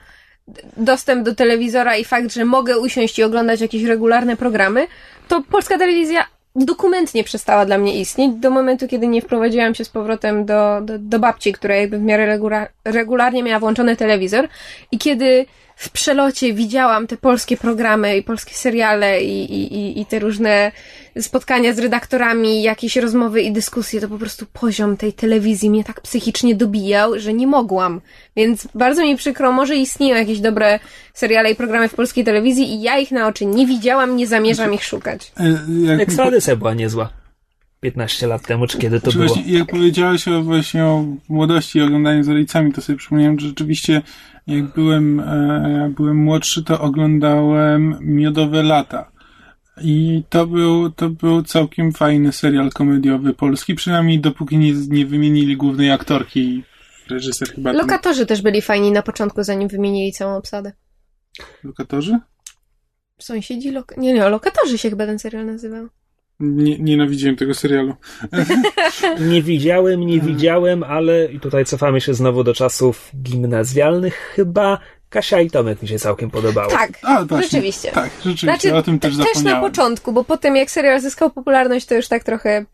dostęp 0.78 1.26
do 1.26 1.36
telewizora 1.36 1.97
i 1.97 2.05
fakt, 2.05 2.34
że 2.34 2.45
mogę 2.45 2.80
usiąść 2.80 3.19
i 3.19 3.24
oglądać 3.24 3.61
jakieś 3.61 3.84
regularne 3.84 4.38
programy, 4.38 4.88
to 5.28 5.41
polska 5.41 5.78
telewizja 5.78 6.26
dokumentnie 6.55 7.23
przestała 7.23 7.65
dla 7.65 7.77
mnie 7.77 7.99
istnieć 7.99 8.35
do 8.35 8.49
momentu, 8.49 8.87
kiedy 8.87 9.07
nie 9.07 9.21
wprowadziłam 9.21 9.75
się 9.75 9.85
z 9.85 9.89
powrotem 9.89 10.45
do, 10.45 10.81
do, 10.81 10.99
do 10.99 11.19
babci, 11.19 11.53
która 11.53 11.75
jakby 11.75 11.97
w 11.97 12.01
miarę 12.01 12.39
regularnie 12.85 13.43
miała 13.43 13.59
włączony 13.59 13.95
telewizor. 13.95 14.47
I 14.91 14.97
kiedy 14.97 15.45
w 15.75 15.89
przelocie 15.89 16.53
widziałam 16.53 17.07
te 17.07 17.17
polskie 17.17 17.57
programy 17.57 18.17
i 18.17 18.23
polskie 18.23 18.53
seriale 18.53 19.23
i, 19.23 19.53
i, 19.53 20.01
i 20.01 20.05
te 20.05 20.19
różne 20.19 20.71
spotkania 21.22 21.74
z 21.74 21.80
redaktorami, 21.80 22.64
jakieś 22.64 22.95
rozmowy 22.95 23.41
i 23.41 23.51
dyskusje, 23.51 24.01
to 24.01 24.07
po 24.07 24.18
prostu 24.18 24.45
poziom 24.53 24.97
tej 24.97 25.14
telewizji 25.14 25.70
mnie 25.70 25.84
tak 25.84 26.01
psychicznie 26.01 26.55
dobijał, 26.55 27.20
że 27.20 27.34
nie 27.34 27.47
mogłam. 27.47 28.01
Więc 28.36 28.68
bardzo 28.76 29.03
mi 29.03 29.16
przykro, 29.16 29.51
może 29.51 29.76
istnieją 29.76 30.16
jakieś 30.16 30.39
dobre 30.39 30.80
seriale 31.14 31.51
i 31.51 31.55
programy 31.55 31.89
w 31.89 31.95
polskiej 31.95 32.24
telewizji 32.24 32.74
i 32.74 32.82
ja 32.82 32.97
ich 32.97 33.11
na 33.11 33.28
oczy 33.28 33.45
nie 33.45 33.68
widziałam, 33.68 34.16
nie 34.16 34.28
zamierzam 34.28 34.74
ich 34.74 34.84
szukać. 34.84 35.32
E, 35.89 35.93
Ekstradycja 35.93 36.55
była 36.55 36.74
niezła. 36.74 37.09
15 37.80 38.28
lat 38.28 38.47
temu, 38.47 38.68
czy 38.68 38.78
kiedy 38.78 39.01
to 39.01 39.11
czy 39.11 39.18
było? 39.18 39.34
Właśnie, 39.34 39.53
jak 39.53 39.68
powiedziałeś 39.68 40.28
o, 40.28 40.41
właśnie 40.41 40.86
o 40.86 41.05
młodości 41.30 41.80
i 41.80 41.82
oglądaniu 41.82 42.24
z 42.24 42.28
rodzicami, 42.28 42.74
to 42.74 42.82
sobie 42.82 42.97
przypomniałem, 42.97 43.39
że 43.39 43.47
rzeczywiście 43.47 44.01
jak 44.47 44.74
byłem, 44.74 45.20
e, 45.20 45.91
byłem 45.95 46.18
młodszy, 46.18 46.64
to 46.64 46.82
oglądałem 46.82 47.97
Miodowe 48.01 48.64
Lata. 48.64 49.12
I 49.82 50.24
to 50.30 50.47
był, 50.47 50.91
to 50.91 51.09
był 51.09 51.43
całkiem 51.43 51.91
fajny 51.91 52.32
serial 52.32 52.71
komediowy 52.71 53.34
polski, 53.34 53.76
przynajmniej 53.76 54.19
dopóki 54.19 54.57
nie, 54.57 54.74
nie 54.74 55.05
wymienili 55.05 55.57
głównej 55.57 55.91
aktorki. 55.91 56.63
Reżyser 57.09 57.47
chyba. 57.47 57.71
Lokatorzy 57.71 58.19
tam... 58.19 58.28
też 58.28 58.41
byli 58.41 58.61
fajni 58.61 58.91
na 58.91 59.01
początku, 59.01 59.43
zanim 59.43 59.67
wymienili 59.67 60.11
całą 60.11 60.38
obsadę. 60.38 60.71
Lokatorzy? 61.63 62.19
Sąsiedzi, 63.19 63.71
lok... 63.71 63.97
nie, 63.97 64.13
nie, 64.13 64.30
lokatorzy 64.30 64.78
się 64.78 64.89
chyba 64.89 65.05
ten 65.05 65.19
serial 65.19 65.45
nazywał. 65.45 65.88
Nie, 66.39 66.80
nienawidziłem 66.80 67.36
tego 67.36 67.53
serialu. 67.53 67.95
nie 69.32 69.41
widziałem, 69.41 70.05
nie 70.05 70.19
widziałem, 70.19 70.84
ale 70.84 71.26
i 71.26 71.39
tutaj 71.39 71.65
cofamy 71.65 72.01
się 72.01 72.13
znowu 72.13 72.43
do 72.43 72.53
czasów 72.53 73.11
gimnazjalnych 73.21 74.15
chyba. 74.15 74.80
Kasia 75.14 75.41
i 75.41 75.49
Tomek 75.49 75.82
mi 75.82 75.88
się 75.88 75.99
całkiem 75.99 76.30
podobało. 76.30 76.72
Tak, 76.72 76.91
A, 77.03 77.26
rzeczywiście. 77.41 77.91
Tak, 77.91 78.11
rzeczywiście, 78.26 78.47
znaczy, 78.47 78.76
o 78.76 78.84
tym 78.84 78.99
też 78.99 79.16
zapomniałem. 79.16 79.43
Też 79.43 79.53
na 79.53 79.61
początku, 79.61 80.14
bo 80.14 80.24
potem 80.24 80.55
jak 80.55 80.72
serial 80.72 81.01
zyskał 81.01 81.30
popularność, 81.30 81.86
to 81.86 81.95
już 81.95 82.07
tak 82.07 82.24
trochę 82.24 82.66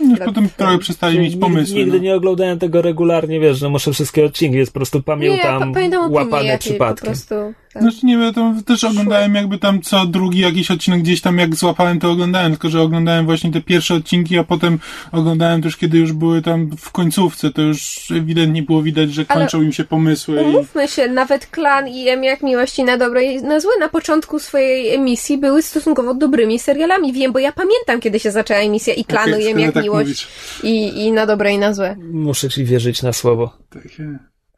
już 0.00 0.18
potem 0.18 0.48
trochę 0.56 0.78
przestali 0.78 1.18
mieć 1.18 1.36
pomysły. 1.36 1.76
Nigdy 1.76 1.96
no. 1.96 2.02
nie 2.02 2.14
oglądałem 2.14 2.58
tego 2.58 2.82
regularnie, 2.82 3.40
wiesz, 3.40 3.58
że 3.58 3.68
muszę 3.68 3.92
wszystkie 3.92 4.24
odcinki, 4.24 4.56
więc 4.56 4.70
po 4.70 4.74
prostu 4.74 5.02
pamiętam 5.02 5.68
nie, 5.68 5.74
pamiętam 5.74 6.12
łapane 6.12 6.58
przypadki. 6.58 7.00
Po 7.00 7.06
prostu, 7.06 7.34
tak. 7.72 7.82
Znaczy 7.82 8.06
nie 8.06 8.18
wiem, 8.18 8.62
też 8.64 8.84
oglądałem 8.84 9.34
jakby 9.34 9.58
tam 9.58 9.80
co 9.82 10.06
drugi 10.06 10.38
jakiś 10.38 10.70
odcinek 10.70 11.00
gdzieś 11.02 11.20
tam 11.20 11.38
jak 11.38 11.54
złapałem, 11.54 12.00
to 12.00 12.10
oglądałem, 12.10 12.52
tylko 12.52 12.68
że 12.68 12.80
oglądałem 12.80 13.24
właśnie 13.24 13.52
te 13.52 13.60
pierwsze 13.60 13.94
odcinki, 13.94 14.38
a 14.38 14.44
potem 14.44 14.78
oglądałem 15.12 15.62
też, 15.62 15.76
kiedy 15.76 15.98
już 15.98 16.12
były 16.12 16.42
tam 16.42 16.70
w 16.76 16.90
końcówce, 16.90 17.50
to 17.50 17.62
już 17.62 18.10
ewidentnie 18.10 18.62
było 18.62 18.82
widać, 18.82 19.14
że 19.14 19.24
kończą 19.24 19.58
Ale 19.58 19.66
im 19.66 19.72
się 19.72 19.84
pomysły. 19.84 20.42
Umówmy 20.42 20.84
i... 20.84 20.88
się, 20.88 21.08
nawet 21.08 21.46
Klan 21.46 21.88
i 21.88 22.08
M 22.08 22.24
jak 22.24 22.42
Miłości 22.42 22.84
na 22.84 22.96
dobre 22.96 23.24
i 23.24 23.42
na 23.42 23.60
złe 23.60 23.72
na 23.80 23.88
początku 23.88 24.38
swojej 24.38 24.94
emisji 24.94 25.38
były 25.38 25.62
stosunkowo 25.62 26.14
dobrymi 26.14 26.58
serialami. 26.58 27.12
Wiem, 27.12 27.32
bo 27.32 27.38
ja 27.38 27.52
pamiętam, 27.52 28.00
kiedy 28.00 28.20
się 28.20 28.30
zaczęła 28.30 28.60
emisja 28.60 28.94
i 28.94 29.04
Klanu 29.04 29.32
okay, 29.32 29.42
i 29.42 29.46
M 29.46 29.60
jak 29.60 29.74
tak 29.74 29.82
Miłość 29.82 30.28
i, 30.62 31.04
i 31.04 31.12
na 31.12 31.26
dobre 31.26 31.52
i 31.52 31.58
na 31.58 31.74
złe. 31.74 31.96
Muszę 32.12 32.48
ci 32.48 32.64
wierzyć 32.64 33.02
na 33.02 33.12
słowo. 33.12 33.58
Tak, 33.70 33.82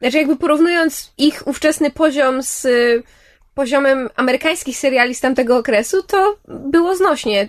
znaczy 0.02 0.18
jakby 0.18 0.36
porównując 0.36 1.12
ich 1.18 1.42
ówczesny 1.46 1.90
poziom 1.90 2.42
z 2.42 2.64
y, 2.64 3.02
poziomem 3.54 4.08
amerykańskich 4.16 4.76
seriali 4.76 5.14
z 5.14 5.20
tamtego 5.20 5.56
okresu, 5.56 6.02
to 6.02 6.36
było 6.48 6.96
znośnie. 6.96 7.48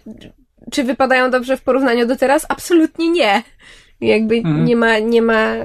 Czy 0.71 0.83
wypadają 0.83 1.31
dobrze 1.31 1.57
w 1.57 1.61
porównaniu 1.61 2.07
do 2.07 2.15
teraz? 2.15 2.45
Absolutnie 2.49 3.09
nie. 3.09 3.43
Jakby 4.01 4.35
mhm. 4.35 4.65
nie 4.65 4.75
ma, 4.75 4.99
nie 4.99 5.21
ma 5.21 5.55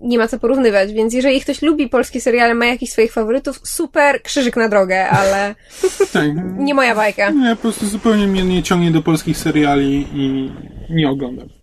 nie 0.00 0.18
ma 0.18 0.28
co 0.28 0.38
porównywać, 0.38 0.92
więc 0.92 1.14
jeżeli 1.14 1.40
ktoś 1.40 1.62
lubi 1.62 1.88
polskie 1.88 2.20
seriale, 2.20 2.54
ma 2.54 2.66
jakichś 2.66 2.92
swoich 2.92 3.12
faworytów, 3.12 3.60
super, 3.64 4.22
krzyżyk 4.22 4.56
na 4.56 4.68
drogę, 4.68 5.08
ale 5.08 5.54
tak. 6.12 6.30
nie 6.58 6.74
moja 6.74 6.94
bajka. 6.94 7.30
Nie, 7.30 7.56
po 7.56 7.62
prostu 7.62 7.86
zupełnie 7.86 8.26
mnie 8.26 8.44
nie 8.44 8.62
ciągnie 8.62 8.90
do 8.90 9.02
polskich 9.02 9.38
seriali 9.38 10.06
i 10.14 10.52
nie 10.90 11.10
oglądam. 11.10 11.59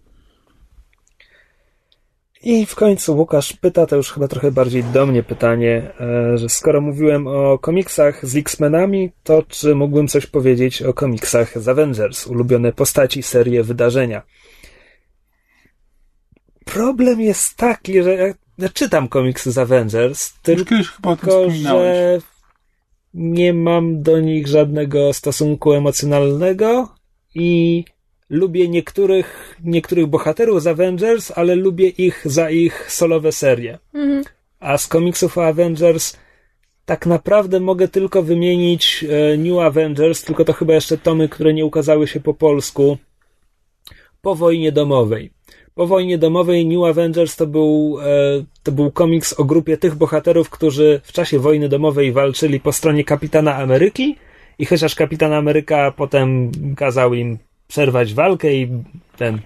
I 2.44 2.66
w 2.66 2.76
końcu 2.76 3.18
Łukasz 3.18 3.54
pyta, 3.54 3.86
to 3.86 3.96
już 3.96 4.12
chyba 4.12 4.28
trochę 4.28 4.52
bardziej 4.52 4.84
do 4.84 5.06
mnie 5.06 5.24
pytanie, 5.24 5.92
e, 6.00 6.38
że 6.38 6.50
skoro 6.50 6.82
mówiłem 6.82 7.28
o 7.28 7.60
komiksach 7.60 8.26
z 8.26 8.36
X-Menami, 8.36 9.12
to 9.24 9.44
czy 9.48 9.76
mógłbym 9.76 10.08
coś 10.08 10.26
powiedzieć 10.26 10.82
o 10.82 10.94
komiksach 10.94 11.62
z 11.62 11.68
Avengers, 11.68 12.28
ulubione 12.28 12.74
postaci, 12.74 13.24
serie, 13.24 13.64
wydarzenia? 13.64 14.22
Problem 16.66 17.22
jest 17.22 17.56
taki, 17.56 18.04
że 18.04 18.14
ja, 18.16 18.34
ja 18.58 18.70
czytam 18.70 19.08
komiksy 19.08 19.52
z 19.52 19.58
Avengers, 19.58 20.34
tylko 20.42 21.50
że 21.50 22.20
nie 23.14 23.54
mam 23.54 24.02
do 24.02 24.20
nich 24.20 24.48
żadnego 24.48 25.14
stosunku 25.14 25.74
emocjonalnego 25.74 26.96
i 27.36 27.86
lubię 28.30 28.68
niektórych, 28.68 29.58
niektórych 29.64 30.08
bohaterów 30.08 30.62
z 30.62 30.68
Avengers, 30.68 31.32
ale 31.36 31.56
lubię 31.56 31.88
ich 31.90 32.22
za 32.26 32.50
ich 32.50 32.92
solowe 32.92 33.32
serie. 33.32 33.80
Mhm. 33.94 34.24
A 34.60 34.78
z 34.78 34.88
komiksów 34.88 35.38
o 35.38 35.46
Avengers 35.46 36.18
tak 36.86 37.06
naprawdę 37.06 37.60
mogę 37.60 37.88
tylko 37.88 38.24
wymienić 38.24 39.06
e, 39.10 39.38
New 39.38 39.60
Avengers, 39.60 40.24
tylko 40.24 40.46
to 40.46 40.54
chyba 40.54 40.74
jeszcze 40.74 40.98
tomy, 40.98 41.30
które 41.30 41.54
nie 41.54 41.66
ukazały 41.66 42.08
się 42.08 42.20
po 42.20 42.34
polsku 42.34 42.98
po 44.22 44.36
wojnie 44.36 44.72
domowej. 44.72 45.32
Po 45.76 45.88
wojnie 45.88 46.18
domowej 46.18 46.66
New 46.66 46.84
Avengers 46.84 47.36
to 47.36 47.48
był, 47.48 47.98
e, 48.02 48.06
to 48.64 48.72
był 48.72 48.92
komiks 48.92 49.34
o 49.34 49.44
grupie 49.44 49.78
tych 49.78 49.96
bohaterów, 49.96 50.50
którzy 50.50 51.02
w 51.04 51.12
czasie 51.12 51.40
wojny 51.40 51.70
domowej 51.70 52.12
walczyli 52.12 52.60
po 52.60 52.72
stronie 52.72 53.04
kapitana 53.04 53.56
Ameryki 53.56 54.16
i 54.60 54.66
chociaż 54.66 54.96
kapitan 54.96 55.34
Ameryka 55.34 55.92
potem 55.92 56.52
kazał 56.76 57.14
im 57.14 57.38
przerwać 57.68 58.14
walkę 58.14 58.54
i 58.54 58.84
ten, 59.18 59.40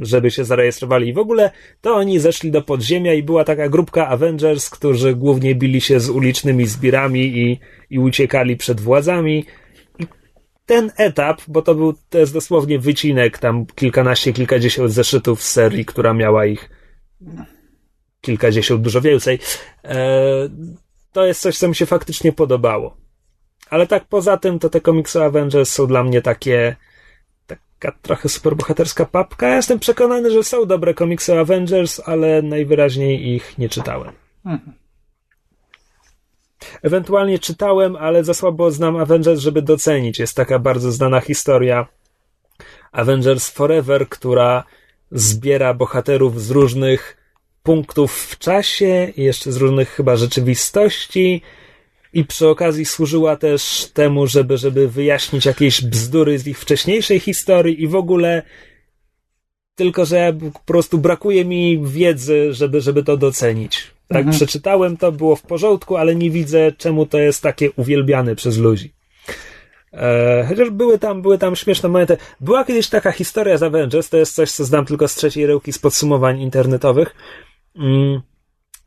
żeby 0.00 0.30
się 0.30 0.44
zarejestrowali. 0.44 1.08
I 1.08 1.12
w 1.12 1.18
ogóle 1.18 1.50
to 1.80 1.94
oni 1.94 2.18
zeszli 2.18 2.50
do 2.50 2.62
podziemia 2.62 3.14
i 3.14 3.22
była 3.22 3.44
taka 3.44 3.68
grupka 3.68 4.08
Avengers, 4.08 4.70
którzy 4.70 5.14
głównie 5.14 5.54
bili 5.54 5.80
się 5.80 6.00
z 6.00 6.10
ulicznymi 6.10 6.66
zbirami 6.66 7.20
i, 7.20 7.60
i 7.90 7.98
uciekali 7.98 8.56
przed 8.56 8.80
władzami. 8.80 9.44
I 9.98 10.06
ten 10.66 10.92
etap, 10.96 11.40
bo 11.48 11.62
to 11.62 11.74
był, 11.74 11.94
to 12.10 12.18
jest 12.18 12.32
dosłownie 12.32 12.78
wycinek, 12.78 13.38
tam 13.38 13.66
kilkanaście, 13.66 14.32
kilkadziesiąt 14.32 14.92
zeszytów 14.92 15.42
z 15.42 15.52
serii, 15.52 15.84
która 15.84 16.14
miała 16.14 16.46
ich 16.46 16.70
kilkadziesiąt, 18.20 18.82
dużo 18.82 19.00
więcej. 19.00 19.38
E, 19.84 19.98
to 21.12 21.26
jest 21.26 21.40
coś, 21.40 21.58
co 21.58 21.68
mi 21.68 21.74
się 21.74 21.86
faktycznie 21.86 22.32
podobało. 22.32 22.96
Ale 23.70 23.86
tak 23.86 24.04
poza 24.04 24.36
tym, 24.36 24.58
to 24.58 24.68
te 24.68 24.80
komiksy 24.80 25.22
Avengers 25.22 25.72
są 25.72 25.86
dla 25.86 26.04
mnie 26.04 26.22
takie, 26.22 26.76
taka 27.82 27.98
trochę 28.02 28.28
superbohaterska 28.28 29.04
papka. 29.04 29.48
Ja 29.48 29.56
jestem 29.56 29.78
przekonany, 29.78 30.30
że 30.30 30.44
są 30.44 30.66
dobre 30.66 30.94
komiksy 30.94 31.38
Avengers, 31.38 32.00
ale 32.04 32.42
najwyraźniej 32.42 33.34
ich 33.34 33.58
nie 33.58 33.68
czytałem. 33.68 34.12
Mhm. 34.46 34.72
Ewentualnie 36.82 37.38
czytałem, 37.38 37.96
ale 37.96 38.24
za 38.24 38.34
słabo 38.34 38.70
znam 38.70 38.96
Avengers, 38.96 39.40
żeby 39.40 39.62
docenić. 39.62 40.18
Jest 40.18 40.36
taka 40.36 40.58
bardzo 40.58 40.92
znana 40.92 41.20
historia 41.20 41.86
Avengers 42.92 43.50
Forever, 43.50 44.08
która 44.08 44.64
zbiera 45.10 45.74
bohaterów 45.74 46.42
z 46.42 46.50
różnych 46.50 47.16
punktów 47.62 48.14
w 48.14 48.38
czasie 48.38 49.12
i 49.16 49.22
jeszcze 49.22 49.52
z 49.52 49.56
różnych 49.56 49.88
chyba 49.88 50.16
rzeczywistości 50.16 51.42
i 52.12 52.24
przy 52.24 52.48
okazji 52.48 52.84
służyła 52.84 53.36
też 53.36 53.90
temu, 53.94 54.26
żeby, 54.26 54.58
żeby 54.58 54.88
wyjaśnić 54.88 55.46
jakieś 55.46 55.84
bzdury 55.84 56.38
z 56.38 56.46
ich 56.46 56.58
wcześniejszej 56.58 57.20
historii 57.20 57.82
i 57.82 57.88
w 57.88 57.94
ogóle 57.94 58.42
tylko, 59.74 60.04
że 60.04 60.32
po 60.52 60.60
prostu 60.66 60.98
brakuje 60.98 61.44
mi 61.44 61.82
wiedzy, 61.84 62.52
żeby, 62.52 62.80
żeby 62.80 63.02
to 63.04 63.16
docenić. 63.16 63.90
Tak, 64.08 64.18
mhm. 64.18 64.36
przeczytałem 64.36 64.96
to, 64.96 65.12
było 65.12 65.36
w 65.36 65.42
porządku, 65.42 65.96
ale 65.96 66.14
nie 66.14 66.30
widzę, 66.30 66.72
czemu 66.72 67.06
to 67.06 67.18
jest 67.18 67.42
takie 67.42 67.72
uwielbiane 67.72 68.36
przez 68.36 68.58
ludzi. 68.58 68.92
E, 69.92 70.44
chociaż 70.48 70.70
były 70.70 70.98
tam, 70.98 71.22
były 71.22 71.38
tam 71.38 71.56
śmieszne 71.56 71.88
momenty. 71.88 72.16
Była 72.40 72.64
kiedyś 72.64 72.88
taka 72.88 73.12
historia 73.12 73.58
z 73.58 73.62
Avengers, 73.62 74.08
to 74.08 74.16
jest 74.16 74.34
coś, 74.34 74.50
co 74.52 74.64
znam 74.64 74.86
tylko 74.86 75.08
z 75.08 75.14
trzeciej 75.14 75.46
rełki 75.46 75.72
z 75.72 75.78
podsumowań 75.78 76.40
internetowych. 76.40 77.14
Mm 77.76 78.31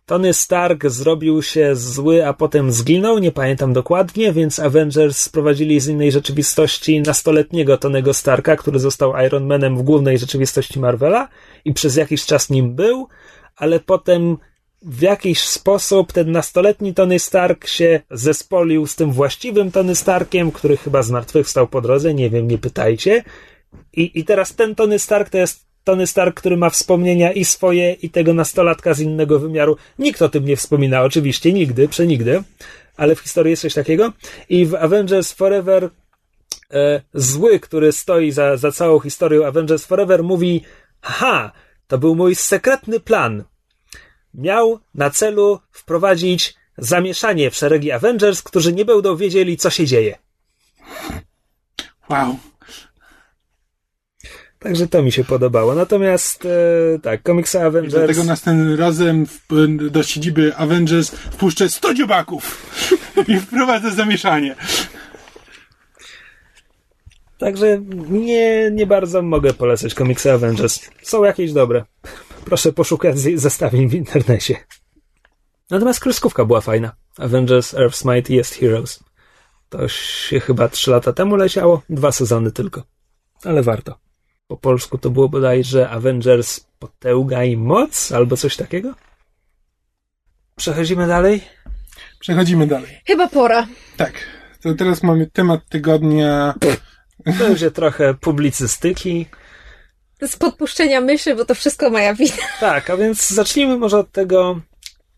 Tony 0.06 0.34
Stark 0.34 0.86
zrobił 0.86 1.42
się 1.42 1.76
zły, 1.76 2.28
a 2.28 2.34
potem 2.34 2.72
zginął, 2.72 3.20
nie 3.20 3.32
pamiętam 3.32 3.74
dokładnie, 3.74 4.34
więc 4.34 4.60
Avengers 4.60 5.18
sprowadzili 5.18 5.80
z 5.80 5.88
innej 5.88 6.12
rzeczywistości 6.12 7.02
nastoletniego 7.02 7.78
Tonego 7.78 8.14
Starka, 8.14 8.56
który 8.56 8.80
został 8.80 9.14
Iron 9.26 9.46
Manem 9.46 9.78
w 9.78 9.82
głównej 9.82 10.18
rzeczywistości 10.18 10.80
Marvela 10.80 11.28
i 11.66 11.74
przez 11.74 11.96
jakiś 11.96 12.26
czas 12.26 12.50
nim 12.50 12.76
był, 12.76 13.08
ale 13.56 13.80
potem 13.80 14.38
w 14.82 15.02
jakiś 15.02 15.40
sposób 15.40 16.14
ten 16.14 16.32
nastoletni 16.32 16.94
Tony 16.94 17.20
Stark 17.20 17.68
się 17.68 18.02
zespolił 18.12 18.88
z 18.88 18.96
tym 18.96 19.12
właściwym 19.12 19.72
Tony 19.72 19.96
Starkiem, 19.96 20.52
który 20.52 20.78
chyba 20.78 21.04
zmartwychwstał 21.04 21.68
po 21.68 21.82
drodze, 21.82 22.14
nie 22.14 22.30
wiem, 22.30 22.48
nie 22.48 22.58
pytajcie. 22.58 23.24
I, 23.94 24.20
I 24.20 24.24
teraz 24.24 24.56
ten 24.56 24.76
Tony 24.76 25.00
Stark 25.00 25.30
to 25.30 25.38
jest 25.38 25.66
Tony 25.86 26.08
Stark, 26.08 26.36
który 26.36 26.58
ma 26.58 26.70
wspomnienia 26.70 27.32
i 27.32 27.46
swoje, 27.46 27.94
i 27.94 28.10
tego 28.10 28.34
nastolatka 28.34 28.94
z 28.94 29.00
innego 29.00 29.40
wymiaru. 29.40 29.78
Nikt 30.00 30.22
o 30.22 30.30
tym 30.30 30.46
nie 30.46 30.56
wspomina, 30.56 31.02
oczywiście, 31.02 31.54
nigdy, 31.54 31.88
przenigdy, 31.88 32.44
ale 32.98 33.16
w 33.16 33.20
historii 33.20 33.50
jest 33.50 33.62
coś 33.62 33.74
takiego. 33.74 34.14
I 34.50 34.66
w 34.66 34.76
Avengers 34.76 35.32
Forever 35.32 35.90
e, 36.72 37.02
zły, 37.14 37.60
który 37.60 37.92
stoi 37.92 38.32
za, 38.32 38.58
za 38.58 38.72
całą 38.72 39.00
historią 39.00 39.46
Avengers 39.46 39.86
Forever, 39.86 40.24
mówi: 40.24 40.62
Ha, 41.02 41.52
to 41.88 41.98
był 41.98 42.16
mój 42.16 42.36
sekretny 42.36 43.00
plan. 43.00 43.44
Miał 44.34 44.80
na 44.96 45.10
celu 45.10 45.60
wprowadzić 45.72 46.56
zamieszanie 46.78 47.52
w 47.52 47.56
szeregi 47.56 47.92
Avengers, 47.92 48.42
którzy 48.42 48.74
nie 48.74 48.86
będą 48.86 49.16
wiedzieli, 49.16 49.58
co 49.58 49.70
się 49.70 49.86
dzieje. 49.86 50.18
Wow. 52.10 52.38
Także 54.60 54.88
to 54.88 55.04
mi 55.04 55.12
się 55.12 55.24
podobało. 55.24 55.76
Natomiast 55.76 56.46
e, 56.46 57.00
tak, 57.00 57.24
komiksy 57.24 57.62
Avengers. 57.62 57.94
I 57.94 57.98
dlatego 57.98 58.24
następnym 58.24 58.80
razem 58.80 59.26
w, 59.26 59.40
do 59.90 60.04
siedziby 60.04 60.56
Avengers 60.56 61.12
wpuszczę 61.12 61.70
100 61.70 61.94
dziobaków 61.94 62.72
i 63.28 63.40
wprowadzę 63.40 63.92
zamieszanie. 63.92 64.56
Także 67.38 67.82
nie, 68.10 68.72
nie 68.72 68.88
bardzo 68.88 69.22
mogę 69.22 69.54
polecać 69.54 69.94
komiksy 69.94 70.32
Avengers. 70.32 70.80
Są 71.02 71.24
jakieś 71.24 71.54
dobre. 71.54 71.84
Proszę 72.46 72.74
poszukać 72.74 73.20
zestawień 73.20 73.90
w 73.90 73.94
internecie. 73.94 74.56
Natomiast 75.70 76.00
kreskówka 76.00 76.46
była 76.46 76.62
fajna. 76.62 76.96
Avengers 77.18 77.74
Earth's 77.74 78.14
Mightiest 78.14 78.56
Heroes. 78.56 79.04
To 79.70 79.88
się 79.88 80.40
chyba 80.40 80.68
3 80.68 80.92
lata 80.92 81.14
temu 81.14 81.36
leciało. 81.36 81.82
Dwa 81.90 82.12
sezony 82.12 82.52
tylko. 82.52 82.84
Ale 83.44 83.64
warto. 83.64 84.05
Po 84.48 84.58
polsku 84.58 84.98
to 84.98 85.10
było 85.10 85.30
bodajże 85.30 85.90
Avengers 85.90 86.60
Potęga 86.80 87.44
i 87.44 87.58
Moc, 87.58 88.12
albo 88.12 88.38
coś 88.38 88.56
takiego? 88.56 88.94
Przechodzimy 90.56 91.08
dalej? 91.08 91.42
Przechodzimy 92.20 92.68
dalej. 92.68 93.02
Chyba 93.08 93.28
pora. 93.28 93.68
Tak. 93.98 94.14
To 94.62 94.74
teraz 94.74 95.04
mamy 95.04 95.28
temat 95.28 95.62
tygodnia. 95.70 96.54
To 97.40 97.50
już 97.50 97.62
jest 97.62 97.76
trochę 97.76 98.14
publicystyki. 98.14 99.26
Z 100.28 100.36
podpuszczenia 100.36 101.02
myszy, 101.02 101.36
bo 101.36 101.46
to 101.46 101.56
wszystko 101.56 101.90
moja 101.90 102.14
wina. 102.14 102.44
Tak, 102.60 102.90
a 102.90 102.98
więc 102.98 103.30
zacznijmy 103.30 103.78
może 103.78 103.98
od 104.00 104.12
tego. 104.12 104.62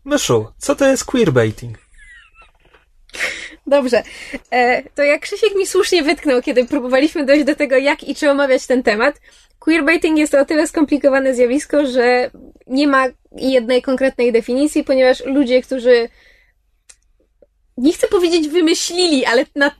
Myszu, 0.04 0.52
co 0.58 0.74
to 0.74 0.88
jest 0.88 1.04
queerbaiting? 1.04 1.78
Dobrze. 3.68 4.02
E, 4.50 4.82
to 4.94 5.02
jak 5.02 5.20
Krzysiek 5.20 5.54
mi 5.54 5.66
słusznie 5.66 6.02
wytknął, 6.02 6.42
kiedy 6.42 6.64
próbowaliśmy 6.64 7.24
dojść 7.24 7.44
do 7.44 7.54
tego, 7.54 7.76
jak 7.76 8.04
i 8.04 8.14
czy 8.14 8.30
omawiać 8.30 8.66
ten 8.66 8.82
temat, 8.82 9.20
queerbaiting 9.58 10.18
jest 10.18 10.34
o 10.34 10.44
tyle 10.44 10.66
skomplikowane 10.66 11.34
zjawisko, 11.34 11.86
że 11.86 12.30
nie 12.66 12.86
ma 12.86 13.06
jednej 13.36 13.82
konkretnej 13.82 14.32
definicji, 14.32 14.84
ponieważ 14.84 15.24
ludzie, 15.24 15.62
którzy 15.62 16.08
nie 17.76 17.92
chcę 17.92 18.08
powiedzieć 18.08 18.48
wymyślili, 18.48 19.24
ale 19.24 19.44
na, 19.54 19.70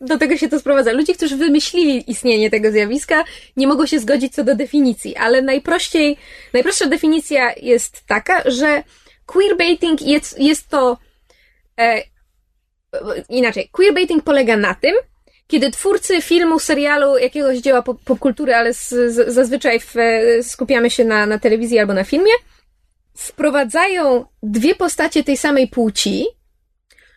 do 0.00 0.18
tego 0.18 0.36
się 0.36 0.48
to 0.48 0.60
sprowadza. 0.60 0.92
Ludzie, 0.92 1.14
którzy 1.14 1.36
wymyślili 1.36 2.10
istnienie 2.10 2.50
tego 2.50 2.70
zjawiska, 2.70 3.24
nie 3.56 3.66
mogą 3.66 3.86
się 3.86 4.00
zgodzić 4.00 4.34
co 4.34 4.44
do 4.44 4.54
definicji, 4.54 5.16
ale 5.16 5.42
najprościej, 5.42 6.16
najprostsza 6.52 6.86
definicja 6.86 7.52
jest 7.62 8.06
taka, 8.06 8.42
że 8.46 8.82
queerbaiting 9.26 10.02
jest, 10.02 10.40
jest 10.40 10.68
to 10.68 10.98
e, 11.80 12.13
inaczej, 13.28 13.68
queerbaiting 13.72 14.24
polega 14.24 14.56
na 14.56 14.74
tym, 14.74 14.94
kiedy 15.46 15.70
twórcy 15.70 16.22
filmu, 16.22 16.58
serialu, 16.58 17.18
jakiegoś 17.18 17.58
dzieła 17.58 17.82
popkultury, 17.82 18.54
ale 18.54 18.74
z, 18.74 18.88
z, 18.88 19.34
zazwyczaj 19.34 19.80
w, 19.80 19.94
skupiamy 20.42 20.90
się 20.90 21.04
na, 21.04 21.26
na 21.26 21.38
telewizji 21.38 21.78
albo 21.78 21.94
na 21.94 22.04
filmie, 22.04 22.32
wprowadzają 23.14 24.24
dwie 24.42 24.74
postacie 24.74 25.24
tej 25.24 25.36
samej 25.36 25.68
płci, 25.68 26.26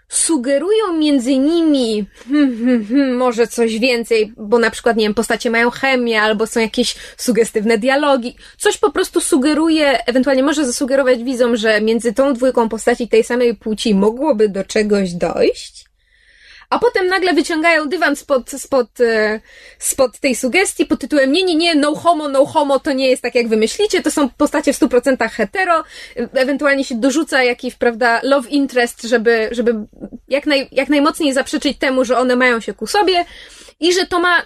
sugerują 0.09 0.93
między 0.97 1.37
nimi 1.37 2.05
hmm, 2.29 2.57
hmm, 2.57 2.85
hmm, 2.87 3.15
może 3.17 3.47
coś 3.47 3.79
więcej, 3.79 4.33
bo 4.37 4.59
na 4.59 4.71
przykład, 4.71 4.97
nie 4.97 5.05
wiem, 5.05 5.13
postacie 5.13 5.49
mają 5.49 5.69
chemię, 5.69 6.21
albo 6.21 6.47
są 6.47 6.59
jakieś 6.59 6.95
sugestywne 7.17 7.77
dialogi. 7.77 8.35
Coś 8.57 8.77
po 8.77 8.91
prostu 8.91 9.21
sugeruje, 9.21 10.05
ewentualnie 10.05 10.43
może 10.43 10.65
zasugerować 10.65 11.23
widzom, 11.23 11.57
że 11.57 11.81
między 11.81 12.13
tą 12.13 12.33
dwójką 12.33 12.69
postaci 12.69 13.07
tej 13.07 13.23
samej 13.23 13.55
płci 13.55 13.95
mogłoby 13.95 14.49
do 14.49 14.63
czegoś 14.63 15.13
dojść 15.13 15.86
a 16.69 16.79
potem 16.79 17.07
nagle 17.07 17.33
wyciągają 17.33 17.89
dywan 17.89 18.15
spod, 18.15 18.51
spod, 18.51 19.01
e, 19.01 19.39
spod 19.79 20.19
tej 20.19 20.35
sugestii 20.35 20.85
pod 20.85 20.99
tytułem 20.99 21.31
nie, 21.31 21.43
nie, 21.43 21.55
nie, 21.55 21.75
no 21.75 21.95
homo, 21.95 22.27
no 22.27 22.45
homo, 22.45 22.79
to 22.79 22.93
nie 22.93 23.09
jest 23.09 23.21
tak 23.21 23.35
jak 23.35 23.47
wymyślicie, 23.47 24.01
to 24.01 24.11
są 24.11 24.29
postacie 24.29 24.73
w 24.73 24.79
100% 24.79 25.29
hetero, 25.29 25.83
ewentualnie 26.15 26.83
się 26.83 26.95
dorzuca 26.95 27.43
jakiś, 27.43 27.75
prawda, 27.75 28.21
love 28.23 28.49
interest, 28.49 29.03
żeby, 29.03 29.49
żeby 29.51 29.75
jak, 30.27 30.45
naj, 30.45 30.67
jak 30.71 30.89
najmocniej 30.89 31.33
zaprzeczyć 31.33 31.77
temu, 31.77 32.05
że 32.05 32.17
one 32.17 32.35
mają 32.35 32.59
się 32.59 32.73
ku 32.73 32.87
sobie 32.87 33.25
i 33.79 33.93
że 33.93 34.05
to 34.05 34.19
ma, 34.19 34.41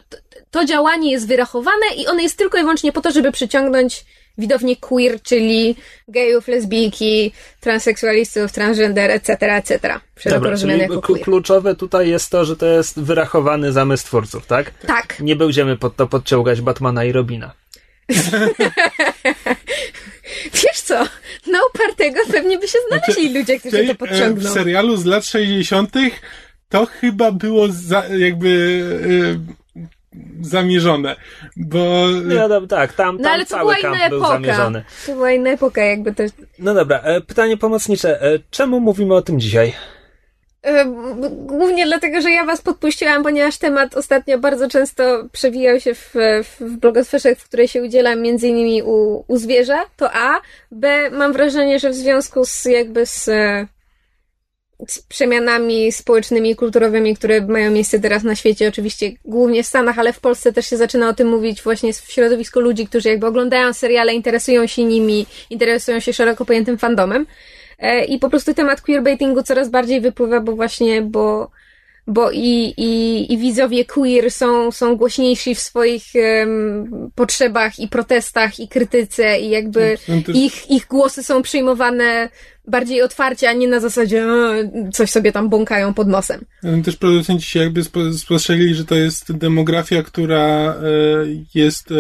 to 0.52 0.66
działanie 0.66 1.12
jest 1.12 1.28
wyrachowane 1.28 1.86
i 1.98 2.08
one 2.08 2.24
jest 2.24 2.38
tylko 2.38 2.58
i 2.58 2.62
wyłącznie 2.62 2.92
po 2.92 3.02
to, 3.02 3.12
żeby 3.12 3.32
przyciągnąć 3.32 4.06
widownię 4.38 4.76
queer, 4.76 5.22
czyli 5.22 5.76
gejów, 6.08 6.48
lesbijki, 6.48 7.32
transseksualistów, 7.60 8.52
transgender, 8.52 9.12
etc., 9.12 9.38
etc. 9.56 10.00
Dobra, 10.26 10.58
czyli 10.58 10.80
jako 10.80 11.02
queer. 11.02 11.22
kluczowe 11.22 11.76
tutaj 11.76 12.10
jest 12.10 12.30
to, 12.30 12.46
że 12.46 12.56
to 12.56 12.66
jest 12.66 13.00
wyrachowany 13.00 13.72
zamysł 13.72 14.06
twórców, 14.06 14.46
tak? 14.46 14.72
Tak. 14.88 15.20
Nie 15.20 15.36
będziemy 15.36 15.78
pod 15.78 15.96
to 15.96 16.08
podciągać 16.08 16.62
Batmana 16.62 17.06
i 17.06 17.12
Robina. 17.12 17.54
Wiesz 20.54 20.82
co, 20.84 20.96
na 21.48 21.60
upartego 21.74 22.20
pewnie 22.32 22.58
by 22.58 22.68
się 22.68 22.78
znaleźli 22.88 23.14
znaczy, 23.14 23.40
ludzie, 23.40 23.60
którzy 23.60 23.88
to 23.88 23.96
podciągną. 23.96 24.50
W 24.50 24.54
serialu 24.54 24.98
z 24.98 25.06
lat 25.06 25.26
60. 25.26 25.96
to 26.70 26.86
chyba 26.86 27.32
było 27.32 27.68
za, 27.70 28.04
jakby 28.08 28.50
zamierzone, 30.42 31.16
bo... 31.56 32.08
No, 32.24 32.48
no 32.48 32.68
tak, 32.68 32.94
tam, 32.94 33.18
tam 33.18 33.22
no, 33.22 33.30
ale 33.30 33.46
cały 33.46 33.76
kamp 33.76 33.98
był 34.10 34.18
epoka. 34.18 34.34
zamierzony. 34.34 34.84
To 35.06 35.14
była 35.14 35.32
inna 35.32 35.50
epoka, 35.50 35.84
jakby 35.84 36.16
to... 36.16 36.24
No 36.60 36.74
dobra, 36.74 37.00
e, 37.00 37.22
pytanie 37.22 37.58
pomocnicze. 37.58 38.22
E, 38.22 38.40
czemu 38.52 38.80
mówimy 38.80 39.16
o 39.16 39.22
tym 39.22 39.40
dzisiaj? 39.40 39.74
E, 40.64 40.86
głównie 41.30 41.86
dlatego, 41.86 42.22
że 42.22 42.32
ja 42.32 42.46
was 42.46 42.62
podpuściłam, 42.62 43.24
ponieważ 43.24 43.58
temat 43.58 43.98
ostatnio 43.98 44.38
bardzo 44.38 44.70
często 44.70 45.24
przewijał 45.32 45.80
się 45.80 45.96
w, 45.96 46.14
w 46.60 46.78
blogosferze, 46.78 47.36
w 47.36 47.44
której 47.44 47.68
się 47.68 47.84
udzielam, 47.84 48.22
między 48.22 48.48
innymi 48.48 48.84
u, 48.84 49.24
u 49.28 49.38
zwierza, 49.38 49.84
to 49.98 50.14
A. 50.14 50.42
B. 50.72 51.10
Mam 51.12 51.34
wrażenie, 51.34 51.80
że 51.80 51.90
w 51.90 51.96
związku 51.96 52.46
z 52.46 52.66
jakby 52.66 53.06
z 53.06 53.30
z 54.88 55.02
przemianami 55.02 55.92
społecznymi 55.92 56.52
i 56.52 56.56
kulturowymi, 56.56 57.16
które 57.16 57.42
mają 57.42 57.72
miejsce 57.72 58.00
teraz 58.00 58.24
na 58.24 58.36
świecie, 58.36 58.68
oczywiście 58.68 59.12
głównie 59.26 59.64
w 59.64 59.68
Stanach, 59.68 60.00
ale 60.00 60.14
w 60.14 60.20
Polsce 60.20 60.54
też 60.54 60.70
się 60.70 60.78
zaczyna 60.78 61.10
o 61.10 61.14
tym 61.14 61.30
mówić 61.30 61.62
właśnie 61.62 61.94
w 61.94 62.12
środowisku 62.12 62.60
ludzi, 62.60 62.88
którzy 62.88 63.10
jakby 63.10 63.28
oglądają 63.28 63.74
seriale, 63.74 64.14
interesują 64.14 64.68
się 64.68 64.84
nimi, 64.84 65.26
interesują 65.50 66.00
się 66.00 66.14
szeroko 66.14 66.46
pojętym 66.46 66.78
fandomem. 66.78 67.26
E, 67.80 68.06
I 68.06 68.20
po 68.20 68.30
prostu 68.30 68.54
temat 68.54 68.82
queerbaitingu 68.82 69.44
coraz 69.44 69.70
bardziej 69.70 70.02
wypływa, 70.02 70.40
bo 70.40 70.56
właśnie, 70.56 71.02
bo 71.02 71.52
bo 72.08 72.32
i, 72.32 72.74
i, 72.78 73.34
i 73.34 73.38
widzowie 73.38 73.86
queer 73.86 74.32
są, 74.32 74.72
są 74.72 74.96
głośniejsi 74.96 75.56
w 75.56 75.60
swoich 75.60 76.04
um, 76.16 77.12
potrzebach 77.16 77.80
i 77.80 77.88
protestach 77.88 78.60
i 78.60 78.68
krytyce 78.68 79.40
i 79.40 79.50
jakby 79.50 79.98
też... 80.26 80.36
ich, 80.36 80.72
ich 80.72 80.88
głosy 80.88 81.24
są 81.24 81.42
przyjmowane 81.42 82.30
bardziej 82.68 83.02
otwarcie, 83.02 83.50
a 83.50 83.54
nie 83.54 83.68
na 83.68 83.80
zasadzie 83.80 84.28
coś 84.94 85.12
sobie 85.12 85.32
tam 85.32 85.50
bąkają 85.50 85.94
pod 85.94 86.08
nosem. 86.08 86.46
Też 86.86 86.96
producenci 86.96 87.50
się 87.50 87.60
jakby 87.60 87.84
spostrzegli, 88.18 88.76
że 88.76 88.86
to 88.86 88.96
jest 88.96 89.38
demografia, 89.38 90.04
która 90.04 90.76
e, 90.76 90.76
jest 91.54 91.92
e, 91.92 91.96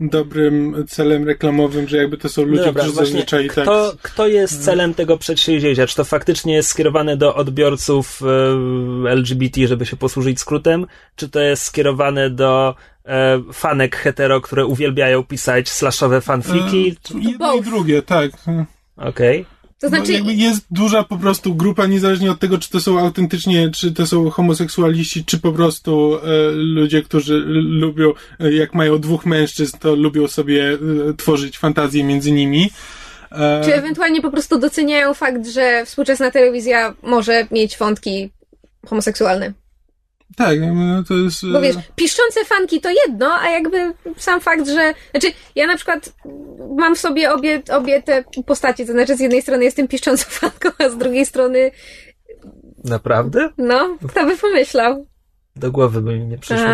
dobrym 0.00 0.84
celem 0.88 1.24
reklamowym, 1.24 1.88
że 1.88 1.96
jakby 1.96 2.18
to 2.18 2.28
są 2.28 2.42
ludzie, 2.42 2.64
Dobra, 2.64 2.82
którzy 2.82 2.96
zazwyczaj 2.96 3.46
tak... 3.46 3.64
Kto, 3.64 3.92
kto 4.02 4.28
jest 4.28 4.64
celem 4.64 4.94
tego 4.94 5.18
przedsięwzięcia? 5.18 5.86
Czy 5.86 5.96
to 5.96 6.04
faktycznie 6.04 6.54
jest 6.54 6.68
skierowane 6.68 7.16
do 7.16 7.34
odbiorców 7.34 8.20
e, 9.06 9.10
LGBT, 9.10 9.66
żeby 9.66 9.86
się 9.86 9.96
posłużyć 9.96 10.40
skrótem? 10.40 10.86
Czy 11.16 11.28
to 11.28 11.40
jest 11.40 11.62
skierowane 11.62 12.30
do 12.30 12.74
e, 13.04 13.42
fanek 13.52 13.96
hetero, 13.96 14.40
które 14.40 14.66
uwielbiają 14.66 15.24
pisać 15.24 15.68
slashowe 15.68 16.20
fanfiki? 16.20 16.96
E, 17.14 17.18
jedno 17.18 17.54
i 17.54 17.62
drugie, 17.62 18.02
tak. 18.02 18.30
Okej. 18.96 19.40
Okay. 19.40 19.57
To 19.80 19.88
znaczy... 19.88 20.12
jakby 20.12 20.34
jest 20.34 20.66
duża 20.70 21.04
po 21.04 21.16
prostu 21.16 21.54
grupa, 21.54 21.86
niezależnie 21.86 22.30
od 22.30 22.40
tego, 22.40 22.58
czy 22.58 22.70
to 22.70 22.80
są 22.80 22.98
autentycznie, 22.98 23.70
czy 23.70 23.92
to 23.92 24.06
są 24.06 24.30
homoseksualiści, 24.30 25.24
czy 25.24 25.38
po 25.38 25.52
prostu 25.52 26.16
e, 26.16 26.50
ludzie, 26.50 27.02
którzy 27.02 27.34
lubią, 27.56 28.12
e, 28.40 28.52
jak 28.52 28.74
mają 28.74 28.98
dwóch 28.98 29.26
mężczyzn, 29.26 29.78
to 29.78 29.94
lubią 29.94 30.28
sobie 30.28 30.72
e, 30.72 30.78
tworzyć 31.14 31.58
fantazje 31.58 32.04
między 32.04 32.32
nimi. 32.32 32.70
E... 33.32 33.60
Czy 33.64 33.74
ewentualnie 33.74 34.22
po 34.22 34.30
prostu 34.30 34.58
doceniają 34.58 35.14
fakt, 35.14 35.46
że 35.48 35.82
współczesna 35.86 36.30
telewizja 36.30 36.94
może 37.02 37.46
mieć 37.50 37.78
wątki 37.78 38.30
homoseksualne. 38.86 39.52
Tak, 40.36 40.58
no 40.74 41.02
to 41.08 41.14
jest... 41.14 41.46
Bo 41.52 41.60
wiesz, 41.60 41.76
piszczące 41.96 42.44
fanki 42.44 42.80
to 42.80 42.88
jedno, 43.06 43.32
a 43.40 43.50
jakby 43.50 43.94
sam 44.16 44.40
fakt, 44.40 44.68
że... 44.68 44.94
Znaczy, 45.10 45.26
ja 45.54 45.66
na 45.66 45.76
przykład 45.76 46.12
mam 46.76 46.96
w 46.96 46.98
sobie 46.98 47.32
obie, 47.32 47.62
obie 47.72 48.02
te 48.02 48.24
postacie, 48.46 48.86
to 48.86 48.92
znaczy 48.92 49.16
z 49.16 49.20
jednej 49.20 49.42
strony 49.42 49.64
jestem 49.64 49.88
piszczącą 49.88 50.24
fanką, 50.40 50.68
a 50.78 50.88
z 50.88 50.96
drugiej 50.96 51.26
strony... 51.26 51.70
Naprawdę? 52.84 53.48
No, 53.58 53.96
kto 54.08 54.26
by 54.26 54.36
pomyślał? 54.36 55.06
Do 55.56 55.70
głowy 55.70 56.00
by 56.00 56.18
mi 56.18 56.26
nie 56.26 56.38
przyszło. 56.38 56.66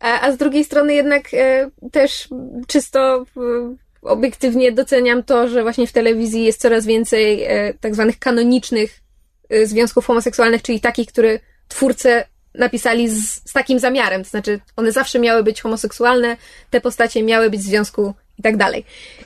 A, 0.00 0.20
a 0.20 0.32
z 0.32 0.36
drugiej 0.36 0.64
strony 0.64 0.94
jednak 0.94 1.34
e, 1.34 1.70
też 1.92 2.28
czysto 2.66 3.24
e, 3.36 3.76
obiektywnie 4.02 4.72
doceniam 4.72 5.22
to, 5.22 5.48
że 5.48 5.62
właśnie 5.62 5.86
w 5.86 5.92
telewizji 5.92 6.44
jest 6.44 6.60
coraz 6.60 6.86
więcej 6.86 7.42
e, 7.42 7.74
tak 7.80 7.94
zwanych 7.94 8.18
kanonicznych 8.18 9.00
e, 9.48 9.66
związków 9.66 10.06
homoseksualnych, 10.06 10.62
czyli 10.62 10.80
takich, 10.80 11.08
które 11.08 11.38
twórcy 11.68 12.22
napisali 12.54 13.08
z, 13.08 13.34
z, 13.34 13.52
takim 13.52 13.78
zamiarem, 13.78 14.24
to 14.24 14.30
znaczy 14.30 14.60
one 14.76 14.92
zawsze 14.92 15.18
miały 15.18 15.42
być 15.42 15.60
homoseksualne, 15.60 16.36
te 16.70 16.80
postacie 16.80 17.22
miały 17.22 17.50
być 17.50 17.60
w 17.60 17.64
związku 17.64 18.14
i 18.38 18.42
tak 18.42 18.56
dalej. 18.56 18.84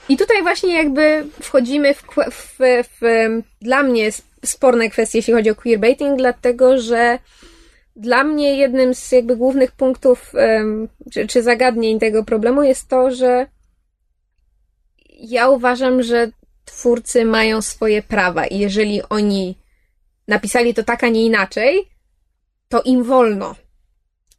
I 0.08 0.16
tutaj 0.16 0.42
właśnie 0.42 0.76
jakby 0.76 1.26
wchodzimy 1.42 1.94
w, 1.94 2.02
w, 2.30 2.58
w, 3.00 3.26
dla 3.60 3.82
mnie 3.82 4.10
sporne 4.44 4.90
kwestie, 4.90 5.18
jeśli 5.18 5.34
chodzi 5.34 5.50
o 5.50 5.54
queerbaiting, 5.54 6.18
dlatego 6.18 6.78
że 6.80 7.18
dla 7.96 8.24
mnie 8.24 8.56
jednym 8.56 8.94
z 8.94 9.12
jakby 9.12 9.36
głównych 9.36 9.72
punktów 9.72 10.32
czy, 11.12 11.26
czy 11.26 11.42
zagadnień 11.42 11.98
tego 11.98 12.24
problemu 12.24 12.62
jest 12.62 12.88
to, 12.88 13.10
że 13.10 13.46
ja 15.20 15.48
uważam, 15.48 16.02
że 16.02 16.30
twórcy 16.64 17.24
mają 17.24 17.62
swoje 17.62 18.02
prawa 18.02 18.46
i 18.46 18.58
jeżeli 18.58 19.02
oni 19.10 19.58
napisali 20.28 20.74
to 20.74 20.82
tak, 20.82 21.04
a 21.04 21.08
nie 21.08 21.24
inaczej, 21.24 21.88
to 22.68 22.82
im 22.84 23.04
wolno. 23.04 23.54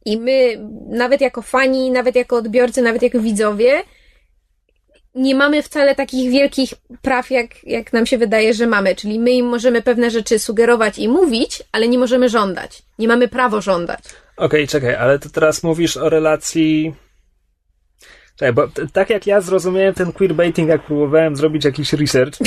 I 0.04 0.16
my, 0.16 0.58
nawet 0.88 1.20
jako 1.20 1.42
fani, 1.42 1.90
nawet 1.90 2.16
jako 2.16 2.36
odbiorcy, 2.36 2.82
nawet 2.82 3.02
jako 3.02 3.20
widzowie, 3.20 3.82
nie 5.14 5.34
mamy 5.34 5.62
wcale 5.62 5.94
takich 5.94 6.30
wielkich 6.30 6.74
praw, 7.02 7.30
jak, 7.30 7.64
jak 7.64 7.92
nam 7.92 8.06
się 8.06 8.18
wydaje, 8.18 8.54
że 8.54 8.66
mamy. 8.66 8.96
Czyli 8.96 9.18
my 9.18 9.30
im 9.30 9.46
możemy 9.46 9.82
pewne 9.82 10.10
rzeczy 10.10 10.38
sugerować 10.38 10.98
i 10.98 11.08
mówić, 11.08 11.62
ale 11.72 11.88
nie 11.88 11.98
możemy 11.98 12.28
żądać. 12.28 12.82
Nie 12.98 13.08
mamy 13.08 13.28
prawo 13.28 13.60
żądać. 13.60 14.00
Okej, 14.36 14.46
okay, 14.46 14.66
czekaj, 14.66 14.94
ale 14.94 15.18
to 15.18 15.28
teraz 15.28 15.62
mówisz 15.62 15.96
o 15.96 16.08
relacji. 16.08 16.94
Czekaj, 18.36 18.52
bo 18.52 18.68
t- 18.68 18.86
tak 18.92 19.10
jak 19.10 19.26
ja 19.26 19.40
zrozumiałem 19.40 19.94
ten 19.94 20.12
queerbaiting, 20.12 20.68
jak 20.68 20.82
próbowałem 20.82 21.36
zrobić 21.36 21.64
jakiś 21.64 21.92
research. 21.92 22.38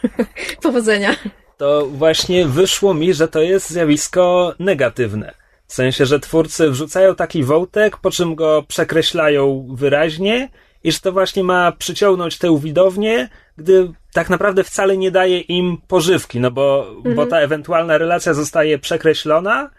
Powodzenia 0.62 1.16
to 1.60 1.86
właśnie 1.86 2.46
wyszło 2.46 2.94
mi, 2.94 3.14
że 3.14 3.28
to 3.28 3.42
jest 3.42 3.70
zjawisko 3.70 4.54
negatywne. 4.58 5.34
W 5.66 5.74
sensie, 5.74 6.06
że 6.06 6.20
twórcy 6.20 6.70
wrzucają 6.70 7.14
taki 7.14 7.44
wątek, 7.44 7.96
po 7.96 8.10
czym 8.10 8.34
go 8.34 8.64
przekreślają 8.68 9.66
wyraźnie 9.70 10.48
i 10.84 10.92
że 10.92 10.98
to 11.00 11.12
właśnie 11.12 11.44
ma 11.44 11.72
przyciągnąć 11.72 12.38
tę 12.38 12.58
widownię, 12.58 13.28
gdy 13.56 13.92
tak 14.12 14.30
naprawdę 14.30 14.64
wcale 14.64 14.96
nie 14.96 15.10
daje 15.10 15.40
im 15.40 15.78
pożywki, 15.88 16.40
no 16.40 16.50
bo, 16.50 16.86
mhm. 16.96 17.14
bo 17.14 17.26
ta 17.26 17.38
ewentualna 17.40 17.98
relacja 17.98 18.34
zostaje 18.34 18.78
przekreślona. 18.78 19.70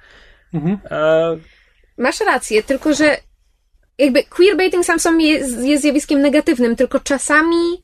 Mhm. 0.53 0.79
E... 0.91 1.37
Masz 1.97 2.19
rację, 2.19 2.63
tylko 2.63 2.93
że 2.93 3.17
jakby 3.97 4.23
queerbaiting 4.23 4.85
sam 4.85 4.99
sobie 4.99 5.25
jest, 5.25 5.59
jest 5.59 5.81
zjawiskiem 5.83 6.21
negatywnym, 6.21 6.75
tylko 6.75 6.99
czasami 6.99 7.83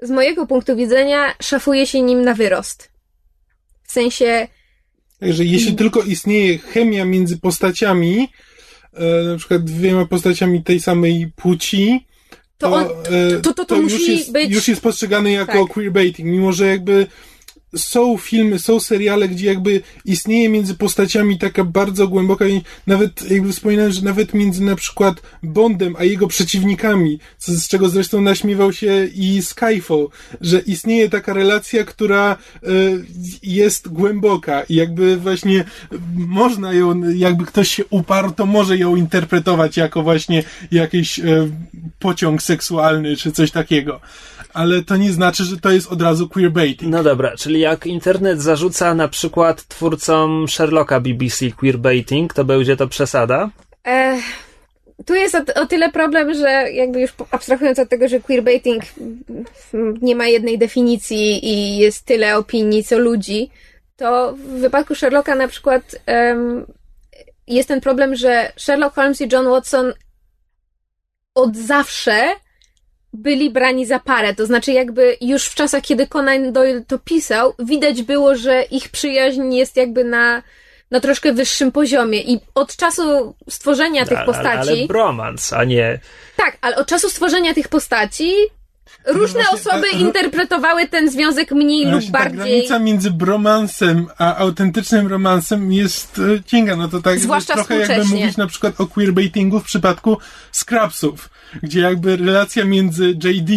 z 0.00 0.10
mojego 0.10 0.46
punktu 0.46 0.76
widzenia 0.76 1.34
szafuje 1.42 1.86
się 1.86 2.02
nim 2.02 2.22
na 2.22 2.34
wyrost. 2.34 2.95
W 3.86 3.92
sensie. 3.92 4.48
Że 5.20 5.44
jeśli 5.44 5.76
tylko 5.76 6.02
istnieje 6.02 6.58
chemia 6.58 7.04
między 7.04 7.38
postaciami, 7.38 8.28
e, 8.92 9.22
na 9.22 9.36
przykład 9.36 9.64
dwiema 9.64 10.06
postaciami 10.06 10.62
tej 10.62 10.80
samej 10.80 11.30
płci, 11.36 12.06
to, 12.58 12.72
on, 12.72 12.84
to, 12.84 13.40
to, 13.42 13.54
to, 13.54 13.64
to, 13.64 13.76
już 13.76 13.92
musi 13.92 14.16
jest, 14.16 14.32
być... 14.32 14.50
Już 14.50 14.68
jest 14.68 14.82
postrzegany 14.82 15.32
jako 15.32 15.64
tak. 15.64 15.72
queerbaiting, 15.72 16.28
mimo 16.28 16.52
że 16.52 16.66
jakby 16.66 17.06
są 17.76 18.16
filmy, 18.16 18.58
są 18.58 18.80
seriale, 18.80 19.28
gdzie 19.28 19.46
jakby 19.46 19.80
istnieje 20.04 20.48
między 20.48 20.74
postaciami 20.74 21.38
taka 21.38 21.64
bardzo 21.64 22.08
głęboka 22.08 22.46
i 22.46 22.62
nawet 22.86 23.30
jakby 23.30 23.52
wspominałem, 23.52 23.92
że 23.92 24.02
nawet 24.02 24.34
między 24.34 24.64
na 24.64 24.76
przykład 24.76 25.22
Bondem 25.42 25.96
a 25.98 26.04
jego 26.04 26.28
przeciwnikami, 26.28 27.18
z 27.38 27.68
czego 27.68 27.88
zresztą 27.88 28.20
naśmiewał 28.20 28.72
się 28.72 29.06
i 29.14 29.42
Skyfall, 29.42 30.08
że 30.40 30.60
istnieje 30.60 31.08
taka 31.08 31.32
relacja, 31.32 31.84
która 31.84 32.36
y, 32.62 33.04
jest 33.42 33.88
głęboka 33.88 34.62
i 34.62 34.74
jakby 34.74 35.16
właśnie 35.16 35.64
można 36.14 36.72
ją, 36.72 37.10
jakby 37.10 37.46
ktoś 37.46 37.68
się 37.68 37.84
uparł, 37.90 38.30
to 38.32 38.46
może 38.46 38.78
ją 38.78 38.96
interpretować 38.96 39.76
jako 39.76 40.02
właśnie 40.02 40.42
jakiś 40.70 41.18
y, 41.18 41.50
pociąg 41.98 42.42
seksualny 42.42 43.16
czy 43.16 43.32
coś 43.32 43.50
takiego 43.50 44.00
ale 44.56 44.82
to 44.82 44.96
nie 44.96 45.12
znaczy, 45.12 45.44
że 45.44 45.56
to 45.56 45.70
jest 45.70 45.92
od 45.92 46.02
razu 46.02 46.28
queerbaiting. 46.28 46.92
No 46.92 47.02
dobra, 47.02 47.36
czyli 47.36 47.60
jak 47.60 47.86
internet 47.86 48.42
zarzuca 48.42 48.94
na 48.94 49.08
przykład 49.08 49.68
twórcom 49.68 50.48
Sherlocka 50.48 51.00
BBC 51.00 51.50
queerbaiting, 51.50 52.34
to 52.34 52.44
będzie 52.44 52.76
to 52.76 52.88
przesada? 52.88 53.50
Ech, 53.84 54.24
tu 55.06 55.14
jest 55.14 55.34
o, 55.34 55.60
o, 55.60 55.66
tyle 55.66 55.92
problem, 55.92 56.34
że 56.34 56.72
jakby 56.72 57.00
już 57.00 57.14
abstrahując 57.30 57.78
od 57.78 57.88
tego, 57.88 58.08
że 58.08 58.20
queerbaiting 58.20 58.82
nie 60.02 60.16
ma 60.16 60.26
jednej 60.26 60.58
definicji 60.58 61.46
i 61.46 61.78
jest 61.78 62.04
tyle 62.04 62.36
opinii 62.36 62.84
co 62.84 62.98
ludzi, 62.98 63.50
to 63.96 64.32
w 64.32 64.60
wypadku 64.60 64.94
Sherlocka 64.94 65.34
na 65.34 65.48
przykład 65.48 65.96
um, 66.06 66.66
jest 67.46 67.68
ten 67.68 67.80
problem, 67.80 68.16
że 68.16 68.52
Sherlock 68.56 68.94
Holmes 68.94 69.20
i 69.20 69.28
John 69.32 69.46
Watson 69.46 69.92
od 71.34 71.56
zawsze 71.56 72.30
byli 73.16 73.50
brani 73.50 73.86
za 73.86 73.98
parę. 73.98 74.34
To 74.34 74.46
znaczy, 74.46 74.72
jakby 74.72 75.16
już 75.20 75.44
w 75.44 75.54
czasach, 75.54 75.82
kiedy 75.82 76.06
Conan 76.06 76.52
Doyle 76.52 76.84
to 76.86 76.98
pisał, 76.98 77.54
widać 77.58 78.02
było, 78.02 78.36
że 78.36 78.62
ich 78.62 78.88
przyjaźń 78.88 79.52
jest 79.54 79.76
jakby 79.76 80.04
na, 80.04 80.42
na 80.90 81.00
troszkę 81.00 81.32
wyższym 81.32 81.72
poziomie. 81.72 82.20
I 82.20 82.40
od 82.54 82.76
czasu 82.76 83.34
stworzenia 83.48 84.06
tych 84.06 84.24
postaci. 84.24 84.70
Ale 84.70 84.86
bromans, 84.86 85.52
a 85.52 85.64
nie. 85.64 85.98
Tak, 86.36 86.58
ale 86.60 86.76
od 86.76 86.86
czasu 86.86 87.10
stworzenia 87.10 87.54
tych 87.54 87.68
postaci 87.68 88.32
Różne 89.06 89.40
no 89.40 89.50
właśnie, 89.50 89.70
osoby 89.70 89.86
a, 89.94 89.96
interpretowały 89.96 90.88
ten 90.88 91.10
związek 91.10 91.52
mniej 91.52 91.86
lub 91.86 92.04
bardziej. 92.04 92.38
Ta 92.38 92.44
granica 92.44 92.78
między 92.78 93.10
bromansem 93.10 94.06
a 94.18 94.36
autentycznym 94.36 95.06
romansem 95.06 95.72
jest 95.72 96.18
e, 96.18 96.44
cienka. 96.44 96.76
No 96.76 96.88
to 96.88 97.02
tak 97.02 97.18
Zwłaszcza 97.18 97.54
trochę 97.54 97.78
jakby 97.78 98.04
mówić 98.04 98.36
na 98.36 98.46
przykład 98.46 98.80
o 98.80 98.86
queerbaitingu 98.86 99.60
w 99.60 99.64
przypadku 99.64 100.18
Scrapsów 100.52 101.30
gdzie 101.62 101.80
jakby 101.80 102.16
relacja 102.16 102.64
między 102.64 103.08
JD 103.24 103.50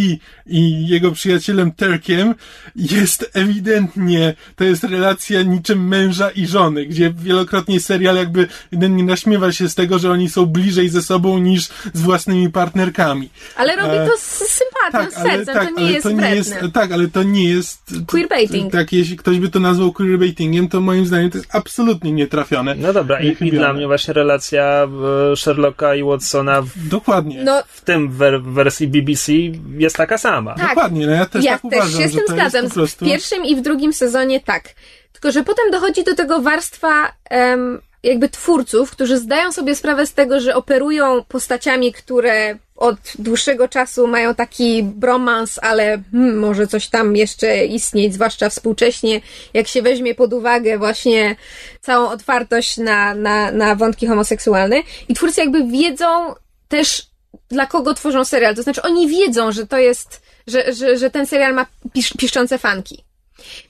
i 0.46 0.88
jego 0.88 1.12
przyjacielem 1.12 1.72
Turkiem 1.72 2.36
jest 2.76 3.32
ewidentnie, 3.34 4.34
to 4.56 4.64
jest 4.64 4.84
relacja 4.84 5.42
niczym 5.42 5.88
męża 5.88 6.30
i 6.30 6.48
żony, 6.48 6.86
gdzie 6.86 7.14
wielokrotnie 7.18 7.80
serial 7.80 8.16
jakby 8.16 8.48
ewidentnie 8.74 9.04
naśmiewa 9.04 9.52
się 9.52 9.70
z 9.70 9.76
tego, 9.76 10.00
że 10.00 10.12
oni 10.12 10.30
są 10.30 10.46
bliżej 10.46 10.90
ze 10.90 11.02
sobą 11.02 11.40
niż 11.40 11.68
z 11.94 12.02
własnymi 12.02 12.50
partnerkami. 12.50 13.30
Ale 13.56 13.76
robi 13.76 14.10
to 14.10 14.18
z 14.18 14.24
sympatią, 14.38 14.92
tak, 14.92 15.12
z 15.12 15.16
sercem, 15.16 15.56
tak, 15.56 15.70
to 15.76 15.82
nie 15.82 15.92
jest 15.92 16.04
to 16.04 16.12
nie 16.12 16.36
jest, 16.36 16.56
Tak, 16.74 16.92
ale 16.92 17.08
to 17.08 17.24
nie 17.24 17.50
jest... 17.50 17.94
Queerbaiting. 18.08 18.72
Tak, 18.72 18.94
jeśli 18.94 19.18
ktoś 19.18 19.40
by 19.40 19.50
to 19.50 19.60
nazwał 19.60 19.94
queerbaitingiem, 19.94 20.68
to 20.68 20.82
moim 20.82 21.06
zdaniem 21.06 21.32
to 21.32 21.38
jest 21.38 21.56
absolutnie 21.56 22.12
nietrafione. 22.12 22.76
No 22.76 22.94
dobra, 22.94 23.22
i, 23.22 23.38
i 23.42 23.52
dla 23.52 23.74
mnie 23.74 23.88
właśnie 23.88 24.14
relacja 24.14 24.88
e, 25.32 25.36
Sherlocka 25.36 25.96
i 25.96 26.04
Watsona 26.04 26.62
w, 26.62 26.88
Dokładnie. 26.90 27.44
No, 27.44 27.64
w 27.80 27.84
tym 27.84 28.12
wersji 28.54 28.88
BBC 28.88 29.32
jest 29.78 29.96
taka 29.96 30.18
sama. 30.18 30.56
Tak. 30.56 30.68
Dokładnie, 30.68 31.08
no 31.08 31.14
ja 31.14 31.26
też 31.26 31.46
ja 31.46 31.52
tak 31.52 31.72
też 31.72 31.80
uważam, 31.80 32.02
się 32.02 32.08
z 32.08 32.14
tym 32.14 32.24
zgadzam. 32.28 32.70
Prostu... 32.70 33.06
W 33.06 33.08
pierwszym 33.08 33.46
i 33.46 33.56
w 33.56 33.62
drugim 33.62 33.94
sezonie 33.94 34.40
tak. 34.40 34.64
Tylko, 35.12 35.32
że 35.32 35.44
potem 35.44 35.72
dochodzi 35.72 36.04
do 36.04 36.16
tego 36.16 36.42
warstwa 36.42 37.14
um, 37.32 37.82
jakby 38.04 38.30
twórców, 38.30 38.92
którzy 38.92 39.18
zdają 39.18 39.52
sobie 39.52 39.76
sprawę 39.76 40.06
z 40.06 40.14
tego, 40.14 40.40
że 40.40 40.56
operują 40.56 41.24
postaciami, 41.24 41.94
które 41.94 42.58
od 42.76 42.98
dłuższego 43.20 43.68
czasu 43.68 44.08
mają 44.08 44.36
taki 44.36 44.84
bromans, 44.84 45.60
ale 45.62 46.02
hmm, 46.12 46.40
może 46.40 46.68
coś 46.68 46.88
tam 46.88 47.16
jeszcze 47.16 47.66
istnieć, 47.66 48.14
zwłaszcza 48.14 48.50
współcześnie, 48.50 49.22
jak 49.54 49.68
się 49.68 49.82
weźmie 49.82 50.16
pod 50.16 50.34
uwagę 50.34 50.78
właśnie 50.78 51.36
całą 51.82 52.10
otwartość 52.10 52.78
na, 52.78 53.16
na, 53.16 53.52
na 53.52 53.76
wątki 53.76 54.08
homoseksualne. 54.08 54.82
I 55.08 55.14
twórcy 55.14 55.42
jakby 55.42 55.64
wiedzą 55.64 56.34
też, 56.68 57.09
dla 57.50 57.66
kogo 57.66 57.94
tworzą 57.94 58.26
serial. 58.26 58.56
To 58.56 58.64
znaczy, 58.64 58.82
oni 58.82 59.08
wiedzą, 59.08 59.52
że 59.52 59.68
to 59.68 59.78
jest, 59.78 60.22
że, 60.48 60.74
że, 60.74 60.98
że 60.98 61.10
ten 61.10 61.26
serial 61.26 61.54
ma 61.54 61.66
pisz, 61.94 62.14
piszczące 62.14 62.58
fanki. 62.58 63.04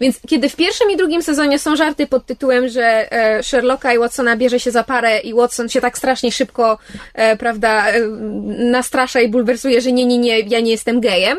Więc 0.01 0.19
kiedy 0.27 0.49
w 0.49 0.55
pierwszym 0.55 0.91
i 0.91 0.97
drugim 0.97 1.23
sezonie 1.23 1.59
są 1.59 1.75
żarty 1.75 2.07
pod 2.07 2.25
tytułem, 2.25 2.69
że 2.69 3.11
e, 3.11 3.43
Sherlocka 3.43 3.93
i 3.93 3.99
Watsona 3.99 4.37
bierze 4.37 4.59
się 4.59 4.71
za 4.71 4.83
parę 4.83 5.19
i 5.19 5.33
Watson 5.33 5.69
się 5.69 5.81
tak 5.81 5.97
strasznie 5.97 6.31
szybko, 6.31 6.77
e, 7.13 7.37
prawda, 7.37 7.89
e, 7.89 8.01
nastrasza 8.47 9.21
i 9.21 9.29
bulwersuje, 9.29 9.81
że 9.81 9.91
nie, 9.91 10.05
nie, 10.05 10.17
nie, 10.17 10.39
ja 10.39 10.59
nie 10.59 10.71
jestem 10.71 11.01
gejem, 11.01 11.37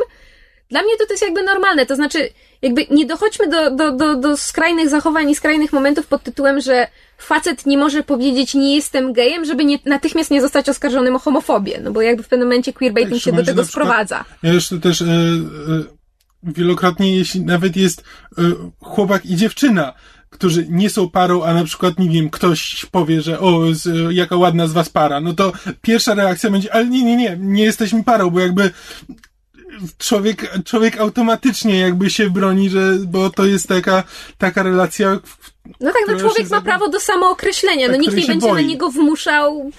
dla 0.71 0.83
mnie 0.83 0.97
to, 0.99 1.07
to 1.07 1.13
jest 1.13 1.23
jakby 1.23 1.43
normalne. 1.43 1.87
To 1.87 1.97
znaczy, 1.97 2.29
jakby 2.63 2.87
nie 2.91 3.07
dochodźmy 3.07 3.49
do, 3.49 3.71
do, 3.71 3.93
do, 3.93 4.17
do 4.17 4.37
skrajnych 4.37 4.89
zachowań 4.89 5.31
i 5.31 5.35
skrajnych 5.35 5.73
momentów 5.73 6.07
pod 6.07 6.23
tytułem, 6.23 6.61
że 6.61 6.87
facet 7.19 7.67
nie 7.67 7.79
może 7.79 8.03
powiedzieć 8.03 8.55
nie 8.55 8.75
jestem 8.75 9.13
gejem, 9.13 9.45
żeby 9.45 9.65
nie, 9.65 9.79
natychmiast 9.85 10.31
nie 10.31 10.41
zostać 10.41 10.69
oskarżonym 10.69 11.17
o 11.17 11.19
homofobię. 11.19 11.81
No 11.83 11.91
bo 11.91 12.03
jakby 12.03 12.23
w 12.23 12.29
pewnym 12.29 12.49
momencie 12.49 12.73
queerbaiting 12.73 13.23
się 13.23 13.33
do 13.33 13.45
tego 13.45 13.65
sprowadza. 13.65 14.25
Ja 14.43 14.53
jeszcze 14.53 14.81
też... 14.81 15.01
Yy, 15.01 15.07
yy 15.69 16.01
wielokrotnie, 16.43 17.17
jeśli 17.17 17.45
nawet 17.45 17.77
jest 17.77 18.01
y, 18.01 18.43
chłopak 18.81 19.27
i 19.27 19.37
dziewczyna, 19.37 19.95
którzy 20.31 20.67
nie 20.69 20.91
są 20.91 21.11
parą, 21.11 21.45
a 21.45 21.55
na 21.55 21.65
przykład, 21.65 21.99
nie 21.99 22.09
wiem, 22.09 22.31
ktoś 22.31 22.87
powie, 22.91 23.23
że 23.23 23.41
o, 23.41 23.75
z, 23.75 24.15
jaka 24.15 24.37
ładna 24.37 24.67
z 24.67 24.73
was 24.73 24.89
para, 24.89 25.21
no 25.21 25.33
to 25.33 25.53
pierwsza 25.83 26.15
reakcja 26.15 26.51
będzie, 26.51 26.75
ale 26.75 26.87
nie, 26.87 27.05
nie, 27.05 27.17
nie, 27.17 27.37
nie 27.41 27.65
jesteśmy 27.65 28.05
parą, 28.05 28.31
bo 28.31 28.41
jakby 28.41 28.71
człowiek, 29.99 30.51
człowiek 30.65 31.01
automatycznie 31.01 31.79
jakby 31.81 32.11
się 32.11 32.31
broni, 32.31 32.71
że, 32.71 32.95
bo 33.07 33.31
to 33.31 33.47
jest 33.47 33.69
taka, 33.69 34.05
taka 34.39 34.63
relacja. 34.63 35.19
No 35.81 35.93
tak, 35.93 36.03
no 36.09 36.19
człowiek 36.19 36.51
ma 36.51 36.61
prawo 36.61 36.89
do 36.89 37.01
samookreślenia, 37.01 37.89
no 37.89 37.97
nikt 37.97 38.17
nie 38.17 38.27
będzie 38.27 38.49
boi. 38.49 38.63
na 38.63 38.69
niego 38.69 38.91
wmuszał 38.91 39.71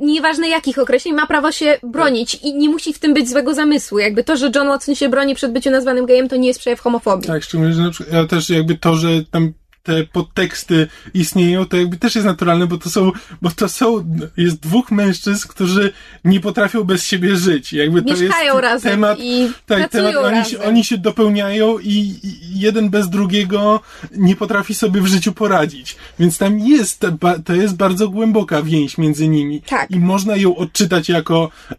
nieważne 0.00 0.48
jakich 0.48 0.78
określeń, 0.78 1.14
ma 1.14 1.26
prawo 1.26 1.52
się 1.52 1.78
bronić 1.82 2.34
i 2.34 2.54
nie 2.54 2.68
musi 2.68 2.92
w 2.92 2.98
tym 2.98 3.14
być 3.14 3.30
złego 3.30 3.54
zamysłu. 3.54 3.98
Jakby 3.98 4.24
to, 4.24 4.36
że 4.36 4.50
John 4.54 4.68
Watson 4.68 4.94
się 4.94 5.08
broni 5.08 5.34
przed 5.34 5.52
byciem 5.52 5.72
nazwanym 5.72 6.06
gejem, 6.06 6.28
to 6.28 6.36
nie 6.36 6.48
jest 6.48 6.60
przejaw 6.60 6.80
homofobii. 6.80 7.26
Tak, 7.28 7.42
szczególnie, 7.42 7.74
że 7.74 7.82
na 7.82 7.90
przykład, 7.90 8.14
ja 8.14 8.26
też 8.26 8.50
jakby 8.50 8.78
to, 8.78 8.94
że 8.94 9.08
tam 9.30 9.52
te 9.88 10.04
podteksty 10.04 10.88
istnieją, 11.14 11.66
to 11.66 11.76
jakby 11.76 11.96
też 11.96 12.14
jest 12.14 12.26
naturalne, 12.26 12.66
bo 12.66 12.78
to 12.78 12.90
są, 12.90 13.12
bo 13.42 13.50
to 13.50 13.68
są, 13.68 14.16
jest 14.36 14.60
dwóch 14.60 14.90
mężczyzn, 14.90 15.48
którzy 15.48 15.92
nie 16.24 16.40
potrafią 16.40 16.84
bez 16.84 17.04
siebie 17.04 17.36
żyć. 17.36 17.72
Jakby 17.72 18.02
to 18.02 18.08
Mieszkają 18.08 18.52
jest 18.52 18.62
razem 18.62 18.92
temat, 18.92 19.18
i 19.20 19.50
tak, 19.66 19.90
temat, 19.90 20.16
oni, 20.16 20.44
się, 20.44 20.62
oni 20.62 20.84
się 20.84 20.98
dopełniają 20.98 21.78
i, 21.78 22.14
i 22.22 22.60
jeden 22.60 22.90
bez 22.90 23.08
drugiego 23.08 23.80
nie 24.16 24.36
potrafi 24.36 24.74
sobie 24.74 25.00
w 25.00 25.06
życiu 25.06 25.32
poradzić. 25.32 25.96
Więc 26.18 26.38
tam 26.38 26.58
jest, 26.58 27.06
to 27.44 27.54
jest 27.54 27.76
bardzo 27.76 28.08
głęboka 28.08 28.62
więź 28.62 28.98
między 28.98 29.28
nimi. 29.28 29.62
Tak. 29.62 29.90
I 29.90 30.00
można 30.00 30.36
ją 30.36 30.56
odczytać 30.56 31.08
jako, 31.08 31.50
e, 31.72 31.76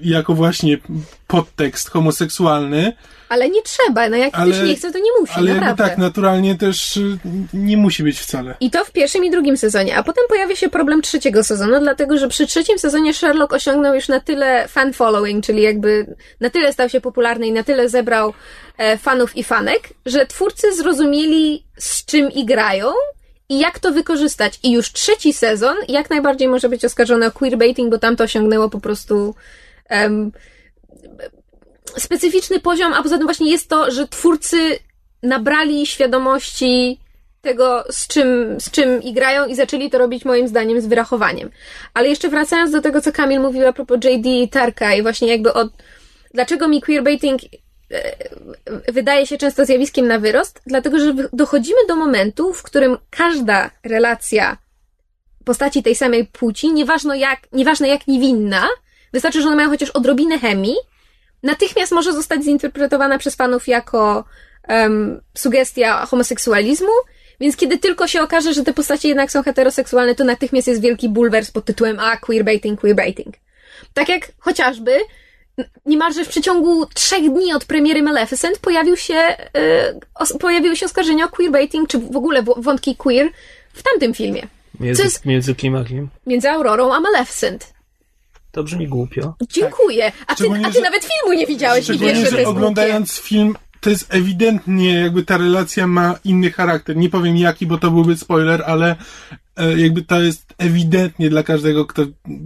jako 0.00 0.34
właśnie 0.34 0.78
podtekst 1.32 1.90
homoseksualny. 1.90 2.92
Ale 3.28 3.48
nie 3.48 3.62
trzeba, 3.62 4.08
no 4.08 4.16
jak 4.16 4.34
ale, 4.34 4.52
ktoś 4.52 4.68
nie 4.68 4.76
chce, 4.76 4.92
to 4.92 4.98
nie 4.98 5.10
musi, 5.20 5.32
ale 5.36 5.54
naprawdę. 5.54 5.84
tak, 5.84 5.98
naturalnie 5.98 6.54
też 6.58 6.96
y, 6.96 7.18
nie 7.54 7.76
musi 7.76 8.02
być 8.02 8.20
wcale. 8.20 8.54
I 8.60 8.70
to 8.70 8.84
w 8.84 8.90
pierwszym 8.90 9.24
i 9.24 9.30
drugim 9.30 9.56
sezonie, 9.56 9.96
a 9.96 10.02
potem 10.02 10.24
pojawia 10.28 10.56
się 10.56 10.68
problem 10.68 11.02
trzeciego 11.02 11.44
sezonu, 11.44 11.80
dlatego, 11.80 12.18
że 12.18 12.28
przy 12.28 12.46
trzecim 12.46 12.78
sezonie 12.78 13.14
Sherlock 13.14 13.52
osiągnął 13.52 13.94
już 13.94 14.08
na 14.08 14.20
tyle 14.20 14.68
fan 14.68 14.92
following, 14.92 15.44
czyli 15.44 15.62
jakby 15.62 16.16
na 16.40 16.50
tyle 16.50 16.72
stał 16.72 16.88
się 16.88 17.00
popularny 17.00 17.46
i 17.46 17.52
na 17.52 17.62
tyle 17.62 17.88
zebrał 17.88 18.32
e, 18.78 18.98
fanów 18.98 19.36
i 19.36 19.44
fanek, 19.44 19.88
że 20.06 20.26
twórcy 20.26 20.74
zrozumieli 20.74 21.64
z 21.78 22.04
czym 22.04 22.30
igrają 22.30 22.86
i 23.48 23.58
jak 23.58 23.78
to 23.78 23.92
wykorzystać. 23.92 24.60
I 24.62 24.72
już 24.72 24.92
trzeci 24.92 25.32
sezon 25.32 25.76
jak 25.88 26.10
najbardziej 26.10 26.48
może 26.48 26.68
być 26.68 26.84
oskarżony 26.84 27.26
o 27.26 27.30
queerbaiting, 27.30 27.90
bo 27.90 27.98
tam 27.98 28.16
to 28.16 28.24
osiągnęło 28.24 28.68
po 28.68 28.80
prostu 28.80 29.34
um, 29.90 30.32
specyficzny 31.96 32.60
poziom, 32.60 32.92
a 32.92 33.02
poza 33.02 33.18
tym 33.18 33.26
właśnie 33.26 33.50
jest 33.50 33.68
to, 33.68 33.90
że 33.90 34.08
twórcy 34.08 34.78
nabrali 35.22 35.86
świadomości 35.86 36.98
tego, 37.42 37.84
z 37.90 38.06
czym, 38.06 38.60
z 38.60 38.70
czym 38.70 39.02
igrają 39.02 39.46
i 39.46 39.54
zaczęli 39.54 39.90
to 39.90 39.98
robić 39.98 40.24
moim 40.24 40.48
zdaniem 40.48 40.80
z 40.80 40.86
wyrachowaniem. 40.86 41.50
Ale 41.94 42.08
jeszcze 42.08 42.28
wracając 42.28 42.70
do 42.70 42.80
tego, 42.80 43.00
co 43.00 43.12
Kamil 43.12 43.40
mówił 43.40 43.68
a 43.68 43.72
propos 43.72 43.98
JD 44.04 44.26
i 44.26 44.48
Tarka 44.48 44.94
i 44.94 45.02
właśnie 45.02 45.28
jakby 45.28 45.52
od 45.52 45.68
dlaczego 46.34 46.68
mi 46.68 46.80
queerbaiting 46.80 47.40
e, 47.90 48.92
wydaje 48.92 49.26
się 49.26 49.38
często 49.38 49.64
zjawiskiem 49.64 50.06
na 50.06 50.18
wyrost, 50.18 50.62
dlatego 50.66 50.98
że 50.98 51.14
dochodzimy 51.32 51.78
do 51.88 51.96
momentu, 51.96 52.52
w 52.52 52.62
którym 52.62 52.98
każda 53.10 53.70
relacja 53.82 54.56
postaci 55.44 55.82
tej 55.82 55.94
samej 55.94 56.26
płci, 56.26 56.72
nieważne 56.72 57.18
jak, 57.18 57.40
nieważne 57.52 57.88
jak 57.88 58.06
niewinna, 58.06 58.68
wystarczy, 59.12 59.42
że 59.42 59.46
one 59.46 59.56
mają 59.56 59.70
chociaż 59.70 59.90
odrobinę 59.90 60.38
chemii, 60.38 60.76
natychmiast 61.42 61.92
może 61.92 62.12
zostać 62.12 62.44
zinterpretowana 62.44 63.18
przez 63.18 63.34
fanów 63.34 63.68
jako 63.68 64.24
um, 64.68 65.20
sugestia 65.34 66.06
homoseksualizmu, 66.06 66.92
więc 67.40 67.56
kiedy 67.56 67.78
tylko 67.78 68.06
się 68.06 68.22
okaże, 68.22 68.54
że 68.54 68.64
te 68.64 68.72
postacie 68.72 69.08
jednak 69.08 69.30
są 69.30 69.42
heteroseksualne, 69.42 70.14
to 70.14 70.24
natychmiast 70.24 70.68
jest 70.68 70.80
wielki 70.80 71.08
bulwers 71.08 71.50
pod 71.50 71.64
tytułem 71.64 72.00
a 72.00 72.16
queerbaiting, 72.16 72.80
queerbaiting. 72.80 73.34
Tak 73.94 74.08
jak 74.08 74.32
chociażby 74.38 74.98
niemalże 75.86 76.24
w 76.24 76.28
przeciągu 76.28 76.86
trzech 76.86 77.30
dni 77.30 77.52
od 77.52 77.64
premiery 77.64 78.02
Maleficent 78.02 78.58
pojawił 78.58 78.96
się, 78.96 79.14
yy, 79.14 79.60
os, 80.14 80.32
pojawiły 80.32 80.76
się 80.76 80.86
oskarżenia 80.86 81.24
o 81.24 81.28
queerbaiting, 81.28 81.88
czy 81.88 81.98
w 81.98 82.16
ogóle 82.16 82.42
wątki 82.56 82.96
queer 82.96 83.28
w 83.72 83.82
tamtym 83.82 84.14
filmie. 84.14 84.46
Między, 84.80 85.02
jest, 85.02 85.24
między 85.24 85.54
kim 85.54 85.76
a 85.76 85.84
kim? 85.84 86.08
Między 86.26 86.50
Aurorą 86.50 86.94
a 86.94 87.00
Maleficent. 87.00 87.72
To 88.52 88.62
brzmi 88.62 88.88
głupio. 88.88 89.34
Dziękuję. 89.48 90.12
A 90.26 90.34
ty, 90.34 90.44
a 90.64 90.70
ty 90.70 90.80
nawet 90.80 91.04
filmu 91.04 91.38
nie 91.38 91.46
widziałeś 91.46 91.88
i 91.88 91.98
wiesz, 91.98 92.18
że 92.18 92.30
to 92.30 92.36
jest 92.36 92.50
oglądając 92.50 93.14
głupie. 93.14 93.28
film 93.28 93.54
to 93.80 93.90
jest 93.90 94.14
ewidentnie, 94.14 94.94
jakby 94.94 95.22
ta 95.22 95.38
relacja 95.38 95.86
ma 95.86 96.18
inny 96.24 96.50
charakter. 96.50 96.96
Nie 96.96 97.10
powiem 97.10 97.36
jaki, 97.36 97.66
bo 97.66 97.78
to 97.78 97.90
byłby 97.90 98.16
spoiler, 98.16 98.62
ale 98.66 98.96
jakby 99.76 100.02
to 100.02 100.22
jest 100.22 100.54
ewidentnie 100.58 101.30
dla 101.30 101.42
każdego, 101.42 101.86
kto, 101.86 102.02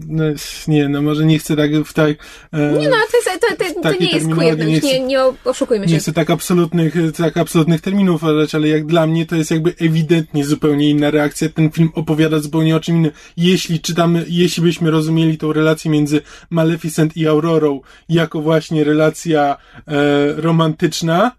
no, 0.08 0.24
nie 0.68 0.88
no 0.88 1.02
może 1.02 1.24
nie 1.24 1.38
chcę 1.38 1.56
tak 1.56 1.72
w 1.72 1.92
tak... 1.92 2.16
E, 2.52 2.72
nie 2.78 2.88
no, 2.88 2.96
to, 3.10 3.16
jest, 3.16 3.40
to, 3.40 3.64
to, 3.64 3.82
to 3.82 4.00
nie 4.00 4.10
jest 4.10 4.34
queerness, 4.34 4.82
nie, 4.82 5.00
nie, 5.00 5.00
nie 5.00 5.20
oszukujmy 5.44 5.88
się. 5.88 5.94
Nie 5.94 6.00
chcę 6.00 6.12
tak 6.12 6.30
absolutnych, 6.30 6.94
tak 7.16 7.36
absolutnych 7.36 7.80
terminów 7.80 8.22
uważać, 8.22 8.54
ale 8.54 8.68
jak 8.68 8.86
dla 8.86 9.06
mnie 9.06 9.26
to 9.26 9.36
jest 9.36 9.50
jakby 9.50 9.74
ewidentnie 9.80 10.44
zupełnie 10.44 10.90
inna 10.90 11.10
reakcja. 11.10 11.48
Ten 11.48 11.70
film 11.70 11.90
opowiada 11.94 12.38
zupełnie 12.38 12.76
o 12.76 12.80
czym 12.80 12.96
innym. 12.96 13.12
Jeśli 13.36 13.80
czytamy, 13.80 14.24
jeśli 14.28 14.62
byśmy 14.62 14.90
rozumieli 14.90 15.38
tą 15.38 15.52
relację 15.52 15.90
między 15.90 16.20
Maleficent 16.50 17.16
i 17.16 17.26
Aurorą 17.26 17.80
jako 18.08 18.42
właśnie 18.42 18.84
relacja 18.84 19.56
e, 19.86 20.32
romantyczna, 20.36 21.32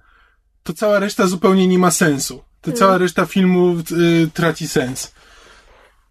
to 0.63 0.73
cała 0.73 0.99
reszta 0.99 1.27
zupełnie 1.27 1.67
nie 1.67 1.79
ma 1.79 1.91
sensu. 1.91 2.43
To 2.61 2.71
cała 2.71 2.91
hmm. 2.91 3.01
reszta 3.01 3.25
filmu 3.25 3.75
y, 3.91 4.29
traci 4.33 4.67
sens. 4.67 5.13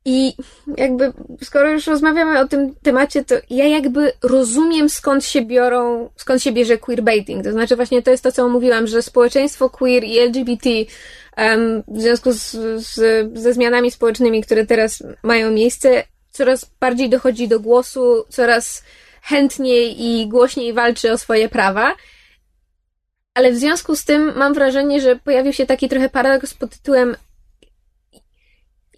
I 0.08 0.34
jakby, 0.76 1.12
skoro 1.42 1.70
już 1.70 1.86
rozmawiamy 1.86 2.40
o 2.40 2.48
tym 2.48 2.74
temacie, 2.82 3.24
to 3.24 3.34
ja 3.50 3.66
jakby 3.66 4.12
rozumiem 4.22 4.88
skąd 4.88 5.24
się 5.24 5.42
biorą, 5.42 6.10
skąd 6.16 6.42
się 6.42 6.52
bierze 6.52 6.78
queerbaiting. 6.78 7.44
To 7.44 7.52
znaczy 7.52 7.76
właśnie 7.76 8.02
to 8.02 8.10
jest 8.10 8.22
to, 8.22 8.32
co 8.32 8.48
mówiłam, 8.48 8.86
że 8.86 9.02
społeczeństwo 9.02 9.70
queer 9.70 10.04
i 10.04 10.18
LGBT 10.18 10.70
um, 11.36 11.82
w 11.88 12.00
związku 12.00 12.32
z, 12.32 12.50
z, 12.86 12.94
ze 13.38 13.52
zmianami 13.52 13.90
społecznymi, 13.90 14.42
które 14.42 14.66
teraz 14.66 15.02
mają 15.22 15.50
miejsce, 15.50 16.04
coraz 16.30 16.70
bardziej 16.80 17.08
dochodzi 17.08 17.48
do 17.48 17.60
głosu, 17.60 18.24
coraz 18.28 18.84
chętniej 19.22 20.04
i 20.04 20.28
głośniej 20.28 20.72
walczy 20.72 21.12
o 21.12 21.18
swoje 21.18 21.48
prawa. 21.48 21.94
Ale 23.34 23.52
w 23.52 23.56
związku 23.56 23.96
z 23.96 24.04
tym 24.04 24.32
mam 24.36 24.54
wrażenie, 24.54 25.00
że 25.00 25.16
pojawił 25.16 25.52
się 25.52 25.66
taki 25.66 25.88
trochę 25.88 26.08
paradoks 26.08 26.54
pod 26.54 26.70
tytułem 26.70 27.16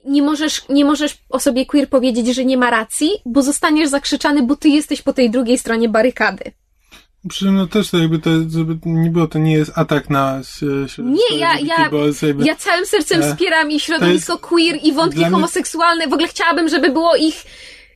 nie 0.08 0.22
możesz, 0.22 0.68
nie 0.68 0.84
możesz 0.84 1.18
o 1.28 1.40
sobie 1.40 1.66
queer 1.66 1.88
powiedzieć, 1.88 2.34
że 2.34 2.44
nie 2.44 2.56
ma 2.56 2.70
racji, 2.70 3.10
bo 3.26 3.42
zostaniesz 3.42 3.88
zakrzyczany, 3.88 4.42
bo 4.42 4.56
ty 4.56 4.68
jesteś 4.68 5.02
po 5.02 5.12
tej 5.12 5.30
drugiej 5.30 5.58
stronie 5.58 5.88
barykady. 5.88 6.52
Przy 7.28 7.44
czym 7.44 7.56
no 7.56 7.66
też 7.66 7.90
to 7.90 7.98
jakby 7.98 8.18
to, 8.18 8.30
żeby 8.50 8.78
nie 8.84 9.10
było, 9.10 9.26
to 9.26 9.38
nie 9.38 9.52
jest 9.52 9.72
atak 9.74 10.10
na 10.10 10.40
Nie, 10.98 11.38
ja, 11.38 11.58
ja, 11.58 11.76
jakby, 11.78 12.44
ja 12.44 12.56
całym 12.56 12.86
sercem 12.86 13.22
e, 13.22 13.30
wspieram 13.30 13.70
i 13.70 13.80
środowisko 13.80 14.32
jest, 14.32 14.44
queer 14.44 14.78
i 14.82 14.92
wątki 14.92 15.24
homoseksualne. 15.24 16.08
W 16.08 16.12
ogóle 16.12 16.28
chciałabym, 16.28 16.68
żeby 16.68 16.90
było 16.90 17.16
ich 17.16 17.44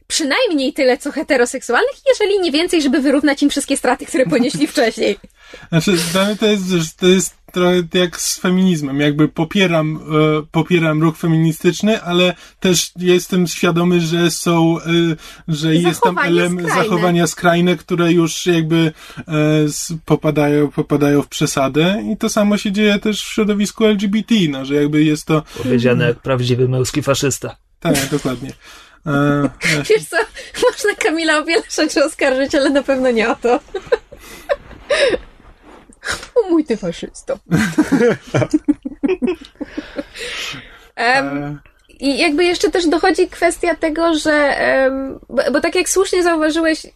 przynajmniej 0.06 0.72
tyle, 0.72 0.98
co 0.98 1.12
heteroseksualnych, 1.12 1.97
jeżeli 2.09 2.40
nie 2.40 2.52
więcej, 2.52 2.82
żeby 2.82 3.01
wyrównać 3.01 3.43
im 3.43 3.51
wszystkie 3.51 3.76
straty, 3.76 4.06
które 4.06 4.26
ponieśli 4.26 4.66
wcześniej. 4.72 5.18
Znaczy, 5.69 5.93
dla 6.12 6.24
mnie 6.24 6.37
to 6.37 6.47
jest, 6.47 6.97
to 6.97 7.07
jest 7.07 7.43
trochę 7.53 7.83
jak 7.95 8.20
z 8.20 8.39
feminizmem. 8.39 9.01
Jakby 9.01 9.29
popieram, 9.29 9.97
e, 9.97 10.47
popieram 10.51 11.03
ruch 11.03 11.16
feministyczny, 11.16 12.03
ale 12.03 12.35
też 12.61 12.93
jestem 12.97 13.47
świadomy, 13.47 14.01
że 14.01 14.31
są, 14.31 14.79
e, 14.79 14.83
że 15.49 15.74
jest 15.74 16.01
tam 16.01 16.19
element 16.19 16.69
zachowania 16.69 17.27
skrajne, 17.27 17.77
które 17.77 18.12
już 18.12 18.47
jakby 18.47 18.93
e, 19.19 19.33
popadają, 20.05 20.70
popadają 20.70 21.23
w 21.23 21.29
przesadę 21.29 22.03
i 22.12 22.16
to 22.16 22.29
samo 22.29 22.59
się 22.59 22.73
dzieje 22.73 22.99
też 22.99 23.23
w 23.23 23.33
środowisku 23.33 23.85
LGBT, 23.85 24.35
no, 24.49 24.65
że 24.65 24.74
jakby 24.74 25.05
jest 25.05 25.27
to... 25.27 25.43
Powiedziane 25.62 26.05
jak 26.05 26.19
prawdziwy 26.19 26.69
męski 26.69 27.03
faszysta. 27.03 27.57
Tak, 27.81 28.09
dokładnie. 28.11 28.53
E, 29.07 29.51
Wiesz 29.91 30.05
co, 30.05 30.16
można 30.62 30.95
Kamila 30.99 31.39
o 31.39 31.45
wiele 31.45 31.62
rzeczy 31.77 32.05
oskarżyć, 32.05 32.55
ale 32.55 32.70
na 32.70 32.83
pewno 32.83 33.11
nie 33.11 33.31
o 33.31 33.35
to. 33.35 33.61
O 36.35 36.43
mój 36.51 36.65
ty 36.65 36.77
faszysto. 36.77 37.39
um, 41.16 41.61
I 41.89 42.19
jakby 42.19 42.45
jeszcze 42.45 42.70
też 42.70 42.87
dochodzi 42.87 43.29
kwestia 43.29 43.74
tego, 43.74 44.15
że 44.15 44.57
um, 44.85 45.20
bo, 45.29 45.43
bo 45.53 45.61
tak 45.61 45.74
jak 45.74 45.89
słusznie 45.89 46.23
zauważyłeś, 46.23 46.87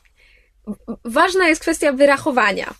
ważna 1.04 1.48
jest 1.48 1.60
kwestia 1.60 1.92
wyrachowania. 1.92 2.74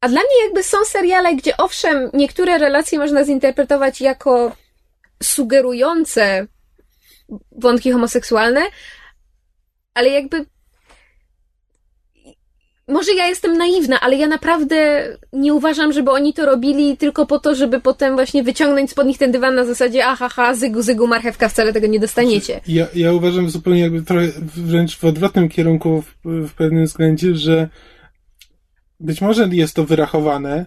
A 0.00 0.08
dla 0.08 0.20
mnie 0.20 0.44
jakby 0.44 0.62
są 0.62 0.78
seriale, 0.84 1.34
gdzie 1.34 1.56
owszem, 1.56 2.10
niektóre 2.14 2.58
relacje 2.58 2.98
można 2.98 3.24
zinterpretować 3.24 4.00
jako 4.00 4.56
sugerujące 5.22 6.46
wątki 7.52 7.92
homoseksualne, 7.92 8.60
ale 9.94 10.08
jakby 10.08 10.46
może 12.88 13.14
ja 13.14 13.26
jestem 13.26 13.58
naiwna, 13.58 14.00
ale 14.00 14.16
ja 14.16 14.26
naprawdę 14.26 15.08
nie 15.32 15.54
uważam, 15.54 15.92
żeby 15.92 16.10
oni 16.10 16.34
to 16.34 16.46
robili 16.46 16.96
tylko 16.96 17.26
po 17.26 17.38
to, 17.38 17.54
żeby 17.54 17.80
potem 17.80 18.14
właśnie 18.14 18.42
wyciągnąć 18.42 18.90
spod 18.90 19.06
nich 19.06 19.18
ten 19.18 19.32
dywan 19.32 19.54
na 19.54 19.64
zasadzie 19.64 20.06
ahaha, 20.06 20.54
zygu, 20.54 20.82
zygu, 20.82 21.06
marchewka, 21.06 21.48
wcale 21.48 21.72
tego 21.72 21.86
nie 21.86 22.00
dostaniecie. 22.00 22.60
Ja, 22.68 22.86
ja 22.94 23.12
uważam 23.12 23.50
zupełnie 23.50 23.80
jakby 23.80 24.02
trochę 24.02 24.28
wręcz 24.56 24.96
w 24.96 25.04
odwrotnym 25.04 25.48
kierunku 25.48 26.02
w, 26.02 26.48
w 26.48 26.54
pewnym 26.54 26.84
względzie, 26.84 27.34
że 27.34 27.68
być 29.00 29.20
może 29.20 29.48
jest 29.52 29.74
to 29.74 29.84
wyrachowane, 29.84 30.66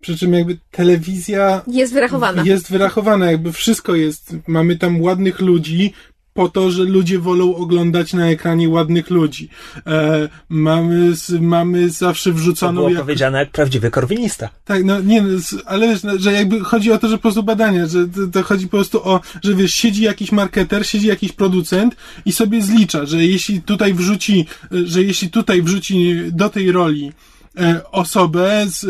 przy 0.00 0.18
czym 0.18 0.32
jakby 0.32 0.58
telewizja 0.70 1.62
jest 1.66 1.92
wyrachowana. 1.92 2.42
Jest 2.44 2.70
wyrachowana, 2.70 3.30
jakby 3.30 3.52
wszystko 3.52 3.94
jest. 3.94 4.34
Mamy 4.46 4.76
tam 4.76 5.02
ładnych 5.02 5.40
ludzi, 5.40 5.92
po 6.36 6.48
to, 6.48 6.70
że 6.70 6.84
ludzie 6.84 7.18
wolą 7.18 7.56
oglądać 7.56 8.12
na 8.12 8.26
ekranie 8.26 8.68
ładnych 8.68 9.10
ludzi. 9.10 9.48
E, 9.86 10.28
mamy, 10.48 11.12
mamy 11.40 11.90
zawsze 11.90 12.32
wrzuconą... 12.32 12.72
To 12.72 12.76
było 12.76 12.88
jak... 12.88 13.00
powiedziane 13.00 13.38
jak 13.38 13.50
prawdziwy 13.50 13.90
korwinista. 13.90 14.48
Tak, 14.64 14.84
no 14.84 15.00
nie, 15.00 15.22
no, 15.22 15.28
ale 15.66 15.88
wiesz, 15.88 16.02
no, 16.02 16.18
że 16.18 16.32
jakby 16.32 16.60
chodzi 16.60 16.92
o 16.92 16.98
to, 16.98 17.08
że 17.08 17.16
po 17.16 17.22
prostu 17.22 17.42
badania, 17.42 17.86
że 17.86 18.08
to, 18.08 18.26
to 18.32 18.42
chodzi 18.42 18.66
po 18.66 18.76
prostu 18.76 19.08
o, 19.08 19.20
że 19.44 19.54
wiesz, 19.54 19.74
siedzi 19.74 20.02
jakiś 20.02 20.32
marketer, 20.32 20.86
siedzi 20.86 21.06
jakiś 21.06 21.32
producent 21.32 21.96
i 22.24 22.32
sobie 22.32 22.62
zlicza, 22.62 23.06
że 23.06 23.24
jeśli 23.24 23.62
tutaj 23.62 23.94
wrzuci, 23.94 24.46
że 24.70 25.02
jeśli 25.02 25.30
tutaj 25.30 25.62
wrzuci 25.62 26.16
do 26.32 26.50
tej 26.50 26.72
roli 26.72 27.12
E, 27.60 27.90
osobę 27.92 28.66
z, 28.66 28.80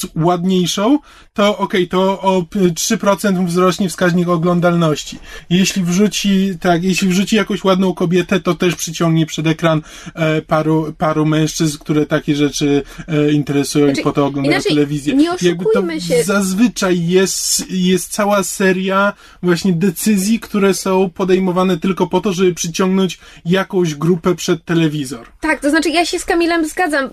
z 0.00 0.06
ładniejszą, 0.16 0.98
to 1.36 1.58
okej, 1.58 1.64
okay, 1.64 1.86
to 1.86 2.20
o 2.20 2.40
3% 2.40 3.46
wzrośnie 3.46 3.88
wskaźnik 3.88 4.28
oglądalności. 4.28 5.18
Jeśli 5.50 5.82
wrzuci, 5.82 6.58
tak, 6.60 6.84
jeśli 6.84 7.08
wrzuci 7.08 7.36
jakąś 7.36 7.64
ładną 7.64 7.94
kobietę, 7.94 8.40
to 8.40 8.54
też 8.54 8.74
przyciągnie 8.74 9.26
przed 9.26 9.46
ekran 9.46 9.82
e, 10.14 10.42
paru, 10.42 10.92
paru 10.98 11.26
mężczyzn, 11.26 11.78
które 11.78 12.06
takie 12.06 12.36
rzeczy 12.36 12.82
e, 13.08 13.32
interesują 13.32 13.86
znaczy, 13.86 14.00
i 14.00 14.04
po 14.04 14.12
to 14.12 14.26
oglądają 14.26 14.60
telewizję. 14.60 15.14
Nie 15.14 15.32
oszukujmy 15.32 16.00
się. 16.00 16.24
Zazwyczaj 16.24 17.06
jest, 17.06 17.70
jest 17.70 18.12
cała 18.12 18.42
seria 18.42 19.12
właśnie 19.42 19.72
decyzji, 19.72 20.40
które 20.40 20.74
są 20.74 21.10
podejmowane 21.10 21.76
tylko 21.76 22.06
po 22.06 22.20
to, 22.20 22.32
żeby 22.32 22.54
przyciągnąć 22.54 23.18
jakąś 23.44 23.94
grupę 23.94 24.34
przed 24.34 24.64
telewizor. 24.64 25.26
Tak, 25.40 25.60
to 25.60 25.70
znaczy 25.70 25.90
ja 25.90 26.06
się 26.06 26.18
z 26.18 26.24
Kamilem 26.24 26.68
zgadzam. 26.68 27.10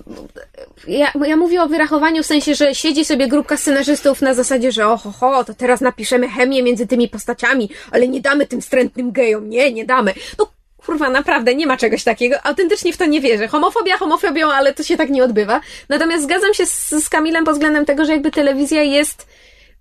Ja 0.87 1.03
ja, 1.03 1.27
ja 1.27 1.37
mówię 1.37 1.61
o 1.61 1.67
wyrachowaniu 1.67 2.23
w 2.23 2.25
sensie, 2.25 2.55
że 2.55 2.75
siedzi 2.75 3.05
sobie 3.05 3.27
grupka 3.27 3.57
scenarzystów 3.57 4.12
na 4.21 4.33
zasadzie, 4.33 4.71
że 4.71 4.87
oho, 4.87 5.11
ho, 5.11 5.43
to 5.43 5.53
teraz 5.53 5.81
napiszemy 5.81 6.29
chemię 6.29 6.63
między 6.63 6.87
tymi 6.87 7.09
postaciami, 7.09 7.69
ale 7.91 8.07
nie 8.07 8.21
damy 8.21 8.47
tym 8.47 8.61
strętnym 8.61 9.11
gejom, 9.11 9.49
nie, 9.49 9.73
nie 9.73 9.85
damy. 9.85 10.13
No 10.39 10.51
kurwa, 10.85 11.09
naprawdę 11.09 11.55
nie 11.55 11.67
ma 11.67 11.77
czegoś 11.77 12.03
takiego. 12.03 12.35
Autentycznie 12.43 12.93
w 12.93 12.97
to 12.97 13.05
nie 13.05 13.21
wierzę. 13.21 13.47
Homofobia 13.47 13.97
homofobią, 13.97 14.51
ale 14.51 14.73
to 14.73 14.83
się 14.83 14.97
tak 14.97 15.09
nie 15.09 15.23
odbywa. 15.23 15.61
Natomiast 15.89 16.23
zgadzam 16.23 16.53
się 16.53 16.65
z, 16.65 16.89
z 16.89 17.09
Kamilem 17.09 17.45
pod 17.45 17.53
względem 17.53 17.85
tego, 17.85 18.05
że 18.05 18.11
jakby 18.11 18.31
telewizja 18.31 18.83
jest, 18.83 19.27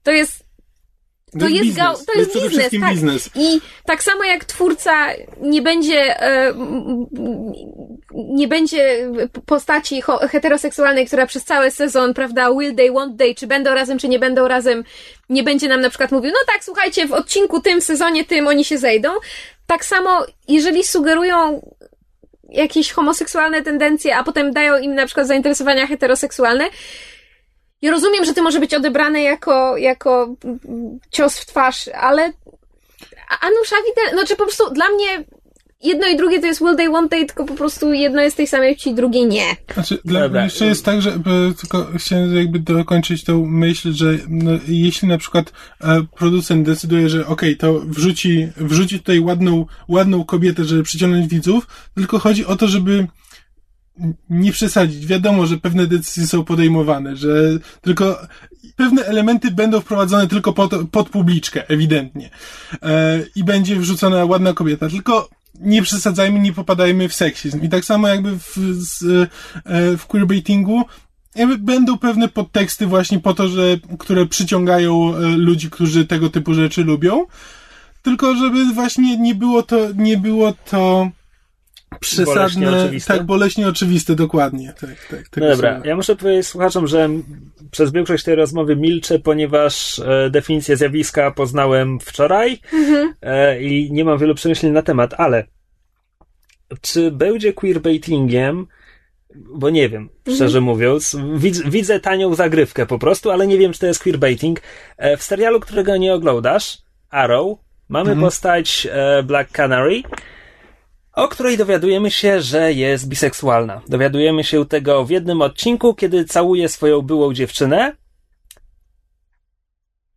to 0.03 0.11
jest 0.11 0.42
to, 1.41 1.49
jest, 1.49 1.65
biznes. 1.65 1.77
Gał, 1.77 1.97
to 2.07 2.21
jest, 2.21 2.35
biznes, 2.35 2.71
tak. 2.81 2.91
biznes. 2.93 3.31
I 3.35 3.61
tak 3.87 4.03
samo 4.03 4.25
jak 4.25 4.45
twórca 4.45 4.93
nie 5.41 5.63
będzie 5.63 6.23
e, 6.23 6.55
nie 8.15 8.49
będzie 8.49 9.11
postaci 9.47 10.03
heteroseksualnej, 10.31 11.07
która 11.07 11.27
przez 11.27 11.45
cały 11.45 11.71
sezon, 11.71 12.15
prawda, 12.15 12.51
will 12.51 12.77
they, 12.77 12.91
won't 12.91 13.17
they, 13.19 13.35
czy 13.35 13.47
będą 13.47 13.75
razem, 13.75 13.99
czy 13.99 14.09
nie 14.09 14.19
będą 14.19 14.49
razem, 14.49 14.85
nie 15.29 15.43
będzie 15.43 15.69
nam 15.69 15.81
na 15.81 15.89
przykład 15.89 16.13
mówił, 16.13 16.31
no 16.31 16.53
tak, 16.53 16.65
słuchajcie, 16.65 17.07
w 17.07 17.13
odcinku 17.13 17.61
tym, 17.61 17.81
w 17.81 17.85
sezonie 17.85 18.25
tym 18.25 18.47
oni 18.47 18.65
się 18.65 18.79
zejdą. 18.79 19.09
Tak 19.67 19.85
samo, 19.85 20.27
jeżeli 20.49 20.85
sugerują 20.85 21.63
jakieś 22.51 22.93
homoseksualne 22.93 23.63
tendencje, 23.63 24.17
a 24.17 24.25
potem 24.25 24.53
dają 24.53 24.79
im 24.79 24.95
na 24.95 25.07
przykład 25.07 25.27
zainteresowania 25.27 25.87
heteroseksualne. 25.87 26.65
Ja 27.83 27.91
rozumiem, 27.91 28.25
że 28.25 28.35
to 28.35 28.43
może 28.43 28.61
być 28.61 28.75
odebrane 28.75 29.23
jako, 29.23 29.77
jako 29.77 30.35
cios 31.11 31.39
w 31.39 31.47
twarz, 31.47 31.89
ale 31.89 32.33
Anusza 33.41 33.77
Widel, 33.87 34.19
znaczy 34.19 34.37
po 34.37 34.45
prostu 34.45 34.71
dla 34.71 34.89
mnie 34.89 35.25
jedno 35.83 36.07
i 36.07 36.17
drugie 36.17 36.41
to 36.41 36.47
jest 36.47 36.61
Will 36.61 36.77
They 36.77 36.91
Want 36.91 37.11
They, 37.11 37.27
tylko 37.27 37.45
po 37.45 37.55
prostu 37.55 37.93
jedno 37.93 38.23
jest 38.23 38.37
tej 38.37 38.47
samej 38.47 38.75
płci, 38.75 38.95
drugie 38.95 39.27
nie. 39.27 39.57
Znaczy, 39.75 39.99
dla 40.05 40.29
mnie 40.29 40.41
jeszcze 40.41 40.67
jest 40.67 40.85
tak, 40.85 41.03
że 41.03 41.13
tylko 41.61 41.87
chciałem 41.97 42.37
jakby 42.37 42.59
dokończyć 42.59 43.25
tą 43.25 43.47
myśl, 43.47 43.93
że 43.93 44.19
no, 44.29 44.51
jeśli 44.69 45.09
na 45.09 45.19
przykład 45.19 45.53
e, 45.81 46.03
producent 46.17 46.67
decyduje, 46.67 47.09
że 47.09 47.27
okej, 47.27 47.57
okay, 47.57 47.57
to 47.57 47.81
wrzuci, 47.81 48.49
wrzuci 48.57 48.99
tutaj 48.99 49.21
ładną, 49.21 49.67
ładną 49.89 50.25
kobietę, 50.25 50.65
żeby 50.65 50.83
przyciągnąć 50.83 51.29
widzów, 51.29 51.67
tylko 51.95 52.19
chodzi 52.19 52.47
o 52.47 52.57
to, 52.57 52.69
żeby 52.69 53.07
nie 54.31 54.53
przesadzić. 54.53 55.07
Wiadomo, 55.07 55.47
że 55.47 55.57
pewne 55.57 55.87
decyzje 55.87 56.27
są 56.27 56.45
podejmowane, 56.45 57.17
że 57.17 57.59
tylko 57.81 58.19
pewne 58.77 59.05
elementy 59.05 59.51
będą 59.51 59.81
wprowadzone 59.81 60.29
tylko 60.29 60.53
pod, 60.53 60.75
pod 60.91 61.09
publiczkę, 61.09 61.69
ewidentnie. 61.69 62.31
E, 62.83 63.21
I 63.37 63.45
będzie 63.45 63.77
wrzucona 63.77 64.25
ładna 64.25 64.53
kobieta. 64.53 64.89
Tylko 64.89 65.29
nie 65.61 65.83
przesadzajmy, 65.83 66.39
nie 66.39 66.53
popadajmy 66.53 67.09
w 67.09 67.15
seksizm. 67.15 67.63
I 67.63 67.69
tak 67.69 67.85
samo 67.85 68.09
jakby 68.09 68.39
w, 68.39 68.57
z, 68.73 69.03
e, 69.03 69.97
w 69.97 70.07
queerbaitingu 70.07 70.85
jakby 71.35 71.59
będą 71.59 71.99
pewne 71.99 72.29
podteksty 72.29 72.87
właśnie 72.87 73.21
po 73.21 73.35
to, 73.35 73.49
że, 73.49 73.77
które 73.99 74.27
przyciągają 74.27 75.17
e, 75.17 75.21
ludzi, 75.21 75.71
którzy 75.71 76.07
tego 76.07 76.31
typu 76.31 76.55
rzeczy 76.55 76.85
lubią. 76.85 77.27
Tylko 78.03 78.37
żeby 78.37 78.65
właśnie 78.75 79.19
nie 79.19 79.35
było 79.35 79.63
to, 79.63 79.77
nie 79.95 80.17
było 80.17 80.53
to 80.53 81.11
przesadne, 82.01 82.67
boleśnie 82.67 83.01
tak, 83.01 83.23
boleśnie 83.23 83.69
oczywiste, 83.69 84.15
dokładnie. 84.15 84.73
Tak, 84.81 85.07
tak, 85.11 85.37
no 85.37 85.49
dobra, 85.49 85.81
ja 85.85 85.97
muszę 85.97 86.17
powiedzieć 86.17 86.47
słuchaczom, 86.47 86.87
że 86.87 87.09
przez 87.71 87.93
większość 87.93 88.25
tej 88.25 88.35
rozmowy 88.35 88.77
milczę, 88.77 89.19
ponieważ 89.19 89.99
e, 89.99 90.31
definicję 90.31 90.77
zjawiska 90.77 91.31
poznałem 91.31 92.01
wczoraj 92.01 92.59
mhm. 92.73 93.15
e, 93.23 93.63
i 93.63 93.93
nie 93.93 94.05
mam 94.05 94.19
wielu 94.19 94.35
przemyśleń 94.35 94.73
na 94.73 94.83
temat, 94.83 95.15
ale 95.19 95.45
czy 96.81 97.11
będzie 97.11 97.53
queerbaitingiem, 97.53 98.67
bo 99.35 99.71
nie 99.71 99.89
wiem, 99.89 100.03
mhm. 100.03 100.37
szczerze 100.37 100.61
mówiąc. 100.61 101.17
Widz, 101.37 101.63
widzę 101.63 102.01
tanią 102.01 102.35
zagrywkę 102.35 102.87
po 102.87 102.99
prostu, 102.99 103.31
ale 103.31 103.47
nie 103.47 103.59
wiem, 103.59 103.73
czy 103.73 103.81
to 103.81 103.87
jest 103.87 104.03
queerbaiting. 104.03 104.61
E, 104.97 105.17
w 105.17 105.23
serialu, 105.23 105.61
którego 105.61 105.97
nie 105.97 106.15
oglądasz, 106.15 106.79
Arrow, 107.11 107.59
mamy 107.89 108.11
mhm. 108.11 108.21
postać 108.21 108.89
e, 108.91 109.23
Black 109.23 109.53
Canary, 109.53 110.03
o 111.13 111.29
której 111.29 111.59
dowiadujemy 111.59 112.11
się, 112.11 112.43
że 112.43 112.73
jest 112.73 113.09
biseksualna. 113.09 113.81
Dowiadujemy 113.89 114.45
się 114.45 114.67
tego 114.67 115.05
w 115.05 115.11
jednym 115.11 115.43
odcinku, 115.43 115.95
kiedy 115.95 116.25
całuje 116.25 116.69
swoją 116.69 117.03
byłą 117.03 117.35
dziewczynę. 117.35 117.97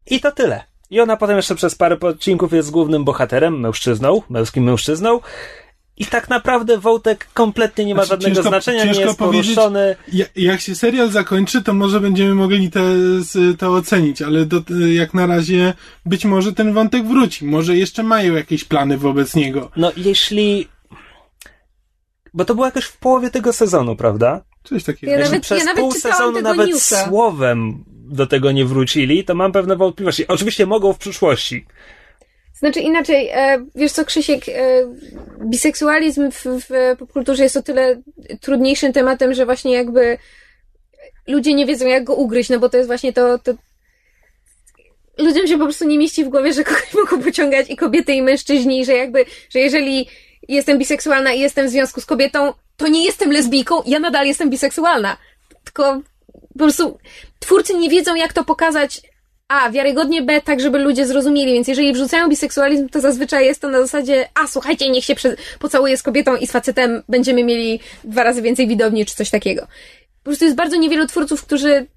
I 0.08 0.20
to 0.20 0.32
tyle. 0.32 0.64
I 0.90 1.00
ona 1.00 1.18
potem 1.18 1.38
jeszcze 1.38 1.56
przez 1.56 1.76
parę 1.76 2.00
odcinków 2.00 2.54
jest 2.54 2.72
głównym 2.72 3.04
bohaterem, 3.04 3.60
mężczyzną, 3.60 4.22
męskim 4.30 4.64
mężczyzną. 4.64 5.20
I 5.98 6.06
tak 6.06 6.30
naprawdę 6.30 6.78
wątek 6.78 7.28
kompletnie 7.34 7.86
nie 7.86 7.96
ma 7.96 8.06
znaczy, 8.06 8.22
żadnego 8.22 8.36
ciężko, 8.36 8.50
znaczenia, 8.50 8.84
ciężko 8.84 9.00
nie 9.00 9.06
jest 9.06 9.20
poruszony. 9.20 9.96
Jak 10.36 10.62
się 10.62 10.76
serial 10.76 11.10
zakończy, 11.10 11.64
to 11.64 11.74
może 11.74 12.00
będziemy 12.00 12.36
mogli 12.36 12.72
te, 12.72 12.82
to 13.58 13.74
ocenić, 13.74 14.22
ale 14.22 14.46
do, 14.46 14.62
jak 14.94 15.14
na 15.14 15.26
razie 15.26 15.74
być 16.06 16.26
może 16.26 16.54
ten 16.54 16.74
wątek 16.74 17.08
wróci. 17.08 17.46
Może 17.46 17.78
jeszcze 17.78 18.04
mają 18.04 18.34
jakieś 18.34 18.64
plany 18.64 18.98
wobec 18.98 19.36
niego. 19.36 19.72
No 19.76 19.92
jeśli 19.98 20.68
bo 22.36 22.46
to 22.46 22.56
było 22.56 22.66
jakoś 22.66 22.86
w 22.86 22.98
połowie 22.98 23.30
tego 23.30 23.54
sezonu, 23.54 23.96
prawda? 23.96 24.42
Coś 24.64 24.84
takiego. 24.84 25.14
Ja 25.14 25.20
nawet, 25.20 25.42
przez 25.42 25.60
ja 25.60 25.66
nawet 25.66 25.84
pół 25.84 25.92
sezonu 25.92 26.42
nawet 26.42 26.68
newsa. 26.68 27.08
słowem 27.08 27.84
do 27.88 28.28
tego 28.28 28.52
nie 28.52 28.66
wrócili, 28.66 29.24
to 29.24 29.36
mam 29.36 29.52
pewne 29.52 29.76
wątpliwości. 29.76 30.28
Oczywiście 30.28 30.66
mogą 30.66 30.94
w 30.94 30.98
przyszłości. 30.98 31.66
Znaczy 32.54 32.80
inaczej, 32.80 33.30
e, 33.30 33.66
wiesz 33.76 33.92
co, 33.92 34.06
Krzysiek, 34.06 34.50
e, 34.50 34.54
biseksualizm 35.46 36.32
w, 36.32 36.44
w 36.46 36.98
popkulturze 37.00 37.44
jest 37.44 37.58
o 37.58 37.62
tyle 37.62 38.02
trudniejszym 38.42 38.94
tematem, 38.94 39.34
że 39.34 39.46
właśnie 39.46 39.74
jakby 39.74 40.18
ludzie 41.28 41.54
nie 41.54 41.66
wiedzą, 41.66 41.86
jak 41.86 42.04
go 42.04 42.16
ugryźć, 42.16 42.50
no 42.50 42.60
bo 42.60 42.70
to 42.70 42.78
jest 42.78 42.90
właśnie 42.90 43.14
to, 43.14 43.40
to 43.40 43.54
ludziom 45.18 45.48
się 45.48 45.58
po 45.58 45.64
prostu 45.64 45.86
nie 45.86 45.98
mieści 45.98 46.26
w 46.26 46.30
głowie, 46.30 46.54
że 46.54 46.64
kogoś 46.64 46.94
mogą 46.94 47.24
pociągać 47.24 47.70
i 47.70 47.76
kobiety, 47.76 48.14
i 48.14 48.22
mężczyźni, 48.22 48.86
że 48.86 48.94
jakby, 48.94 49.26
że 49.50 49.60
jeżeli 49.60 50.08
jestem 50.48 50.78
biseksualna 50.78 51.34
i 51.34 51.40
jestem 51.40 51.68
w 51.68 51.70
związku 51.70 52.02
z 52.02 52.06
kobietą, 52.06 52.54
to 52.78 52.88
nie 52.88 53.06
jestem 53.06 53.32
lesbijką, 53.32 53.82
ja 53.86 54.00
nadal 54.00 54.28
jestem 54.28 54.50
biseksualna. 54.50 55.18
Tylko 55.64 56.02
po 56.54 56.60
prostu 56.60 56.98
twórcy 57.40 57.74
nie 57.78 57.90
wiedzą, 57.90 58.16
jak 58.16 58.34
to 58.34 58.44
pokazać 58.44 59.02
a, 59.48 59.70
wiarygodnie, 59.70 60.22
B, 60.22 60.42
tak, 60.42 60.60
żeby 60.60 60.80
ludzie 60.80 61.08
zrozumieli, 61.08 61.54
więc 61.54 61.68
jeżeli 61.68 61.94
wrzucają 61.94 62.30
biseksualizm, 62.30 62.90
to 62.90 63.02
zazwyczaj 63.02 63.46
jest 63.46 63.62
to 63.62 63.70
na 63.70 63.82
zasadzie, 63.82 64.30
a, 64.34 64.48
słuchajcie, 64.48 64.90
niech 64.90 65.06
się 65.06 65.16
pocałuje 65.60 65.98
z 65.98 66.04
kobietą 66.04 66.36
i 66.36 66.48
z 66.48 66.52
facetem 66.52 67.04
będziemy 67.10 67.44
mieli 67.44 67.80
dwa 68.04 68.24
razy 68.24 68.42
więcej 68.42 68.68
widowni, 68.68 69.06
czy 69.06 69.16
coś 69.16 69.30
takiego. 69.30 69.62
Po 70.24 70.24
prostu 70.24 70.46
jest 70.46 70.58
bardzo 70.58 70.76
niewielu 70.76 71.08
twórców, 71.08 71.46
którzy 71.46 71.88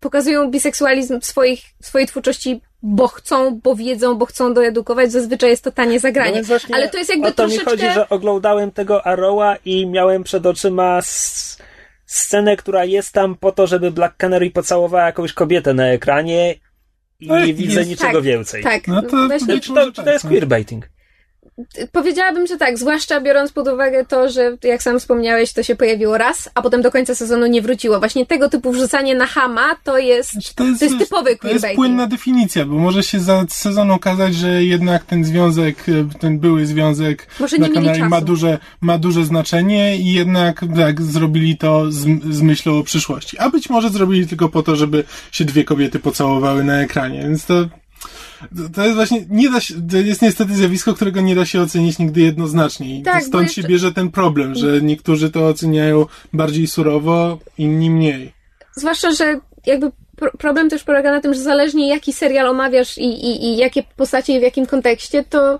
pokazują 0.00 0.50
biseksualizm 0.50 1.20
w, 1.20 1.26
swoich, 1.26 1.60
w 1.82 1.86
swojej 1.86 2.08
twórczości 2.08 2.60
bo 2.86 3.08
chcą, 3.08 3.60
bo 3.62 3.74
wiedzą, 3.76 4.14
bo 4.14 4.26
chcą 4.26 4.54
doedukować, 4.54 5.12
zazwyczaj 5.12 5.50
jest 5.50 5.64
to 5.64 5.72
tanie 5.72 6.00
zagranie. 6.00 6.42
No 6.48 6.56
Ale 6.72 6.88
to 6.88 6.98
jest 6.98 7.10
jakby 7.10 7.28
o 7.28 7.30
to 7.30 7.36
troszeczkę... 7.36 7.64
mi 7.64 7.70
chodzi, 7.70 7.94
że 7.94 8.08
oglądałem 8.08 8.70
tego 8.70 9.06
Arrowa 9.06 9.56
i 9.64 9.86
miałem 9.86 10.24
przed 10.24 10.46
oczyma 10.46 11.00
scenę, 12.06 12.56
która 12.56 12.84
jest 12.84 13.12
tam 13.12 13.34
po 13.34 13.52
to, 13.52 13.66
żeby 13.66 13.90
Black 13.90 14.16
Canary 14.16 14.50
pocałowała 14.50 15.06
jakąś 15.06 15.32
kobietę 15.32 15.74
na 15.74 15.86
ekranie 15.86 16.54
i 17.20 17.26
no, 17.26 17.46
nie 17.46 17.54
widzę 17.54 17.78
jest... 17.78 17.90
niczego 17.90 18.12
tak, 18.12 18.22
więcej. 18.22 18.62
Tak, 18.62 18.88
no 18.88 19.02
to, 19.02 19.26
Właśnie... 19.26 19.60
czy, 19.60 19.74
to, 19.74 19.92
czy 19.92 20.04
to 20.04 20.12
jest 20.12 20.28
queerbaiting? 20.28 20.88
Powiedziałabym, 21.92 22.46
że 22.46 22.56
tak, 22.56 22.78
zwłaszcza 22.78 23.20
biorąc 23.20 23.52
pod 23.52 23.68
uwagę 23.68 24.04
to, 24.04 24.28
że 24.28 24.56
jak 24.62 24.82
sam 24.82 25.00
wspomniałeś, 25.00 25.52
to 25.52 25.62
się 25.62 25.76
pojawiło 25.76 26.18
raz, 26.18 26.50
a 26.54 26.62
potem 26.62 26.82
do 26.82 26.90
końca 26.90 27.14
sezonu 27.14 27.46
nie 27.46 27.62
wróciło. 27.62 27.98
Właśnie 27.98 28.26
tego 28.26 28.48
typu 28.48 28.72
wrzucanie 28.72 29.14
na 29.14 29.26
hama 29.26 29.76
to 29.84 29.98
jest, 29.98 30.32
znaczy 30.32 30.54
to 30.54 30.64
jest, 30.64 30.80
to 30.80 30.84
jest 30.84 30.98
typowy 30.98 31.36
To 31.36 31.48
jest 31.48 31.66
płynna 31.74 32.06
definicja, 32.06 32.64
bo 32.64 32.74
może 32.74 33.02
się 33.02 33.20
za 33.20 33.44
sezon 33.48 33.90
okazać, 33.90 34.34
że 34.34 34.64
jednak 34.64 35.04
ten 35.04 35.24
związek, 35.24 35.76
ten 36.20 36.38
były 36.38 36.66
związek 36.66 37.26
może 37.40 37.58
na 37.58 37.68
kanale 37.68 38.08
ma 38.08 38.20
duże, 38.20 38.58
ma 38.80 38.98
duże 38.98 39.24
znaczenie 39.24 39.98
i 39.98 40.12
jednak 40.12 40.60
tak, 40.76 41.02
zrobili 41.02 41.58
to 41.58 41.92
z, 41.92 42.06
z 42.30 42.42
myślą 42.42 42.78
o 42.78 42.82
przyszłości. 42.82 43.38
A 43.38 43.50
być 43.50 43.70
może 43.70 43.90
zrobili 43.90 44.26
tylko 44.26 44.48
po 44.48 44.62
to, 44.62 44.76
żeby 44.76 45.04
się 45.32 45.44
dwie 45.44 45.64
kobiety 45.64 45.98
pocałowały 45.98 46.64
na 46.64 46.80
ekranie, 46.80 47.22
więc 47.22 47.46
to 47.46 47.54
to 48.74 48.84
jest 48.84 48.94
właśnie, 48.94 49.24
nie 49.30 49.50
da 49.50 49.60
się, 49.60 49.74
to 49.90 49.96
jest 49.96 50.22
niestety 50.22 50.54
zjawisko, 50.54 50.94
którego 50.94 51.20
nie 51.20 51.34
da 51.34 51.46
się 51.46 51.60
ocenić 51.60 51.98
nigdy 51.98 52.20
jednoznacznie. 52.20 52.98
I 52.98 53.02
tak, 53.02 53.24
stąd 53.24 53.42
jeszcze... 53.42 53.62
się 53.62 53.68
bierze 53.68 53.92
ten 53.92 54.10
problem, 54.10 54.54
że 54.54 54.82
niektórzy 54.82 55.30
to 55.30 55.48
oceniają 55.48 56.06
bardziej 56.32 56.66
surowo, 56.66 57.38
inni 57.58 57.90
mniej. 57.90 58.32
Zwłaszcza, 58.76 59.12
że 59.12 59.40
jakby 59.66 59.90
problem 60.38 60.70
też 60.70 60.84
polega 60.84 61.12
na 61.12 61.20
tym, 61.20 61.34
że 61.34 61.40
zależnie 61.40 61.88
jaki 61.88 62.12
serial 62.12 62.48
omawiasz 62.48 62.98
i, 62.98 63.04
i, 63.04 63.44
i 63.44 63.56
jakie 63.56 63.82
postacie 63.96 64.36
i 64.36 64.40
w 64.40 64.42
jakim 64.42 64.66
kontekście, 64.66 65.24
to 65.24 65.58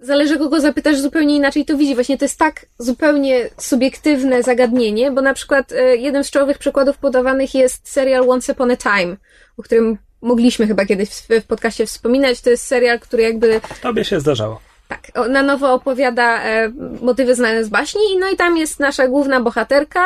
zależy 0.00 0.38
kogo 0.38 0.60
zapytasz, 0.60 0.98
zupełnie 0.98 1.36
inaczej 1.36 1.64
to 1.64 1.76
widzi. 1.76 1.94
Właśnie 1.94 2.18
to 2.18 2.24
jest 2.24 2.38
tak 2.38 2.66
zupełnie 2.78 3.50
subiektywne 3.58 4.42
zagadnienie, 4.42 5.10
bo 5.10 5.22
na 5.22 5.34
przykład 5.34 5.72
e, 5.72 5.96
jeden 5.96 6.24
z 6.24 6.30
czołowych 6.30 6.58
przykładów 6.58 6.98
podawanych 6.98 7.54
jest 7.54 7.88
serial 7.88 8.30
Once 8.30 8.52
Upon 8.52 8.70
a 8.70 8.76
Time, 8.76 9.16
o 9.56 9.62
którym 9.62 9.98
mogliśmy 10.24 10.66
chyba 10.66 10.86
kiedyś 10.86 11.08
w, 11.08 11.28
w 11.28 11.46
podcaście 11.46 11.86
wspominać. 11.86 12.40
To 12.40 12.50
jest 12.50 12.66
serial, 12.66 13.00
który 13.00 13.22
jakby... 13.22 13.60
Tobie 13.82 14.04
się 14.04 14.20
zdarzało. 14.20 14.60
Tak, 14.88 15.28
na 15.28 15.42
nowo 15.42 15.72
opowiada 15.72 16.42
e, 16.42 16.72
motywy 17.02 17.34
znane 17.34 17.64
z 17.64 17.68
baśni, 17.68 18.00
no 18.18 18.30
i 18.30 18.36
tam 18.36 18.56
jest 18.56 18.80
nasza 18.80 19.08
główna 19.08 19.40
bohaterka 19.40 20.04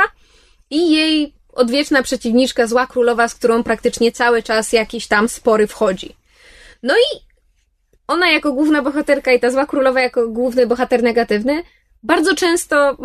i 0.70 0.90
jej 0.90 1.32
odwieczna 1.52 2.02
przeciwniczka, 2.02 2.66
zła 2.66 2.86
królowa, 2.86 3.28
z 3.28 3.34
którą 3.34 3.62
praktycznie 3.62 4.12
cały 4.12 4.42
czas 4.42 4.72
jakiś 4.72 5.06
tam 5.06 5.28
spory 5.28 5.66
wchodzi. 5.66 6.16
No 6.82 6.94
i 6.94 7.20
ona 8.06 8.30
jako 8.30 8.52
główna 8.52 8.82
bohaterka 8.82 9.32
i 9.32 9.40
ta 9.40 9.50
zła 9.50 9.66
królowa 9.66 10.00
jako 10.00 10.28
główny 10.28 10.66
bohater 10.66 11.02
negatywny 11.02 11.62
bardzo 12.02 12.34
często 12.34 12.96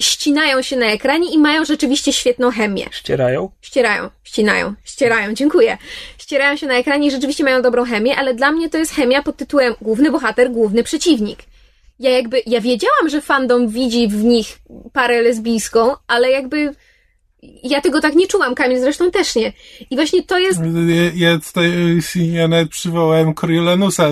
ścinają 0.00 0.62
się 0.62 0.76
na 0.76 0.86
ekranie 0.86 1.34
i 1.34 1.38
mają 1.38 1.64
rzeczywiście 1.64 2.12
świetną 2.12 2.50
chemię. 2.50 2.86
Ścierają? 2.90 3.50
Ścierają, 3.62 4.10
ścinają, 4.22 4.74
ścierają, 4.84 5.34
dziękuję. 5.34 5.78
Ścierają 6.18 6.56
się 6.56 6.66
na 6.66 6.74
ekranie 6.74 7.08
i 7.08 7.10
rzeczywiście 7.10 7.44
mają 7.44 7.62
dobrą 7.62 7.84
chemię, 7.84 8.16
ale 8.16 8.34
dla 8.34 8.52
mnie 8.52 8.70
to 8.70 8.78
jest 8.78 8.94
chemia 8.94 9.22
pod 9.22 9.36
tytułem 9.36 9.74
główny 9.80 10.10
bohater, 10.10 10.50
główny 10.50 10.82
przeciwnik. 10.82 11.38
Ja 11.98 12.10
jakby, 12.10 12.42
ja 12.46 12.60
wiedziałam, 12.60 13.08
że 13.08 13.20
fandom 13.20 13.68
widzi 13.68 14.08
w 14.08 14.24
nich 14.24 14.58
parę 14.92 15.22
lesbijską, 15.22 15.94
ale 16.06 16.30
jakby 16.30 16.74
ja 17.62 17.80
tego 17.80 18.00
tak 18.00 18.14
nie 18.14 18.26
czułam, 18.26 18.54
Kamil 18.54 18.80
zresztą 18.80 19.10
też 19.10 19.34
nie. 19.34 19.52
I 19.90 19.96
właśnie 19.96 20.22
to 20.22 20.38
jest... 20.38 20.60
Ja, 20.86 21.28
ja, 21.28 21.38
tutaj, 21.38 21.72
ja 22.32 22.48
nawet 22.48 22.68
przywołałem 22.68 23.34
Coriolanusa, 23.34 24.08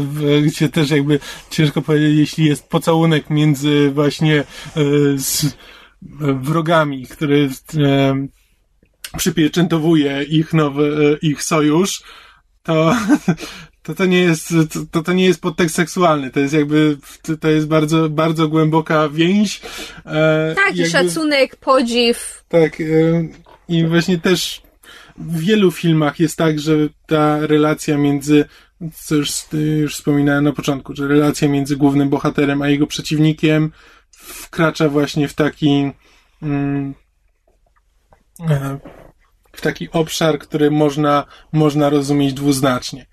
gdzie 0.46 0.68
też 0.68 0.90
jakby 0.90 1.20
ciężko 1.50 1.82
powiedzieć, 1.82 2.18
jeśli 2.18 2.44
jest 2.44 2.68
pocałunek 2.68 3.30
między 3.30 3.90
właśnie 3.90 4.40
e, 4.40 4.44
z 5.16 5.56
wrogami, 6.40 7.06
który 7.06 7.50
e, 7.78 8.26
przypieczętowuje 9.16 10.22
ich 10.22 10.52
nowy, 10.52 11.16
e, 11.22 11.26
ich 11.26 11.42
sojusz, 11.42 12.02
to, 12.62 12.96
to 13.82 13.94
to 13.94 14.04
nie 14.04 14.20
jest, 14.20 14.54
to, 14.90 15.02
to 15.02 15.12
nie 15.12 15.24
jest 15.24 15.40
podtekst 15.40 15.74
seksualny, 15.74 16.30
to 16.30 16.40
jest 16.40 16.54
jakby, 16.54 16.98
to 17.40 17.48
jest 17.48 17.66
bardzo, 17.66 18.08
bardzo 18.08 18.48
głęboka 18.48 19.08
więź. 19.08 19.60
E, 20.06 20.54
tak, 20.54 20.76
i 20.76 20.86
szacunek, 20.86 21.56
podziw. 21.56 22.44
Tak, 22.48 22.80
e, 22.80 22.84
i 23.68 23.86
właśnie 23.86 24.18
też 24.18 24.62
w 25.18 25.38
wielu 25.38 25.70
filmach 25.70 26.20
jest 26.20 26.36
tak, 26.36 26.58
że 26.58 26.72
ta 27.06 27.46
relacja 27.46 27.98
między, 27.98 28.44
co 28.94 29.14
już, 29.14 29.30
już 29.80 29.94
wspominałem 29.94 30.44
na 30.44 30.52
początku, 30.52 30.94
że 30.94 31.08
relacja 31.08 31.48
między 31.48 31.76
głównym 31.76 32.08
bohaterem 32.08 32.62
a 32.62 32.68
jego 32.68 32.86
przeciwnikiem 32.86 33.72
wkracza 34.10 34.88
właśnie 34.88 35.28
w 35.28 35.34
taki, 35.34 35.92
mm, 36.42 36.94
e, 38.50 38.78
w 39.52 39.60
taki 39.60 39.90
obszar, 39.90 40.38
który 40.38 40.70
można, 40.70 41.24
można 41.52 41.90
rozumieć 41.90 42.34
dwuznacznie. 42.34 43.09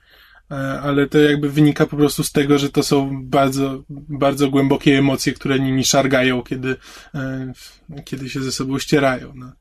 E, 0.52 0.56
ale 0.82 1.07
to 1.07 1.18
jakby 1.18 1.49
wynika 1.49 1.86
po 1.86 1.98
prostu 1.98 2.24
z 2.24 2.32
tego, 2.32 2.57
że 2.57 2.69
to 2.69 2.84
są 2.84 3.24
bardzo, 3.24 3.84
bardzo 3.90 4.49
głębokie 4.49 4.98
emocje, 4.98 5.34
które 5.34 5.60
nimi 5.60 5.86
szargają, 5.86 6.44
kiedy, 6.44 6.76
e, 7.15 7.53
kiedy 8.06 8.30
się 8.30 8.41
ze 8.41 8.52
sobą 8.52 8.80
ścierają. 8.80 9.34
No. 9.36 9.52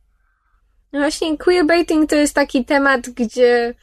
no 0.93 0.99
właśnie, 0.99 1.39
queerbaiting 1.39 2.11
to 2.11 2.17
jest 2.17 2.35
taki 2.35 2.65
temat, 2.65 3.11
gdzie 3.11 3.75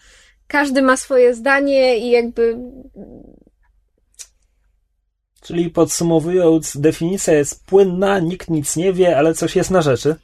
każdy 0.47 0.81
ma 0.81 0.97
swoje 0.97 1.35
zdanie 1.35 1.97
i 1.99 2.11
jakby 2.11 2.57
Czyli 5.43 5.69
podsumowując, 5.69 6.77
definicja 6.77 7.34
jest 7.34 7.65
płynna, 7.65 8.19
nikt 8.19 8.49
nic 8.49 8.75
nie 8.75 8.93
wie, 8.93 9.17
ale 9.17 9.34
coś 9.34 9.55
jest 9.55 9.71
na 9.71 9.81
rzeczy. 9.81 10.15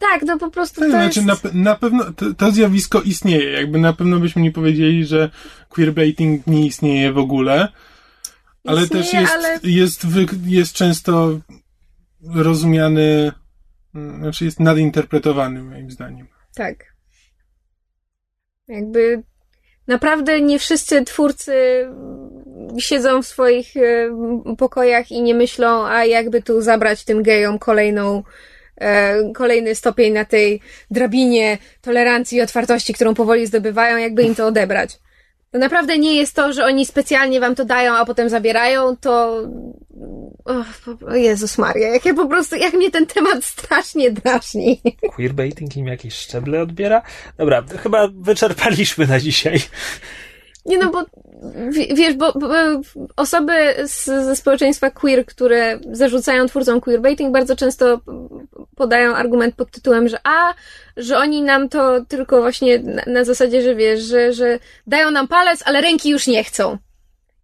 Tak, 0.00 0.22
no 0.22 0.38
po 0.38 0.50
prostu 0.50 0.80
to 0.80 0.90
znaczy, 0.90 1.20
jest... 1.20 1.44
na, 1.44 1.50
na 1.54 1.74
pewno 1.74 2.12
to, 2.12 2.34
to, 2.34 2.50
zjawisko 2.50 3.02
istnieje. 3.02 3.52
Jakby 3.52 3.78
na 3.78 3.92
pewno 3.92 4.18
byśmy 4.18 4.42
nie 4.42 4.52
powiedzieli, 4.52 5.06
że 5.06 5.30
queerbaiting 5.68 6.46
nie 6.46 6.66
istnieje 6.66 7.12
w 7.12 7.18
ogóle. 7.18 7.68
Ale 8.66 8.82
istnieje, 8.82 9.04
też 9.04 9.12
jest, 9.12 9.32
ale... 9.32 9.58
Jest, 9.62 10.06
jest 10.46 10.72
często 10.72 11.40
rozumiany, 12.34 13.32
znaczy 14.18 14.44
jest 14.44 14.60
nadinterpretowany 14.60 15.62
moim 15.62 15.90
zdaniem. 15.90 16.26
Tak. 16.54 16.76
Jakby 18.68 19.22
naprawdę 19.86 20.40
nie 20.40 20.58
wszyscy 20.58 21.04
twórcy 21.04 21.54
siedzą 22.78 23.22
w 23.22 23.26
swoich 23.26 23.74
pokojach 24.58 25.10
i 25.10 25.22
nie 25.22 25.34
myślą, 25.34 25.86
a 25.86 26.04
jakby 26.04 26.42
tu 26.42 26.62
zabrać 26.62 27.04
tym 27.04 27.22
gejom 27.22 27.58
kolejną 27.58 28.22
kolejny 29.34 29.74
stopień 29.74 30.12
na 30.12 30.24
tej 30.24 30.60
drabinie 30.90 31.58
tolerancji 31.82 32.38
i 32.38 32.42
otwartości, 32.42 32.94
którą 32.94 33.14
powoli 33.14 33.46
zdobywają, 33.46 33.96
jakby 33.96 34.22
im 34.22 34.34
to 34.34 34.46
odebrać. 34.46 34.98
To 35.52 35.58
naprawdę 35.58 35.98
nie 35.98 36.16
jest 36.16 36.34
to, 36.34 36.52
że 36.52 36.64
oni 36.64 36.86
specjalnie 36.86 37.40
wam 37.40 37.54
to 37.54 37.64
dają, 37.64 37.94
a 37.94 38.04
potem 38.04 38.28
zabierają, 38.28 38.96
to... 38.96 39.42
Jezus 41.12 41.58
Maria, 41.58 41.88
jak 41.88 42.04
ja 42.04 42.14
po 42.14 42.26
prostu, 42.26 42.56
jak 42.56 42.74
mnie 42.74 42.90
ten 42.90 43.06
temat 43.06 43.44
strasznie 43.44 44.10
drażni. 44.10 44.80
Queerbaiting 45.16 45.76
im 45.76 45.86
jakieś 45.86 46.14
szczeble 46.14 46.62
odbiera? 46.62 47.02
Dobra, 47.38 47.64
chyba 47.82 48.08
wyczerpaliśmy 48.14 49.06
na 49.06 49.20
dzisiaj. 49.20 49.60
Nie 50.66 50.78
no, 50.78 50.90
bo 50.90 51.04
wiesz, 51.94 52.14
bo, 52.14 52.32
bo 52.32 52.48
osoby 53.16 53.52
z, 53.86 54.04
ze 54.04 54.36
społeczeństwa 54.36 54.90
queer, 54.90 55.26
które 55.26 55.78
zarzucają 55.92 56.46
twórcom 56.46 56.80
queerbaiting, 56.80 57.32
bardzo 57.32 57.56
często 57.56 58.00
podają 58.76 59.14
argument 59.14 59.54
pod 59.54 59.70
tytułem, 59.70 60.08
że 60.08 60.18
a, 60.24 60.54
że 60.96 61.18
oni 61.18 61.42
nam 61.42 61.68
to 61.68 62.04
tylko 62.08 62.40
właśnie 62.40 62.78
na, 62.78 63.02
na 63.06 63.24
zasadzie, 63.24 63.62
że 63.62 63.74
wiesz, 63.74 64.00
że, 64.00 64.32
że 64.32 64.58
dają 64.86 65.10
nam 65.10 65.28
palec, 65.28 65.62
ale 65.66 65.80
ręki 65.80 66.10
już 66.10 66.26
nie 66.26 66.44
chcą. 66.44 66.78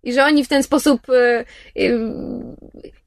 I 0.02 0.12
że 0.12 0.24
oni 0.24 0.44
w 0.44 0.48
ten 0.48 0.62
sposób 0.62 1.01
y, 1.09 1.44
y, 1.82 1.98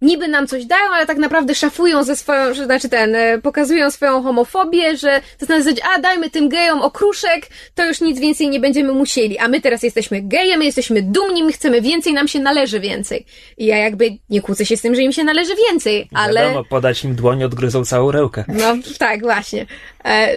niby 0.02 0.28
nam 0.28 0.48
coś 0.48 0.66
dają, 0.66 0.91
ale 0.94 1.06
tak 1.06 1.18
naprawdę 1.18 1.56
szafują 1.56 2.03
ze 2.03 2.16
swoją, 2.16 2.53
że 2.53 2.66
znaczy 2.66 2.90
ten, 2.90 3.16
y, 3.16 3.41
pokazują 3.41 3.91
swoją 3.91 4.24
homofobię, 4.24 4.98
że 4.98 5.22
to 5.38 5.45
zasadzie, 5.45 5.82
a 5.95 6.02
dajmy 6.02 6.30
tym 6.30 6.49
gejom 6.49 6.82
okruszek, 6.82 7.48
to 7.76 7.86
już 7.86 8.02
nic 8.02 8.20
więcej 8.20 8.49
nie 8.49 8.60
będziemy 8.60 8.94
musieli. 8.94 9.38
A 9.38 9.48
my 9.48 9.61
teraz 9.61 9.84
jesteśmy 9.84 10.22
gejem, 10.22 10.60
my 10.60 10.66
jesteśmy 10.66 11.02
dumni, 11.02 11.44
my 11.44 11.52
chcemy 11.52 11.82
więcej, 11.82 12.14
nam 12.14 12.28
się 12.28 12.40
należy 12.40 12.80
więcej. 12.80 13.26
I 13.57 13.66
ja 13.66 13.78
jakby 13.78 14.10
nie 14.30 14.41
kłócę 14.41 14.66
się 14.66 14.78
z 14.78 14.82
tym, 14.82 14.95
że 14.95 15.02
im 15.02 15.11
się 15.11 15.24
należy 15.24 15.53
więcej, 15.70 16.10
ale... 16.14 16.41
Wiadomo, 16.41 16.64
podać 16.64 17.03
im 17.03 17.16
dłoń, 17.16 17.44
odgryzą 17.44 17.86
całą 17.86 18.11
rękę. 18.11 18.44
No 18.48 18.76
tak, 18.98 19.22
właśnie. 19.22 19.66
E, 20.06 20.36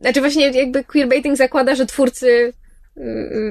znaczy 0.00 0.20
właśnie 0.20 0.50
jakby 0.50 0.84
queerbaiting 0.84 1.36
zakłada, 1.36 1.74
że 1.74 1.86
twórcy 1.86 2.52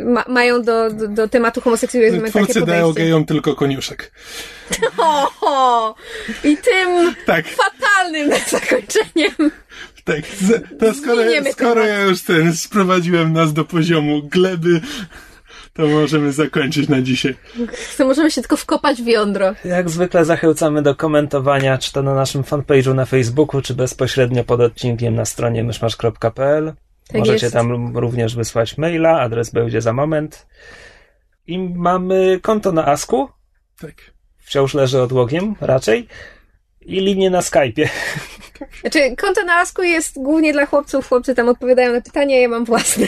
ma, 0.06 0.24
mają 0.28 0.62
do, 0.62 0.90
do, 0.90 1.08
do, 1.08 1.28
tematu 1.28 1.62
homoseksualizmu 1.62 2.22
takie 2.22 2.34
podejście. 2.34 2.66
dają 2.66 2.94
gejom 2.94 3.26
tylko 3.26 3.56
koniuszek. 3.56 4.12
O, 5.42 5.96
I 6.44 6.58
tym 6.58 7.16
tak. 7.26 7.46
fatalnym 7.48 8.32
zakończeniem. 8.50 9.52
Tak, 10.04 10.22
to 10.80 10.94
skoro, 10.94 11.22
skoro 11.52 11.86
ja 11.86 12.02
już 12.02 12.22
ten 12.22 12.54
sprowadziłem 12.54 13.34
nas 13.34 13.54
do 13.54 13.66
poziomu 13.66 14.22
gleby, 14.24 14.82
to 15.74 15.88
możemy 15.88 16.32
zakończyć 16.32 16.90
na 16.90 17.02
dzisiaj. 17.02 17.36
To 17.98 18.06
możemy 18.08 18.32
się 18.32 18.42
tylko 18.42 18.58
wkopać 18.58 19.02
w 19.02 19.08
jądro. 19.08 19.56
Jak 19.66 19.90
zwykle 19.90 20.26
zachęcamy 20.26 20.82
do 20.82 20.96
komentowania, 20.96 21.78
czy 21.78 21.92
to 21.92 22.04
na 22.04 22.16
naszym 22.16 22.44
fanpage'u 22.44 22.96
na 22.96 23.06
Facebooku, 23.06 23.62
czy 23.62 23.74
bezpośrednio 23.74 24.44
pod 24.44 24.62
odcinkiem 24.62 25.16
na 25.16 25.26
stronie 25.26 25.64
myszmasz.pl. 25.64 26.74
Tak 27.08 27.20
Możecie 27.20 27.46
jest. 27.46 27.54
tam 27.54 27.98
również 27.98 28.36
wysłać 28.36 28.78
maila, 28.78 29.22
adres 29.22 29.50
będzie 29.50 29.82
za 29.82 29.94
moment. 29.94 30.48
I 31.48 31.60
mamy 31.60 32.40
konto 32.42 32.72
na 32.72 32.86
Asku. 32.86 33.30
Tak. 33.82 33.94
Wciąż 34.38 34.74
leży 34.74 35.02
odłogiem, 35.02 35.56
raczej. 35.62 36.08
I 36.82 37.00
linię 37.00 37.30
na 37.30 37.40
Skype'ie. 37.40 37.90
Znaczy, 38.82 39.16
konto 39.16 39.46
na 39.46 39.54
Asku 39.54 39.84
jest 39.84 40.16
głównie 40.22 40.54
dla 40.54 40.66
chłopców. 40.66 41.08
Chłopcy 41.08 41.36
tam 41.36 41.50
odpowiadają 41.50 41.94
na 41.94 42.02
pytania, 42.02 42.40
ja 42.40 42.50
mam 42.50 42.66
własne. 42.66 43.08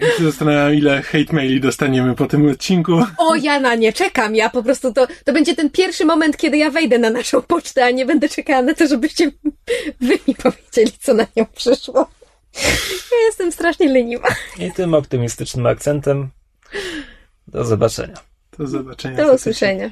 Ja 0.00 0.16
się 0.18 0.24
zastanawiam, 0.24 0.74
ile 0.74 1.02
hate 1.02 1.32
maili 1.32 1.60
dostaniemy 1.60 2.14
po 2.14 2.26
tym 2.26 2.50
odcinku. 2.50 2.92
O, 3.18 3.34
ja 3.34 3.60
na 3.60 3.74
nie 3.74 3.92
czekam. 3.92 4.36
Ja 4.36 4.50
po 4.50 4.62
prostu 4.62 4.92
to, 4.92 5.06
to 5.24 5.32
będzie 5.32 5.56
ten 5.56 5.70
pierwszy 5.70 6.04
moment, 6.04 6.36
kiedy 6.36 6.56
ja 6.56 6.70
wejdę 6.70 6.98
na 6.98 7.10
naszą 7.10 7.42
pocztę, 7.42 7.84
a 7.84 7.90
nie 7.90 8.06
będę 8.06 8.28
czekała 8.28 8.62
na 8.62 8.74
to, 8.74 8.86
żebyście 8.86 9.30
wy 10.00 10.18
mi 10.28 10.34
powiedzieli, 10.34 10.92
co 11.00 11.14
na 11.14 11.26
nią 11.36 11.46
przyszło. 11.56 12.10
Ja 13.12 13.26
jestem 13.26 13.52
strasznie 13.52 13.88
leniwa. 13.88 14.28
I 14.58 14.72
tym 14.72 14.94
optymistycznym 14.94 15.66
akcentem 15.66 16.28
do 17.48 17.64
zobaczenia. 17.64 18.14
Do 18.58 18.66
zobaczenia. 18.66 19.16
Do 19.16 19.34
usłyszenia. 19.34 19.90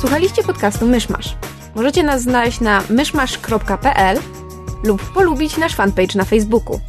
Słuchaliście 0.00 0.42
podcastu 0.42 0.86
Myszmasz. 0.86 1.36
Możecie 1.74 2.02
nas 2.02 2.22
znaleźć 2.22 2.60
na 2.60 2.82
myszmasz.pl 2.90 4.18
lub 4.84 5.12
polubić 5.12 5.56
nasz 5.56 5.74
fanpage 5.74 6.18
na 6.18 6.24
Facebooku. 6.24 6.80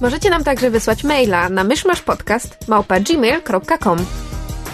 Możecie 0.00 0.30
nam 0.30 0.44
także 0.44 0.70
wysłać 0.70 1.04
maila 1.04 1.48
na 1.48 1.64
myszmaszpodcast.gmail.com 1.64 3.98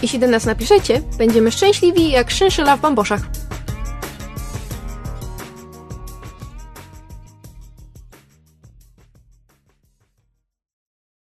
Jeśli 0.02 0.18
do 0.18 0.28
nas 0.28 0.44
napiszecie, 0.44 1.02
będziemy 1.18 1.52
szczęśliwi 1.52 2.10
jak 2.10 2.30
szynszyla 2.30 2.76
w 2.76 2.80
bamboszach. 2.80 3.20